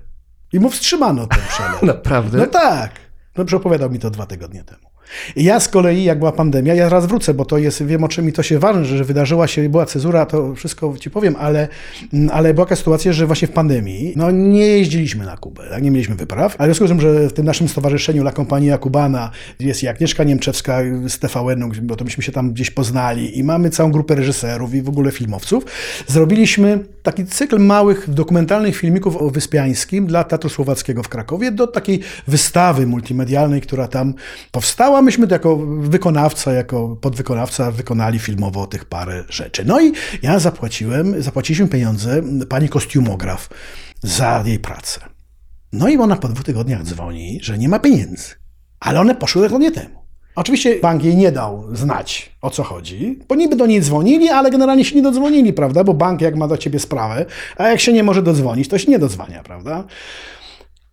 I 0.52 0.60
mu 0.60 0.70
wstrzymano 0.70 1.26
ten 1.26 1.40
przelew. 1.48 1.82
Naprawdę? 1.94 2.38
No 2.38 2.46
tak. 2.46 2.92
Dobrze 3.34 3.56
opowiadał 3.56 3.90
mi 3.90 3.98
to 3.98 4.10
dwa 4.10 4.26
tygodnie 4.26 4.64
temu. 4.64 4.89
I 5.36 5.44
ja 5.44 5.60
z 5.60 5.68
kolei, 5.68 6.04
jak 6.04 6.18
była 6.18 6.32
pandemia, 6.32 6.74
ja 6.74 6.88
raz 6.88 7.06
wrócę, 7.06 7.34
bo 7.34 7.44
to 7.44 7.58
jest, 7.58 7.86
wiem 7.86 8.04
o 8.04 8.08
czym 8.08 8.26
mi 8.26 8.32
to 8.32 8.42
się 8.42 8.58
ważne, 8.58 8.84
że 8.84 9.04
wydarzyła 9.04 9.46
się, 9.46 9.68
była 9.68 9.86
cezura, 9.86 10.26
to 10.26 10.54
wszystko 10.54 10.94
ci 11.00 11.10
powiem, 11.10 11.36
ale, 11.38 11.68
ale 12.32 12.54
była 12.54 12.66
taka 12.66 12.76
sytuacja, 12.76 13.12
że 13.12 13.26
właśnie 13.26 13.48
w 13.48 13.50
pandemii, 13.50 14.12
no 14.16 14.30
nie 14.30 14.66
jeździliśmy 14.66 15.26
na 15.26 15.36
Kubę, 15.36 15.62
tak? 15.70 15.82
nie 15.82 15.90
mieliśmy 15.90 16.14
wypraw, 16.14 16.54
ale 16.58 16.68
w 16.68 16.76
związku 16.76 16.86
z 16.86 16.88
tym, 16.88 17.00
że 17.00 17.28
w 17.28 17.32
tym 17.32 17.46
naszym 17.46 17.68
stowarzyszeniu 17.68 18.22
La 18.22 18.32
Compania 18.32 18.78
Cubana 18.78 19.30
jest 19.60 19.82
i 19.82 19.88
Agnieszka 19.88 20.24
Niemczewska 20.24 20.78
z 21.08 21.18
TVN-u, 21.18 21.70
bo 21.82 21.96
to 21.96 22.04
myśmy 22.04 22.22
się 22.22 22.32
tam 22.32 22.52
gdzieś 22.52 22.70
poznali 22.70 23.38
i 23.38 23.44
mamy 23.44 23.70
całą 23.70 23.92
grupę 23.92 24.14
reżyserów 24.14 24.74
i 24.74 24.82
w 24.82 24.88
ogóle 24.88 25.10
filmowców, 25.10 25.64
zrobiliśmy 26.06 26.78
taki 27.02 27.26
cykl 27.26 27.58
małych 27.58 28.10
dokumentalnych 28.10 28.76
filmików 28.76 29.16
o 29.16 29.30
Wyspiańskim 29.30 30.06
dla 30.06 30.24
Teatru 30.24 30.50
Słowackiego 30.50 31.02
w 31.02 31.08
Krakowie 31.08 31.52
do 31.52 31.66
takiej 31.66 32.00
wystawy 32.28 32.86
multimedialnej, 32.86 33.60
która 33.60 33.88
tam 33.88 34.14
powstała. 34.52 34.99
Myśmy 35.02 35.26
to 35.26 35.34
jako 35.34 35.56
wykonawca, 35.80 36.52
jako 36.52 36.96
podwykonawca 37.00 37.70
wykonali 37.70 38.18
filmowo 38.18 38.66
tych 38.66 38.84
parę 38.84 39.24
rzeczy. 39.28 39.64
No 39.66 39.80
i 39.80 39.92
ja 40.22 40.38
zapłaciłem, 40.38 41.22
zapłaciliśmy 41.22 41.68
pieniądze 41.68 42.22
pani 42.48 42.68
kostiumograf 42.68 43.48
za 44.02 44.42
jej 44.46 44.58
pracę. 44.58 45.00
No 45.72 45.88
i 45.88 45.96
ona 45.96 46.16
po 46.16 46.28
dwóch 46.28 46.44
tygodniach 46.44 46.82
dzwoni, 46.82 47.38
że 47.42 47.58
nie 47.58 47.68
ma 47.68 47.78
pieniędzy. 47.78 48.34
Ale 48.80 49.00
one 49.00 49.14
poszły 49.14 49.42
tygodnie 49.42 49.70
temu. 49.70 50.00
Oczywiście 50.34 50.80
bank 50.80 51.04
jej 51.04 51.16
nie 51.16 51.32
dał 51.32 51.76
znać, 51.76 52.36
o 52.42 52.50
co 52.50 52.62
chodzi, 52.62 53.18
bo 53.28 53.34
niby 53.34 53.56
do 53.56 53.66
niej 53.66 53.80
dzwonili, 53.80 54.28
ale 54.28 54.50
generalnie 54.50 54.84
się 54.84 54.96
nie 54.96 55.02
dodzwonili, 55.02 55.52
prawda? 55.52 55.84
Bo 55.84 55.94
bank 55.94 56.20
jak 56.20 56.36
ma 56.36 56.48
do 56.48 56.56
ciebie 56.56 56.78
sprawę, 56.78 57.26
a 57.56 57.68
jak 57.68 57.80
się 57.80 57.92
nie 57.92 58.02
może 58.02 58.22
dodzwonić, 58.22 58.68
to 58.68 58.78
się 58.78 58.90
nie 58.90 58.98
dodzwania, 58.98 59.42
prawda? 59.42 59.84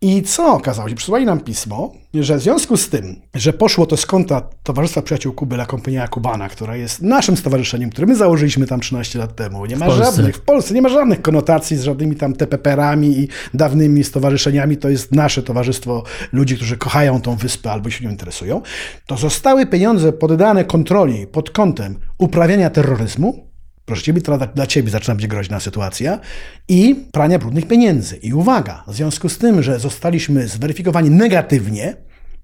I 0.00 0.22
co 0.22 0.52
okazało 0.52 0.88
się? 0.88 0.94
Przysłali 0.94 1.26
nam 1.26 1.40
pismo, 1.40 1.92
że 2.14 2.36
w 2.36 2.40
związku 2.40 2.76
z 2.76 2.88
tym, 2.88 3.20
że 3.34 3.52
poszło 3.52 3.86
to 3.86 3.96
z 3.96 4.06
konta 4.06 4.40
Towarzystwa 4.62 5.02
Przyjaciół 5.02 5.32
Kuby 5.32 5.54
La 5.56 5.66
Compania 5.66 6.08
Cubana, 6.08 6.48
która 6.48 6.76
jest 6.76 7.02
naszym 7.02 7.36
stowarzyszeniem, 7.36 7.90
które 7.90 8.06
my 8.06 8.16
założyliśmy 8.16 8.66
tam 8.66 8.80
13 8.80 9.18
lat 9.18 9.36
temu, 9.36 9.66
nie 9.66 9.76
ma 9.76 9.86
Polsce. 9.86 10.04
żadnych, 10.04 10.36
w 10.36 10.40
Polsce 10.40 10.74
nie 10.74 10.82
ma 10.82 10.88
żadnych 10.88 11.22
konotacji 11.22 11.76
z 11.76 11.82
żadnymi 11.82 12.16
tam 12.16 12.34
TPP-rami 12.34 13.18
i 13.18 13.28
dawnymi 13.54 14.04
stowarzyszeniami, 14.04 14.76
to 14.76 14.88
jest 14.88 15.12
nasze 15.12 15.42
towarzystwo 15.42 16.02
ludzi, 16.32 16.56
którzy 16.56 16.76
kochają 16.76 17.20
tą 17.20 17.36
wyspę 17.36 17.72
albo 17.72 17.90
się 17.90 18.04
nią 18.04 18.10
interesują, 18.10 18.62
to 19.06 19.16
zostały 19.16 19.66
pieniądze 19.66 20.12
poddane 20.12 20.64
kontroli 20.64 21.26
pod 21.26 21.50
kątem 21.50 21.98
uprawiania 22.18 22.70
terroryzmu, 22.70 23.47
Proszę 23.88 24.02
ciebie, 24.02 24.20
to 24.20 24.38
dla, 24.38 24.46
dla 24.46 24.66
ciebie 24.66 24.90
zaczyna 24.90 25.14
być 25.14 25.26
groźna 25.26 25.60
sytuacja 25.60 26.18
i 26.68 27.04
prania 27.12 27.38
brudnych 27.38 27.68
pieniędzy. 27.68 28.16
I 28.16 28.32
uwaga, 28.32 28.84
w 28.86 28.94
związku 28.94 29.28
z 29.28 29.38
tym, 29.38 29.62
że 29.62 29.78
zostaliśmy 29.78 30.48
zweryfikowani 30.48 31.10
negatywnie, 31.10 31.96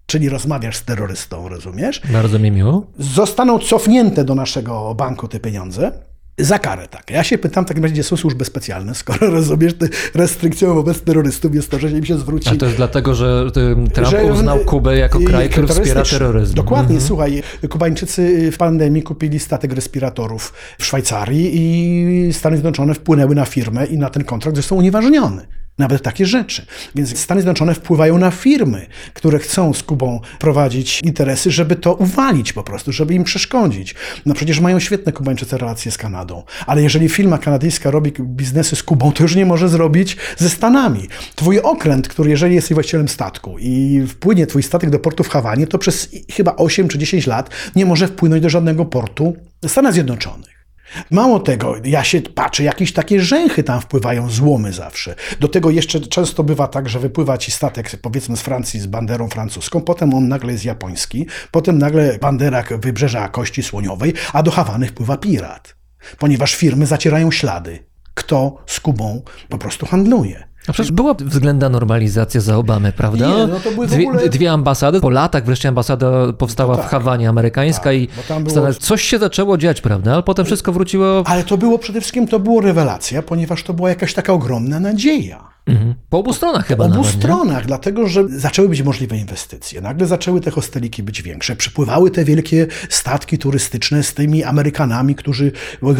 czyli 0.06 0.28
rozmawiasz 0.28 0.76
z 0.76 0.84
terrorystą, 0.84 1.48
rozumiesz, 1.48 2.00
Bardzo 2.12 2.38
mi 2.38 2.50
miło. 2.50 2.86
zostaną 2.98 3.58
cofnięte 3.58 4.24
do 4.24 4.34
naszego 4.34 4.94
banku 4.94 5.28
te 5.28 5.40
pieniądze 5.40 5.92
Za 6.38 6.58
karę, 6.58 6.88
tak. 6.88 7.10
Ja 7.10 7.24
się 7.24 7.38
pytam 7.38 7.64
w 7.64 7.68
takim 7.68 7.82
razie, 7.82 7.92
gdzie 7.92 8.02
są 8.02 8.16
służby 8.16 8.44
specjalne, 8.44 8.94
skoro 8.94 9.30
rozumiesz, 9.38 9.74
ty 9.74 9.88
restrykcją 10.14 10.74
wobec 10.74 11.00
terrorystów 11.00 11.54
jest 11.54 11.70
to, 11.70 11.78
że 11.78 11.90
im 11.90 12.04
się 12.04 12.18
zwróci. 12.18 12.48
A 12.48 12.56
to 12.56 12.64
jest 12.66 12.76
dlatego, 12.76 13.14
że 13.14 13.46
y, 13.86 13.90
Trump 13.90 14.08
że- 14.10 14.24
uznał 14.24 14.58
Kubę 14.58 14.96
jako 14.96 15.20
kraj, 15.20 15.48
który 15.50 15.66
wspiera 15.66 16.02
terroryzm. 16.02 16.54
Dokładnie, 16.54 16.94
Mhm. 16.94 17.00
słuchaj, 17.08 17.42
Kubańczycy 17.70 18.52
w 18.52 18.56
pandemii 18.56 19.02
kupili 19.02 19.38
statek 19.38 19.72
respiratorów 19.72 20.52
w 20.78 20.84
Szwajcarii 20.84 21.50
i 21.54 22.32
Stany 22.32 22.56
Zjednoczone 22.56 22.94
wpłynęły 22.94 23.34
na 23.34 23.44
firmę 23.44 23.86
i 23.86 23.98
na 23.98 24.10
ten 24.10 24.24
kontrakt 24.24 24.56
został 24.56 24.78
unieważniony. 24.78 25.46
Nawet 25.78 26.02
takie 26.02 26.26
rzeczy. 26.26 26.66
Więc 26.94 27.18
Stany 27.18 27.40
Zjednoczone 27.40 27.74
wpływają 27.74 28.18
na 28.18 28.30
firmy, 28.30 28.86
które 29.14 29.38
chcą 29.38 29.74
z 29.74 29.82
Kubą 29.82 30.20
prowadzić 30.38 31.00
interesy, 31.00 31.50
żeby 31.50 31.76
to 31.76 31.94
uwalić 31.94 32.52
po 32.52 32.62
prostu, 32.62 32.92
żeby 32.92 33.14
im 33.14 33.24
przeszkodzić. 33.24 33.94
No 34.26 34.34
przecież 34.34 34.60
mają 34.60 34.80
świetne 34.80 35.12
Kubańczycy 35.12 35.58
relacje 35.58 35.92
z 35.92 35.98
Kanadą. 35.98 36.42
Ale 36.66 36.82
jeżeli 36.82 37.08
firma 37.08 37.38
kanadyjska 37.38 37.90
robi 37.90 38.12
biznesy 38.20 38.76
z 38.76 38.82
Kubą, 38.82 39.12
to 39.12 39.22
już 39.22 39.34
nie 39.36 39.46
może 39.46 39.68
zrobić 39.68 40.16
ze 40.36 40.50
Stanami. 40.50 41.08
Twój 41.34 41.58
okręt, 41.58 42.08
który 42.08 42.30
jeżeli 42.30 42.54
jesteś 42.54 42.74
właścicielem 42.74 43.08
statku 43.08 43.56
i 43.58 44.02
wpłynie 44.08 44.46
twój 44.46 44.62
statek 44.62 44.90
do 44.90 44.98
portu 44.98 45.24
w 45.24 45.28
Hawanie, 45.28 45.66
to 45.66 45.78
przez 45.78 46.08
chyba 46.32 46.56
8 46.56 46.88
czy 46.88 46.98
10 46.98 47.26
lat 47.26 47.50
nie 47.76 47.86
może 47.86 48.08
wpłynąć 48.08 48.42
do 48.42 48.48
żadnego 48.48 48.84
portu 48.84 49.36
Stanów 49.66 49.92
Zjednoczonych. 49.92 50.63
Mało 51.10 51.40
tego, 51.40 51.74
ja 51.84 52.04
się 52.04 52.20
patrzę, 52.20 52.62
jakieś 52.62 52.92
takie 52.92 53.20
rzęchy 53.20 53.62
tam 53.62 53.80
wpływają, 53.80 54.30
złomy 54.30 54.72
zawsze. 54.72 55.14
Do 55.40 55.48
tego 55.48 55.70
jeszcze 55.70 56.00
często 56.00 56.44
bywa 56.44 56.68
tak, 56.68 56.88
że 56.88 56.98
wypływa 56.98 57.38
ci 57.38 57.50
statek, 57.50 57.90
powiedzmy 58.02 58.36
z 58.36 58.40
Francji, 58.40 58.80
z 58.80 58.86
banderą 58.86 59.28
francuską, 59.28 59.80
potem 59.80 60.14
on 60.14 60.28
nagle 60.28 60.52
jest 60.52 60.64
japoński, 60.64 61.26
potem 61.50 61.78
nagle 61.78 62.18
bandera 62.18 62.64
wybrzeża 62.70 63.28
Kości 63.28 63.62
Słoniowej, 63.62 64.14
a 64.32 64.42
do 64.42 64.50
Hawany 64.50 64.86
wpływa 64.86 65.16
pirat. 65.16 65.76
Ponieważ 66.18 66.54
firmy 66.54 66.86
zacierają 66.86 67.30
ślady, 67.30 67.84
kto 68.14 68.56
z 68.66 68.80
Kubą 68.80 69.22
po 69.48 69.58
prostu 69.58 69.86
handluje. 69.86 70.53
A 70.68 70.72
przecież 70.72 70.92
była 70.92 71.14
względna 71.14 71.68
normalizacja 71.68 72.40
za 72.40 72.56
Obamy, 72.56 72.92
prawda? 72.92 73.28
Nie, 73.28 73.46
no 73.46 73.60
to 73.60 73.70
były 73.70 73.86
w 73.86 73.90
dwie, 73.90 74.08
ogóle- 74.08 74.28
dwie 74.28 74.52
ambasady, 74.52 75.00
po 75.00 75.10
latach 75.10 75.44
wreszcie 75.44 75.68
ambasada 75.68 76.32
powstała 76.38 76.74
w 76.74 76.80
tak. 76.80 76.88
Hawanie 76.90 77.28
amerykańska 77.28 77.84
Tak, 77.84 77.94
i 77.94 78.08
było- 78.44 78.74
coś 78.74 79.02
się 79.02 79.18
zaczęło 79.18 79.58
dziać, 79.58 79.80
prawda? 79.80 80.12
Ale 80.14 80.22
potem 80.22 80.44
wszystko 80.46 80.72
wróciło 80.72 81.22
Ale 81.26 81.44
to 81.44 81.58
było 81.58 81.78
przede 81.78 82.00
wszystkim, 82.00 82.28
to 82.28 82.40
było 82.40 82.60
rewelacja, 82.60 83.22
ponieważ 83.22 83.62
to 83.62 83.74
była 83.74 83.88
jakaś 83.88 84.14
taka 84.14 84.32
ogromna 84.32 84.80
nadzieja. 84.80 85.53
Mhm. 85.66 85.94
po 86.10 86.18
obu 86.18 86.32
stronach 86.32 86.66
chyba 86.66 86.84
Po 86.84 86.90
obu 86.90 87.02
nawet, 87.02 87.14
nie? 87.14 87.20
stronach, 87.20 87.66
dlatego 87.66 88.08
że 88.08 88.28
zaczęły 88.28 88.68
być 88.68 88.82
możliwe 88.82 89.16
inwestycje. 89.16 89.80
Nagle 89.80 90.06
zaczęły 90.06 90.40
te 90.40 90.50
hosteliki 90.50 91.02
być 91.02 91.22
większe. 91.22 91.56
Przypływały 91.56 92.10
te 92.10 92.24
wielkie 92.24 92.66
statki 92.88 93.38
turystyczne 93.38 94.02
z 94.02 94.14
tymi 94.14 94.44
Amerykanami, 94.44 95.14
którzy 95.14 95.52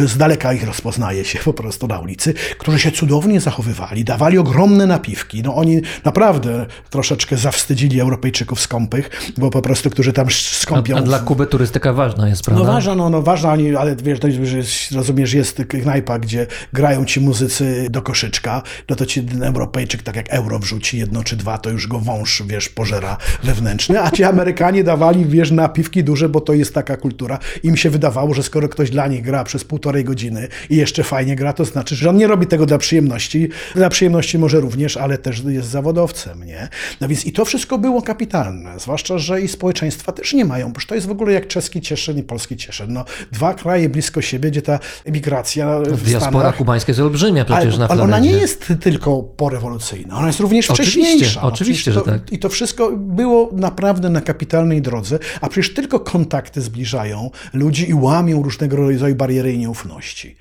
z 0.05 0.17
daleka 0.17 0.53
ich 0.53 0.63
rozpoznaje 0.63 1.25
się 1.25 1.39
po 1.39 1.53
prostu 1.53 1.87
na 1.87 1.99
ulicy, 1.99 2.33
którzy 2.57 2.79
się 2.79 2.91
cudownie 2.91 3.41
zachowywali, 3.41 4.03
dawali 4.03 4.37
ogromne 4.37 4.87
napiwki. 4.87 5.43
No 5.43 5.55
oni 5.55 5.81
naprawdę 6.03 6.65
troszeczkę 6.89 7.37
zawstydzili 7.37 8.01
Europejczyków 8.01 8.61
skąpych, 8.61 9.09
bo 9.37 9.49
po 9.49 9.61
prostu, 9.61 9.89
którzy 9.89 10.13
tam 10.13 10.27
skąpią. 10.31 10.95
A, 10.95 10.99
a 10.99 11.01
dla 11.01 11.19
Kuby 11.19 11.47
turystyka 11.47 11.93
ważna 11.93 12.29
jest, 12.29 12.43
prawda? 12.43 12.63
No 12.63 12.71
ważna, 12.73 12.95
no, 12.95 13.09
no 13.09 13.21
ważna, 13.21 13.57
ale 13.79 13.95
wiesz, 13.95 14.19
to 14.19 14.27
jest, 14.27 14.91
rozumiesz, 14.91 15.33
jest 15.33 15.63
knajpa, 15.67 16.19
gdzie 16.19 16.47
grają 16.73 17.05
ci 17.05 17.21
muzycy 17.21 17.87
do 17.89 18.01
koszyczka, 18.01 18.61
no 18.89 18.95
to 18.95 19.05
ci 19.05 19.25
Europejczyk 19.55 20.03
tak 20.03 20.15
jak 20.15 20.29
euro 20.29 20.59
wrzuci 20.59 20.97
jedno 20.97 21.23
czy 21.23 21.35
dwa, 21.35 21.57
to 21.57 21.69
już 21.69 21.87
go 21.87 21.99
wąż, 21.99 22.43
wiesz, 22.45 22.69
pożera 22.69 23.17
wewnętrzny, 23.43 24.01
a 24.01 24.11
ci 24.11 24.23
Amerykanie 24.23 24.83
dawali, 24.83 25.25
wiesz, 25.25 25.51
napiwki 25.51 26.03
duże, 26.03 26.29
bo 26.29 26.41
to 26.41 26.53
jest 26.53 26.73
taka 26.73 26.97
kultura. 26.97 27.39
Im 27.63 27.77
się 27.77 27.89
wydawało, 27.89 28.33
że 28.33 28.43
skoro 28.43 28.69
ktoś 28.69 28.89
dla 28.89 29.07
nich 29.07 29.21
gra 29.21 29.43
przez 29.43 29.63
półtorej 29.63 30.03
godziny 30.03 30.47
i 30.69 30.75
jeszcze 30.75 31.03
fajnie 31.03 31.35
gra, 31.35 31.53
to 31.53 31.65
znaczy, 31.65 31.95
że 31.95 32.09
on 32.09 32.17
nie 32.17 32.27
robi 32.27 32.47
tego 32.47 32.65
dla 32.65 32.77
przyjemności. 32.77 33.49
Dla 33.75 33.89
przyjemności 33.89 34.39
może 34.39 34.59
również, 34.59 34.97
ale 34.97 35.17
też 35.17 35.43
jest 35.47 35.69
zawodowcem, 35.69 36.43
nie? 36.43 36.67
No 37.01 37.07
więc 37.07 37.25
i 37.25 37.31
to 37.31 37.45
wszystko 37.45 37.77
było 37.77 38.01
kapitalne, 38.01 38.79
zwłaszcza, 38.79 39.17
że 39.17 39.41
i 39.41 39.47
społeczeństwa 39.47 40.11
też 40.11 40.33
nie 40.33 40.45
mają, 40.45 40.73
bo 40.73 40.79
to 40.87 40.95
jest 40.95 41.07
w 41.07 41.11
ogóle 41.11 41.33
jak 41.33 41.47
czeski 41.47 41.81
Cieszyn 41.81 42.17
i 42.17 42.23
polski 42.23 42.57
Cieszyn. 42.57 42.93
No, 42.93 43.05
dwa 43.31 43.53
kraje 43.53 43.89
blisko 43.89 44.21
siebie, 44.21 44.51
gdzie 44.51 44.61
ta 44.61 44.79
emigracja 45.05 45.79
w 45.79 46.03
Diaspora 46.03 46.31
Stanach... 46.31 46.55
kubańska 46.57 46.89
jest 46.89 46.99
olbrzymia 46.99 47.45
przecież 47.45 47.73
Ale, 47.73 47.77
na 47.77 47.87
ale 47.87 47.95
Florydzie. 47.95 48.03
ona 48.03 48.19
nie 48.19 48.31
jest 48.31 48.73
tylko 48.81 49.23
porewolucyjna, 49.45 50.17
ona 50.17 50.27
jest 50.27 50.39
również 50.39 50.69
Oczywiście, 50.69 51.01
wcześniejsza. 51.01 51.41
No, 51.41 51.47
oczywiście, 51.47 51.91
przecież 51.91 52.05
że 52.05 52.11
to, 52.11 52.19
tak. 52.19 52.31
I 52.33 52.39
to 52.39 52.49
wszystko 52.49 52.91
było 52.91 53.49
naprawdę 53.53 54.09
na 54.09 54.21
kapitalnej 54.21 54.81
drodze, 54.81 55.19
a 55.41 55.49
przecież 55.49 55.73
tylko 55.73 55.99
kontakty 55.99 56.61
zbliżają 56.61 57.31
ludzi 57.53 57.89
i 57.89 57.93
łamią 57.93 58.43
różnego 58.43 58.77
rodzaju 58.77 59.15
bariery 59.15 59.53
i 59.53 59.57
nieufności. 59.57 60.35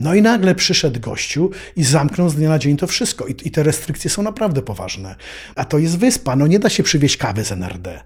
No 0.00 0.14
i 0.14 0.22
nagle 0.22 0.54
przyszedł 0.54 1.00
gościu 1.00 1.50
i 1.76 1.84
zamknął 1.84 2.28
z 2.28 2.34
dnia 2.34 2.48
na 2.48 2.58
dzień 2.58 2.76
to 2.76 2.86
wszystko. 2.86 3.26
I, 3.26 3.34
I 3.44 3.50
te 3.50 3.62
restrykcje 3.62 4.10
są 4.10 4.22
naprawdę 4.22 4.62
poważne. 4.62 5.16
A 5.54 5.64
to 5.64 5.78
jest 5.78 5.98
wyspa, 5.98 6.36
no 6.36 6.46
nie 6.46 6.58
da 6.58 6.68
się 6.68 6.82
przywieźć 6.82 7.16
kawy 7.16 7.44
z 7.44 7.52
NRD. 7.52 8.00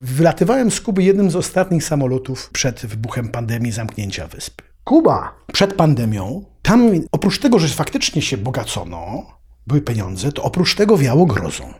Wylatywałem 0.00 0.70
z 0.70 0.80
Kuby 0.80 1.02
jednym 1.02 1.30
z 1.30 1.36
ostatnich 1.36 1.84
samolotów 1.84 2.50
przed 2.50 2.86
wybuchem 2.86 3.28
pandemii 3.28 3.72
zamknięcia 3.72 4.26
wyspy. 4.26 4.62
Kuba 4.84 5.34
przed 5.52 5.74
pandemią, 5.74 6.44
tam 6.62 6.90
oprócz 7.12 7.38
tego, 7.38 7.58
że 7.58 7.68
faktycznie 7.68 8.22
się 8.22 8.36
bogacono, 8.36 9.26
były 9.68 9.80
pieniądze, 9.80 10.32
to 10.32 10.42
oprócz 10.42 10.74
tego 10.74 10.98
wiało 10.98 11.26
grozą. 11.26 11.74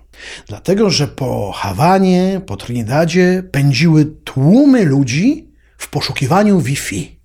Dlatego, 0.47 0.90
że 0.90 1.09
po 1.09 1.52
Hawanie, 1.52 2.40
po 2.47 2.56
Trinidadzie 2.56 3.43
pędziły 3.52 4.05
tłumy 4.05 4.85
ludzi 4.85 5.48
w 5.78 5.90
poszukiwaniu 5.90 6.60
Wi-Fi. 6.60 7.20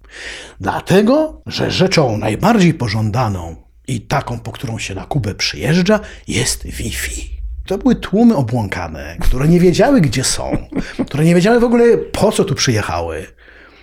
Dlatego, 0.59 1.41
że 1.45 1.71
rzeczą 1.71 2.17
najbardziej 2.17 2.73
pożądaną 2.73 3.55
i 3.87 4.01
taką, 4.01 4.39
po 4.39 4.51
którą 4.51 4.79
się 4.79 4.95
na 4.95 5.05
Kubę 5.05 5.35
przyjeżdża, 5.35 5.99
jest 6.27 6.65
Wi-Fi. 6.65 7.29
To 7.67 7.77
były 7.77 7.95
tłumy 7.95 8.35
obłąkane, 8.35 9.17
które 9.19 9.47
nie 9.47 9.59
wiedziały, 9.59 10.01
gdzie 10.01 10.23
są, 10.23 10.57
które 11.07 11.25
nie 11.25 11.35
wiedziały 11.35 11.59
w 11.59 11.63
ogóle, 11.63 11.97
po 11.97 12.31
co 12.31 12.43
tu 12.43 12.55
przyjechały. 12.55 13.25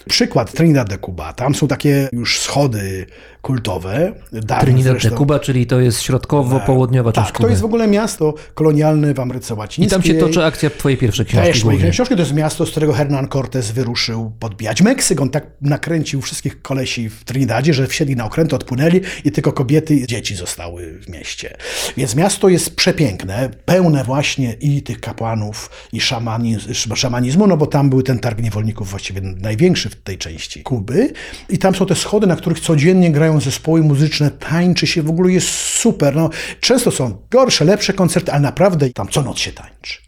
Przykład 0.08 0.52
Trinidad 0.52 0.88
de 0.88 0.98
Cuba. 0.98 1.32
Tam 1.32 1.54
są 1.54 1.68
takie 1.68 2.08
już 2.12 2.38
schody 2.38 3.06
kultowe. 3.42 4.12
Trinidad 4.60 5.02
de. 5.02 5.10
Cuba, 5.10 5.38
czyli 5.38 5.66
to 5.66 5.80
jest 5.80 6.02
środkowo-południowa 6.02 7.12
część 7.12 7.26
Tak, 7.26 7.36
Kuby. 7.36 7.46
to 7.46 7.50
jest 7.50 7.62
w 7.62 7.64
ogóle 7.64 7.88
miasto 7.88 8.34
kolonialne 8.54 9.14
w 9.14 9.20
Ameryce 9.20 9.54
I 9.54 9.56
Łacińskiej. 9.56 9.90
tam 9.90 10.02
się 10.02 10.14
toczy 10.14 10.44
akcja 10.44 10.70
twojej 10.70 10.98
pierwszej 10.98 11.26
książki 11.26 11.52
Też 11.52 11.62
głównie. 11.62 11.90
książki 11.90 12.14
to 12.14 12.20
jest 12.20 12.34
miasto, 12.34 12.66
z 12.66 12.70
którego 12.70 12.92
Hernan 12.92 13.28
Cortez 13.28 13.70
wyruszył 13.70 14.32
podbijać 14.40 14.82
Meksyk. 14.82 15.20
On 15.20 15.30
tak 15.30 15.46
nakręcił 15.60 16.20
wszystkich 16.20 16.62
kolesi 16.62 17.08
w 17.10 17.24
Trinidadzie, 17.24 17.74
że 17.74 17.86
wsiedli 17.86 18.16
na 18.16 18.24
okręty, 18.24 18.56
odpłynęli 18.56 19.00
i 19.24 19.32
tylko 19.32 19.52
kobiety 19.52 19.94
i 19.94 20.06
dzieci 20.06 20.36
zostały 20.36 21.00
w 21.02 21.08
mieście. 21.08 21.56
Więc 21.96 22.14
miasto 22.16 22.48
jest 22.48 22.76
przepiękne, 22.76 23.50
pełne 23.64 24.04
właśnie 24.04 24.52
i 24.60 24.82
tych 24.82 25.00
kapłanów, 25.00 25.70
i 25.92 26.00
szamanizm, 26.00 26.94
szamanizmu, 26.94 27.46
no 27.46 27.56
bo 27.56 27.66
tam 27.66 27.90
był 27.90 28.02
ten 28.02 28.18
targ 28.18 28.40
niewolników 28.42 28.90
właściwie 28.90 29.20
największy 29.20 29.90
w 29.90 29.96
tej 29.96 30.18
części 30.18 30.62
Kuby. 30.62 31.12
I 31.48 31.58
tam 31.58 31.74
są 31.74 31.86
te 31.86 31.94
schody, 31.94 32.26
na 32.26 32.36
których 32.36 32.60
codziennie 32.60 33.10
grają 33.12 33.29
zespoły 33.38 33.82
muzyczne, 33.82 34.30
tańczy 34.30 34.86
się, 34.86 35.02
w 35.02 35.10
ogóle 35.10 35.32
jest 35.32 35.48
super. 35.48 36.16
No, 36.16 36.30
często 36.60 36.90
są 36.90 37.18
gorsze, 37.30 37.64
lepsze 37.64 37.92
koncerty, 37.92 38.32
ale 38.32 38.40
naprawdę 38.40 38.90
tam 38.90 39.08
co 39.08 39.22
noc 39.22 39.38
się 39.38 39.52
tańczy. 39.52 39.98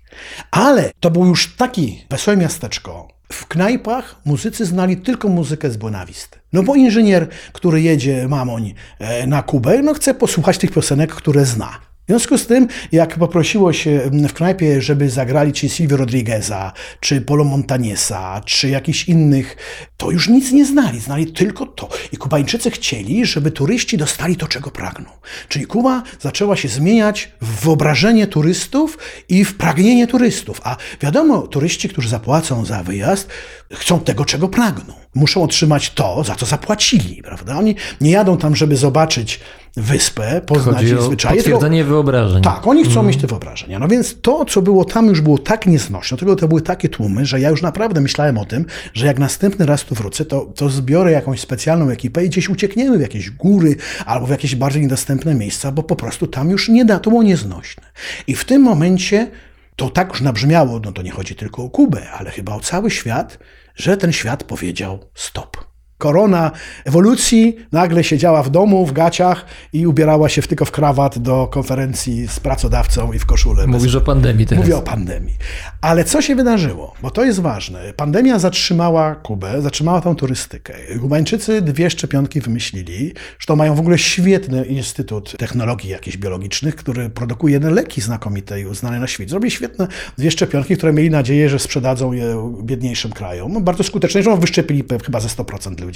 Ale 0.50 0.90
to 1.00 1.10
było 1.10 1.26
już 1.26 1.56
taki 1.56 2.04
wesołe 2.10 2.36
miasteczko. 2.36 3.08
W 3.32 3.46
knajpach 3.46 4.16
muzycy 4.24 4.66
znali 4.66 4.96
tylko 4.96 5.28
muzykę 5.28 5.70
z 5.70 5.76
Buenavisty. 5.76 6.38
No 6.52 6.62
bo 6.62 6.74
inżynier, 6.74 7.28
który 7.52 7.82
jedzie 7.82 8.28
mamoń 8.28 8.74
e, 8.98 9.26
na 9.26 9.42
Kubę, 9.42 9.82
no 9.82 9.94
chce 9.94 10.14
posłuchać 10.14 10.58
tych 10.58 10.70
piosenek, 10.70 11.14
które 11.14 11.44
zna. 11.44 11.91
W 12.02 12.04
związku 12.08 12.38
z 12.38 12.46
tym, 12.46 12.68
jak 12.92 13.18
poprosiło 13.18 13.72
się 13.72 14.00
w 14.28 14.32
knajpie, 14.32 14.82
żeby 14.82 15.10
zagrali 15.10 15.52
ci 15.52 15.68
Silvio 15.68 15.96
Rodrigueza, 15.96 16.72
czy 17.00 17.20
Polo 17.20 17.44
Montanesa, 17.44 18.40
czy 18.44 18.68
jakichś 18.68 19.08
innych, 19.08 19.56
to 19.96 20.10
już 20.10 20.28
nic 20.28 20.52
nie 20.52 20.66
znali, 20.66 21.00
znali 21.00 21.26
tylko 21.26 21.66
to. 21.66 21.88
I 22.12 22.16
Kubańczycy 22.16 22.70
chcieli, 22.70 23.26
żeby 23.26 23.50
turyści 23.50 23.96
dostali 23.96 24.36
to, 24.36 24.48
czego 24.48 24.70
pragną. 24.70 25.10
Czyli 25.48 25.66
Kuba 25.66 26.02
zaczęła 26.20 26.56
się 26.56 26.68
zmieniać 26.68 27.32
w 27.40 27.64
wyobrażenie 27.64 28.26
turystów 28.26 28.98
i 29.28 29.44
w 29.44 29.56
pragnienie 29.56 30.06
turystów. 30.06 30.60
A 30.64 30.76
wiadomo, 31.00 31.46
turyści, 31.46 31.88
którzy 31.88 32.08
zapłacą 32.08 32.64
za 32.64 32.82
wyjazd, 32.82 33.28
chcą 33.72 34.00
tego, 34.00 34.24
czego 34.24 34.48
pragną. 34.48 34.94
Muszą 35.14 35.42
otrzymać 35.42 35.90
to, 35.90 36.24
za 36.24 36.34
co 36.34 36.46
zapłacili, 36.46 37.22
prawda? 37.22 37.58
Oni 37.58 37.76
nie 38.00 38.10
jadą 38.10 38.38
tam, 38.38 38.56
żeby 38.56 38.76
zobaczyć 38.76 39.40
wyspę, 39.76 40.40
poznać 40.46 40.76
Chodzi 40.76 40.88
jej 40.94 41.02
zwyczaje. 41.02 41.42
tylko- 41.42 41.50
potwierdzenie 41.58 41.84
wyobrażeń. 41.84 42.42
tak, 42.42 42.66
oni 42.66 42.84
chcą 42.84 43.02
mieć 43.02 43.16
te 43.16 43.26
wyobrażenia. 43.26 43.78
No 43.78 43.88
więc 43.88 44.20
to, 44.20 44.44
co 44.44 44.62
było 44.62 44.84
tam, 44.84 45.06
już 45.06 45.20
było 45.20 45.38
tak 45.38 45.66
nieznośne, 45.66 46.18
tego 46.18 46.36
to 46.36 46.48
były 46.48 46.62
takie 46.62 46.88
tłumy, 46.88 47.26
że 47.26 47.40
ja 47.40 47.50
już 47.50 47.62
naprawdę 47.62 48.00
myślałem 48.00 48.38
o 48.38 48.44
tym, 48.44 48.66
że 48.94 49.06
jak 49.06 49.18
następny 49.18 49.66
raz 49.66 49.84
tu 49.84 49.94
wrócę, 49.94 50.24
to, 50.24 50.40
to 50.40 50.68
zbiorę 50.68 51.12
jakąś 51.12 51.40
specjalną 51.40 51.90
ekipę 51.90 52.24
i 52.24 52.28
gdzieś 52.28 52.48
uciekniemy 52.48 52.98
w 52.98 53.00
jakieś 53.00 53.30
góry 53.30 53.76
albo 54.06 54.26
w 54.26 54.30
jakieś 54.30 54.54
bardziej 54.54 54.82
niedostępne 54.82 55.34
miejsca, 55.34 55.72
bo 55.72 55.82
po 55.82 55.96
prostu 55.96 56.26
tam 56.26 56.50
już 56.50 56.68
nie 56.68 56.84
da, 56.84 56.98
to 56.98 57.10
było 57.10 57.22
nieznośne. 57.22 57.82
I 58.26 58.34
w 58.34 58.44
tym 58.44 58.62
momencie 58.62 59.30
to 59.76 59.90
tak 59.90 60.08
już 60.08 60.20
nabrzmiało, 60.20 60.80
no 60.84 60.92
to 60.92 61.02
nie 61.02 61.10
chodzi 61.10 61.34
tylko 61.34 61.62
o 61.64 61.70
Kubę, 61.70 62.10
ale 62.10 62.30
chyba 62.30 62.54
o 62.54 62.60
cały 62.60 62.90
świat, 62.90 63.38
że 63.76 63.96
ten 63.96 64.12
świat 64.12 64.44
powiedział 64.44 64.98
stop. 65.14 65.71
Korona 66.06 66.50
ewolucji, 66.84 67.56
nagle 67.72 68.04
siedziała 68.04 68.42
w 68.42 68.50
domu, 68.50 68.86
w 68.86 68.92
gaciach 68.92 69.46
i 69.72 69.86
ubierała 69.86 70.28
się 70.28 70.42
w, 70.42 70.48
tylko 70.48 70.64
w 70.64 70.70
krawat 70.70 71.18
do 71.18 71.46
konferencji 71.52 72.28
z 72.28 72.40
pracodawcą 72.40 73.12
i 73.12 73.18
w 73.18 73.26
koszulę. 73.26 73.62
bez- 73.66 73.72
Mówisz 73.72 73.94
o 73.94 74.00
pandemii 74.00 74.46
teraz. 74.46 74.64
Mówię 74.64 74.76
o 74.76 74.82
pandemii. 74.82 75.34
Ale 75.80 76.04
co 76.04 76.22
się 76.22 76.34
wydarzyło? 76.36 76.94
Bo 77.02 77.10
to 77.10 77.24
jest 77.24 77.40
ważne. 77.40 77.92
Pandemia 77.96 78.38
zatrzymała 78.38 79.14
Kubę, 79.14 79.62
zatrzymała 79.62 80.00
tą 80.00 80.14
turystykę. 80.14 80.74
Kubańczycy 81.00 81.62
dwie 81.62 81.90
szczepionki 81.90 82.40
wymyślili, 82.40 83.12
że 83.38 83.56
mają 83.56 83.74
w 83.74 83.80
ogóle 83.80 83.98
świetny 83.98 84.64
instytut 84.64 85.36
technologii 85.38 85.90
jakichś 85.90 86.16
biologicznych, 86.16 86.76
który 86.76 87.10
produkuje 87.10 87.60
leki 87.60 88.00
znakomite 88.00 88.60
i 88.60 88.66
uznane 88.66 89.00
na 89.00 89.06
świecie. 89.06 89.30
Zrobili 89.30 89.50
świetne 89.50 89.86
dwie 90.18 90.30
szczepionki, 90.30 90.76
które 90.76 90.92
mieli 90.92 91.10
nadzieję, 91.10 91.48
że 91.48 91.58
sprzedadzą 91.58 92.12
je 92.12 92.52
biedniejszym 92.62 93.12
krajom. 93.12 93.52
No, 93.52 93.60
bardzo 93.60 93.84
skuteczne, 93.84 94.22
że 94.22 94.36
wyszczepili 94.36 94.84
chyba 95.04 95.20
ze 95.20 95.28
100% 95.28 95.80
ludzi. 95.80 95.91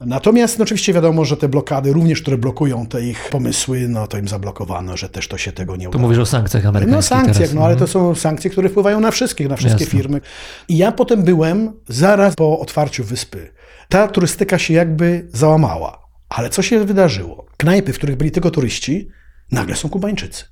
Natomiast 0.00 0.58
no, 0.58 0.62
oczywiście 0.62 0.92
wiadomo, 0.92 1.24
że 1.24 1.36
te 1.36 1.48
blokady, 1.48 1.92
również 1.92 2.22
które 2.22 2.38
blokują 2.38 2.86
te 2.86 3.02
ich 3.06 3.28
pomysły, 3.30 3.88
no 3.88 4.06
to 4.06 4.18
im 4.18 4.28
zablokowano, 4.28 4.96
że 4.96 5.08
też 5.08 5.28
to 5.28 5.38
się 5.38 5.52
tego 5.52 5.76
nie 5.76 5.84
Tu 5.84 5.88
udało. 5.90 6.02
mówisz 6.02 6.18
o 6.18 6.26
sankcjach 6.26 6.66
amerykańskich 6.66 7.10
No 7.10 7.16
sankcje, 7.16 7.34
teraz. 7.40 7.54
no 7.54 7.60
ale 7.64 7.76
to 7.76 7.84
Mhm. 7.84 7.90
są 7.90 8.14
sankcje, 8.14 8.50
które 8.50 8.68
wpływają 8.68 9.00
na 9.00 9.10
wszystkich, 9.10 9.48
na 9.48 9.56
wszystkie 9.56 9.84
Jasne. 9.84 9.98
firmy. 9.98 10.20
I 10.68 10.76
ja 10.76 10.92
potem 10.92 11.22
byłem 11.22 11.72
zaraz 11.88 12.34
po 12.34 12.58
otwarciu 12.60 13.04
wyspy. 13.04 13.50
Ta 13.88 14.08
turystyka 14.08 14.58
się 14.58 14.74
jakby 14.74 15.26
załamała. 15.32 16.04
Ale 16.28 16.50
co 16.50 16.62
się 16.62 16.84
wydarzyło? 16.84 17.46
Knajpy, 17.56 17.92
w 17.92 17.96
których 17.96 18.16
byli 18.16 18.30
tylko 18.30 18.50
turyści, 18.50 19.08
nagle 19.52 19.76
są 19.76 19.88
Kubańczycy. 19.88 20.44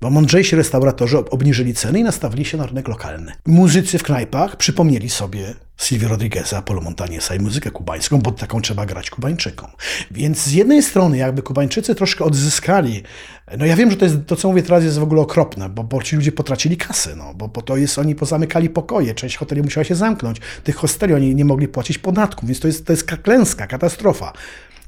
Bo 0.00 0.10
mądrzejsi 0.10 0.56
restauratorzy 0.56 1.18
ob- 1.18 1.34
obniżyli 1.34 1.74
ceny 1.74 1.98
i 1.98 2.02
nastawili 2.02 2.44
się 2.44 2.58
na 2.58 2.66
rynek 2.66 2.88
lokalny. 2.88 3.32
Muzycy 3.46 3.98
w 3.98 4.02
knajpach 4.02 4.56
przypomnieli 4.56 5.10
sobie 5.10 5.54
Silvio 5.76 6.08
Rodrigueza, 6.08 6.62
Polo 6.62 6.80
Montañesa 6.80 7.36
i 7.36 7.40
muzykę 7.40 7.70
kubańską, 7.70 8.18
bo 8.18 8.30
taką 8.30 8.60
trzeba 8.60 8.86
grać 8.86 9.10
Kubańczykom. 9.10 9.70
Więc 10.10 10.42
z 10.42 10.52
jednej 10.52 10.82
strony 10.82 11.16
jakby 11.16 11.42
Kubańczycy 11.42 11.94
troszkę 11.94 12.24
odzyskali, 12.24 13.02
no 13.58 13.66
ja 13.66 13.76
wiem, 13.76 13.90
że 13.90 13.96
to, 13.96 14.04
jest, 14.04 14.16
to 14.26 14.36
co 14.36 14.48
mówię 14.48 14.62
teraz 14.62 14.84
jest 14.84 14.98
w 14.98 15.02
ogóle 15.02 15.20
okropne, 15.20 15.68
bo, 15.68 15.84
bo 15.84 16.02
ci 16.02 16.16
ludzie 16.16 16.32
potracili 16.32 16.76
kasy, 16.76 17.16
no, 17.16 17.34
bo, 17.34 17.48
bo 17.48 17.62
to 17.62 17.76
jest, 17.76 17.98
oni 17.98 18.14
pozamykali 18.14 18.70
pokoje, 18.70 19.14
część 19.14 19.36
hoteli 19.36 19.62
musiała 19.62 19.84
się 19.84 19.94
zamknąć, 19.94 20.40
tych 20.64 20.76
hosteli 20.76 21.14
oni 21.14 21.34
nie 21.34 21.44
mogli 21.44 21.68
płacić 21.68 21.98
podatków, 21.98 22.48
więc 22.48 22.60
to 22.60 22.68
jest, 22.68 22.86
to 22.86 22.92
jest 22.92 23.04
klęska, 23.04 23.66
katastrofa. 23.66 24.32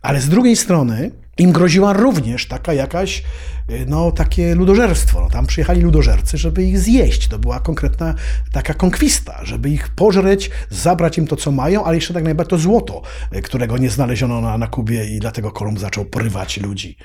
Ale 0.03 0.21
z 0.21 0.29
drugiej 0.29 0.57
strony 0.57 1.11
im 1.39 1.53
groziła 1.53 1.93
również 1.93 2.47
taka 2.47 2.73
jakaś, 2.73 3.23
y, 3.71 3.85
no 3.89 4.13
takie 4.13 4.55
ludożerstwo. 4.55 5.21
No, 5.21 5.31
tam 5.31 5.47
przyjechali 5.47 5.81
ludożercy, 5.81 6.39
żeby 6.39 6.65
ich 6.65 6.79
zjeść. 6.79 7.29
To 7.29 7.39
była 7.39 7.61
konkretna 7.61 8.15
taka 8.53 8.75
konkwista, 8.75 9.41
żeby 9.43 9.71
ich 9.71 9.89
pożreć, 9.89 10.51
zabrać 10.71 11.19
im 11.19 11.27
to, 11.27 11.37
co 11.37 11.53
mają, 11.53 11.85
ale 11.85 11.95
jeszcze 11.95 12.15
tak 12.15 12.25
najbardziej 12.25 12.51
to 12.51 12.59
złoto, 12.59 13.03
y, 13.37 13.43
którego 13.43 13.79
nie 13.79 13.91
znaleziono 13.91 14.41
na, 14.41 14.59
na 14.59 14.67
Kubie 14.67 15.05
i 15.05 15.19
dlatego 15.19 15.51
Kolumb 15.51 15.79
zaczął 15.79 16.05
porywać 16.05 16.61
ludzi. 16.61 16.97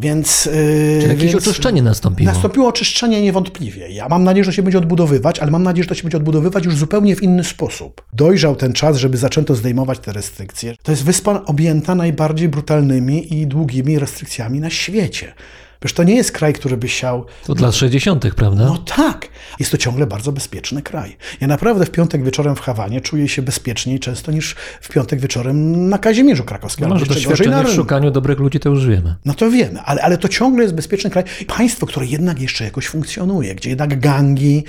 Więc, 0.00 0.44
yy, 0.44 0.52
Czyli 1.00 1.08
jakieś 1.08 1.32
więc 1.32 1.48
oczyszczenie 1.48 1.82
nastąpiło. 1.82 2.32
Nastąpiło 2.32 2.68
oczyszczenie 2.68 3.22
niewątpliwie. 3.22 3.90
Ja 3.90 4.08
mam 4.08 4.24
nadzieję, 4.24 4.44
że 4.44 4.52
się 4.52 4.62
będzie 4.62 4.78
odbudowywać, 4.78 5.38
ale 5.38 5.50
mam 5.50 5.62
nadzieję, 5.62 5.84
że 5.84 5.88
to 5.88 5.94
się 5.94 6.02
będzie 6.02 6.16
odbudowywać 6.16 6.64
już 6.64 6.76
zupełnie 6.76 7.16
w 7.16 7.22
inny 7.22 7.44
sposób. 7.44 8.02
Dojrzał 8.12 8.56
ten 8.56 8.72
czas, 8.72 8.96
żeby 8.96 9.16
zaczęto 9.16 9.54
zdejmować 9.54 9.98
te 9.98 10.12
restrykcje. 10.12 10.76
To 10.82 10.92
jest 10.92 11.04
wyspa 11.04 11.42
objęta 11.46 11.94
najbardziej 11.94 12.48
brutalnymi 12.48 13.34
i 13.34 13.46
długimi 13.46 13.98
restrykcjami 13.98 14.60
na 14.60 14.70
świecie. 14.70 15.34
Przecież 15.80 15.96
to 15.96 16.02
nie 16.02 16.14
jest 16.14 16.32
kraj, 16.32 16.52
który 16.52 16.76
by 16.76 16.88
siał 16.88 17.26
To 17.44 17.54
dla 17.54 17.72
60., 17.72 18.34
prawda? 18.34 18.64
no 18.64 18.78
tak, 18.78 19.28
jest 19.58 19.70
to 19.70 19.78
ciągle 19.78 20.06
bardzo 20.06 20.32
bezpieczny 20.32 20.82
kraj. 20.82 21.16
Ja 21.40 21.46
naprawdę 21.46 21.86
w 21.86 21.90
piątek 21.90 22.24
wieczorem 22.24 22.56
w 22.56 22.60
Hawanie 22.60 23.00
czuję 23.00 23.28
się 23.28 23.42
bezpieczniej 23.42 24.00
często 24.00 24.32
niż 24.32 24.56
w 24.80 24.88
piątek 24.88 25.20
wieczorem 25.20 25.88
na 25.88 25.98
Kazimierzu 25.98 26.44
Krakowskim. 26.44 26.88
no, 26.88 26.98
że 26.98 27.06
doświadczenie 27.06 27.64
w 27.64 27.72
szukaniu 27.72 28.10
dobrych 28.10 28.38
ludzi 28.38 28.60
to 28.60 28.68
już 28.68 28.86
wiemy. 28.86 29.14
No 29.24 29.34
to 29.34 29.50
wiemy, 29.50 29.80
ale, 29.80 30.02
ale 30.02 30.18
to 30.18 30.28
ciągle 30.28 30.62
jest 30.62 30.74
bezpieczny 30.74 31.10
kraj. 31.10 31.24
Państwo, 31.46 31.86
które 31.86 32.06
jednak 32.06 32.40
jeszcze 32.40 32.64
jakoś 32.64 32.86
funkcjonuje, 32.86 33.54
gdzie 33.54 33.70
jednak 33.70 34.00
gangi 34.00 34.64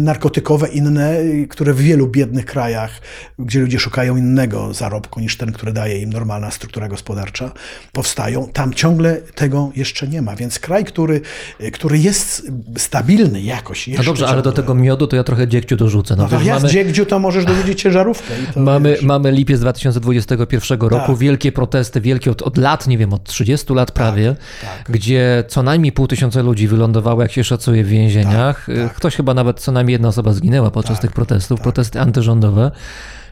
narkotykowe 0.00 0.68
inne, 0.68 1.16
które 1.48 1.74
w 1.74 1.80
wielu 1.80 2.08
biednych 2.08 2.44
krajach, 2.46 3.00
gdzie 3.38 3.60
ludzie 3.60 3.78
szukają 3.78 4.16
innego 4.16 4.74
zarobku 4.74 5.20
niż 5.20 5.36
ten, 5.36 5.52
który 5.52 5.72
daje 5.72 5.98
im 5.98 6.12
normalna 6.12 6.50
struktura 6.50 6.88
gospodarcza, 6.88 7.52
powstają, 7.92 8.48
tam 8.52 8.74
ciągle 8.74 9.16
tego 9.34 9.72
jeszcze 9.76 10.08
nie 10.08 10.22
ma. 10.22 10.36
Więc 10.42 10.58
kraj, 10.58 10.84
który, 10.84 11.20
y, 11.60 11.70
który 11.70 11.98
jest 11.98 12.52
stabilny 12.76 13.40
jakoś. 13.42 13.88
No 13.88 14.04
dobrze, 14.04 14.26
ale 14.28 14.42
do 14.42 14.52
tego 14.52 14.74
miodu 14.74 15.06
to 15.06 15.16
ja 15.16 15.24
trochę 15.24 15.48
dziegciu 15.48 15.76
dorzucę. 15.76 16.16
No, 16.16 16.28
No 16.32 16.42
ja 16.42 16.54
mamy, 16.54 16.68
z 16.68 16.72
Dziegdziu 16.72 17.06
to 17.06 17.18
możesz 17.18 17.44
dorzucić 17.44 17.82
ciężarówkę. 17.82 18.34
Mamy, 18.56 18.90
wiesz. 18.90 19.02
mamy 19.02 19.32
lipiec 19.32 19.60
2021 19.60 20.80
roku, 20.80 21.06
Tak. 21.12 21.18
wielkie 21.18 21.52
protesty, 21.52 22.00
wielkie 22.00 22.30
od, 22.30 22.42
od 22.42 22.56
lat, 22.56 22.86
nie 22.86 22.98
wiem, 22.98 23.12
od 23.12 23.24
30 23.24 23.74
lat 23.74 23.92
prawie, 23.92 24.36
tak. 24.62 24.92
gdzie 24.92 25.44
co 25.48 25.62
najmniej 25.62 25.92
pół 25.92 26.06
tysiąca 26.06 26.42
ludzi 26.42 26.68
wylądowało, 26.68 27.22
jak 27.22 27.32
się 27.32 27.44
szacuje, 27.44 27.84
w 27.84 27.88
więzieniach. 27.88 28.66
Tak, 28.82 28.94
Ktoś 28.94 29.16
chyba 29.16 29.34
nawet 29.34 29.60
co 29.60 29.72
najmniej 29.72 29.92
jedna 29.92 30.08
osoba 30.08 30.32
zginęła 30.32 30.70
podczas 30.70 31.00
tych 31.00 31.12
protestów, 31.12 31.60
protesty 31.60 32.00
antyrządowe. 32.00 32.70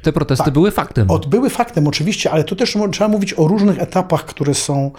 Te 0.02 0.12
protesty 0.12 0.44
Tak. 0.44 0.54
były 0.54 0.70
faktem. 0.70 1.10
Od, 1.10 1.26
były 1.26 1.50
faktem 1.50 1.86
oczywiście, 1.88 2.30
ale 2.30 2.44
tu 2.44 2.56
też 2.56 2.76
trzeba 2.92 3.08
mówić 3.08 3.34
o 3.34 3.48
różnych 3.48 3.78
etapach, 3.78 4.24
które 4.24 4.54
są 4.54 4.90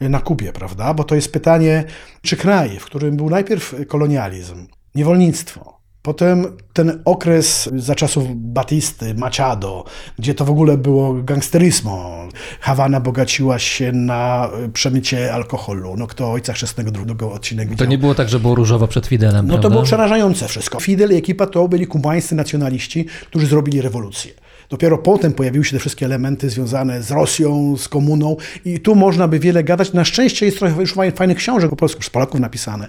na 0.00 0.20
Kubie, 0.20 0.52
prawda? 0.52 0.94
Bo 0.94 1.04
to 1.04 1.14
jest 1.14 1.32
pytanie, 1.32 1.84
czy 2.22 2.36
kraj, 2.36 2.78
w 2.78 2.84
którym 2.84 3.16
był 3.16 3.30
najpierw 3.30 3.74
kolonializm, 3.88 4.66
niewolnictwo, 4.94 5.80
Potem 6.02 6.46
ten 6.72 7.02
okres 7.04 7.70
za 7.76 7.94
czasów 7.94 8.24
Batisty, 8.36 9.14
Machado, 9.14 9.84
gdzie 10.18 10.34
to 10.34 10.44
w 10.44 10.50
ogóle 10.50 10.76
było 10.78 11.14
gangsteryzmo. 11.14 12.28
Hawana 12.60 13.00
bogaciła 13.00 13.58
się 13.58 13.92
na 13.92 14.50
y, 14.66 14.68
przemycie 14.68 15.34
alkoholu. 15.34 15.96
No 15.96 16.06
kto 16.06 16.26
o 16.26 16.32
Ojcach 16.32 16.56
Chrzestnego 16.56 16.90
drugiego 16.90 17.32
odcinek 17.32 17.66
To 17.68 17.70
widział? 17.70 17.88
nie 17.88 17.98
było 17.98 18.14
tak, 18.14 18.28
że 18.28 18.40
było 18.40 18.54
różowo 18.54 18.88
przed 18.88 19.06
Fidelem, 19.06 19.46
No 19.46 19.52
to 19.54 19.60
prawda? 19.60 19.70
było 19.70 19.82
przerażające 19.82 20.48
wszystko. 20.48 20.80
Fidel 20.80 21.12
i 21.12 21.14
ekipa 21.16 21.46
to 21.46 21.68
byli 21.68 21.86
kubańscy 21.86 22.34
nacjonaliści, 22.34 23.06
którzy 23.26 23.46
zrobili 23.46 23.80
rewolucję. 23.80 24.32
Dopiero 24.70 24.98
potem 24.98 25.32
pojawiły 25.32 25.64
się 25.64 25.72
te 25.72 25.78
wszystkie 25.78 26.06
elementy 26.06 26.50
związane 26.50 27.02
z 27.02 27.10
Rosją, 27.10 27.76
z 27.76 27.88
komuną 27.88 28.36
i 28.64 28.80
tu 28.80 28.94
można 28.94 29.28
by 29.28 29.38
wiele 29.38 29.64
gadać. 29.64 29.92
Na 29.92 30.04
szczęście 30.04 30.46
jest 30.46 30.58
trochę 30.58 30.80
już 30.80 30.94
faj- 30.96 31.16
fajnych 31.16 31.36
książek 31.38 31.70
po 31.70 31.76
polsku 31.76 32.00
przez 32.00 32.10
Polaków 32.10 32.40
napisane. 32.40 32.88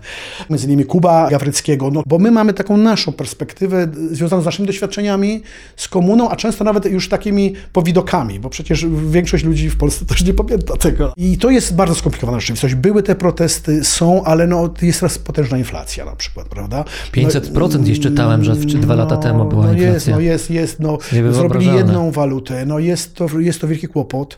Między 0.49 0.66
innymi 0.68 0.86
Kuba 0.86 1.30
Gawryckiego, 1.30 1.91
no, 1.91 2.03
bo 2.06 2.20
my 2.20 2.32
mamy 2.32 2.53
taką 2.53 2.78
naszą 2.78 3.12
perspektywę 3.12 3.88
związaną 4.12 4.41
z 4.41 4.45
naszymi 4.45 4.68
doświadczeniami 4.68 5.41
z 5.76 5.88
komuną, 5.88 6.30
a 6.30 6.36
często 6.36 6.64
nawet 6.64 6.86
już 6.86 7.10
takimi 7.10 7.53
powidokami, 7.74 8.40
bo 8.40 8.49
przecież 8.49 8.86
większość 9.10 9.44
ludzi 9.44 9.70
w 9.70 9.78
Polsce 9.78 10.06
też 10.06 10.26
nie 10.26 10.34
pamięta 10.34 10.78
tego. 10.78 11.14
I 11.18 11.38
to 11.38 11.49
jest 11.49 11.76
bardzo 11.76 11.95
skomplikowana 11.95 12.40
rzeczywistość. 12.40 12.76
Były 12.76 13.03
te 13.03 13.16
protesty, 13.16 13.84
są, 13.84 14.24
ale 14.24 14.48
no, 14.48 14.74
jest 14.82 14.99
teraz 14.99 15.18
potężna 15.18 15.58
inflacja 15.58 16.06
na 16.06 16.16
przykład, 16.16 16.48
prawda? 16.48 16.86
500% 17.14 17.82
gdzieś 17.82 17.99
czytałem, 17.99 18.44
że 18.44 18.56
dwa 18.56 18.95
lata 18.95 19.18
temu 19.18 19.45
była 19.45 19.66
no 19.66 19.74
inflacja. 19.74 19.94
Jest, 19.94 20.08
no 20.08 20.20
jest, 20.20 20.52
jest, 20.52 20.80
no 20.80 20.98
zrobili 21.32 21.70
jedną 21.77 22.11
walutę, 22.11 22.65
no 22.65 22.80
jest 22.80 23.15
to, 23.15 23.39
jest 23.39 23.61
to 23.61 23.68
wielki 23.68 23.88
kłopot. 23.88 24.38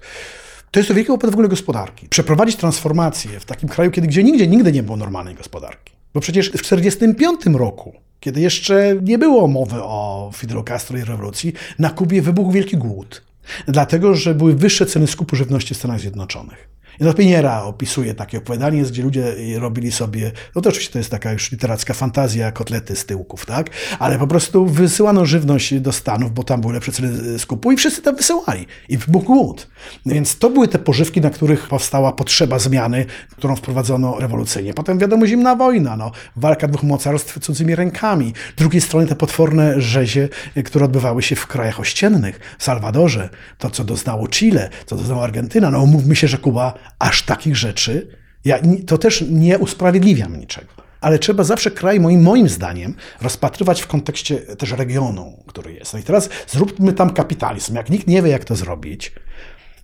To 0.72 0.80
jest 0.80 0.88
to 0.88 0.94
wielki 0.94 1.08
kłopot 1.08 1.30
w 1.30 1.34
ogóle 1.34 1.50
gospodarki. 1.50 2.10
Przeprowadzić 2.10 2.56
transformację 2.56 3.40
w 3.40 3.46
takim 3.46 3.70
kraju, 3.70 3.92
kiedy 3.92 4.08
gdzie 4.08 4.24
nigdzie, 4.24 4.48
nigdy 4.48 4.72
nie 4.72 4.84
było 4.84 4.98
normalnej 4.98 5.36
gospodarki. 5.36 5.94
Bo 6.14 6.20
przecież 6.20 6.50
w 6.50 6.62
1945 6.62 7.58
roku, 7.58 7.94
kiedy 8.20 8.42
jeszcze 8.42 8.96
nie 9.02 9.18
było 9.18 9.48
mowy 9.48 9.84
o 9.84 10.32
Fidel 10.34 10.64
Castro 10.64 10.98
i 10.98 11.04
rewolucji, 11.04 11.54
na 11.80 11.90
Kubie 11.90 12.22
wybuchł 12.22 12.52
wielki 12.52 12.78
głód. 12.78 13.24
Dlatego, 13.68 14.16
że 14.16 14.36
były 14.36 14.54
wyższe 14.54 14.86
ceny 14.86 15.08
skupu 15.08 15.36
żywności 15.36 15.74
w 15.74 15.78
Stanach 15.78 16.00
Zjednoczonych. 16.00 16.70
No 17.00 17.14
Piniera 17.14 17.64
opisuje 17.64 18.14
takie 18.14 18.38
opowiadanie, 18.38 18.84
gdzie 18.84 19.04
ludzie 19.04 19.36
robili 19.60 19.92
sobie, 19.92 20.32
no 20.56 20.62
to 20.62 20.70
oczywiście 20.70 20.94
to 20.94 21.00
jest 21.00 21.12
taka 21.12 21.32
już 21.32 21.52
literacka 21.52 21.94
fantazja, 21.94 22.52
kotlety 22.52 22.96
z 22.96 23.06
tyłków, 23.06 23.46
tak? 23.46 23.70
Ale 24.00 24.20
po 24.20 24.28
prostu 24.28 24.66
wysyłano 24.66 25.26
żywność 25.26 25.80
do 25.80 25.92
Stanów, 25.92 26.34
bo 26.34 26.44
tam 26.44 26.62
były 26.62 26.74
lepsze 26.74 26.92
ceny 26.92 27.40
skupu 27.40 27.72
i 27.72 27.78
wszyscy 27.78 28.02
tam 28.02 28.16
wysyłali. 28.16 28.68
I 28.90 28.98
wybuchł 28.98 29.26
głód. 29.26 29.68
Więc 30.06 30.38
to 30.38 30.50
były 30.50 30.68
te 30.68 30.80
pożywki, 30.80 31.22
na 31.22 31.30
których 31.30 31.68
powstała 31.68 32.12
potrzeba 32.12 32.60
zmiany, 32.60 33.06
którą 33.32 33.56
wprowadzono 33.56 34.20
rewolucyjnie. 34.20 34.74
Potem 34.74 35.00
wiadomo, 35.00 35.28
zimna 35.28 35.56
wojna, 35.56 35.98
no, 35.98 36.12
walka 36.36 36.68
dwóch 36.68 36.84
mocarstw 36.84 37.40
cudzymi 37.40 37.76
rękami. 37.76 38.34
Z 38.56 38.60
drugiej 38.60 38.82
strony 38.82 39.08
te 39.08 39.16
potworne 39.16 39.82
rzezie, 39.82 40.30
które 40.66 40.86
odbywały 40.86 41.24
się 41.24 41.36
w 41.36 41.48
krajach 41.48 41.80
ościennych, 41.80 42.40
w 42.60 42.64
Salwadorze, 42.64 43.30
to 43.58 43.70
co 43.70 43.84
doznało 43.84 44.28
Chile, 44.28 44.70
co 44.86 44.96
doznało 44.96 45.24
Argentyna. 45.24 45.72
No 45.72 45.84
umówmy 45.84 46.16
się, 46.16 46.28
że 46.28 46.38
Kuba 46.38 46.74
aż 47.00 47.24
takich 47.24 47.58
rzeczy, 47.58 48.18
ja, 48.46 48.60
to 48.88 48.98
też 48.98 49.24
nie 49.30 49.60
usprawiedliwiam 49.60 50.40
niczego. 50.40 50.74
Ale 51.02 51.20
trzeba 51.20 51.44
zawsze 51.44 51.72
kraj, 51.72 52.00
moim, 52.00 52.22
moim 52.22 52.50
zdaniem, 52.50 52.96
rozpatrywać 53.22 53.82
w 53.82 53.88
kontekście 53.88 54.38
też 54.38 54.72
regionu, 54.72 55.44
który 55.48 55.74
jest. 55.74 55.94
No 55.94 56.00
i 56.00 56.04
teraz 56.04 56.30
zróbmy 56.48 56.94
tam 56.94 57.10
kapitalizm. 57.10 57.76
Jak 57.76 57.90
nikt 57.90 58.08
nie 58.08 58.22
wie, 58.22 58.30
jak 58.30 58.46
to 58.46 58.56
zrobić, 58.56 59.12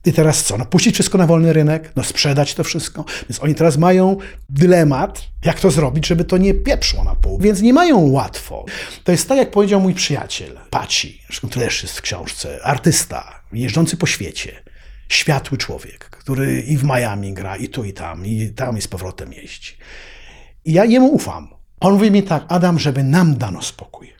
I 0.05 0.13
teraz 0.13 0.43
co? 0.43 0.57
No 0.57 0.65
puścić 0.65 0.93
wszystko 0.93 1.17
na 1.17 1.27
wolny 1.27 1.53
rynek? 1.53 1.91
No 1.95 2.03
sprzedać 2.03 2.53
to 2.53 2.63
wszystko? 2.63 3.05
Więc 3.29 3.43
oni 3.43 3.55
teraz 3.55 3.77
mają 3.77 4.17
dylemat, 4.49 5.21
jak 5.45 5.59
to 5.59 5.71
zrobić, 5.71 6.07
żeby 6.07 6.23
to 6.25 6.37
nie 6.37 6.53
pieprzło 6.53 7.03
na 7.03 7.15
pół. 7.15 7.39
Więc 7.39 7.61
nie 7.61 7.73
mają 7.73 8.09
łatwo. 8.09 8.65
To 9.03 9.11
jest 9.11 9.29
tak, 9.29 9.37
jak 9.37 9.51
powiedział 9.51 9.81
mój 9.81 9.93
przyjaciel, 9.93 10.59
Paci, 10.69 11.21
zresztą 11.27 11.49
też 11.49 11.83
jest 11.83 11.97
w 11.97 12.01
książce, 12.01 12.59
artysta, 12.63 13.41
jeżdżący 13.53 13.97
po 13.97 14.07
świecie, 14.07 14.63
światły 15.09 15.57
człowiek, 15.57 16.08
który 16.19 16.61
i 16.61 16.77
w 16.77 16.83
Miami 16.83 17.33
gra, 17.33 17.55
i 17.55 17.67
tu, 17.67 17.83
i 17.83 17.93
tam, 17.93 18.25
i 18.25 18.49
tam, 18.49 18.77
i 18.77 18.81
z 18.81 18.87
powrotem 18.87 19.33
jeździ. 19.33 19.73
I 20.65 20.73
ja 20.73 20.85
jemu 20.85 21.07
ufam. 21.07 21.47
On 21.79 21.93
mówi 21.93 22.11
mi 22.11 22.23
tak, 22.23 22.45
Adam, 22.47 22.79
żeby 22.79 23.03
nam 23.03 23.37
dano 23.37 23.61
spokój. 23.61 24.13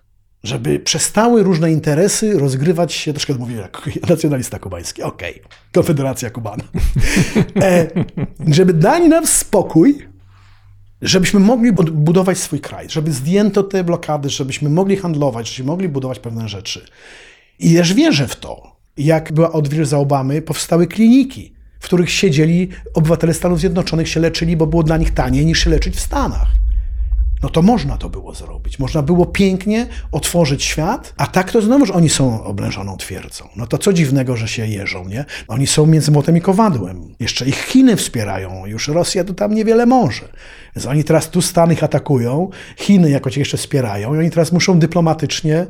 Żeby 0.43 0.80
przestały 0.80 1.43
różne 1.43 1.71
interesy 1.71 2.39
rozgrywać 2.39 2.93
się, 2.93 3.13
troszkę 3.13 3.34
mówię 3.34 3.55
jak 3.55 3.89
nacjonalista 4.09 4.59
kubański, 4.59 5.03
okej, 5.03 5.41
Konfederacja 5.71 6.30
Kubana. 6.30 6.63
E, 7.61 7.88
żeby 8.47 8.73
dali 8.73 9.09
nam 9.09 9.27
spokój, 9.27 10.07
żebyśmy 11.01 11.39
mogli 11.39 11.71
budować 11.71 12.38
swój 12.38 12.59
kraj, 12.59 12.89
żeby 12.89 13.11
zdjęto 13.11 13.63
te 13.63 13.84
blokady, 13.84 14.30
żebyśmy 14.30 14.69
mogli 14.69 14.95
handlować, 14.95 15.47
żebyśmy 15.47 15.65
mogli 15.65 15.89
budować 15.89 16.19
pewne 16.19 16.49
rzeczy. 16.49 16.85
I 17.59 17.76
też 17.76 17.93
wierzę 17.93 18.27
w 18.27 18.35
to. 18.35 18.80
Jak 18.97 19.34
była 19.34 19.51
odwilż 19.51 19.88
za 19.88 19.97
Obamy, 19.97 20.41
powstały 20.41 20.88
kliniki, 20.88 21.59
w 21.80 21.84
których 21.84 22.11
siedzieli 22.11 22.69
obywatele 22.93 23.34
Stanów 23.34 23.60
Zjednoczonych, 23.60 24.10
się 24.10 24.19
leczyli, 24.19 24.57
bo 24.57 24.68
było 24.68 24.84
dla 24.84 24.97
nich 24.97 25.14
taniej 25.14 25.45
niż 25.45 25.64
się 25.64 25.69
leczyć 25.69 25.95
w 25.95 25.99
Stanach. 25.99 26.47
No 27.43 27.49
to 27.49 27.61
można 27.61 27.97
to 27.97 28.10
było 28.10 28.34
zrobić. 28.34 28.80
Można 28.80 29.01
było 29.01 29.26
pięknie 29.26 29.88
otworzyć 30.11 30.64
świat, 30.64 31.14
a 31.18 31.27
tak 31.27 31.51
to 31.51 31.61
znowuż 31.61 31.91
oni 31.91 32.10
są 32.10 32.43
oblężoną 32.43 32.97
twierdzą. 32.97 33.47
No 33.56 33.68
to 33.68 33.77
co 33.77 33.93
dziwnego, 33.93 34.35
że 34.38 34.47
się 34.47 34.68
jeżą, 34.68 35.07
nie? 35.07 35.26
Oni 35.47 35.68
są 35.68 35.85
między 35.85 36.11
młotem 36.11 36.38
i 36.38 36.41
kowadłem. 36.41 37.15
Jeszcze 37.19 37.45
ich 37.45 37.65
Chiny 37.65 37.95
wspierają, 37.95 38.65
już 38.65 38.88
Rosja 38.88 39.23
to 39.23 39.34
tam 39.34 39.53
niewiele 39.53 39.85
może. 39.85 40.30
Więc 40.76 40.85
oni 40.85 41.03
teraz 41.03 41.30
tu 41.30 41.41
Stany 41.41 41.73
ich 41.73 41.84
atakują, 41.84 42.49
Chiny 42.77 43.10
jakoś 43.10 43.38
jeszcze 43.38 43.57
wspierają 43.57 44.15
i 44.15 44.18
oni 44.18 44.30
teraz 44.30 44.51
muszą 44.51 44.80
dyplomatycznie 44.80 45.68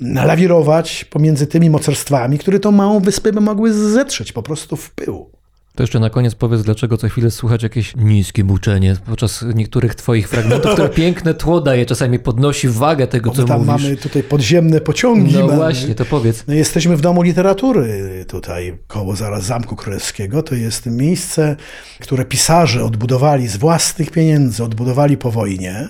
lawirować 0.00 1.04
pomiędzy 1.04 1.46
tymi 1.46 1.70
mocarstwami, 1.70 2.38
które 2.38 2.60
tą 2.60 2.72
małą 2.72 3.00
wyspę 3.00 3.32
by 3.32 3.40
mogły 3.40 3.72
zetrzeć 3.72 4.32
po 4.32 4.42
prostu 4.42 4.76
w 4.76 4.90
pył. 4.90 5.33
To 5.76 5.82
jeszcze 5.82 6.00
na 6.00 6.10
koniec 6.10 6.34
powiedz, 6.34 6.62
dlaczego 6.62 6.96
co 6.96 7.08
chwilę 7.08 7.30
słychać 7.30 7.62
jakieś 7.62 7.96
niskie 7.96 8.44
buczenie 8.44 8.96
podczas 9.06 9.44
niektórych 9.54 9.94
twoich 9.94 10.28
fragmentów, 10.28 10.72
które 10.72 10.88
piękne 11.04 11.34
tło 11.34 11.60
daje, 11.60 11.86
czasami 11.86 12.18
podnosi 12.18 12.68
wagę 12.68 13.06
tego, 13.06 13.30
co 13.30 13.44
tam 13.44 13.64
mówisz. 13.64 13.82
mamy 13.82 13.96
tutaj 13.96 14.22
podziemne 14.22 14.80
pociągi. 14.80 15.34
No 15.34 15.40
mamy. 15.40 15.56
właśnie, 15.56 15.94
to 15.94 16.04
powiedz. 16.04 16.44
No 16.48 16.54
jesteśmy 16.54 16.96
w 16.96 17.00
Domu 17.00 17.22
Literatury 17.22 18.24
tutaj, 18.28 18.78
koło 18.86 19.16
zaraz 19.16 19.44
Zamku 19.44 19.76
Królewskiego. 19.76 20.42
To 20.42 20.54
jest 20.54 20.86
miejsce, 20.86 21.56
które 22.00 22.24
pisarze 22.24 22.84
odbudowali 22.84 23.48
z 23.48 23.56
własnych 23.56 24.10
pieniędzy, 24.10 24.64
odbudowali 24.64 25.16
po 25.16 25.30
wojnie, 25.30 25.88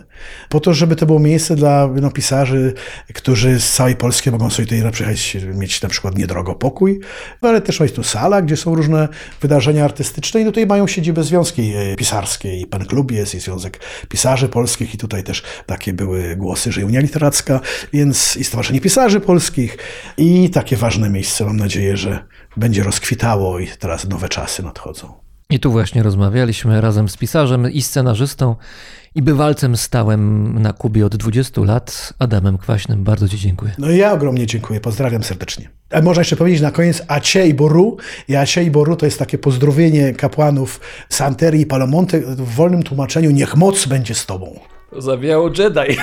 po 0.48 0.60
to, 0.60 0.74
żeby 0.74 0.96
to 0.96 1.06
było 1.06 1.18
miejsce 1.18 1.56
dla 1.56 1.90
no, 2.00 2.10
pisarzy, 2.10 2.72
którzy 3.14 3.60
z 3.60 3.72
całej 3.72 3.96
Polski 3.96 4.30
mogą 4.30 4.50
sobie 4.50 4.66
tutaj 4.66 4.92
przyjechać, 4.92 5.36
mieć 5.54 5.82
na 5.82 5.88
przykład 5.88 6.18
niedrogo 6.18 6.54
pokój, 6.54 7.00
ale 7.40 7.60
też 7.60 7.80
jest 7.80 7.96
tu 7.96 8.02
sala, 8.02 8.42
gdzie 8.42 8.56
są 8.56 8.74
różne 8.74 9.08
wydarzenia 9.40 9.73
artystyczne 9.82 10.40
i 10.40 10.44
tutaj 10.44 10.66
mają 10.66 10.86
siedzibę 10.86 11.24
związki 11.24 11.72
e, 11.76 11.96
pisarskie 11.96 12.56
i 12.60 12.66
Pen 12.66 12.84
Klub 12.84 13.10
jest, 13.12 13.34
i 13.34 13.40
Związek 13.40 13.80
Pisarzy 14.08 14.48
Polskich 14.48 14.94
i 14.94 14.98
tutaj 14.98 15.24
też 15.24 15.42
takie 15.66 15.92
były 15.92 16.36
głosy, 16.36 16.72
że 16.72 16.86
Unia 16.86 17.00
Literacka, 17.00 17.60
więc 17.92 18.36
i 18.36 18.44
Stowarzyszenie 18.44 18.80
Pisarzy 18.80 19.20
Polskich 19.20 19.78
i 20.16 20.50
takie 20.50 20.76
ważne 20.76 21.10
miejsce, 21.10 21.44
mam 21.44 21.56
nadzieję, 21.56 21.96
że 21.96 22.24
będzie 22.56 22.82
rozkwitało 22.82 23.58
i 23.58 23.68
teraz 23.68 24.08
nowe 24.08 24.28
czasy 24.28 24.62
nadchodzą. 24.62 25.23
I 25.54 25.58
tu 25.60 25.72
właśnie 25.72 26.02
rozmawialiśmy 26.02 26.80
razem 26.80 27.08
z 27.08 27.16
pisarzem 27.16 27.72
i 27.72 27.82
scenarzystą 27.82 28.56
i 29.14 29.22
bywalcem 29.22 29.76
stałym 29.76 30.54
na 30.62 30.72
Kubie 30.72 31.06
od 31.06 31.16
20 31.16 31.60
lat, 31.60 32.12
Adamem 32.18 32.58
Kwaśnym. 32.58 33.04
Bardzo 33.04 33.28
Ci 33.28 33.38
dziękuję. 33.38 33.72
No 33.78 33.90
i 33.90 33.96
ja 33.98 34.12
ogromnie 34.12 34.46
dziękuję, 34.46 34.80
pozdrawiam 34.80 35.22
serdecznie. 35.22 35.68
A 35.90 36.02
można 36.02 36.20
jeszcze 36.20 36.36
powiedzieć 36.36 36.60
na 36.60 36.70
koniec 36.70 37.02
Acie 37.08 37.46
i 37.46 37.54
Boru. 37.54 37.96
I 38.28 38.36
Acie 38.36 38.64
i 38.64 38.70
Boru 38.70 38.96
to 38.96 39.06
jest 39.06 39.18
takie 39.18 39.38
pozdrowienie 39.38 40.12
kapłanów 40.12 40.80
Santerii 41.08 41.62
i 41.62 41.66
Palomonte 41.66 42.20
w 42.20 42.54
wolnym 42.54 42.82
tłumaczeniu 42.82 43.30
niech 43.30 43.56
moc 43.56 43.86
będzie 43.86 44.14
z 44.14 44.26
tobą. 44.26 44.60
Zawiało 44.98 45.50
Jedi. 45.58 45.96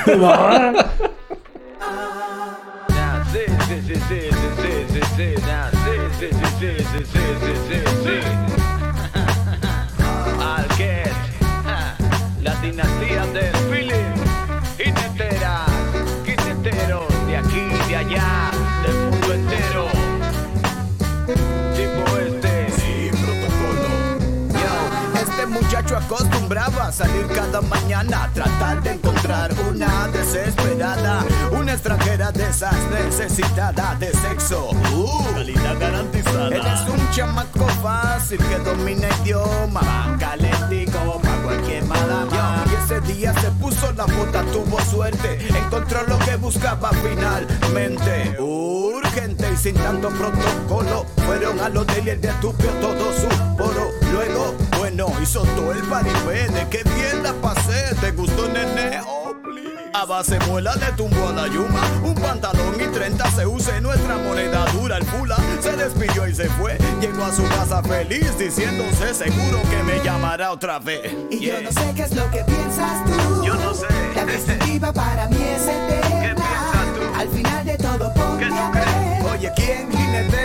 A 26.92 26.94
salir 26.94 27.26
cada 27.28 27.62
mañana 27.62 28.26
a 28.26 28.34
tratar 28.34 28.84
de 28.84 28.92
encontrar 28.92 29.50
una 29.70 30.10
desesperada, 30.10 31.24
una 31.58 31.72
extranjera 31.72 32.34
de 32.34 32.50
esas 32.50 32.76
necesitada 32.90 33.96
de 33.96 34.12
sexo. 34.12 34.72
Uh, 34.94 35.34
calidad 35.34 35.80
garantizada. 35.80 36.48
Él 36.50 36.66
es 36.66 36.82
un 36.90 37.12
chamaco 37.12 37.66
fácil 37.82 38.40
que 38.40 38.58
domina 38.58 39.08
idioma, 39.24 40.18
calentico 40.20 41.22
pa' 41.24 41.38
cualquier 41.44 41.86
madama. 41.86 42.66
Y 42.70 42.84
ese 42.84 43.00
día 43.14 43.34
se 43.40 43.52
puso 43.52 43.94
la 43.94 44.06
bota, 44.06 44.44
tuvo 44.52 44.82
suerte, 44.82 45.40
encontró 45.48 46.04
lo 46.08 46.20
que 46.20 46.36
buscaba 46.36 46.92
finalmente. 46.92 48.36
Urgente 48.38 49.50
y 49.54 49.56
sin 49.56 49.76
tanto 49.76 50.10
protocolo, 50.10 51.06
fueron 51.26 51.58
al 51.62 51.78
hotel 51.78 52.08
y 52.08 52.10
el 52.10 52.22
de 52.22 52.30
estupio 52.30 52.70
todo 52.82 53.14
su 53.14 53.30
poro. 53.56 53.88
Luego, 54.12 54.56
bueno, 54.96 55.22
hizo 55.22 55.42
todo 55.44 55.72
el 55.72 55.82
paripé, 55.84 56.48
de 56.50 56.68
qué 56.70 56.84
bien 56.84 57.24
la 57.24 57.34
pasé, 57.34 57.96
¿te 58.00 58.12
gustó 58.12 58.48
nene? 58.48 59.00
Oh, 59.08 59.34
please. 59.42 59.70
A 59.94 60.06
base 60.06 60.38
muela 60.48 60.76
le 60.76 60.92
tumbó 60.94 61.28
a 61.28 61.34
la 61.34 61.48
yuma 61.48 61.82
Un 62.04 62.16
pantalón 62.16 62.76
y 62.80 62.86
30 62.88 63.30
se 63.32 63.46
use 63.46 63.82
nuestra 63.82 64.18
moneda 64.18 64.66
dura 64.72 64.96
El 64.98 65.06
pula 65.06 65.36
se 65.60 65.76
despidió 65.76 66.26
y 66.30 66.34
se 66.34 66.48
fue 66.52 66.78
Llegó 67.02 67.26
a 67.26 67.32
su 67.34 67.44
casa 67.44 67.84
feliz 67.84 68.38
diciéndose 68.40 69.14
seguro 69.14 69.62
que 69.70 69.84
me 69.84 70.02
llamará 70.02 70.54
otra 70.54 70.80
vez 70.80 71.12
Y 71.30 71.40
yo 71.42 71.62
no 71.62 71.72
sé 71.74 71.92
qué 71.94 72.04
es 72.04 72.16
lo 72.16 72.30
que 72.32 72.42
piensas 72.46 73.04
tú. 73.06 73.44
Yo 73.44 73.54
no 73.56 73.74
sé. 73.74 73.86
La 74.16 74.26
perspectiva 74.26 74.94
para 74.94 75.28
mí 75.28 75.38
es 75.44 75.64
eterna. 75.64 76.00
¿Qué 76.22 76.36
piensas 76.36 76.94
tú? 76.96 77.20
Al 77.20 77.30
final 77.30 77.66
de 77.66 77.78
todo, 77.78 78.14
¿Qué 78.40 78.46
crees? 78.48 78.72
ver. 78.74 79.32
Oye, 79.34 79.52
¿quién 79.58 79.92
jinetea 79.92 80.41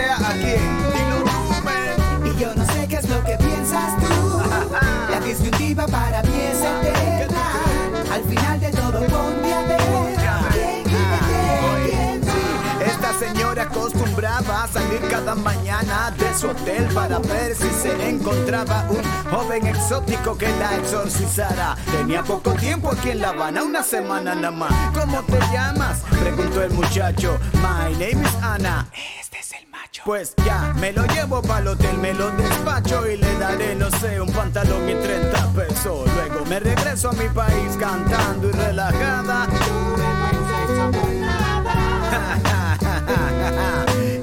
disyuntiva 5.77 5.87
para 5.87 6.23
mí 6.23 6.39
es. 6.39 8.11
Al 8.11 8.23
final 8.23 8.59
de 8.59 8.71
todo, 8.71 8.99
ponte 8.99 9.53
a 9.53 9.61
ver. 9.61 9.77
¿Quién 10.51 10.83
quiere 10.83 11.89
quién 11.89 12.21
Esta 12.87 13.13
señora 13.19 13.63
acostumbraba 13.63 14.63
a 14.63 14.67
salir 14.67 15.01
cada 15.09 15.35
mañana 15.35 16.11
de 16.17 16.33
su 16.33 16.47
hotel 16.47 16.87
para 16.93 17.19
ver 17.19 17.55
si 17.55 17.69
se 17.69 18.09
encontraba 18.09 18.85
un 18.89 19.03
joven 19.31 19.67
exótico 19.67 20.37
que 20.37 20.47
la 20.57 20.75
exorcizara. 20.77 21.75
Tenía 21.91 22.23
poco 22.23 22.53
tiempo 22.53 22.91
aquí 22.91 23.11
en 23.11 23.21
La 23.21 23.29
Habana, 23.29 23.63
una 23.63 23.83
semana 23.83 24.33
nada 24.35 24.51
más. 24.51 24.73
¿Cómo 24.93 25.21
te 25.23 25.39
llamas? 25.51 26.01
Preguntó 26.19 26.63
el 26.63 26.71
muchacho. 26.71 27.37
My 27.55 27.93
name 27.93 28.23
is 28.23 28.35
Ana. 28.41 28.87
Pues 30.05 30.33
ya, 30.45 30.73
me 30.79 30.91
lo 30.93 31.05
llevo 31.07 31.41
para 31.41 31.59
el 31.59 31.67
hotel, 31.69 31.97
me 31.97 32.13
lo 32.13 32.29
despacho 32.31 33.09
y 33.09 33.17
le 33.17 33.37
daré, 33.37 33.75
no 33.75 33.89
sé, 33.91 34.21
un 34.21 34.31
pantalón 34.31 34.89
y 34.89 34.95
30 34.95 35.51
pesos. 35.53 36.07
Luego 36.15 36.45
me 36.45 36.59
regreso 36.59 37.09
a 37.09 37.13
mi 37.13 37.27
país 37.29 37.75
cantando 37.79 38.49
y 38.49 38.51
relajada. 38.51 39.47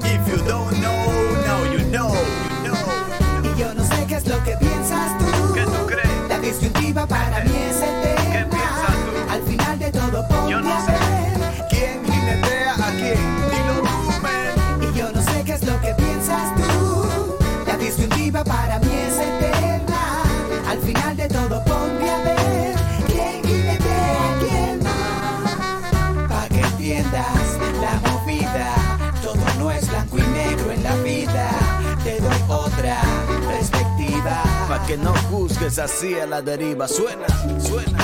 If 0.03 0.27
you 0.27 0.37
don't 0.47 0.71
know, 0.79 1.11
now 1.45 1.63
you 1.71 1.83
know, 1.89 2.13
you 2.63 2.71
know. 2.71 2.77
Y 3.43 3.59
yo 3.59 3.73
no 3.73 3.83
sé 3.83 4.05
qué 4.07 4.15
es 4.15 4.27
lo 4.27 4.43
que 4.43 4.55
piensas 4.57 5.17
tú. 5.17 5.53
¿Qué 5.53 5.63
tú 5.63 5.85
crees? 5.87 6.29
La 6.29 6.39
disyuntiva 6.39 7.05
para 7.05 7.43
mí 7.43 7.55
es 7.55 7.77
eterna. 7.77 8.31
¿Qué 8.31 8.45
piensas 8.49 8.95
tú? 9.05 9.11
Al 9.31 9.41
final 9.43 9.79
de 9.79 9.91
todo, 9.91 10.27
ponte 10.27 10.51
Yo 10.51 10.61
no 10.61 10.85
sé. 10.85 11.04
para 18.43 18.79
mí 18.79 18.91
es 18.91 19.17
eterna. 19.17 20.23
Al 20.67 20.79
final 20.79 21.15
de 21.15 21.27
todo 21.27 21.63
ponte 21.63 22.09
a 22.09 22.17
ver 22.23 22.75
quién 23.07 23.41
quiere 23.41 23.77
quién 24.39 24.83
más. 24.83 26.27
Pa' 26.29 26.47
que 26.49 26.61
entiendas 26.61 27.57
la 27.81 28.09
movida, 28.09 28.73
todo 29.21 29.45
no 29.59 29.71
es 29.71 29.87
blanco 29.87 30.17
y 30.17 30.21
negro 30.21 30.71
en 30.71 30.83
la 30.83 30.95
vida. 30.97 31.49
Te 32.03 32.19
doy 32.19 32.37
otra 32.49 33.01
perspectiva. 33.47 34.43
Pa' 34.67 34.85
que 34.85 34.97
no 34.97 35.13
juzgues 35.29 35.79
así 35.79 36.15
a 36.19 36.25
la 36.25 36.41
deriva. 36.41 36.87
Suena, 36.87 37.27
suena. 37.59 37.99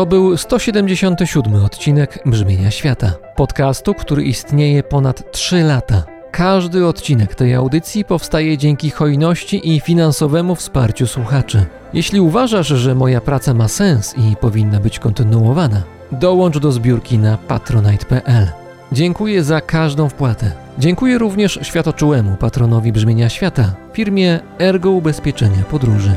To 0.00 0.06
był 0.06 0.36
177 0.36 1.64
odcinek 1.64 2.18
Brzmienia 2.26 2.70
Świata. 2.70 3.12
Podcastu, 3.36 3.94
który 3.94 4.24
istnieje 4.24 4.82
ponad 4.82 5.32
3 5.32 5.62
lata. 5.62 6.02
Każdy 6.30 6.86
odcinek 6.86 7.34
tej 7.34 7.54
audycji 7.54 8.04
powstaje 8.04 8.58
dzięki 8.58 8.90
hojności 8.90 9.74
i 9.74 9.80
finansowemu 9.80 10.54
wsparciu 10.54 11.06
słuchaczy. 11.06 11.66
Jeśli 11.92 12.20
uważasz, 12.20 12.66
że 12.66 12.94
moja 12.94 13.20
praca 13.20 13.54
ma 13.54 13.68
sens 13.68 14.14
i 14.18 14.36
powinna 14.36 14.80
być 14.80 14.98
kontynuowana, 14.98 15.82
dołącz 16.12 16.58
do 16.58 16.72
zbiórki 16.72 17.18
na 17.18 17.36
patronite.pl. 17.36 18.48
Dziękuję 18.92 19.44
za 19.44 19.60
każdą 19.60 20.08
wpłatę. 20.08 20.52
Dziękuję 20.78 21.18
również 21.18 21.58
światoczułemu 21.62 22.36
patronowi 22.36 22.92
Brzmienia 22.92 23.28
Świata, 23.28 23.74
firmie 23.92 24.40
Ergo 24.58 24.90
Ubezpieczenia 24.90 25.62
Podróży. 25.70 26.16